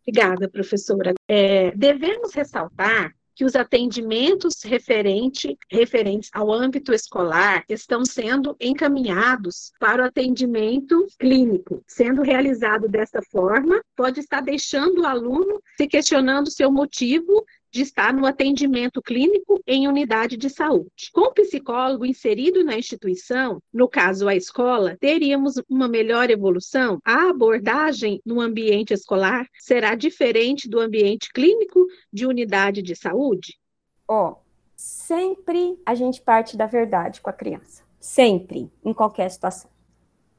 Obrigada, 0.08 0.48
professora. 0.48 1.12
É, 1.28 1.70
devemos 1.72 2.32
ressaltar 2.32 3.12
que 3.36 3.44
os 3.44 3.54
atendimentos 3.54 4.64
referente, 4.64 5.56
referentes 5.70 6.30
ao 6.32 6.50
âmbito 6.50 6.94
escolar 6.94 7.62
estão 7.68 8.04
sendo 8.06 8.56
encaminhados 8.58 9.70
para 9.78 10.02
o 10.02 10.06
atendimento 10.06 11.06
clínico. 11.20 11.82
Sendo 11.86 12.22
realizado 12.22 12.88
dessa 12.88 13.20
forma, 13.30 13.80
pode 13.94 14.18
estar 14.18 14.40
deixando 14.40 15.02
o 15.02 15.06
aluno 15.06 15.62
se 15.76 15.86
questionando 15.86 16.50
seu 16.50 16.72
motivo 16.72 17.44
de 17.70 17.82
estar 17.82 18.12
no 18.12 18.26
atendimento 18.26 19.02
clínico 19.02 19.60
em 19.66 19.86
unidade 19.86 20.36
de 20.36 20.48
saúde. 20.48 21.10
Com 21.12 21.22
o 21.22 21.32
psicólogo 21.32 22.06
inserido 22.06 22.64
na 22.64 22.76
instituição, 22.76 23.62
no 23.72 23.88
caso 23.88 24.28
a 24.28 24.34
escola, 24.34 24.96
teríamos 24.98 25.54
uma 25.68 25.88
melhor 25.88 26.30
evolução? 26.30 26.98
A 27.04 27.28
abordagem 27.30 28.20
no 28.24 28.40
ambiente 28.40 28.94
escolar 28.94 29.46
será 29.58 29.94
diferente 29.94 30.68
do 30.68 30.80
ambiente 30.80 31.30
clínico 31.32 31.86
de 32.12 32.26
unidade 32.26 32.82
de 32.82 32.96
saúde? 32.96 33.58
Ó, 34.06 34.30
oh, 34.30 34.36
sempre 34.74 35.78
a 35.84 35.94
gente 35.94 36.22
parte 36.22 36.56
da 36.56 36.66
verdade 36.66 37.20
com 37.20 37.28
a 37.28 37.32
criança. 37.32 37.82
Sempre, 38.00 38.70
em 38.84 38.94
qualquer 38.94 39.28
situação. 39.30 39.70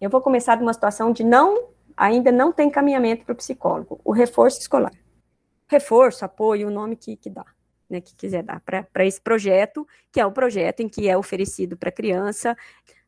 Eu 0.02 0.10
vou 0.10 0.22
começar 0.22 0.56
de 0.56 0.64
uma 0.64 0.74
situação 0.74 1.12
de 1.12 1.24
não, 1.24 1.68
ainda 1.96 2.32
não 2.32 2.52
tem 2.52 2.68
encaminhamento 2.68 3.26
para 3.26 3.34
o 3.34 3.36
psicólogo, 3.36 4.00
o 4.04 4.12
reforço 4.12 4.60
escolar 4.60 4.94
reforço, 5.70 6.26
apoio, 6.26 6.68
o 6.68 6.72
nome 6.72 6.96
que, 6.96 7.16
que 7.16 7.30
dá, 7.30 7.46
né, 7.90 8.02
que 8.02 8.16
quiser 8.16 8.44
dar 8.44 8.60
para 8.60 9.06
esse 9.06 9.22
projeto, 9.22 9.88
que 10.12 10.20
é 10.20 10.26
o 10.26 10.32
projeto 10.32 10.82
em 10.82 10.90
que 10.90 11.08
é 11.08 11.18
oferecido 11.18 11.78
para 11.78 11.92
criança 11.92 12.58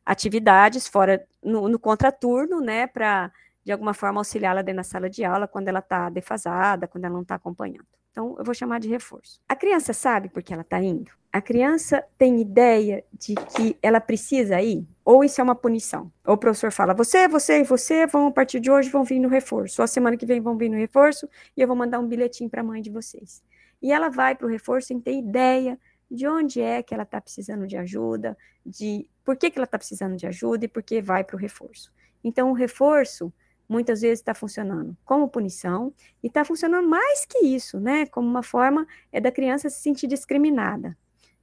atividades 0.04 0.88
fora 0.88 1.24
no, 1.42 1.68
no 1.68 1.78
contraturno, 1.78 2.60
né, 2.60 2.86
para 2.86 3.32
de 3.64 3.70
alguma 3.70 3.94
forma 3.94 4.20
auxiliá-la 4.20 4.62
dentro 4.62 4.78
da 4.78 4.82
sala 4.84 5.08
de 5.08 5.24
aula 5.24 5.46
quando 5.46 5.68
ela 5.68 5.78
está 5.78 6.10
defasada, 6.10 6.88
quando 6.88 7.04
ela 7.04 7.14
não 7.14 7.22
está 7.22 7.36
acompanhando. 7.36 7.86
Então, 8.12 8.36
eu 8.38 8.44
vou 8.44 8.54
chamar 8.54 8.78
de 8.78 8.88
reforço. 8.88 9.40
A 9.48 9.56
criança 9.56 9.94
sabe 9.94 10.28
por 10.28 10.42
que 10.42 10.52
ela 10.52 10.60
está 10.60 10.78
indo? 10.82 11.10
A 11.32 11.40
criança 11.40 12.04
tem 12.18 12.42
ideia 12.42 13.02
de 13.10 13.34
que 13.34 13.74
ela 13.82 14.02
precisa 14.02 14.60
ir? 14.60 14.86
Ou 15.02 15.24
isso 15.24 15.40
é 15.40 15.44
uma 15.44 15.54
punição? 15.54 16.12
Ou 16.26 16.34
o 16.34 16.38
professor 16.38 16.70
fala, 16.70 16.92
você, 16.92 17.26
você 17.26 17.60
e 17.60 17.64
você 17.64 18.06
vão, 18.06 18.26
a 18.26 18.30
partir 18.30 18.60
de 18.60 18.70
hoje, 18.70 18.90
vão 18.90 19.02
vir 19.02 19.18
no 19.18 19.30
reforço. 19.30 19.80
Ou 19.80 19.84
a 19.84 19.86
semana 19.86 20.14
que 20.18 20.26
vem 20.26 20.42
vão 20.42 20.58
vir 20.58 20.68
no 20.68 20.76
reforço 20.76 21.26
e 21.56 21.62
eu 21.62 21.66
vou 21.66 21.74
mandar 21.74 21.98
um 22.00 22.06
bilhetinho 22.06 22.50
para 22.50 22.60
a 22.60 22.64
mãe 22.64 22.82
de 22.82 22.90
vocês. 22.90 23.42
E 23.80 23.90
ela 23.90 24.10
vai 24.10 24.34
para 24.34 24.46
o 24.46 24.50
reforço 24.50 24.88
sem 24.88 25.00
ter 25.00 25.16
ideia 25.16 25.78
de 26.10 26.28
onde 26.28 26.60
é 26.60 26.82
que 26.82 26.92
ela 26.92 27.04
está 27.04 27.18
precisando 27.18 27.66
de 27.66 27.78
ajuda, 27.78 28.36
de 28.64 29.08
por 29.24 29.36
que, 29.38 29.50
que 29.50 29.58
ela 29.58 29.64
está 29.64 29.78
precisando 29.78 30.16
de 30.16 30.26
ajuda 30.26 30.66
e 30.66 30.68
por 30.68 30.82
que 30.82 31.00
vai 31.00 31.24
para 31.24 31.36
o 31.36 31.38
reforço. 31.38 31.90
Então, 32.22 32.50
o 32.50 32.52
reforço 32.52 33.32
muitas 33.72 34.02
vezes 34.02 34.18
está 34.18 34.34
funcionando 34.34 34.94
como 35.04 35.28
punição 35.28 35.92
e 36.22 36.26
está 36.26 36.44
funcionando 36.44 36.86
mais 36.86 37.24
que 37.24 37.38
isso, 37.38 37.80
né? 37.80 38.04
Como 38.06 38.28
uma 38.28 38.42
forma 38.42 38.86
é 39.10 39.20
da 39.20 39.32
criança 39.32 39.70
se 39.70 39.80
sentir 39.80 40.06
discriminada, 40.06 40.96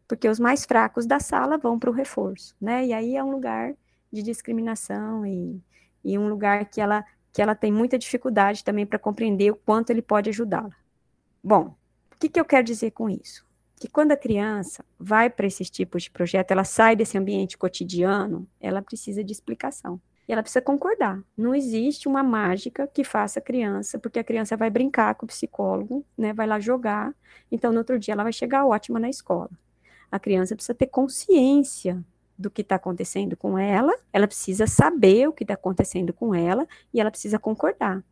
porque 0.07 0.30
os 0.30 0.39
mais 0.39 0.63
fracos 0.65 1.07
da 1.07 1.19
sala 1.19 1.57
vão 1.57 1.80
para 1.80 1.89
o 1.89 1.93
reforço, 1.93 2.55
né? 2.61 2.86
E 2.86 2.93
aí 2.93 3.15
é 3.15 3.23
um 3.23 3.32
lugar 3.32 3.73
de 4.13 4.21
discriminação 4.21 5.25
e, 5.25 5.59
e 6.03 6.17
um 6.17 6.30
lugar 6.30 6.65
que 6.65 6.80
ela 6.80 7.03
que 7.32 7.41
ela 7.41 7.53
tem 7.53 7.71
muita 7.71 7.97
dificuldade 7.97 8.63
também 8.63 8.88
para 8.88 8.97
compreender 8.97 9.51
o 9.51 9.55
quanto 9.55 9.91
ele 9.91 10.01
pode 10.01 10.30
ajudá-la. 10.30 10.75
Bom, 11.43 11.75
o 12.11 12.19
que, 12.19 12.27
que 12.27 12.39
eu 12.39 12.43
quero 12.43 12.63
dizer 12.63 12.91
com 12.91 13.07
isso? 13.07 13.45
Que 13.80 13.88
quando 13.88 14.11
a 14.11 14.17
criança 14.17 14.84
vai 14.97 15.30
para 15.30 15.45
esses 15.45 15.69
tipos 15.69 16.03
de 16.03 16.11
projeto, 16.11 16.51
ela 16.51 16.63
sai 16.63 16.95
desse 16.95 17.17
ambiente 17.17 17.55
cotidiano, 17.55 18.47
ela 18.59 18.82
precisa 18.82 19.23
de 19.23 19.32
explicação. 19.32 20.01
E 20.30 20.32
ela 20.32 20.43
precisa 20.43 20.61
concordar. 20.61 21.19
Não 21.36 21.55
existe 21.55 22.07
uma 22.07 22.21
mágica 22.21 22.88
que 22.88 23.03
faça 23.03 23.39
a 23.39 23.41
criança, 23.41 23.97
porque 23.97 24.19
a 24.19 24.23
criança 24.23 24.55
vai 24.55 24.69
brincar 24.69 25.15
com 25.15 25.25
o 25.25 25.27
psicólogo, 25.27 26.05
né? 26.15 26.34
Vai 26.34 26.45
lá 26.45 26.59
jogar. 26.59 27.15
Então, 27.51 27.71
no 27.71 27.80
outro 27.80 27.97
dia, 27.97 28.13
ela 28.13 28.21
vai 28.21 28.32
chegar 28.32 28.63
ótima 28.63 28.99
na 28.99 29.09
escola. 29.09 29.49
A 30.11 30.19
criança 30.19 30.55
precisa 30.55 30.75
ter 30.75 30.86
consciência 30.86 32.05
do 32.38 32.51
que 32.51 32.61
está 32.61 32.75
acontecendo 32.75 33.36
com 33.36 33.57
ela, 33.57 33.93
ela 34.13 34.27
precisa 34.27 34.67
saber 34.67 35.27
o 35.27 35.34
que 35.34 35.43
está 35.43 35.55
acontecendo 35.55 36.13
com 36.13 36.34
ela 36.34 36.67
e 36.93 37.01
ela 37.01 37.09
precisa 37.09 37.39
concordar 37.39 38.03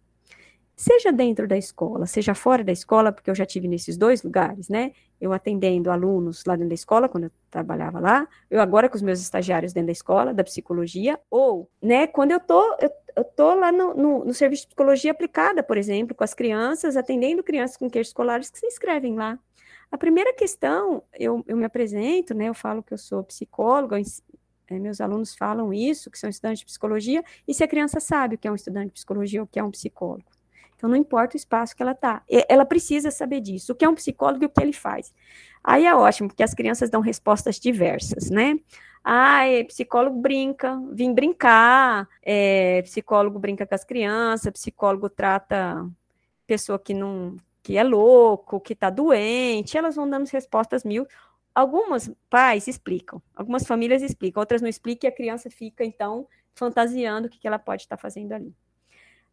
seja 0.77 1.11
dentro 1.11 1.47
da 1.47 1.57
escola, 1.57 2.05
seja 2.05 2.35
fora 2.35 2.63
da 2.63 2.71
escola, 2.71 3.11
porque 3.11 3.31
eu 3.31 3.35
já 3.35 3.47
tive 3.47 3.67
nesses 3.67 3.97
dois 3.97 4.21
lugares, 4.21 4.69
né? 4.69 4.91
Eu 5.19 5.33
atendendo 5.33 5.89
alunos 5.89 6.45
lá 6.45 6.55
dentro 6.55 6.69
da 6.69 6.75
escola, 6.75 7.09
quando 7.09 7.25
eu 7.25 7.31
trabalhava 7.49 7.99
lá, 7.99 8.27
eu 8.49 8.61
agora 8.61 8.87
com 8.87 8.95
os 8.95 9.01
meus 9.01 9.19
estagiários 9.19 9.73
dentro 9.73 9.87
da 9.87 9.91
escola, 9.91 10.35
da 10.35 10.43
psicologia, 10.43 11.19
ou, 11.31 11.67
né, 11.81 12.05
quando 12.05 12.31
eu 12.31 12.39
tô, 12.39 12.61
eu, 12.79 12.91
eu 13.15 13.23
tô 13.23 13.55
lá 13.55 13.71
no, 13.71 13.95
no, 13.95 14.25
no, 14.25 14.33
serviço 14.35 14.63
de 14.63 14.67
psicologia 14.67 15.09
aplicada, 15.11 15.63
por 15.63 15.77
exemplo, 15.77 16.15
com 16.15 16.23
as 16.23 16.35
crianças, 16.35 16.95
atendendo 16.95 17.41
crianças 17.41 17.75
com 17.75 17.89
queixos 17.89 18.09
escolares 18.11 18.51
que 18.51 18.59
se 18.59 18.67
inscrevem 18.67 19.15
lá. 19.15 19.39
A 19.91 19.97
primeira 19.97 20.31
questão, 20.35 21.01
eu, 21.17 21.43
eu 21.47 21.57
me 21.57 21.65
apresento, 21.65 22.35
né, 22.35 22.49
eu 22.49 22.53
falo 22.53 22.83
que 22.83 22.93
eu 22.93 22.99
sou 22.99 23.23
psicóloga, 23.23 23.99
é, 24.69 24.77
meus 24.77 25.01
alunos 25.01 25.35
falam 25.35 25.73
isso, 25.73 26.11
que 26.11 26.19
são 26.19 26.29
estudantes 26.29 26.59
de 26.59 26.65
psicologia, 26.65 27.23
e 27.47 27.53
se 27.53 27.63
a 27.63 27.67
criança 27.67 27.99
sabe 27.99 28.35
o 28.35 28.37
que 28.37 28.47
é 28.47 28.51
um 28.51 28.55
estudante 28.55 28.87
de 28.87 28.93
psicologia 28.93 29.41
ou 29.41 29.45
o 29.45 29.47
que 29.47 29.57
é 29.57 29.63
um 29.63 29.71
psicólogo. 29.71 30.36
Então, 30.77 30.87
não 30.87 30.95
importa 30.95 31.35
o 31.35 31.37
espaço 31.37 31.75
que 31.75 31.81
ela 31.81 31.91
está. 31.91 32.21
Ela 32.47 32.63
precisa 32.63 33.09
saber 33.09 33.41
disso. 33.41 33.73
O 33.73 33.75
que 33.75 33.83
é 33.83 33.89
um 33.89 33.95
psicólogo 33.95 34.43
e 34.43 34.45
o 34.45 34.49
que 34.49 34.61
ele 34.61 34.73
faz. 34.73 35.11
Aí 35.63 35.85
é 35.85 35.93
ótimo, 35.93 36.29
porque 36.29 36.43
as 36.43 36.53
crianças 36.53 36.89
dão 36.89 37.01
respostas 37.01 37.59
diversas, 37.59 38.29
né? 38.29 38.59
Ah, 39.03 39.41
psicólogo 39.67 40.19
brinca, 40.21 40.79
vim 40.91 41.13
brincar, 41.13 42.07
é, 42.21 42.81
psicólogo 42.83 43.39
brinca 43.39 43.65
com 43.65 43.73
as 43.73 43.83
crianças, 43.83 44.51
psicólogo 44.51 45.09
trata 45.09 45.89
pessoa 46.45 46.77
que 46.77 46.93
não 46.93 47.37
que 47.63 47.77
é 47.77 47.83
louco, 47.83 48.61
que 48.61 48.71
está 48.71 48.89
doente, 48.89 49.77
elas 49.77 49.97
vão 49.97 50.09
dando 50.09 50.25
respostas 50.27 50.85
mil. 50.85 51.05
Algumas 51.53 52.09
pais 52.29 52.67
explicam, 52.67 53.21
algumas 53.35 53.65
famílias 53.65 54.01
explicam, 54.01 54.39
outras 54.41 54.61
não 54.61 54.69
explicam 54.69 55.09
e 55.09 55.11
a 55.11 55.15
criança 55.15 55.49
fica, 55.49 55.83
então, 55.83 56.27
fantasiando 56.55 57.27
o 57.27 57.29
que, 57.29 57.39
que 57.39 57.47
ela 57.47 57.59
pode 57.59 57.83
estar 57.83 57.97
tá 57.97 58.01
fazendo 58.01 58.31
ali. 58.31 58.55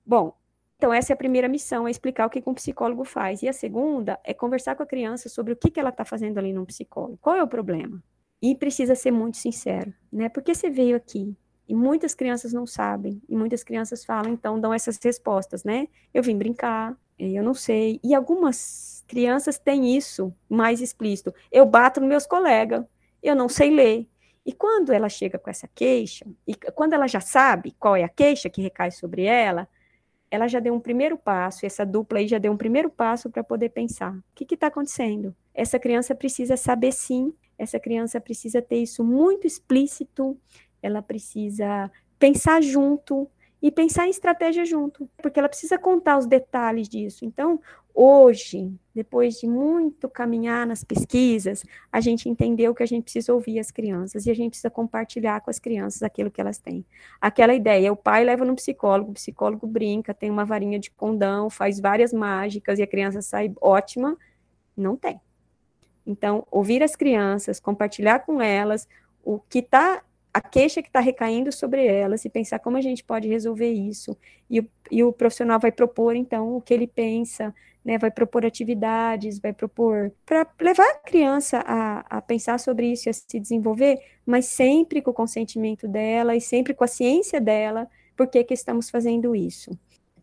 Bom, 0.04 0.36
então, 0.84 0.92
essa 0.92 1.12
é 1.12 1.14
a 1.14 1.16
primeira 1.16 1.48
missão, 1.48 1.88
é 1.88 1.90
explicar 1.90 2.26
o 2.26 2.28
que, 2.28 2.42
um 2.46 2.52
psicólogo 2.52 3.06
faz. 3.06 3.42
E 3.42 3.48
a 3.48 3.54
segunda 3.54 4.20
é 4.22 4.34
conversar 4.34 4.76
com 4.76 4.82
a 4.82 4.86
criança 4.86 5.30
sobre 5.30 5.54
o 5.54 5.56
que, 5.56 5.70
que 5.70 5.80
ela 5.80 5.88
está 5.88 6.04
fazendo 6.04 6.36
ali 6.36 6.52
num 6.52 6.66
psicólogo. 6.66 7.16
Qual 7.22 7.34
é 7.34 7.42
o 7.42 7.48
problema? 7.48 8.02
E 8.42 8.54
precisa 8.54 8.94
ser 8.94 9.10
muito 9.10 9.38
sincero, 9.38 9.94
né? 10.12 10.28
Porque 10.28 10.54
você 10.54 10.68
veio 10.68 10.94
aqui 10.94 11.34
e 11.66 11.74
muitas 11.74 12.14
crianças 12.14 12.52
não 12.52 12.66
sabem, 12.66 13.18
e 13.26 13.34
muitas 13.34 13.64
crianças 13.64 14.04
falam, 14.04 14.30
então 14.30 14.60
dão 14.60 14.74
essas 14.74 14.98
respostas, 15.02 15.64
né? 15.64 15.88
Eu 16.12 16.22
vim 16.22 16.36
brincar, 16.36 16.94
eu 17.18 17.42
não 17.42 17.54
sei. 17.54 17.98
E 18.04 18.14
algumas 18.14 19.02
crianças 19.08 19.58
têm 19.58 19.96
isso 19.96 20.34
mais 20.50 20.82
explícito. 20.82 21.32
Eu 21.50 21.64
bato 21.64 21.98
nos 21.98 22.10
meus 22.10 22.26
colegas, 22.26 22.84
eu 23.22 23.34
não 23.34 23.48
sei 23.48 23.70
ler. 23.70 24.06
E 24.44 24.52
quando 24.52 24.92
ela 24.92 25.08
chega 25.08 25.38
com 25.38 25.48
essa 25.48 25.66
queixa, 25.74 26.26
e 26.46 26.54
quando 26.54 26.92
ela 26.92 27.08
já 27.08 27.20
sabe 27.20 27.74
qual 27.78 27.96
é 27.96 28.04
a 28.04 28.08
queixa 28.10 28.50
que 28.50 28.60
recai 28.60 28.90
sobre 28.90 29.24
ela, 29.24 29.66
ela 30.34 30.48
já 30.48 30.58
deu 30.58 30.74
um 30.74 30.80
primeiro 30.80 31.16
passo, 31.16 31.64
essa 31.64 31.86
dupla 31.86 32.18
aí 32.18 32.26
já 32.26 32.38
deu 32.38 32.50
um 32.50 32.56
primeiro 32.56 32.90
passo 32.90 33.30
para 33.30 33.44
poder 33.44 33.68
pensar: 33.68 34.12
o 34.12 34.22
que 34.34 34.52
está 34.52 34.66
acontecendo? 34.66 35.32
Essa 35.54 35.78
criança 35.78 36.12
precisa 36.12 36.56
saber 36.56 36.90
sim, 36.90 37.32
essa 37.56 37.78
criança 37.78 38.20
precisa 38.20 38.60
ter 38.60 38.78
isso 38.78 39.04
muito 39.04 39.46
explícito, 39.46 40.36
ela 40.82 41.00
precisa 41.00 41.88
pensar 42.18 42.60
junto 42.60 43.30
e 43.64 43.70
pensar 43.70 44.06
em 44.06 44.10
estratégia 44.10 44.62
junto, 44.66 45.08
porque 45.22 45.38
ela 45.38 45.48
precisa 45.48 45.78
contar 45.78 46.18
os 46.18 46.26
detalhes 46.26 46.86
disso. 46.86 47.24
Então, 47.24 47.58
hoje, 47.94 48.70
depois 48.94 49.40
de 49.40 49.46
muito 49.46 50.06
caminhar 50.06 50.66
nas 50.66 50.84
pesquisas, 50.84 51.64
a 51.90 51.98
gente 51.98 52.28
entendeu 52.28 52.74
que 52.74 52.82
a 52.82 52.86
gente 52.86 53.04
precisa 53.04 53.32
ouvir 53.32 53.58
as 53.58 53.70
crianças 53.70 54.26
e 54.26 54.30
a 54.30 54.34
gente 54.34 54.50
precisa 54.50 54.68
compartilhar 54.68 55.40
com 55.40 55.48
as 55.48 55.58
crianças 55.58 56.02
aquilo 56.02 56.30
que 56.30 56.42
elas 56.42 56.58
têm. 56.58 56.84
Aquela 57.18 57.54
ideia, 57.54 57.90
o 57.90 57.96
pai 57.96 58.22
leva 58.22 58.44
no 58.44 58.54
psicólogo, 58.54 59.12
o 59.12 59.14
psicólogo 59.14 59.66
brinca, 59.66 60.12
tem 60.12 60.30
uma 60.30 60.44
varinha 60.44 60.78
de 60.78 60.90
condão, 60.90 61.48
faz 61.48 61.80
várias 61.80 62.12
mágicas 62.12 62.78
e 62.78 62.82
a 62.82 62.86
criança 62.86 63.22
sai 63.22 63.50
ótima, 63.62 64.14
não 64.76 64.94
tem. 64.94 65.18
Então, 66.06 66.46
ouvir 66.50 66.82
as 66.82 66.94
crianças, 66.94 67.58
compartilhar 67.58 68.18
com 68.26 68.42
elas 68.42 68.86
o 69.24 69.40
que 69.40 69.60
está 69.60 70.02
a 70.34 70.40
queixa 70.40 70.82
que 70.82 70.88
está 70.88 70.98
recaindo 70.98 71.52
sobre 71.52 71.86
elas 71.86 72.24
e 72.24 72.28
pensar 72.28 72.58
como 72.58 72.76
a 72.76 72.80
gente 72.80 73.04
pode 73.04 73.28
resolver 73.28 73.70
isso. 73.70 74.18
E 74.50 74.58
o, 74.58 74.68
e 74.90 75.04
o 75.04 75.12
profissional 75.12 75.60
vai 75.60 75.70
propor, 75.70 76.16
então, 76.16 76.56
o 76.56 76.60
que 76.60 76.74
ele 76.74 76.88
pensa, 76.88 77.54
né, 77.84 77.96
vai 77.98 78.10
propor 78.10 78.44
atividades, 78.44 79.38
vai 79.38 79.52
propor 79.52 80.12
para 80.26 80.44
levar 80.60 80.90
a 80.90 80.98
criança 80.98 81.62
a, 81.64 82.18
a 82.18 82.20
pensar 82.20 82.58
sobre 82.58 82.90
isso 82.90 83.08
e 83.08 83.10
a 83.10 83.12
se 83.12 83.38
desenvolver, 83.38 84.00
mas 84.26 84.46
sempre 84.46 85.00
com 85.00 85.12
o 85.12 85.14
consentimento 85.14 85.86
dela 85.86 86.34
e 86.34 86.40
sempre 86.40 86.74
com 86.74 86.82
a 86.82 86.88
ciência 86.88 87.40
dela, 87.40 87.88
por 88.16 88.26
que, 88.26 88.44
estamos 88.50 88.90
fazendo 88.90 89.36
isso. 89.36 89.70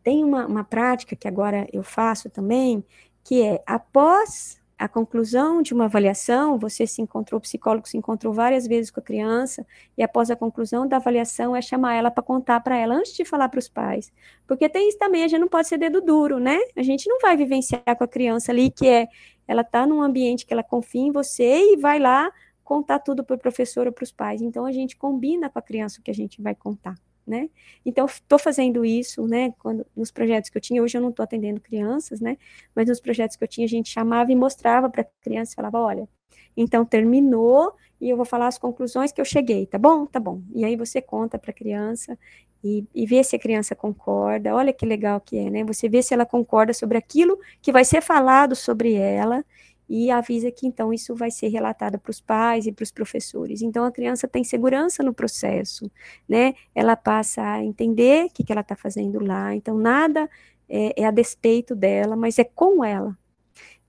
Tem 0.03 0.25
uma, 0.25 0.45
uma 0.45 0.63
prática 0.65 1.15
que 1.15 1.27
agora 1.27 1.67
eu 1.71 1.83
faço 1.83 2.29
também, 2.29 2.83
que 3.23 3.41
é 3.41 3.63
após 3.65 4.60
a 4.81 4.87
conclusão 4.87 5.61
de 5.61 5.75
uma 5.75 5.85
avaliação, 5.85 6.57
você 6.57 6.87
se 6.87 7.03
encontrou, 7.03 7.37
o 7.37 7.41
psicólogo 7.41 7.87
se 7.87 7.95
encontrou 7.97 8.33
várias 8.33 8.65
vezes 8.65 8.89
com 8.89 8.99
a 8.99 9.03
criança, 9.03 9.63
e 9.95 10.01
após 10.01 10.31
a 10.31 10.35
conclusão 10.35 10.87
da 10.87 10.95
avaliação 10.95 11.55
é 11.55 11.61
chamar 11.61 11.93
ela 11.93 12.09
para 12.09 12.23
contar 12.23 12.59
para 12.61 12.75
ela, 12.75 12.95
antes 12.95 13.13
de 13.13 13.23
falar 13.23 13.47
para 13.49 13.59
os 13.59 13.69
pais. 13.69 14.11
Porque 14.47 14.67
tem 14.67 14.89
isso 14.89 14.97
também, 14.97 15.23
a 15.23 15.27
gente 15.27 15.39
não 15.39 15.47
pode 15.47 15.67
ser 15.67 15.77
dedo 15.77 16.01
duro, 16.01 16.39
né? 16.39 16.57
A 16.75 16.81
gente 16.81 17.07
não 17.07 17.19
vai 17.19 17.37
vivenciar 17.37 17.95
com 17.95 18.03
a 18.03 18.07
criança 18.07 18.51
ali 18.51 18.71
que 18.71 18.87
é, 18.87 19.07
ela 19.47 19.61
está 19.61 19.85
num 19.85 20.01
ambiente 20.01 20.47
que 20.47 20.53
ela 20.53 20.63
confia 20.63 21.01
em 21.01 21.11
você 21.11 21.73
e 21.73 21.77
vai 21.77 21.99
lá 21.99 22.31
contar 22.63 22.97
tudo 22.97 23.23
para 23.23 23.35
o 23.35 23.39
professor 23.39 23.85
ou 23.85 23.93
para 23.93 24.03
os 24.03 24.11
pais. 24.11 24.41
Então, 24.41 24.65
a 24.65 24.71
gente 24.71 24.97
combina 24.97 25.47
com 25.47 25.59
a 25.59 25.61
criança 25.61 25.99
o 25.99 26.03
que 26.03 26.09
a 26.09 26.15
gente 26.15 26.41
vai 26.41 26.55
contar 26.55 26.95
né? 27.31 27.49
Então, 27.85 28.05
estou 28.05 28.37
fazendo 28.37 28.83
isso, 28.85 29.25
né? 29.25 29.53
Quando, 29.57 29.85
nos 29.95 30.11
projetos 30.11 30.49
que 30.49 30.57
eu 30.57 30.61
tinha, 30.61 30.83
hoje 30.83 30.97
eu 30.97 31.01
não 31.01 31.09
estou 31.09 31.23
atendendo 31.23 31.61
crianças, 31.61 32.19
né? 32.19 32.37
Mas 32.75 32.87
nos 32.87 32.99
projetos 32.99 33.37
que 33.37 33.43
eu 33.43 33.47
tinha, 33.47 33.65
a 33.65 33.69
gente 33.69 33.89
chamava 33.89 34.31
e 34.31 34.35
mostrava 34.35 34.89
para 34.89 35.01
a 35.01 35.05
criança, 35.21 35.55
falava, 35.55 35.79
olha, 35.79 36.07
então 36.55 36.85
terminou 36.85 37.73
e 37.99 38.09
eu 38.09 38.17
vou 38.17 38.25
falar 38.25 38.47
as 38.47 38.57
conclusões 38.57 39.11
que 39.11 39.21
eu 39.21 39.25
cheguei, 39.25 39.65
tá 39.65 39.77
bom? 39.77 40.05
Tá 40.05 40.19
bom. 40.19 40.41
E 40.53 40.65
aí 40.65 40.75
você 40.75 41.01
conta 41.01 41.39
para 41.39 41.51
a 41.51 41.53
criança 41.53 42.17
e, 42.63 42.85
e 42.93 43.05
vê 43.05 43.23
se 43.23 43.35
a 43.35 43.39
criança 43.39 43.75
concorda. 43.75 44.53
Olha 44.53 44.73
que 44.73 44.85
legal 44.85 45.21
que 45.21 45.37
é, 45.37 45.49
né? 45.49 45.63
Você 45.63 45.87
vê 45.87 46.03
se 46.03 46.13
ela 46.13 46.25
concorda 46.25 46.73
sobre 46.73 46.97
aquilo 46.97 47.39
que 47.61 47.71
vai 47.71 47.85
ser 47.85 48.01
falado 48.01 48.55
sobre 48.55 48.93
ela 48.93 49.45
e 49.91 50.09
avisa 50.09 50.49
que 50.49 50.65
então 50.65 50.93
isso 50.93 51.13
vai 51.13 51.29
ser 51.29 51.49
relatado 51.49 51.99
para 51.99 52.09
os 52.09 52.21
pais 52.21 52.65
e 52.65 52.71
para 52.71 52.83
os 52.83 52.91
professores. 52.91 53.61
Então 53.61 53.83
a 53.83 53.91
criança 53.91 54.25
tem 54.25 54.41
segurança 54.41 55.03
no 55.03 55.13
processo, 55.13 55.91
né? 56.29 56.53
Ela 56.73 56.95
passa 56.95 57.41
a 57.43 57.61
entender 57.61 58.27
o 58.27 58.29
que, 58.29 58.41
que 58.41 58.53
ela 58.53 58.61
está 58.61 58.73
fazendo 58.73 59.21
lá. 59.21 59.53
Então 59.53 59.77
nada 59.77 60.29
é, 60.69 61.01
é 61.01 61.05
a 61.05 61.11
despeito 61.11 61.75
dela, 61.75 62.15
mas 62.15 62.39
é 62.39 62.45
com 62.45 62.85
ela. 62.85 63.17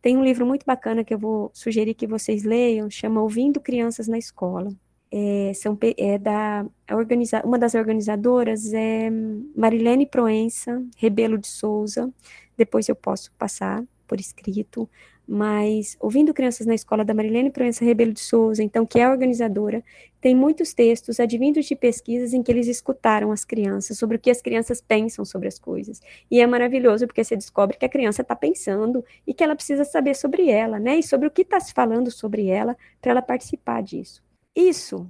Tem 0.02 0.16
um 0.16 0.24
livro 0.24 0.44
muito 0.44 0.66
bacana 0.66 1.04
que 1.04 1.14
eu 1.14 1.18
vou 1.18 1.52
sugerir 1.54 1.94
que 1.94 2.08
vocês 2.08 2.42
leiam, 2.42 2.90
chama 2.90 3.22
Ouvindo 3.22 3.60
Crianças 3.60 4.08
na 4.08 4.18
Escola. 4.18 4.74
É, 5.08 5.52
são, 5.54 5.78
é 5.96 6.18
da 6.18 6.66
organiza, 6.90 7.42
uma 7.44 7.58
das 7.58 7.74
organizadoras 7.74 8.72
é 8.72 9.08
Marilene 9.54 10.04
Proença, 10.04 10.84
Rebelo 10.96 11.38
de 11.38 11.46
Souza. 11.46 12.12
Depois 12.56 12.88
eu 12.88 12.96
posso 12.96 13.30
passar 13.34 13.84
por 14.08 14.18
escrito 14.18 14.90
mas 15.26 15.96
ouvindo 16.00 16.34
crianças 16.34 16.66
na 16.66 16.74
escola 16.74 17.04
da 17.04 17.14
Marilene 17.14 17.50
Proença 17.50 17.84
Rebelo 17.84 18.12
de 18.12 18.20
Souza, 18.20 18.62
então, 18.62 18.84
que 18.84 18.98
é 18.98 19.08
organizadora, 19.08 19.82
tem 20.20 20.34
muitos 20.34 20.72
textos 20.72 21.18
advindos 21.18 21.66
de 21.66 21.74
pesquisas 21.74 22.32
em 22.32 22.42
que 22.42 22.52
eles 22.52 22.66
escutaram 22.68 23.32
as 23.32 23.44
crianças, 23.44 23.98
sobre 23.98 24.16
o 24.16 24.20
que 24.20 24.30
as 24.30 24.40
crianças 24.42 24.80
pensam 24.80 25.24
sobre 25.24 25.48
as 25.48 25.58
coisas. 25.58 26.00
E 26.30 26.40
é 26.40 26.46
maravilhoso 26.46 27.06
porque 27.06 27.24
você 27.24 27.36
descobre 27.36 27.76
que 27.76 27.84
a 27.84 27.88
criança 27.88 28.22
está 28.22 28.36
pensando 28.36 29.04
e 29.26 29.32
que 29.34 29.42
ela 29.42 29.56
precisa 29.56 29.84
saber 29.84 30.14
sobre 30.14 30.50
ela, 30.50 30.78
né? 30.78 30.98
E 30.98 31.02
sobre 31.02 31.26
o 31.26 31.30
que 31.30 31.42
está 31.42 31.58
se 31.58 31.72
falando 31.72 32.10
sobre 32.10 32.46
ela 32.46 32.76
para 33.00 33.12
ela 33.12 33.22
participar 33.22 33.82
disso. 33.82 34.22
Isso 34.54 35.08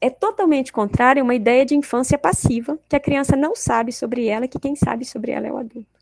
é 0.00 0.08
totalmente 0.08 0.72
contrário 0.72 1.20
a 1.20 1.24
uma 1.24 1.34
ideia 1.34 1.64
de 1.64 1.76
infância 1.76 2.18
passiva, 2.18 2.78
que 2.88 2.96
a 2.96 3.00
criança 3.00 3.36
não 3.36 3.54
sabe 3.54 3.92
sobre 3.92 4.26
ela, 4.26 4.48
que 4.48 4.58
quem 4.58 4.74
sabe 4.74 5.04
sobre 5.04 5.30
ela 5.30 5.46
é 5.46 5.52
o 5.52 5.58
adulto. 5.58 5.99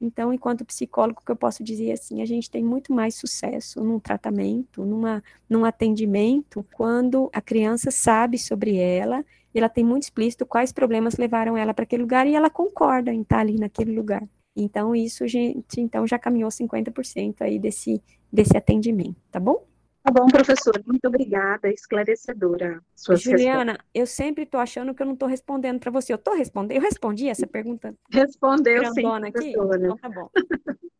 Então, 0.00 0.32
enquanto 0.32 0.64
psicólogo, 0.64 1.22
que 1.24 1.30
eu 1.30 1.36
posso 1.36 1.62
dizer 1.62 1.92
assim, 1.92 2.22
a 2.22 2.24
gente 2.24 2.50
tem 2.50 2.64
muito 2.64 2.92
mais 2.92 3.14
sucesso 3.14 3.84
num 3.84 4.00
tratamento, 4.00 4.84
numa, 4.84 5.22
num 5.48 5.64
atendimento, 5.64 6.64
quando 6.72 7.28
a 7.32 7.40
criança 7.40 7.90
sabe 7.90 8.38
sobre 8.38 8.76
ela, 8.76 9.22
e 9.54 9.58
ela 9.58 9.68
tem 9.68 9.84
muito 9.84 10.04
explícito 10.04 10.46
quais 10.46 10.72
problemas 10.72 11.16
levaram 11.16 11.56
ela 11.56 11.74
para 11.74 11.82
aquele 11.82 12.02
lugar 12.02 12.26
e 12.26 12.34
ela 12.34 12.48
concorda 12.48 13.12
em 13.12 13.20
estar 13.20 13.40
ali 13.40 13.56
naquele 13.56 13.94
lugar. 13.94 14.26
Então, 14.56 14.94
isso, 14.94 15.26
gente, 15.28 15.80
então 15.80 16.06
já 16.06 16.18
caminhou 16.18 16.50
50% 16.50 17.36
aí 17.40 17.58
desse, 17.58 18.02
desse 18.32 18.56
atendimento, 18.56 19.16
tá 19.30 19.38
bom? 19.38 19.64
Tá 20.02 20.10
bom, 20.10 20.26
professora, 20.28 20.82
muito 20.86 21.06
obrigada, 21.06 21.68
esclarecedora. 21.68 22.82
Juliana, 23.16 23.72
respostas. 23.72 23.90
eu 23.94 24.06
sempre 24.06 24.44
estou 24.44 24.58
achando 24.58 24.94
que 24.94 25.02
eu 25.02 25.06
não 25.06 25.12
estou 25.12 25.28
respondendo 25.28 25.78
para 25.78 25.90
você. 25.90 26.12
Eu 26.12 26.16
estou 26.16 26.34
respondendo? 26.34 26.76
Eu 26.76 26.82
respondi 26.82 27.28
essa 27.28 27.46
pergunta? 27.46 27.94
Respondeu 28.10 28.84
sim, 28.94 29.02
professora. 29.02 29.76
Então, 29.78 29.96
tá 29.98 30.08
bom. 30.08 30.30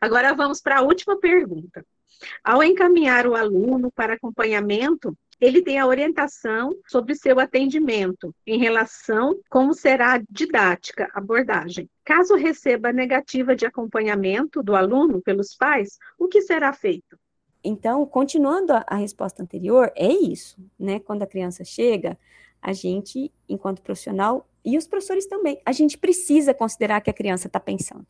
Agora 0.00 0.34
vamos 0.34 0.60
para 0.60 0.78
a 0.78 0.82
última 0.82 1.18
pergunta. 1.18 1.84
Ao 2.42 2.62
encaminhar 2.62 3.26
o 3.26 3.36
aluno 3.36 3.92
para 3.92 4.14
acompanhamento, 4.14 5.16
ele 5.40 5.62
tem 5.62 5.78
a 5.78 5.86
orientação 5.86 6.74
sobre 6.88 7.14
seu 7.14 7.38
atendimento 7.38 8.34
em 8.46 8.58
relação 8.58 9.38
como 9.48 9.72
será 9.72 10.14
a 10.14 10.22
didática, 10.28 11.08
abordagem. 11.14 11.88
Caso 12.04 12.34
receba 12.34 12.92
negativa 12.92 13.54
de 13.54 13.64
acompanhamento 13.64 14.62
do 14.62 14.74
aluno 14.74 15.22
pelos 15.22 15.54
pais, 15.54 15.96
o 16.18 16.26
que 16.26 16.40
será 16.42 16.72
feito? 16.72 17.17
Então, 17.62 18.06
continuando 18.06 18.72
a, 18.72 18.84
a, 18.86 18.96
resposta 18.96 19.42
anterior, 19.42 19.92
é 19.96 20.08
isso, 20.12 20.56
né? 20.78 20.98
Quando 21.00 21.22
a 21.22 21.26
criança 21.26 21.64
chega, 21.64 22.18
a 22.62 22.72
gente, 22.72 23.32
enquanto 23.48 23.82
profissional, 23.82 24.46
e 24.64 24.76
os 24.76 24.86
professores 24.86 25.26
também, 25.26 25.60
a 25.64 25.72
gente 25.72 25.96
precisa 25.96 26.52
considerar 26.54 27.00
que 27.00 27.10
a 27.10 27.14
criança 27.14 27.46
está 27.46 27.58
pensando. 27.58 28.06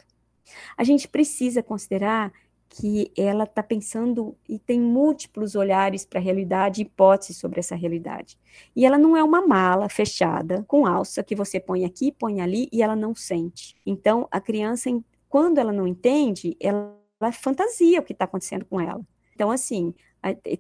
A 0.77 0.85
gente 0.85 1.07
precisa 1.09 1.63
considerar 1.63 2.33
que 2.69 3.11
ela 3.17 3.45
está 3.45 3.63
pensando 3.63 4.37
e 4.49 4.59
tem 4.59 4.81
múltiplos 4.81 5.55
olhares 5.55 6.05
para 6.05 6.21
a 6.21 6.23
realidade, 6.23 6.83
hipóteses 6.83 7.39
sobre 7.39 7.61
essa 7.61 7.75
realidade. 7.75 8.39
E 8.77 8.85
ela 8.85 8.99
não 8.99 9.17
é 9.17 9.23
uma 9.23 9.47
mala 9.47 9.89
fechada 9.89 10.65
com 10.69 10.87
alça 10.87 11.23
que 11.23 11.35
você 11.35 11.59
põe 11.59 11.85
aqui, 11.85 12.13
põe 12.13 12.41
ali 12.41 12.69
e 12.71 12.83
ela 12.83 12.95
não 12.95 13.15
sente. 13.15 13.75
Então, 13.87 14.29
a 14.31 14.41
criança, 14.41 14.91
quando 15.29 15.59
ela 15.59 15.73
não 15.73 15.87
entende, 15.87 16.57
ela, 16.61 16.95
ela 17.21 17.33
fantasia 17.33 18.01
o 18.01 18.03
que 18.03 18.13
está 18.13 18.27
acontecendo 18.27 18.67
com 18.67 18.81
ela. 18.81 19.01
Então, 19.39 19.53
assim, 19.53 19.95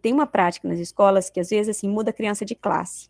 tem 0.00 0.12
uma 0.12 0.24
prática 0.24 0.68
nas 0.68 0.78
escolas 0.78 1.28
que 1.28 1.40
às 1.40 1.50
vezes 1.50 1.76
assim 1.76 1.88
muda 1.88 2.10
a 2.10 2.12
criança 2.12 2.44
de 2.44 2.54
classe, 2.54 3.08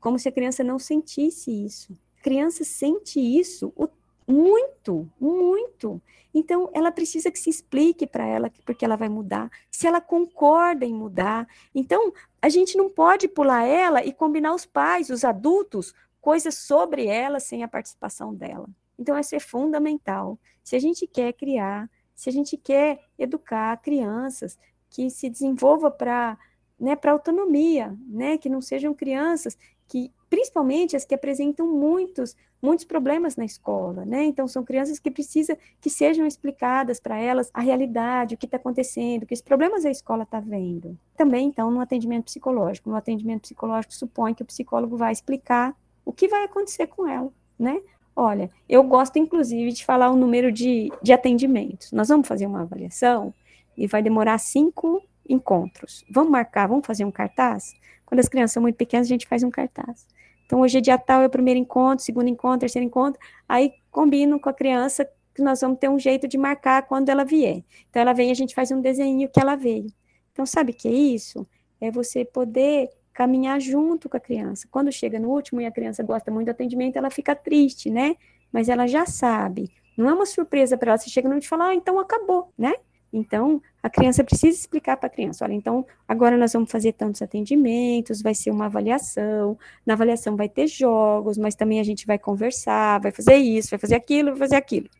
como 0.00 0.18
se 0.18 0.26
a 0.26 0.32
criança 0.32 0.64
não 0.64 0.78
sentisse 0.78 1.50
isso. 1.50 1.92
A 2.18 2.22
criança 2.22 2.64
sente 2.64 3.20
isso 3.20 3.70
o, 3.76 3.86
muito, 4.26 5.06
muito. 5.20 6.00
Então, 6.32 6.70
ela 6.72 6.90
precisa 6.90 7.30
que 7.30 7.38
se 7.38 7.50
explique 7.50 8.06
para 8.06 8.24
ela 8.24 8.50
porque 8.64 8.82
ela 8.82 8.96
vai 8.96 9.10
mudar, 9.10 9.50
se 9.70 9.86
ela 9.86 10.00
concorda 10.00 10.86
em 10.86 10.94
mudar. 10.94 11.46
Então, 11.74 12.10
a 12.40 12.48
gente 12.48 12.78
não 12.78 12.88
pode 12.88 13.28
pular 13.28 13.66
ela 13.66 14.02
e 14.02 14.10
combinar 14.10 14.54
os 14.54 14.64
pais, 14.64 15.10
os 15.10 15.22
adultos, 15.22 15.92
coisas 16.18 16.54
sobre 16.54 17.06
ela 17.06 17.38
sem 17.40 17.62
a 17.62 17.68
participação 17.68 18.34
dela. 18.34 18.70
Então, 18.98 19.18
isso 19.18 19.36
é 19.36 19.40
fundamental. 19.40 20.38
Se 20.62 20.74
a 20.74 20.78
gente 20.78 21.06
quer 21.06 21.34
criar, 21.34 21.90
se 22.14 22.30
a 22.30 22.32
gente 22.32 22.56
quer 22.56 23.00
educar 23.18 23.76
crianças, 23.82 24.58
que 24.94 25.10
se 25.10 25.28
desenvolva 25.28 25.90
para 25.90 26.38
né, 26.78 26.96
para 26.96 27.12
autonomia, 27.12 27.96
né, 28.08 28.36
que 28.36 28.48
não 28.48 28.60
sejam 28.60 28.92
crianças 28.92 29.56
que, 29.86 30.10
principalmente 30.28 30.96
as 30.96 31.04
que 31.04 31.14
apresentam 31.14 31.66
muitos, 31.66 32.36
muitos 32.60 32.84
problemas 32.84 33.36
na 33.36 33.44
escola, 33.44 34.04
né, 34.04 34.24
então 34.24 34.48
são 34.48 34.64
crianças 34.64 34.98
que 34.98 35.10
precisam 35.10 35.56
que 35.80 35.88
sejam 35.88 36.26
explicadas 36.26 36.98
para 36.98 37.16
elas 37.18 37.50
a 37.54 37.60
realidade, 37.60 38.34
o 38.34 38.38
que 38.38 38.46
está 38.46 38.56
acontecendo, 38.56 39.26
que 39.26 39.34
os 39.34 39.40
problemas 39.40 39.84
a 39.84 39.90
escola 39.90 40.24
está 40.24 40.40
vendo. 40.40 40.98
Também, 41.16 41.48
então, 41.48 41.70
no 41.70 41.80
atendimento 41.80 42.24
psicológico, 42.24 42.90
no 42.90 42.96
atendimento 42.96 43.42
psicológico 43.42 43.94
supõe 43.94 44.34
que 44.34 44.42
o 44.42 44.46
psicólogo 44.46 44.96
vai 44.96 45.12
explicar 45.12 45.76
o 46.04 46.12
que 46.12 46.28
vai 46.28 46.44
acontecer 46.44 46.86
com 46.86 47.06
ela, 47.06 47.32
né, 47.58 47.80
Olha, 48.16 48.48
eu 48.68 48.80
gosto, 48.84 49.18
inclusive, 49.18 49.72
de 49.72 49.84
falar 49.84 50.08
o 50.08 50.16
número 50.16 50.52
de, 50.52 50.88
de 51.02 51.12
atendimentos. 51.12 51.90
Nós 51.90 52.08
vamos 52.08 52.28
fazer 52.28 52.46
uma 52.46 52.60
avaliação 52.62 53.34
e 53.76 53.86
vai 53.86 54.02
demorar 54.02 54.38
cinco 54.38 55.02
encontros. 55.28 56.04
Vamos 56.10 56.30
marcar, 56.30 56.66
vamos 56.66 56.86
fazer 56.86 57.04
um 57.04 57.10
cartaz? 57.10 57.74
Quando 58.04 58.20
as 58.20 58.28
crianças 58.28 58.52
são 58.52 58.62
muito 58.62 58.76
pequenas, 58.76 59.06
a 59.06 59.08
gente 59.08 59.26
faz 59.26 59.42
um 59.42 59.50
cartaz. 59.50 60.06
Então, 60.46 60.60
hoje 60.60 60.78
é 60.78 60.80
dia 60.80 60.98
tal, 60.98 61.22
é 61.22 61.26
o 61.26 61.30
primeiro 61.30 61.58
encontro, 61.58 62.04
segundo 62.04 62.28
encontro, 62.28 62.60
terceiro 62.60 62.86
encontro, 62.86 63.20
aí 63.48 63.72
combino 63.90 64.38
com 64.38 64.48
a 64.48 64.52
criança 64.52 65.08
que 65.34 65.42
nós 65.42 65.60
vamos 65.60 65.78
ter 65.78 65.88
um 65.88 65.98
jeito 65.98 66.28
de 66.28 66.38
marcar 66.38 66.82
quando 66.82 67.08
ela 67.08 67.24
vier. 67.24 67.64
Então, 67.88 68.02
ela 68.02 68.12
vem, 68.12 68.30
a 68.30 68.34
gente 68.34 68.54
faz 68.54 68.70
um 68.70 68.80
desenho 68.80 69.28
que 69.28 69.40
ela 69.40 69.56
veio. 69.56 69.86
Então, 70.32 70.44
sabe 70.44 70.72
o 70.72 70.74
que 70.74 70.86
é 70.86 70.92
isso? 70.92 71.46
É 71.80 71.90
você 71.90 72.24
poder 72.24 72.90
caminhar 73.12 73.60
junto 73.60 74.08
com 74.08 74.16
a 74.16 74.20
criança. 74.20 74.68
Quando 74.70 74.92
chega 74.92 75.18
no 75.18 75.30
último 75.30 75.60
e 75.60 75.66
a 75.66 75.70
criança 75.70 76.02
gosta 76.02 76.30
muito 76.30 76.46
do 76.46 76.50
atendimento, 76.50 76.96
ela 76.96 77.10
fica 77.10 77.34
triste, 77.34 77.88
né? 77.88 78.16
Mas 78.52 78.68
ela 78.68 78.86
já 78.86 79.06
sabe. 79.06 79.72
Não 79.96 80.08
é 80.08 80.14
uma 80.14 80.26
surpresa 80.26 80.76
para 80.76 80.90
ela. 80.90 80.98
Você 80.98 81.08
chega 81.08 81.28
no 81.28 81.38
e 81.38 81.42
fala, 81.42 81.68
ah, 81.68 81.74
então 81.74 81.98
acabou, 81.98 82.52
né? 82.58 82.74
Então, 83.16 83.62
a 83.80 83.88
criança 83.88 84.24
precisa 84.24 84.58
explicar 84.58 84.96
para 84.96 85.06
a 85.06 85.10
criança: 85.10 85.44
olha, 85.44 85.54
então 85.54 85.86
agora 86.06 86.36
nós 86.36 86.52
vamos 86.52 86.68
fazer 86.68 86.92
tantos 86.94 87.22
atendimentos, 87.22 88.20
vai 88.20 88.34
ser 88.34 88.50
uma 88.50 88.66
avaliação, 88.66 89.56
na 89.86 89.94
avaliação 89.94 90.36
vai 90.36 90.48
ter 90.48 90.66
jogos, 90.66 91.38
mas 91.38 91.54
também 91.54 91.78
a 91.78 91.84
gente 91.84 92.06
vai 92.06 92.18
conversar, 92.18 93.00
vai 93.00 93.12
fazer 93.12 93.36
isso, 93.36 93.70
vai 93.70 93.78
fazer 93.78 93.94
aquilo, 93.94 94.30
vai 94.30 94.38
fazer 94.40 94.56
aquilo. 94.56 94.90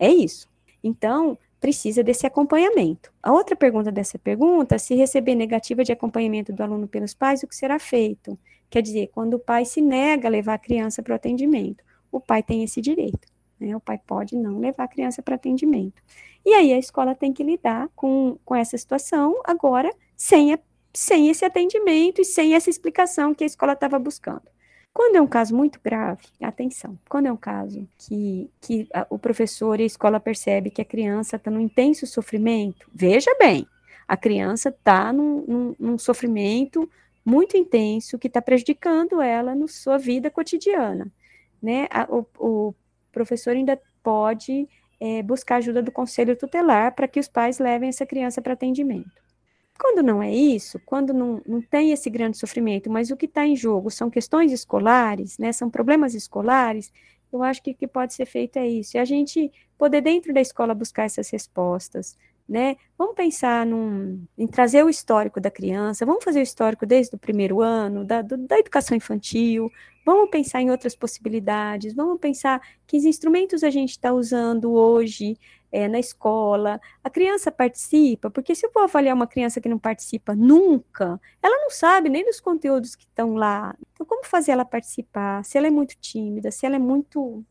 É 0.00 0.08
isso. 0.08 0.48
Então, 0.82 1.38
precisa 1.60 2.02
desse 2.02 2.26
acompanhamento. 2.26 3.12
A 3.22 3.32
outra 3.32 3.54
pergunta 3.54 3.92
dessa 3.92 4.18
pergunta, 4.18 4.76
se 4.76 4.96
receber 4.96 5.36
negativa 5.36 5.84
de 5.84 5.92
acompanhamento 5.92 6.52
do 6.52 6.62
aluno 6.62 6.88
pelos 6.88 7.14
pais, 7.14 7.44
o 7.44 7.46
que 7.46 7.54
será 7.54 7.78
feito? 7.78 8.36
Quer 8.68 8.82
dizer, 8.82 9.10
quando 9.14 9.34
o 9.34 9.38
pai 9.38 9.64
se 9.64 9.80
nega 9.80 10.26
a 10.26 10.30
levar 10.30 10.54
a 10.54 10.58
criança 10.58 11.04
para 11.04 11.12
o 11.12 11.16
atendimento, 11.16 11.84
o 12.10 12.20
pai 12.20 12.42
tem 12.42 12.64
esse 12.64 12.80
direito. 12.80 13.28
Né? 13.60 13.76
O 13.76 13.80
pai 13.80 13.98
pode 14.06 14.36
não 14.36 14.58
levar 14.58 14.84
a 14.84 14.88
criança 14.88 15.22
para 15.22 15.34
atendimento. 15.34 16.02
E 16.44 16.54
aí 16.54 16.72
a 16.72 16.78
escola 16.78 17.14
tem 17.14 17.32
que 17.32 17.42
lidar 17.42 17.88
com, 17.94 18.38
com 18.44 18.54
essa 18.54 18.76
situação 18.76 19.40
agora 19.44 19.90
sem, 20.16 20.52
a, 20.52 20.58
sem 20.92 21.28
esse 21.28 21.44
atendimento 21.44 22.20
e 22.20 22.24
sem 22.24 22.54
essa 22.54 22.70
explicação 22.70 23.34
que 23.34 23.44
a 23.44 23.46
escola 23.46 23.72
estava 23.72 23.98
buscando. 23.98 24.42
Quando 24.92 25.16
é 25.16 25.20
um 25.20 25.26
caso 25.26 25.54
muito 25.54 25.78
grave, 25.82 26.24
atenção, 26.40 26.98
quando 27.08 27.26
é 27.26 27.32
um 27.32 27.36
caso 27.36 27.86
que, 27.98 28.50
que 28.60 28.88
a, 28.92 29.06
o 29.10 29.18
professor 29.18 29.78
e 29.78 29.84
a 29.84 29.86
escola 29.86 30.18
percebe 30.18 30.70
que 30.70 30.82
a 30.82 30.84
criança 30.84 31.36
está 31.36 31.50
num 31.50 31.60
intenso 31.60 32.06
sofrimento, 32.06 32.90
veja 32.92 33.30
bem, 33.38 33.66
a 34.08 34.16
criança 34.16 34.70
está 34.70 35.12
num, 35.12 35.44
num, 35.46 35.76
num, 35.78 35.98
sofrimento 35.98 36.90
muito 37.24 37.56
intenso 37.56 38.18
que 38.18 38.26
está 38.26 38.40
prejudicando 38.40 39.20
ela 39.20 39.54
na 39.54 39.68
sua 39.68 39.98
vida 39.98 40.30
cotidiana. 40.30 41.12
Né? 41.62 41.86
O, 42.08 42.24
o 42.38 42.74
professor 43.18 43.56
ainda 43.56 43.80
pode 44.00 44.68
é, 45.00 45.22
buscar 45.22 45.56
ajuda 45.56 45.82
do 45.82 45.90
conselho 45.90 46.36
tutelar 46.36 46.94
para 46.94 47.08
que 47.08 47.18
os 47.18 47.26
pais 47.26 47.58
levem 47.58 47.88
essa 47.88 48.06
criança 48.06 48.40
para 48.40 48.52
atendimento. 48.52 49.10
Quando 49.76 50.04
não 50.04 50.22
é 50.22 50.32
isso, 50.32 50.80
quando 50.84 51.12
não, 51.12 51.40
não 51.46 51.60
tem 51.60 51.92
esse 51.92 52.08
grande 52.08 52.36
sofrimento, 52.36 52.90
mas 52.90 53.10
o 53.10 53.16
que 53.16 53.26
está 53.26 53.46
em 53.46 53.56
jogo 53.56 53.90
são 53.90 54.10
questões 54.10 54.52
escolares, 54.52 55.38
né, 55.38 55.52
são 55.52 55.70
problemas 55.70 56.14
escolares, 56.14 56.92
eu 57.32 57.42
acho 57.42 57.62
que 57.62 57.72
o 57.72 57.74
que 57.74 57.86
pode 57.86 58.14
ser 58.14 58.26
feito 58.26 58.56
é 58.56 58.66
isso, 58.66 58.96
é 58.96 59.00
a 59.00 59.04
gente 59.04 59.52
poder 59.76 60.00
dentro 60.00 60.32
da 60.32 60.40
escola 60.40 60.74
buscar 60.74 61.04
essas 61.04 61.28
respostas, 61.30 62.16
né? 62.48 62.76
Vamos 62.96 63.14
pensar 63.14 63.66
num, 63.66 64.24
em 64.36 64.46
trazer 64.46 64.82
o 64.82 64.88
histórico 64.88 65.38
da 65.40 65.50
criança, 65.50 66.06
vamos 66.06 66.24
fazer 66.24 66.40
o 66.40 66.42
histórico 66.42 66.86
desde 66.86 67.14
o 67.14 67.18
primeiro 67.18 67.60
ano, 67.60 68.04
da, 68.04 68.22
do, 68.22 68.38
da 68.38 68.58
educação 68.58 68.96
infantil, 68.96 69.70
vamos 70.08 70.30
pensar 70.30 70.62
em 70.62 70.70
outras 70.70 70.96
possibilidades, 70.96 71.94
vamos 71.94 72.18
pensar 72.18 72.62
que 72.86 72.96
instrumentos 72.96 73.62
a 73.62 73.68
gente 73.68 73.90
está 73.90 74.10
usando 74.10 74.72
hoje 74.72 75.38
é, 75.70 75.86
na 75.86 75.98
escola. 75.98 76.80
A 77.04 77.10
criança 77.10 77.52
participa, 77.52 78.30
porque 78.30 78.54
se 78.54 78.64
eu 78.64 78.70
for 78.70 78.84
avaliar 78.84 79.14
uma 79.14 79.26
criança 79.26 79.60
que 79.60 79.68
não 79.68 79.78
participa 79.78 80.34
nunca, 80.34 81.20
ela 81.42 81.60
não 81.60 81.68
sabe 81.68 82.08
nem 82.08 82.24
dos 82.24 82.40
conteúdos 82.40 82.96
que 82.96 83.04
estão 83.04 83.34
lá. 83.34 83.76
Então, 83.92 84.06
como 84.06 84.24
fazer 84.24 84.52
ela 84.52 84.64
participar? 84.64 85.44
Se 85.44 85.58
ela 85.58 85.66
é 85.66 85.70
muito 85.70 85.94
tímida, 86.00 86.50
se 86.50 86.64
ela 86.64 86.76
é 86.76 86.78
muito 86.78 87.44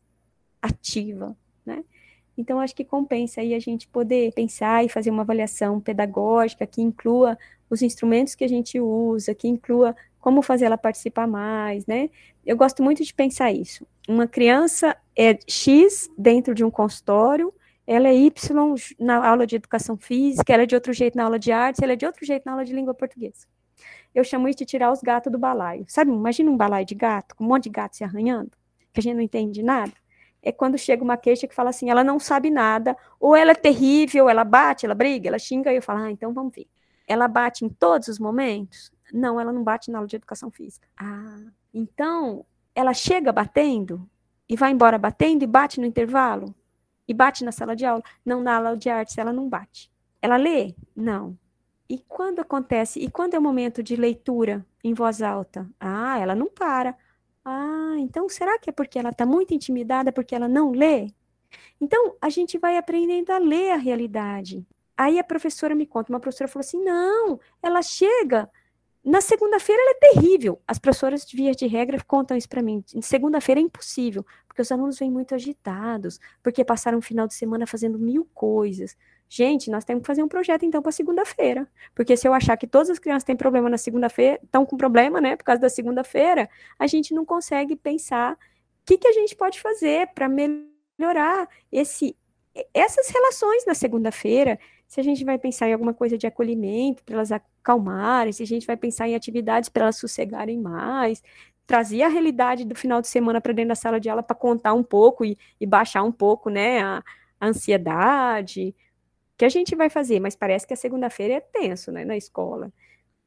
ativa, 0.60 1.36
né? 1.64 1.84
Então, 2.36 2.58
acho 2.58 2.74
que 2.74 2.84
compensa 2.84 3.40
aí 3.40 3.54
a 3.54 3.60
gente 3.60 3.86
poder 3.86 4.32
pensar 4.32 4.84
e 4.84 4.88
fazer 4.88 5.10
uma 5.10 5.22
avaliação 5.22 5.80
pedagógica 5.80 6.66
que 6.66 6.82
inclua 6.82 7.38
os 7.70 7.82
instrumentos 7.82 8.34
que 8.34 8.44
a 8.44 8.48
gente 8.48 8.80
usa, 8.80 9.34
que 9.34 9.46
inclua 9.46 9.94
como 10.28 10.42
fazer 10.42 10.66
ela 10.66 10.76
participar 10.76 11.26
mais, 11.26 11.86
né? 11.86 12.10
Eu 12.44 12.54
gosto 12.54 12.82
muito 12.82 13.02
de 13.02 13.14
pensar 13.14 13.50
isso. 13.50 13.86
Uma 14.06 14.26
criança 14.26 14.94
é 15.16 15.38
X 15.48 16.10
dentro 16.18 16.54
de 16.54 16.62
um 16.62 16.70
consultório, 16.70 17.50
ela 17.86 18.08
é 18.08 18.14
Y 18.14 18.74
na 19.00 19.26
aula 19.26 19.46
de 19.46 19.56
educação 19.56 19.96
física, 19.96 20.52
ela 20.52 20.64
é 20.64 20.66
de 20.66 20.74
outro 20.74 20.92
jeito 20.92 21.16
na 21.16 21.24
aula 21.24 21.38
de 21.38 21.50
artes, 21.50 21.80
ela 21.82 21.94
é 21.94 21.96
de 21.96 22.04
outro 22.04 22.26
jeito 22.26 22.42
na 22.44 22.52
aula 22.52 22.62
de 22.62 22.74
língua 22.74 22.92
portuguesa. 22.92 23.46
Eu 24.14 24.22
chamo 24.22 24.46
isso 24.48 24.58
de 24.58 24.66
tirar 24.66 24.92
os 24.92 25.00
gatos 25.00 25.32
do 25.32 25.38
balaio. 25.38 25.86
Sabe, 25.88 26.10
imagina 26.10 26.50
um 26.50 26.58
balaio 26.58 26.84
de 26.84 26.94
gato, 26.94 27.34
com 27.34 27.44
um 27.44 27.48
monte 27.48 27.64
de 27.64 27.70
gato 27.70 27.96
se 27.96 28.04
arranhando, 28.04 28.50
que 28.92 29.00
a 29.00 29.02
gente 29.02 29.14
não 29.14 29.22
entende 29.22 29.62
nada 29.62 29.94
é 30.42 30.52
quando 30.52 30.76
chega 30.76 31.02
uma 31.02 31.16
queixa 31.16 31.48
que 31.48 31.54
fala 31.54 31.70
assim, 31.70 31.90
ela 31.90 32.04
não 32.04 32.18
sabe 32.18 32.48
nada, 32.48 32.96
ou 33.18 33.34
ela 33.34 33.50
é 33.52 33.54
terrível, 33.54 34.28
ela 34.28 34.44
bate, 34.44 34.86
ela 34.86 34.94
briga, 34.94 35.28
ela 35.28 35.38
xinga, 35.38 35.72
e 35.72 35.76
eu 35.76 35.82
falo, 35.82 36.00
ah, 36.00 36.10
então 36.12 36.32
vamos 36.32 36.54
ver. 36.54 36.68
Ela 37.08 37.26
bate 37.26 37.64
em 37.64 37.68
todos 37.68 38.06
os 38.06 38.18
momentos? 38.20 38.92
Não, 39.12 39.40
ela 39.40 39.52
não 39.52 39.62
bate 39.62 39.90
na 39.90 39.98
aula 39.98 40.08
de 40.08 40.16
educação 40.16 40.50
física. 40.50 40.88
Ah, 40.96 41.46
então 41.72 42.44
ela 42.74 42.94
chega 42.94 43.32
batendo 43.32 44.08
e 44.48 44.56
vai 44.56 44.70
embora 44.70 44.98
batendo 44.98 45.42
e 45.42 45.46
bate 45.46 45.80
no 45.80 45.86
intervalo? 45.86 46.54
E 47.06 47.14
bate 47.14 47.44
na 47.44 47.52
sala 47.52 47.74
de 47.74 47.84
aula? 47.84 48.02
Não, 48.24 48.42
na 48.42 48.56
aula 48.56 48.76
de 48.76 48.88
artes 48.88 49.16
ela 49.16 49.32
não 49.32 49.48
bate. 49.48 49.90
Ela 50.20 50.36
lê? 50.36 50.74
Não. 50.94 51.38
E 51.88 51.98
quando 51.98 52.40
acontece? 52.40 53.00
E 53.00 53.10
quando 53.10 53.34
é 53.34 53.38
o 53.38 53.42
momento 53.42 53.82
de 53.82 53.96
leitura 53.96 54.64
em 54.84 54.92
voz 54.92 55.22
alta? 55.22 55.68
Ah, 55.80 56.18
ela 56.18 56.34
não 56.34 56.48
para. 56.48 56.94
Ah, 57.44 57.94
então 57.98 58.28
será 58.28 58.58
que 58.58 58.68
é 58.68 58.72
porque 58.72 58.98
ela 58.98 59.08
está 59.08 59.24
muito 59.24 59.54
intimidada 59.54 60.12
porque 60.12 60.34
ela 60.34 60.48
não 60.48 60.70
lê? 60.70 61.10
Então, 61.80 62.16
a 62.20 62.28
gente 62.28 62.58
vai 62.58 62.76
aprendendo 62.76 63.30
a 63.30 63.38
ler 63.38 63.72
a 63.72 63.76
realidade. 63.76 64.66
Aí 64.96 65.18
a 65.18 65.24
professora 65.24 65.74
me 65.74 65.86
conta, 65.86 66.12
uma 66.12 66.20
professora 66.20 66.48
falou 66.48 66.64
assim: 66.64 66.82
não, 66.82 67.40
ela 67.62 67.80
chega. 67.82 68.50
Na 69.08 69.22
segunda-feira 69.22 69.80
ela 69.80 69.92
é 69.92 70.12
terrível. 70.12 70.60
As 70.68 70.78
professoras, 70.78 71.24
de 71.24 71.34
via 71.34 71.52
de 71.52 71.66
regra, 71.66 71.98
contam 72.06 72.36
isso 72.36 72.46
para 72.46 72.60
mim. 72.60 72.84
Segunda-feira 73.00 73.58
é 73.58 73.64
impossível, 73.64 74.22
porque 74.46 74.60
os 74.60 74.70
alunos 74.70 74.98
vêm 74.98 75.10
muito 75.10 75.34
agitados, 75.34 76.20
porque 76.42 76.62
passaram 76.62 76.98
o 76.98 77.00
final 77.00 77.26
de 77.26 77.32
semana 77.32 77.66
fazendo 77.66 77.98
mil 77.98 78.28
coisas. 78.34 78.94
Gente, 79.26 79.70
nós 79.70 79.82
temos 79.82 80.02
que 80.02 80.06
fazer 80.06 80.22
um 80.22 80.28
projeto 80.28 80.66
então 80.66 80.82
para 80.82 80.92
segunda-feira. 80.92 81.66
Porque 81.94 82.18
se 82.18 82.28
eu 82.28 82.34
achar 82.34 82.58
que 82.58 82.66
todas 82.66 82.90
as 82.90 82.98
crianças 82.98 83.24
têm 83.24 83.34
problema 83.34 83.70
na 83.70 83.78
segunda-feira, 83.78 84.38
estão 84.44 84.66
com 84.66 84.76
problema, 84.76 85.22
né, 85.22 85.36
por 85.36 85.44
causa 85.44 85.62
da 85.62 85.70
segunda-feira, 85.70 86.46
a 86.78 86.86
gente 86.86 87.14
não 87.14 87.24
consegue 87.24 87.76
pensar 87.76 88.34
o 88.34 88.36
que, 88.84 88.98
que 88.98 89.08
a 89.08 89.12
gente 89.12 89.34
pode 89.34 89.58
fazer 89.58 90.08
para 90.08 90.28
melhorar 90.28 91.48
esse, 91.72 92.14
essas 92.74 93.08
relações 93.08 93.64
na 93.64 93.72
segunda-feira. 93.72 94.58
Se 94.88 95.00
a 95.00 95.04
gente 95.04 95.24
vai 95.24 95.38
pensar 95.38 95.68
em 95.68 95.74
alguma 95.74 95.92
coisa 95.92 96.16
de 96.16 96.26
acolhimento 96.26 97.04
para 97.04 97.16
elas 97.16 97.30
acalmarem, 97.30 98.32
se 98.32 98.42
a 98.42 98.46
gente 98.46 98.66
vai 98.66 98.76
pensar 98.76 99.06
em 99.06 99.14
atividades 99.14 99.68
para 99.68 99.84
elas 99.84 99.96
sossegarem 99.96 100.58
mais, 100.58 101.22
trazer 101.66 102.02
a 102.02 102.08
realidade 102.08 102.64
do 102.64 102.74
final 102.74 103.02
de 103.02 103.08
semana 103.08 103.40
para 103.40 103.52
dentro 103.52 103.68
da 103.68 103.74
sala 103.74 104.00
de 104.00 104.08
aula 104.08 104.22
para 104.22 104.34
contar 104.34 104.72
um 104.72 104.82
pouco 104.82 105.24
e, 105.26 105.36
e, 105.60 105.66
baixar 105.66 106.02
um 106.02 106.10
pouco, 106.10 106.48
né, 106.48 106.80
a, 106.80 107.04
a 107.38 107.46
ansiedade, 107.46 108.74
que 109.36 109.44
a 109.44 109.48
gente 109.50 109.76
vai 109.76 109.90
fazer, 109.90 110.18
mas 110.18 110.34
parece 110.34 110.66
que 110.66 110.72
a 110.72 110.76
segunda-feira 110.76 111.34
é 111.34 111.40
tenso, 111.40 111.92
né, 111.92 112.04
na 112.06 112.16
escola. 112.16 112.72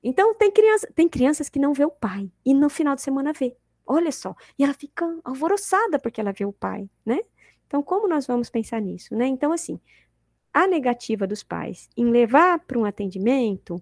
Então, 0.03 0.33
tem, 0.33 0.51
criança, 0.51 0.89
tem 0.95 1.07
crianças 1.07 1.47
que 1.49 1.59
não 1.59 1.73
vê 1.73 1.85
o 1.85 1.91
pai 1.91 2.31
e 2.43 2.53
no 2.53 2.69
final 2.69 2.95
de 2.95 3.03
semana 3.03 3.31
vê. 3.31 3.55
Olha 3.85 4.11
só, 4.11 4.35
e 4.57 4.63
ela 4.63 4.73
fica 4.73 5.05
alvoroçada 5.23 5.99
porque 5.99 6.19
ela 6.19 6.31
vê 6.31 6.45
o 6.45 6.51
pai, 6.51 6.89
né? 7.05 7.19
Então, 7.67 7.83
como 7.83 8.07
nós 8.07 8.25
vamos 8.25 8.49
pensar 8.49 8.81
nisso, 8.81 9.15
né? 9.15 9.27
Então, 9.27 9.51
assim, 9.53 9.79
a 10.53 10.67
negativa 10.67 11.25
dos 11.25 11.43
pais 11.43 11.89
em 11.95 12.05
levar 12.05 12.59
para 12.59 12.77
um 12.77 12.85
atendimento, 12.85 13.81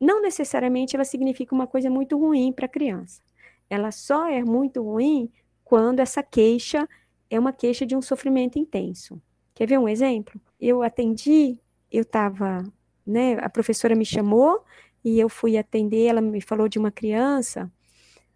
não 0.00 0.22
necessariamente 0.22 0.96
ela 0.96 1.04
significa 1.04 1.54
uma 1.54 1.66
coisa 1.66 1.90
muito 1.90 2.18
ruim 2.18 2.52
para 2.52 2.66
a 2.66 2.68
criança. 2.68 3.22
Ela 3.68 3.92
só 3.92 4.28
é 4.28 4.42
muito 4.42 4.82
ruim 4.82 5.30
quando 5.64 6.00
essa 6.00 6.22
queixa 6.22 6.88
é 7.28 7.38
uma 7.38 7.52
queixa 7.52 7.86
de 7.86 7.94
um 7.94 8.02
sofrimento 8.02 8.58
intenso. 8.58 9.20
Quer 9.54 9.66
ver 9.66 9.78
um 9.78 9.88
exemplo? 9.88 10.40
Eu 10.60 10.82
atendi, 10.82 11.58
eu 11.92 12.02
estava, 12.02 12.64
né, 13.06 13.34
a 13.34 13.48
professora 13.48 13.94
me 13.94 14.04
chamou 14.04 14.64
e 15.04 15.20
eu 15.20 15.28
fui 15.28 15.56
atender, 15.56 16.06
ela 16.06 16.20
me 16.20 16.40
falou 16.40 16.68
de 16.68 16.78
uma 16.78 16.90
criança, 16.90 17.70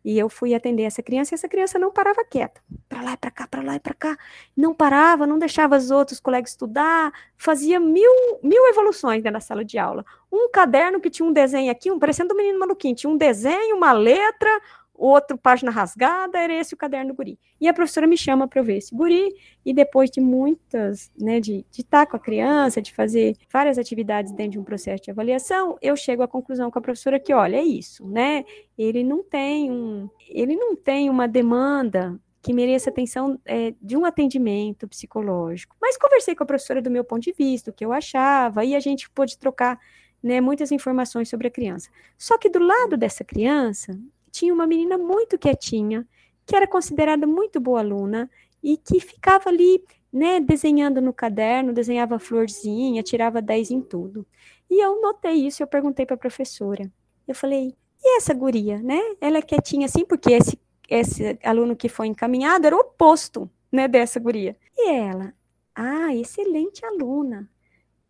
e 0.05 0.19
eu 0.19 0.29
fui 0.29 0.55
atender 0.55 0.83
essa 0.83 1.03
criança 1.03 1.33
e 1.33 1.37
essa 1.37 1.49
criança 1.49 1.79
não 1.79 1.91
parava 1.91 2.23
quieta. 2.25 2.61
Para 2.89 3.03
lá 3.03 3.13
e 3.15 3.17
para 3.17 3.31
cá, 3.31 3.47
para 3.47 3.63
lá 3.63 3.77
e 3.77 3.81
para 3.81 3.95
cá. 3.95 4.19
Não 4.55 4.75
parava, 4.75 5.27
não 5.27 5.39
deixava 5.39 5.77
os 5.77 5.91
outros 5.91 6.21
colegas 6.21 6.51
estudar, 6.51 7.11
fazia 7.39 7.81
mil, 7.81 8.13
mil 8.43 8.69
evoluções 8.69 9.23
dentro 9.23 9.39
da 9.39 9.41
sala 9.41 9.65
de 9.65 9.79
aula. 9.79 10.05
Um 10.31 10.51
caderno 10.51 11.01
que 11.01 11.09
tinha 11.09 11.27
um 11.27 11.33
desenho 11.33 11.73
aqui, 11.73 11.91
um, 11.91 11.99
parecendo 11.99 12.35
um 12.35 12.37
menino 12.37 12.59
maluquinho, 12.59 12.95
tinha 12.95 13.11
um 13.11 13.17
desenho, 13.17 13.77
uma 13.77 13.93
letra, 13.93 14.51
outro 14.95 15.37
página 15.37 15.71
rasgada, 15.71 16.39
era 16.39 16.55
esse 16.55 16.75
o 16.75 16.77
caderno 16.77 17.13
do 17.13 17.17
guri. 17.17 17.39
E 17.61 17.69
a 17.69 17.75
professora 17.75 18.07
me 18.07 18.17
chama 18.17 18.47
para 18.47 18.61
eu 18.61 18.65
ver 18.65 18.77
esse 18.77 18.95
guri, 18.95 19.35
e 19.65 19.75
depois 19.75 20.11
de 20.11 20.21
muitas, 20.21 21.11
né, 21.19 21.41
de, 21.41 21.67
de 21.71 21.81
estar 21.81 22.07
com 22.07 22.17
a 22.17 22.21
criança, 22.21 22.81
de 22.81 22.93
fazer 22.93 23.37
várias 23.53 23.79
atividades 23.79 24.33
dentro 24.33 24.53
de 24.53 24.59
um 24.59 24.65
processo 24.65 25.03
de 25.03 25.11
avaliação, 25.11 25.77
eu 25.83 25.97
chego 25.97 26.23
à 26.23 26.29
conclusão 26.29 26.71
com 26.71 26.79
a 26.79 26.83
professora 26.83 27.19
que, 27.19 27.35
olha, 27.35 27.57
é 27.57 27.65
isso, 27.65 28.07
né, 28.07 28.45
ele 28.79 29.03
não 29.03 29.23
tem 29.23 29.71
um, 29.71 30.09
ele 30.29 30.57
não 30.57 30.77
tem 30.77 31.11
uma 31.11 31.27
demanda 31.27 32.19
que 32.45 32.53
mereça 32.53 32.91
atenção 32.91 33.41
é, 33.47 33.73
de 33.81 33.97
um 33.97 34.05
atendimento 34.05 34.87
psicológico. 34.87 35.75
Mas 35.81 35.97
conversei 35.97 36.35
com 36.35 36.45
a 36.45 36.47
professora 36.47 36.83
do 36.83 36.91
meu 36.91 37.03
ponto 37.03 37.23
de 37.23 37.33
vista, 37.33 37.71
o 37.71 37.73
que 37.73 37.83
eu 37.83 37.91
achava, 37.91 38.63
e 38.67 38.77
a 38.77 38.81
gente 38.81 39.09
pôde 39.09 39.39
trocar 39.39 39.81
né, 40.23 40.43
muitas 40.43 40.71
informações 40.71 41.31
sobre 41.31 41.49
a 41.49 41.51
criança. 41.51 41.89
Só 42.19 42.37
que 42.37 42.51
do 42.51 42.59
lado 42.59 42.99
dessa 42.99 43.25
criança 43.25 43.99
tinha 44.35 44.53
uma 44.53 44.67
menina 44.67 44.99
muito 44.99 45.39
quietinha, 45.39 46.07
que 46.45 46.57
era 46.57 46.67
considerada 46.67 47.25
muito 47.27 47.61
boa 47.61 47.79
aluna 47.81 48.29
e 48.63 48.77
que 48.77 48.99
ficava 49.01 49.49
ali, 49.49 49.81
né, 50.13 50.41
desenhando 50.41 51.01
no 51.01 51.13
caderno, 51.13 51.73
desenhava 51.73 52.19
florzinha, 52.19 53.03
tirava 53.03 53.41
10 53.41 53.71
em 53.71 53.81
tudo. 53.81 54.27
E 54.69 54.83
eu 54.85 55.01
notei 55.01 55.35
isso, 55.47 55.63
eu 55.63 55.67
perguntei 55.69 56.05
para 56.05 56.17
a 56.17 56.19
professora. 56.19 56.91
Eu 57.29 57.35
falei: 57.35 57.75
"E 58.03 58.17
essa 58.17 58.35
guria, 58.35 58.79
né? 58.83 59.01
Ela 59.21 59.39
é 59.39 59.43
quietinha 59.43 59.87
assim 59.87 60.05
porque 60.05 60.33
esse 60.33 60.59
esse 60.89 61.39
aluno 61.43 61.75
que 61.77 61.89
foi 61.89 62.07
encaminhado 62.09 62.67
era 62.67 62.77
o 62.77 62.81
oposto, 62.81 63.51
né, 63.73 63.89
dessa 63.89 64.19
guria. 64.21 64.57
E 64.77 64.91
ela: 64.91 65.33
"Ah, 65.75 66.15
excelente 66.15 66.85
aluna. 66.85 67.49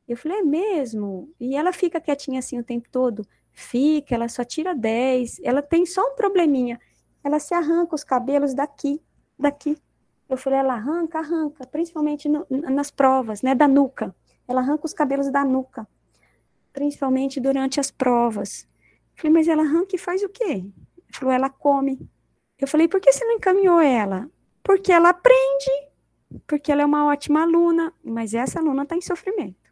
Eu 0.09 0.17
falei, 0.17 0.39
é 0.39 0.43
mesmo? 0.43 1.33
E 1.41 1.57
ela 1.57 1.73
fica 1.73 2.01
quietinha 2.01 2.39
assim 2.39 2.59
o 2.59 2.65
tempo 2.65 2.89
todo? 2.91 3.27
Fica, 3.55 4.17
ela 4.17 4.29
só 4.29 4.45
tira 4.45 4.75
10, 4.75 5.41
ela 5.45 5.63
tem 5.63 5.87
só 5.87 6.03
um 6.03 6.17
probleminha. 6.17 6.81
Ela 7.23 7.39
se 7.39 7.55
arranca 7.55 7.95
os 7.95 8.03
cabelos 8.03 8.53
daqui, 8.53 9.01
daqui. 9.39 9.79
Eu 10.29 10.37
falei, 10.37 10.59
ela 10.59 10.75
arranca, 10.75 11.21
arranca, 11.21 11.65
principalmente 11.67 12.29
no, 12.29 12.45
nas 12.51 12.91
provas, 12.91 13.43
né, 13.43 13.55
da 13.55 13.69
nuca. 13.69 14.15
Ela 14.49 14.61
arranca 14.61 14.85
os 14.85 14.93
cabelos 14.93 15.31
da 15.31 15.45
nuca, 15.45 15.87
principalmente 16.73 17.41
durante 17.41 17.79
as 17.79 17.91
provas. 17.91 18.69
Eu 19.17 19.23
falei, 19.23 19.33
mas 19.33 19.49
ela 19.49 19.63
arranca 19.63 19.95
e 19.95 19.99
faz 19.99 20.23
o 20.25 20.29
quê? 20.29 20.45
Ele 20.45 20.73
falou, 21.13 21.33
ela 21.33 21.49
come. 21.49 22.11
Eu 22.59 22.67
falei, 22.67 22.89
por 22.89 23.01
que 23.01 23.13
você 23.13 23.25
não 23.25 23.35
encaminhou 23.35 23.81
ela? 23.81 24.29
Porque 24.65 24.93
ela 24.93 25.11
aprende, 25.11 25.71
porque 26.47 26.73
ela 26.73 26.83
é 26.83 26.85
uma 26.87 27.07
ótima 27.07 27.43
aluna, 27.43 27.95
mas 28.03 28.35
essa 28.35 28.59
aluna 28.59 28.83
está 28.83 28.97
em 28.97 29.01
sofrimento 29.01 29.64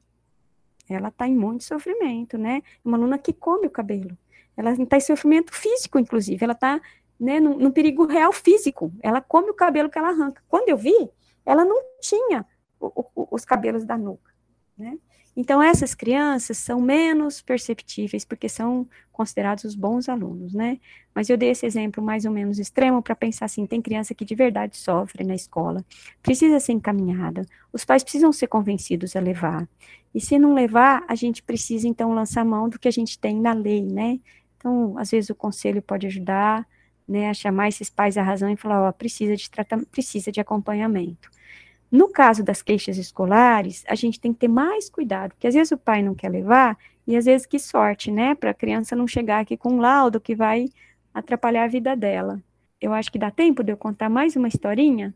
ela 0.95 1.09
está 1.09 1.27
em 1.27 1.35
muito 1.37 1.65
sofrimento, 1.65 2.37
né? 2.39 2.63
Uma 2.85 2.97
aluna 2.97 3.19
que 3.19 3.33
come 3.33 3.67
o 3.67 3.71
cabelo. 3.71 4.17
Ela 4.57 4.73
está 4.73 4.97
em 4.97 5.01
sofrimento 5.01 5.55
físico, 5.55 5.99
inclusive. 5.99 6.45
Ela 6.45 6.53
está 6.53 6.81
né, 7.19 7.41
num, 7.41 7.57
num, 7.57 7.71
perigo 7.71 8.07
real 8.07 8.33
físico. 8.33 8.93
Ela 9.03 9.21
come 9.21 9.51
o 9.51 9.55
cabelo 9.55 9.89
que 9.89 9.99
ela 9.99 10.09
arranca. 10.09 10.43
Quando 10.49 10.69
eu 10.69 10.77
vi, 10.77 11.11
ela 11.45 11.65
não 11.65 11.83
tinha 12.01 12.45
o, 12.81 13.05
o, 13.15 13.29
os 13.31 13.45
cabelos 13.45 13.85
da 13.85 13.97
nuca, 13.97 14.33
né? 14.77 14.99
Então, 15.35 15.63
essas 15.63 15.95
crianças 15.95 16.59
são 16.59 16.81
menos 16.81 17.41
perceptíveis, 17.41 18.25
porque 18.25 18.49
são 18.49 18.87
considerados 19.11 19.65
os 19.65 19.75
bons 19.75 20.09
alunos, 20.09 20.53
né? 20.53 20.79
Mas 21.15 21.31
eu 21.31 21.37
dei 21.39 21.51
esse 21.51 21.65
exemplo 21.65 22.03
mais 22.03 22.25
ou 22.27 22.31
menos 22.33 22.59
extremo 22.59 23.03
para 23.03 23.15
pensar 23.15 23.47
assim: 23.47 23.67
tem 23.67 23.81
criança 23.81 24.15
que 24.15 24.25
de 24.25 24.35
verdade 24.35 24.77
sofre 24.77 25.25
na 25.25 25.35
escola, 25.35 25.85
precisa 26.23 26.61
ser 26.61 26.73
encaminhada, 26.73 27.47
os 27.73 27.85
pais 27.85 28.03
precisam 28.03 28.33
ser 28.33 28.47
convencidos 28.47 29.17
a 29.17 29.21
levar. 29.21 29.67
E 30.15 30.21
se 30.21 30.39
não 30.39 30.53
levar, 30.55 31.03
a 31.09 31.15
gente 31.15 31.43
precisa 31.43 31.89
então 31.89 32.13
lançar 32.13 32.45
mão 32.45 32.69
do 32.69 32.79
que 32.79 32.89
a 32.89 32.93
gente 32.93 33.19
tem 33.19 33.41
na 33.41 33.55
lei, 33.55 33.83
né? 33.83 34.21
Então, 34.59 34.97
às 34.99 35.11
vezes 35.11 35.31
o 35.31 35.35
conselho 35.35 35.83
pode 35.83 36.07
ajudar, 36.07 36.67
né, 37.09 37.29
a 37.31 37.35
chamar 37.35 37.69
esses 37.69 37.91
pais 37.91 38.17
à 38.17 38.23
razão 38.23 38.51
e 38.51 38.57
falar: 38.57 38.89
ó, 38.89 38.93
precisa 38.93 39.35
de 39.37 39.51
tratamento, 39.51 39.89
precisa 39.89 40.31
de 40.31 40.41
acompanhamento. 40.41 41.31
No 41.93 42.09
caso 42.09 42.43
das 42.43 42.63
queixas 42.63 42.97
escolares, 42.97 43.85
a 43.87 43.95
gente 43.95 44.19
tem 44.19 44.33
que 44.33 44.41
ter 44.41 44.49
mais 44.49 44.89
cuidado, 44.89 45.33
porque 45.33 45.47
às 45.47 45.53
vezes 45.53 45.73
o 45.73 45.77
pai 45.77 46.03
não 46.03 46.15
quer 46.15 46.31
levar, 46.31 46.79
e 47.07 47.15
às 47.15 47.27
vezes 47.27 47.47
que 47.47 47.59
sorte, 47.59 48.11
né, 48.11 48.35
para 48.35 48.53
a 48.53 48.55
criança 48.55 48.97
não 48.97 49.07
chegar 49.07 49.41
aqui 49.41 49.59
com 49.59 49.75
um 49.75 49.81
laudo 49.81 50.19
que 50.19 50.35
vai 50.35 50.71
atrapalhar 51.13 51.65
a 51.65 51.69
vida 51.69 51.95
dela. 51.95 52.43
Eu 52.81 52.95
acho 52.95 53.13
que 53.13 53.19
dá 53.19 53.31
tempo 53.31 53.63
de 53.63 53.73
eu 53.73 53.77
contar 53.77 54.09
mais 54.09 54.35
uma 54.37 54.49
historinha, 54.49 55.15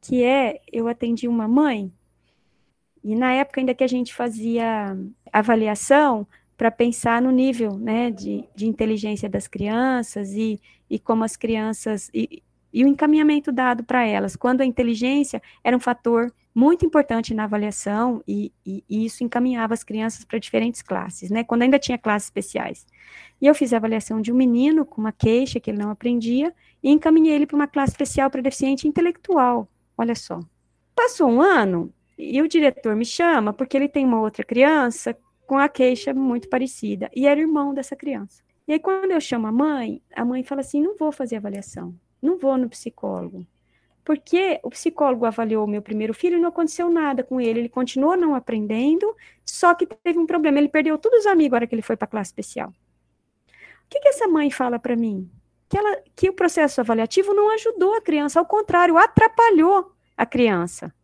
que 0.00 0.24
é, 0.24 0.60
eu 0.72 0.88
atendi 0.88 1.28
uma 1.28 1.46
mãe, 1.46 1.92
e 3.04 3.14
na 3.14 3.32
época 3.32 3.60
ainda 3.60 3.72
que 3.72 3.84
a 3.84 3.86
gente 3.86 4.12
fazia 4.12 4.98
avaliação 5.32 6.26
para 6.56 6.72
pensar 6.72 7.22
no 7.22 7.30
nível, 7.30 7.78
né, 7.78 8.10
de, 8.10 8.42
de 8.52 8.66
inteligência 8.66 9.28
das 9.28 9.46
crianças 9.46 10.32
e, 10.32 10.60
e 10.90 10.98
como 10.98 11.22
as 11.22 11.36
crianças, 11.36 12.10
e, 12.12 12.42
e 12.76 12.84
o 12.84 12.88
encaminhamento 12.88 13.50
dado 13.50 13.82
para 13.82 14.04
elas, 14.04 14.36
quando 14.36 14.60
a 14.60 14.66
inteligência 14.66 15.40
era 15.64 15.74
um 15.74 15.80
fator 15.80 16.30
muito 16.54 16.84
importante 16.84 17.32
na 17.32 17.44
avaliação 17.44 18.22
e, 18.28 18.52
e, 18.66 18.84
e 18.86 19.06
isso 19.06 19.24
encaminhava 19.24 19.72
as 19.72 19.82
crianças 19.82 20.26
para 20.26 20.38
diferentes 20.38 20.82
classes, 20.82 21.30
né? 21.30 21.42
Quando 21.42 21.62
ainda 21.62 21.78
tinha 21.78 21.96
classes 21.96 22.26
especiais. 22.26 22.86
E 23.40 23.46
eu 23.46 23.54
fiz 23.54 23.72
a 23.72 23.78
avaliação 23.78 24.20
de 24.20 24.30
um 24.30 24.36
menino 24.36 24.84
com 24.84 25.00
uma 25.00 25.10
queixa 25.10 25.58
que 25.58 25.70
ele 25.70 25.78
não 25.78 25.88
aprendia 25.88 26.52
e 26.82 26.90
encaminhei 26.90 27.34
ele 27.34 27.46
para 27.46 27.56
uma 27.56 27.66
classe 27.66 27.92
especial 27.92 28.28
para 28.28 28.42
deficiente 28.42 28.86
intelectual. 28.86 29.66
Olha 29.96 30.14
só. 30.14 30.38
Passou 30.94 31.30
um 31.30 31.40
ano 31.40 31.90
e 32.18 32.42
o 32.42 32.48
diretor 32.48 32.94
me 32.94 33.06
chama 33.06 33.54
porque 33.54 33.74
ele 33.74 33.88
tem 33.88 34.04
uma 34.04 34.20
outra 34.20 34.44
criança 34.44 35.16
com 35.46 35.56
a 35.56 35.66
queixa 35.66 36.12
muito 36.12 36.46
parecida 36.50 37.10
e 37.16 37.26
era 37.26 37.40
irmão 37.40 37.72
dessa 37.72 37.96
criança. 37.96 38.42
E 38.68 38.74
aí, 38.74 38.78
quando 38.78 39.12
eu 39.12 39.20
chamo 39.20 39.46
a 39.46 39.52
mãe, 39.52 40.02
a 40.14 40.26
mãe 40.26 40.44
fala 40.44 40.60
assim: 40.60 40.82
não 40.82 40.94
vou 40.94 41.10
fazer 41.10 41.36
avaliação 41.36 41.94
não 42.20 42.38
vou 42.38 42.56
no 42.56 42.68
psicólogo. 42.68 43.46
Porque 44.04 44.60
o 44.62 44.70
psicólogo 44.70 45.24
avaliou 45.24 45.64
o 45.64 45.68
meu 45.68 45.82
primeiro 45.82 46.14
filho 46.14 46.36
e 46.36 46.40
não 46.40 46.50
aconteceu 46.50 46.88
nada 46.88 47.24
com 47.24 47.40
ele. 47.40 47.60
Ele 47.60 47.68
continuou 47.68 48.16
não 48.16 48.34
aprendendo, 48.36 49.14
só 49.44 49.74
que 49.74 49.84
teve 49.84 50.18
um 50.18 50.26
problema. 50.26 50.58
Ele 50.58 50.68
perdeu 50.68 50.96
todos 50.96 51.20
os 51.20 51.26
amigos 51.26 51.48
agora 51.48 51.66
que 51.66 51.74
ele 51.74 51.82
foi 51.82 51.96
para 51.96 52.04
a 52.06 52.10
classe 52.10 52.28
especial. 52.28 52.68
O 52.68 53.88
que, 53.88 54.00
que 54.00 54.08
essa 54.08 54.28
mãe 54.28 54.50
fala 54.50 54.78
para 54.78 54.94
mim? 54.94 55.28
Que, 55.68 55.76
ela, 55.76 56.02
que 56.14 56.28
o 56.28 56.32
processo 56.32 56.80
avaliativo 56.80 57.34
não 57.34 57.52
ajudou 57.52 57.94
a 57.94 58.00
criança, 58.00 58.38
ao 58.38 58.46
contrário, 58.46 58.96
atrapalhou 58.96 59.92
a 60.16 60.24
criança. 60.24 60.94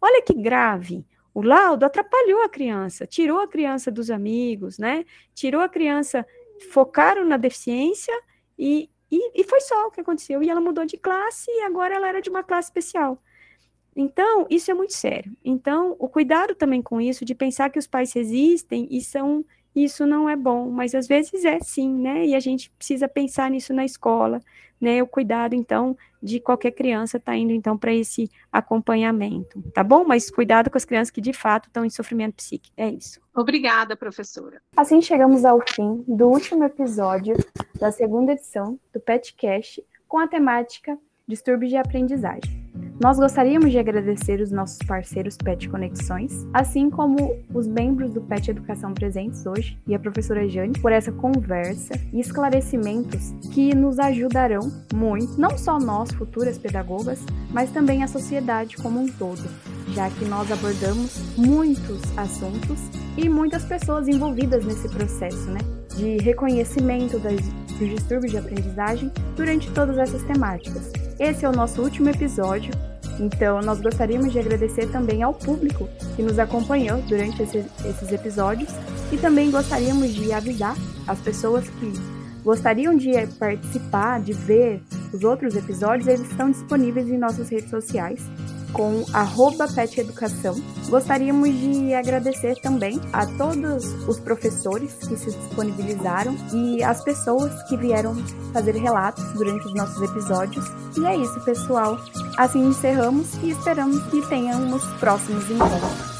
Olha 0.00 0.22
que 0.22 0.32
grave. 0.32 1.06
O 1.34 1.42
laudo 1.42 1.84
atrapalhou 1.84 2.42
a 2.42 2.48
criança, 2.48 3.06
tirou 3.06 3.40
a 3.40 3.46
criança 3.46 3.90
dos 3.90 4.10
amigos, 4.10 4.78
né? 4.78 5.04
Tirou 5.34 5.60
a 5.60 5.68
criança, 5.68 6.26
focaram 6.72 7.24
na 7.24 7.36
deficiência 7.36 8.12
e, 8.58 8.90
e, 9.10 9.40
e 9.40 9.44
foi 9.44 9.60
só 9.60 9.86
o 9.86 9.90
que 9.90 10.00
aconteceu. 10.00 10.42
E 10.42 10.50
ela 10.50 10.60
mudou 10.60 10.84
de 10.84 10.96
classe 10.96 11.50
e 11.50 11.62
agora 11.62 11.94
ela 11.94 12.08
era 12.08 12.20
de 12.20 12.30
uma 12.30 12.42
classe 12.42 12.68
especial. 12.68 13.18
Então, 13.96 14.46
isso 14.48 14.70
é 14.70 14.74
muito 14.74 14.94
sério. 14.94 15.36
Então, 15.44 15.96
o 15.98 16.08
cuidado 16.08 16.54
também 16.54 16.80
com 16.80 17.00
isso, 17.00 17.24
de 17.24 17.34
pensar 17.34 17.70
que 17.70 17.78
os 17.78 17.86
pais 17.86 18.12
resistem 18.12 18.86
e 18.90 19.00
são 19.00 19.44
isso 19.74 20.06
não 20.06 20.28
é 20.28 20.36
bom, 20.36 20.70
mas 20.70 20.94
às 20.94 21.06
vezes 21.06 21.44
é 21.44 21.58
sim, 21.60 21.92
né? 21.92 22.26
E 22.26 22.34
a 22.34 22.40
gente 22.40 22.70
precisa 22.70 23.08
pensar 23.08 23.50
nisso 23.50 23.72
na 23.72 23.84
escola, 23.84 24.40
né? 24.80 25.02
O 25.02 25.06
cuidado, 25.06 25.54
então, 25.54 25.96
de 26.22 26.40
qualquer 26.40 26.72
criança 26.72 27.16
estar 27.16 27.32
tá 27.32 27.38
indo, 27.38 27.52
então, 27.52 27.76
para 27.76 27.92
esse 27.92 28.30
acompanhamento, 28.52 29.62
tá 29.72 29.84
bom? 29.84 30.04
Mas 30.04 30.30
cuidado 30.30 30.70
com 30.70 30.76
as 30.78 30.84
crianças 30.84 31.10
que, 31.10 31.20
de 31.20 31.32
fato, 31.32 31.68
estão 31.68 31.84
em 31.84 31.90
sofrimento 31.90 32.36
psíquico. 32.36 32.74
É 32.76 32.88
isso. 32.88 33.20
Obrigada, 33.34 33.96
professora. 33.96 34.60
Assim 34.76 35.00
chegamos 35.00 35.44
ao 35.44 35.60
fim 35.66 36.04
do 36.08 36.28
último 36.28 36.64
episódio 36.64 37.36
da 37.78 37.92
segunda 37.92 38.32
edição 38.32 38.78
do 38.92 39.00
PetCast 39.00 39.84
com 40.08 40.18
a 40.18 40.26
temática 40.26 40.98
distúrbios 41.26 41.70
de 41.70 41.76
aprendizagem. 41.76 42.67
Nós 43.00 43.16
gostaríamos 43.16 43.70
de 43.70 43.78
agradecer 43.78 44.40
os 44.40 44.50
nossos 44.50 44.78
parceiros 44.78 45.36
PET 45.36 45.68
Conexões, 45.68 46.44
assim 46.52 46.90
como 46.90 47.36
os 47.54 47.68
membros 47.68 48.12
do 48.12 48.20
PET 48.20 48.50
Educação 48.50 48.92
presentes 48.92 49.46
hoje 49.46 49.78
e 49.86 49.94
a 49.94 49.98
professora 50.00 50.48
Jane 50.48 50.76
por 50.80 50.90
essa 50.90 51.12
conversa 51.12 51.94
e 52.12 52.18
esclarecimentos 52.18 53.32
que 53.54 53.72
nos 53.72 54.00
ajudarão 54.00 54.72
muito, 54.92 55.40
não 55.40 55.56
só 55.56 55.78
nós, 55.78 56.10
futuras 56.10 56.58
pedagogas, 56.58 57.24
mas 57.52 57.70
também 57.70 58.02
a 58.02 58.08
sociedade 58.08 58.76
como 58.76 59.00
um 59.00 59.06
todo, 59.06 59.48
já 59.94 60.10
que 60.10 60.24
nós 60.24 60.50
abordamos 60.50 61.36
muitos 61.36 62.02
assuntos 62.18 62.80
e 63.16 63.28
muitas 63.28 63.64
pessoas 63.64 64.08
envolvidas 64.08 64.64
nesse 64.64 64.88
processo, 64.88 65.48
né? 65.50 65.60
De 65.96 66.16
reconhecimento 66.16 67.20
das, 67.20 67.48
dos 67.78 67.88
distúrbios 67.88 68.32
de 68.32 68.38
aprendizagem 68.38 69.12
durante 69.36 69.70
todas 69.70 69.98
essas 69.98 70.24
temáticas. 70.24 70.97
Esse 71.18 71.44
é 71.44 71.48
o 71.48 71.52
nosso 71.52 71.82
último 71.82 72.08
episódio, 72.08 72.72
então 73.18 73.60
nós 73.60 73.80
gostaríamos 73.80 74.32
de 74.32 74.38
agradecer 74.38 74.86
também 74.90 75.20
ao 75.20 75.34
público 75.34 75.88
que 76.14 76.22
nos 76.22 76.38
acompanhou 76.38 77.02
durante 77.02 77.42
esses, 77.42 77.66
esses 77.84 78.12
episódios 78.12 78.70
e 79.10 79.16
também 79.16 79.50
gostaríamos 79.50 80.14
de 80.14 80.32
avisar 80.32 80.76
as 81.08 81.20
pessoas 81.20 81.68
que 81.68 81.92
gostariam 82.44 82.96
de 82.96 83.10
participar, 83.36 84.20
de 84.20 84.32
ver 84.32 84.80
os 85.12 85.24
outros 85.24 85.56
episódios, 85.56 86.06
eles 86.06 86.30
estão 86.30 86.52
disponíveis 86.52 87.08
em 87.08 87.18
nossas 87.18 87.48
redes 87.48 87.68
sociais, 87.68 88.22
com 88.72 89.04
@peteducação. 89.74 90.60
Gostaríamos 90.88 91.48
de 91.50 91.94
agradecer 91.94 92.56
também 92.60 93.00
a 93.12 93.26
todos 93.26 93.84
os 94.06 94.18
professores 94.20 94.94
que 94.94 95.16
se 95.16 95.30
disponibilizaram 95.30 96.36
e 96.52 96.82
as 96.82 97.02
pessoas 97.02 97.62
que 97.64 97.76
vieram 97.76 98.14
fazer 98.52 98.74
relatos 98.76 99.24
durante 99.34 99.66
os 99.66 99.74
nossos 99.74 100.02
episódios. 100.02 100.64
E 100.96 101.06
é 101.06 101.16
isso, 101.16 101.40
pessoal. 101.44 101.98
Assim 102.36 102.66
encerramos 102.68 103.34
e 103.42 103.50
esperamos 103.50 104.02
que 104.04 104.26
tenhamos 104.28 104.84
próximos 104.98 105.50
encontros. 105.50 106.17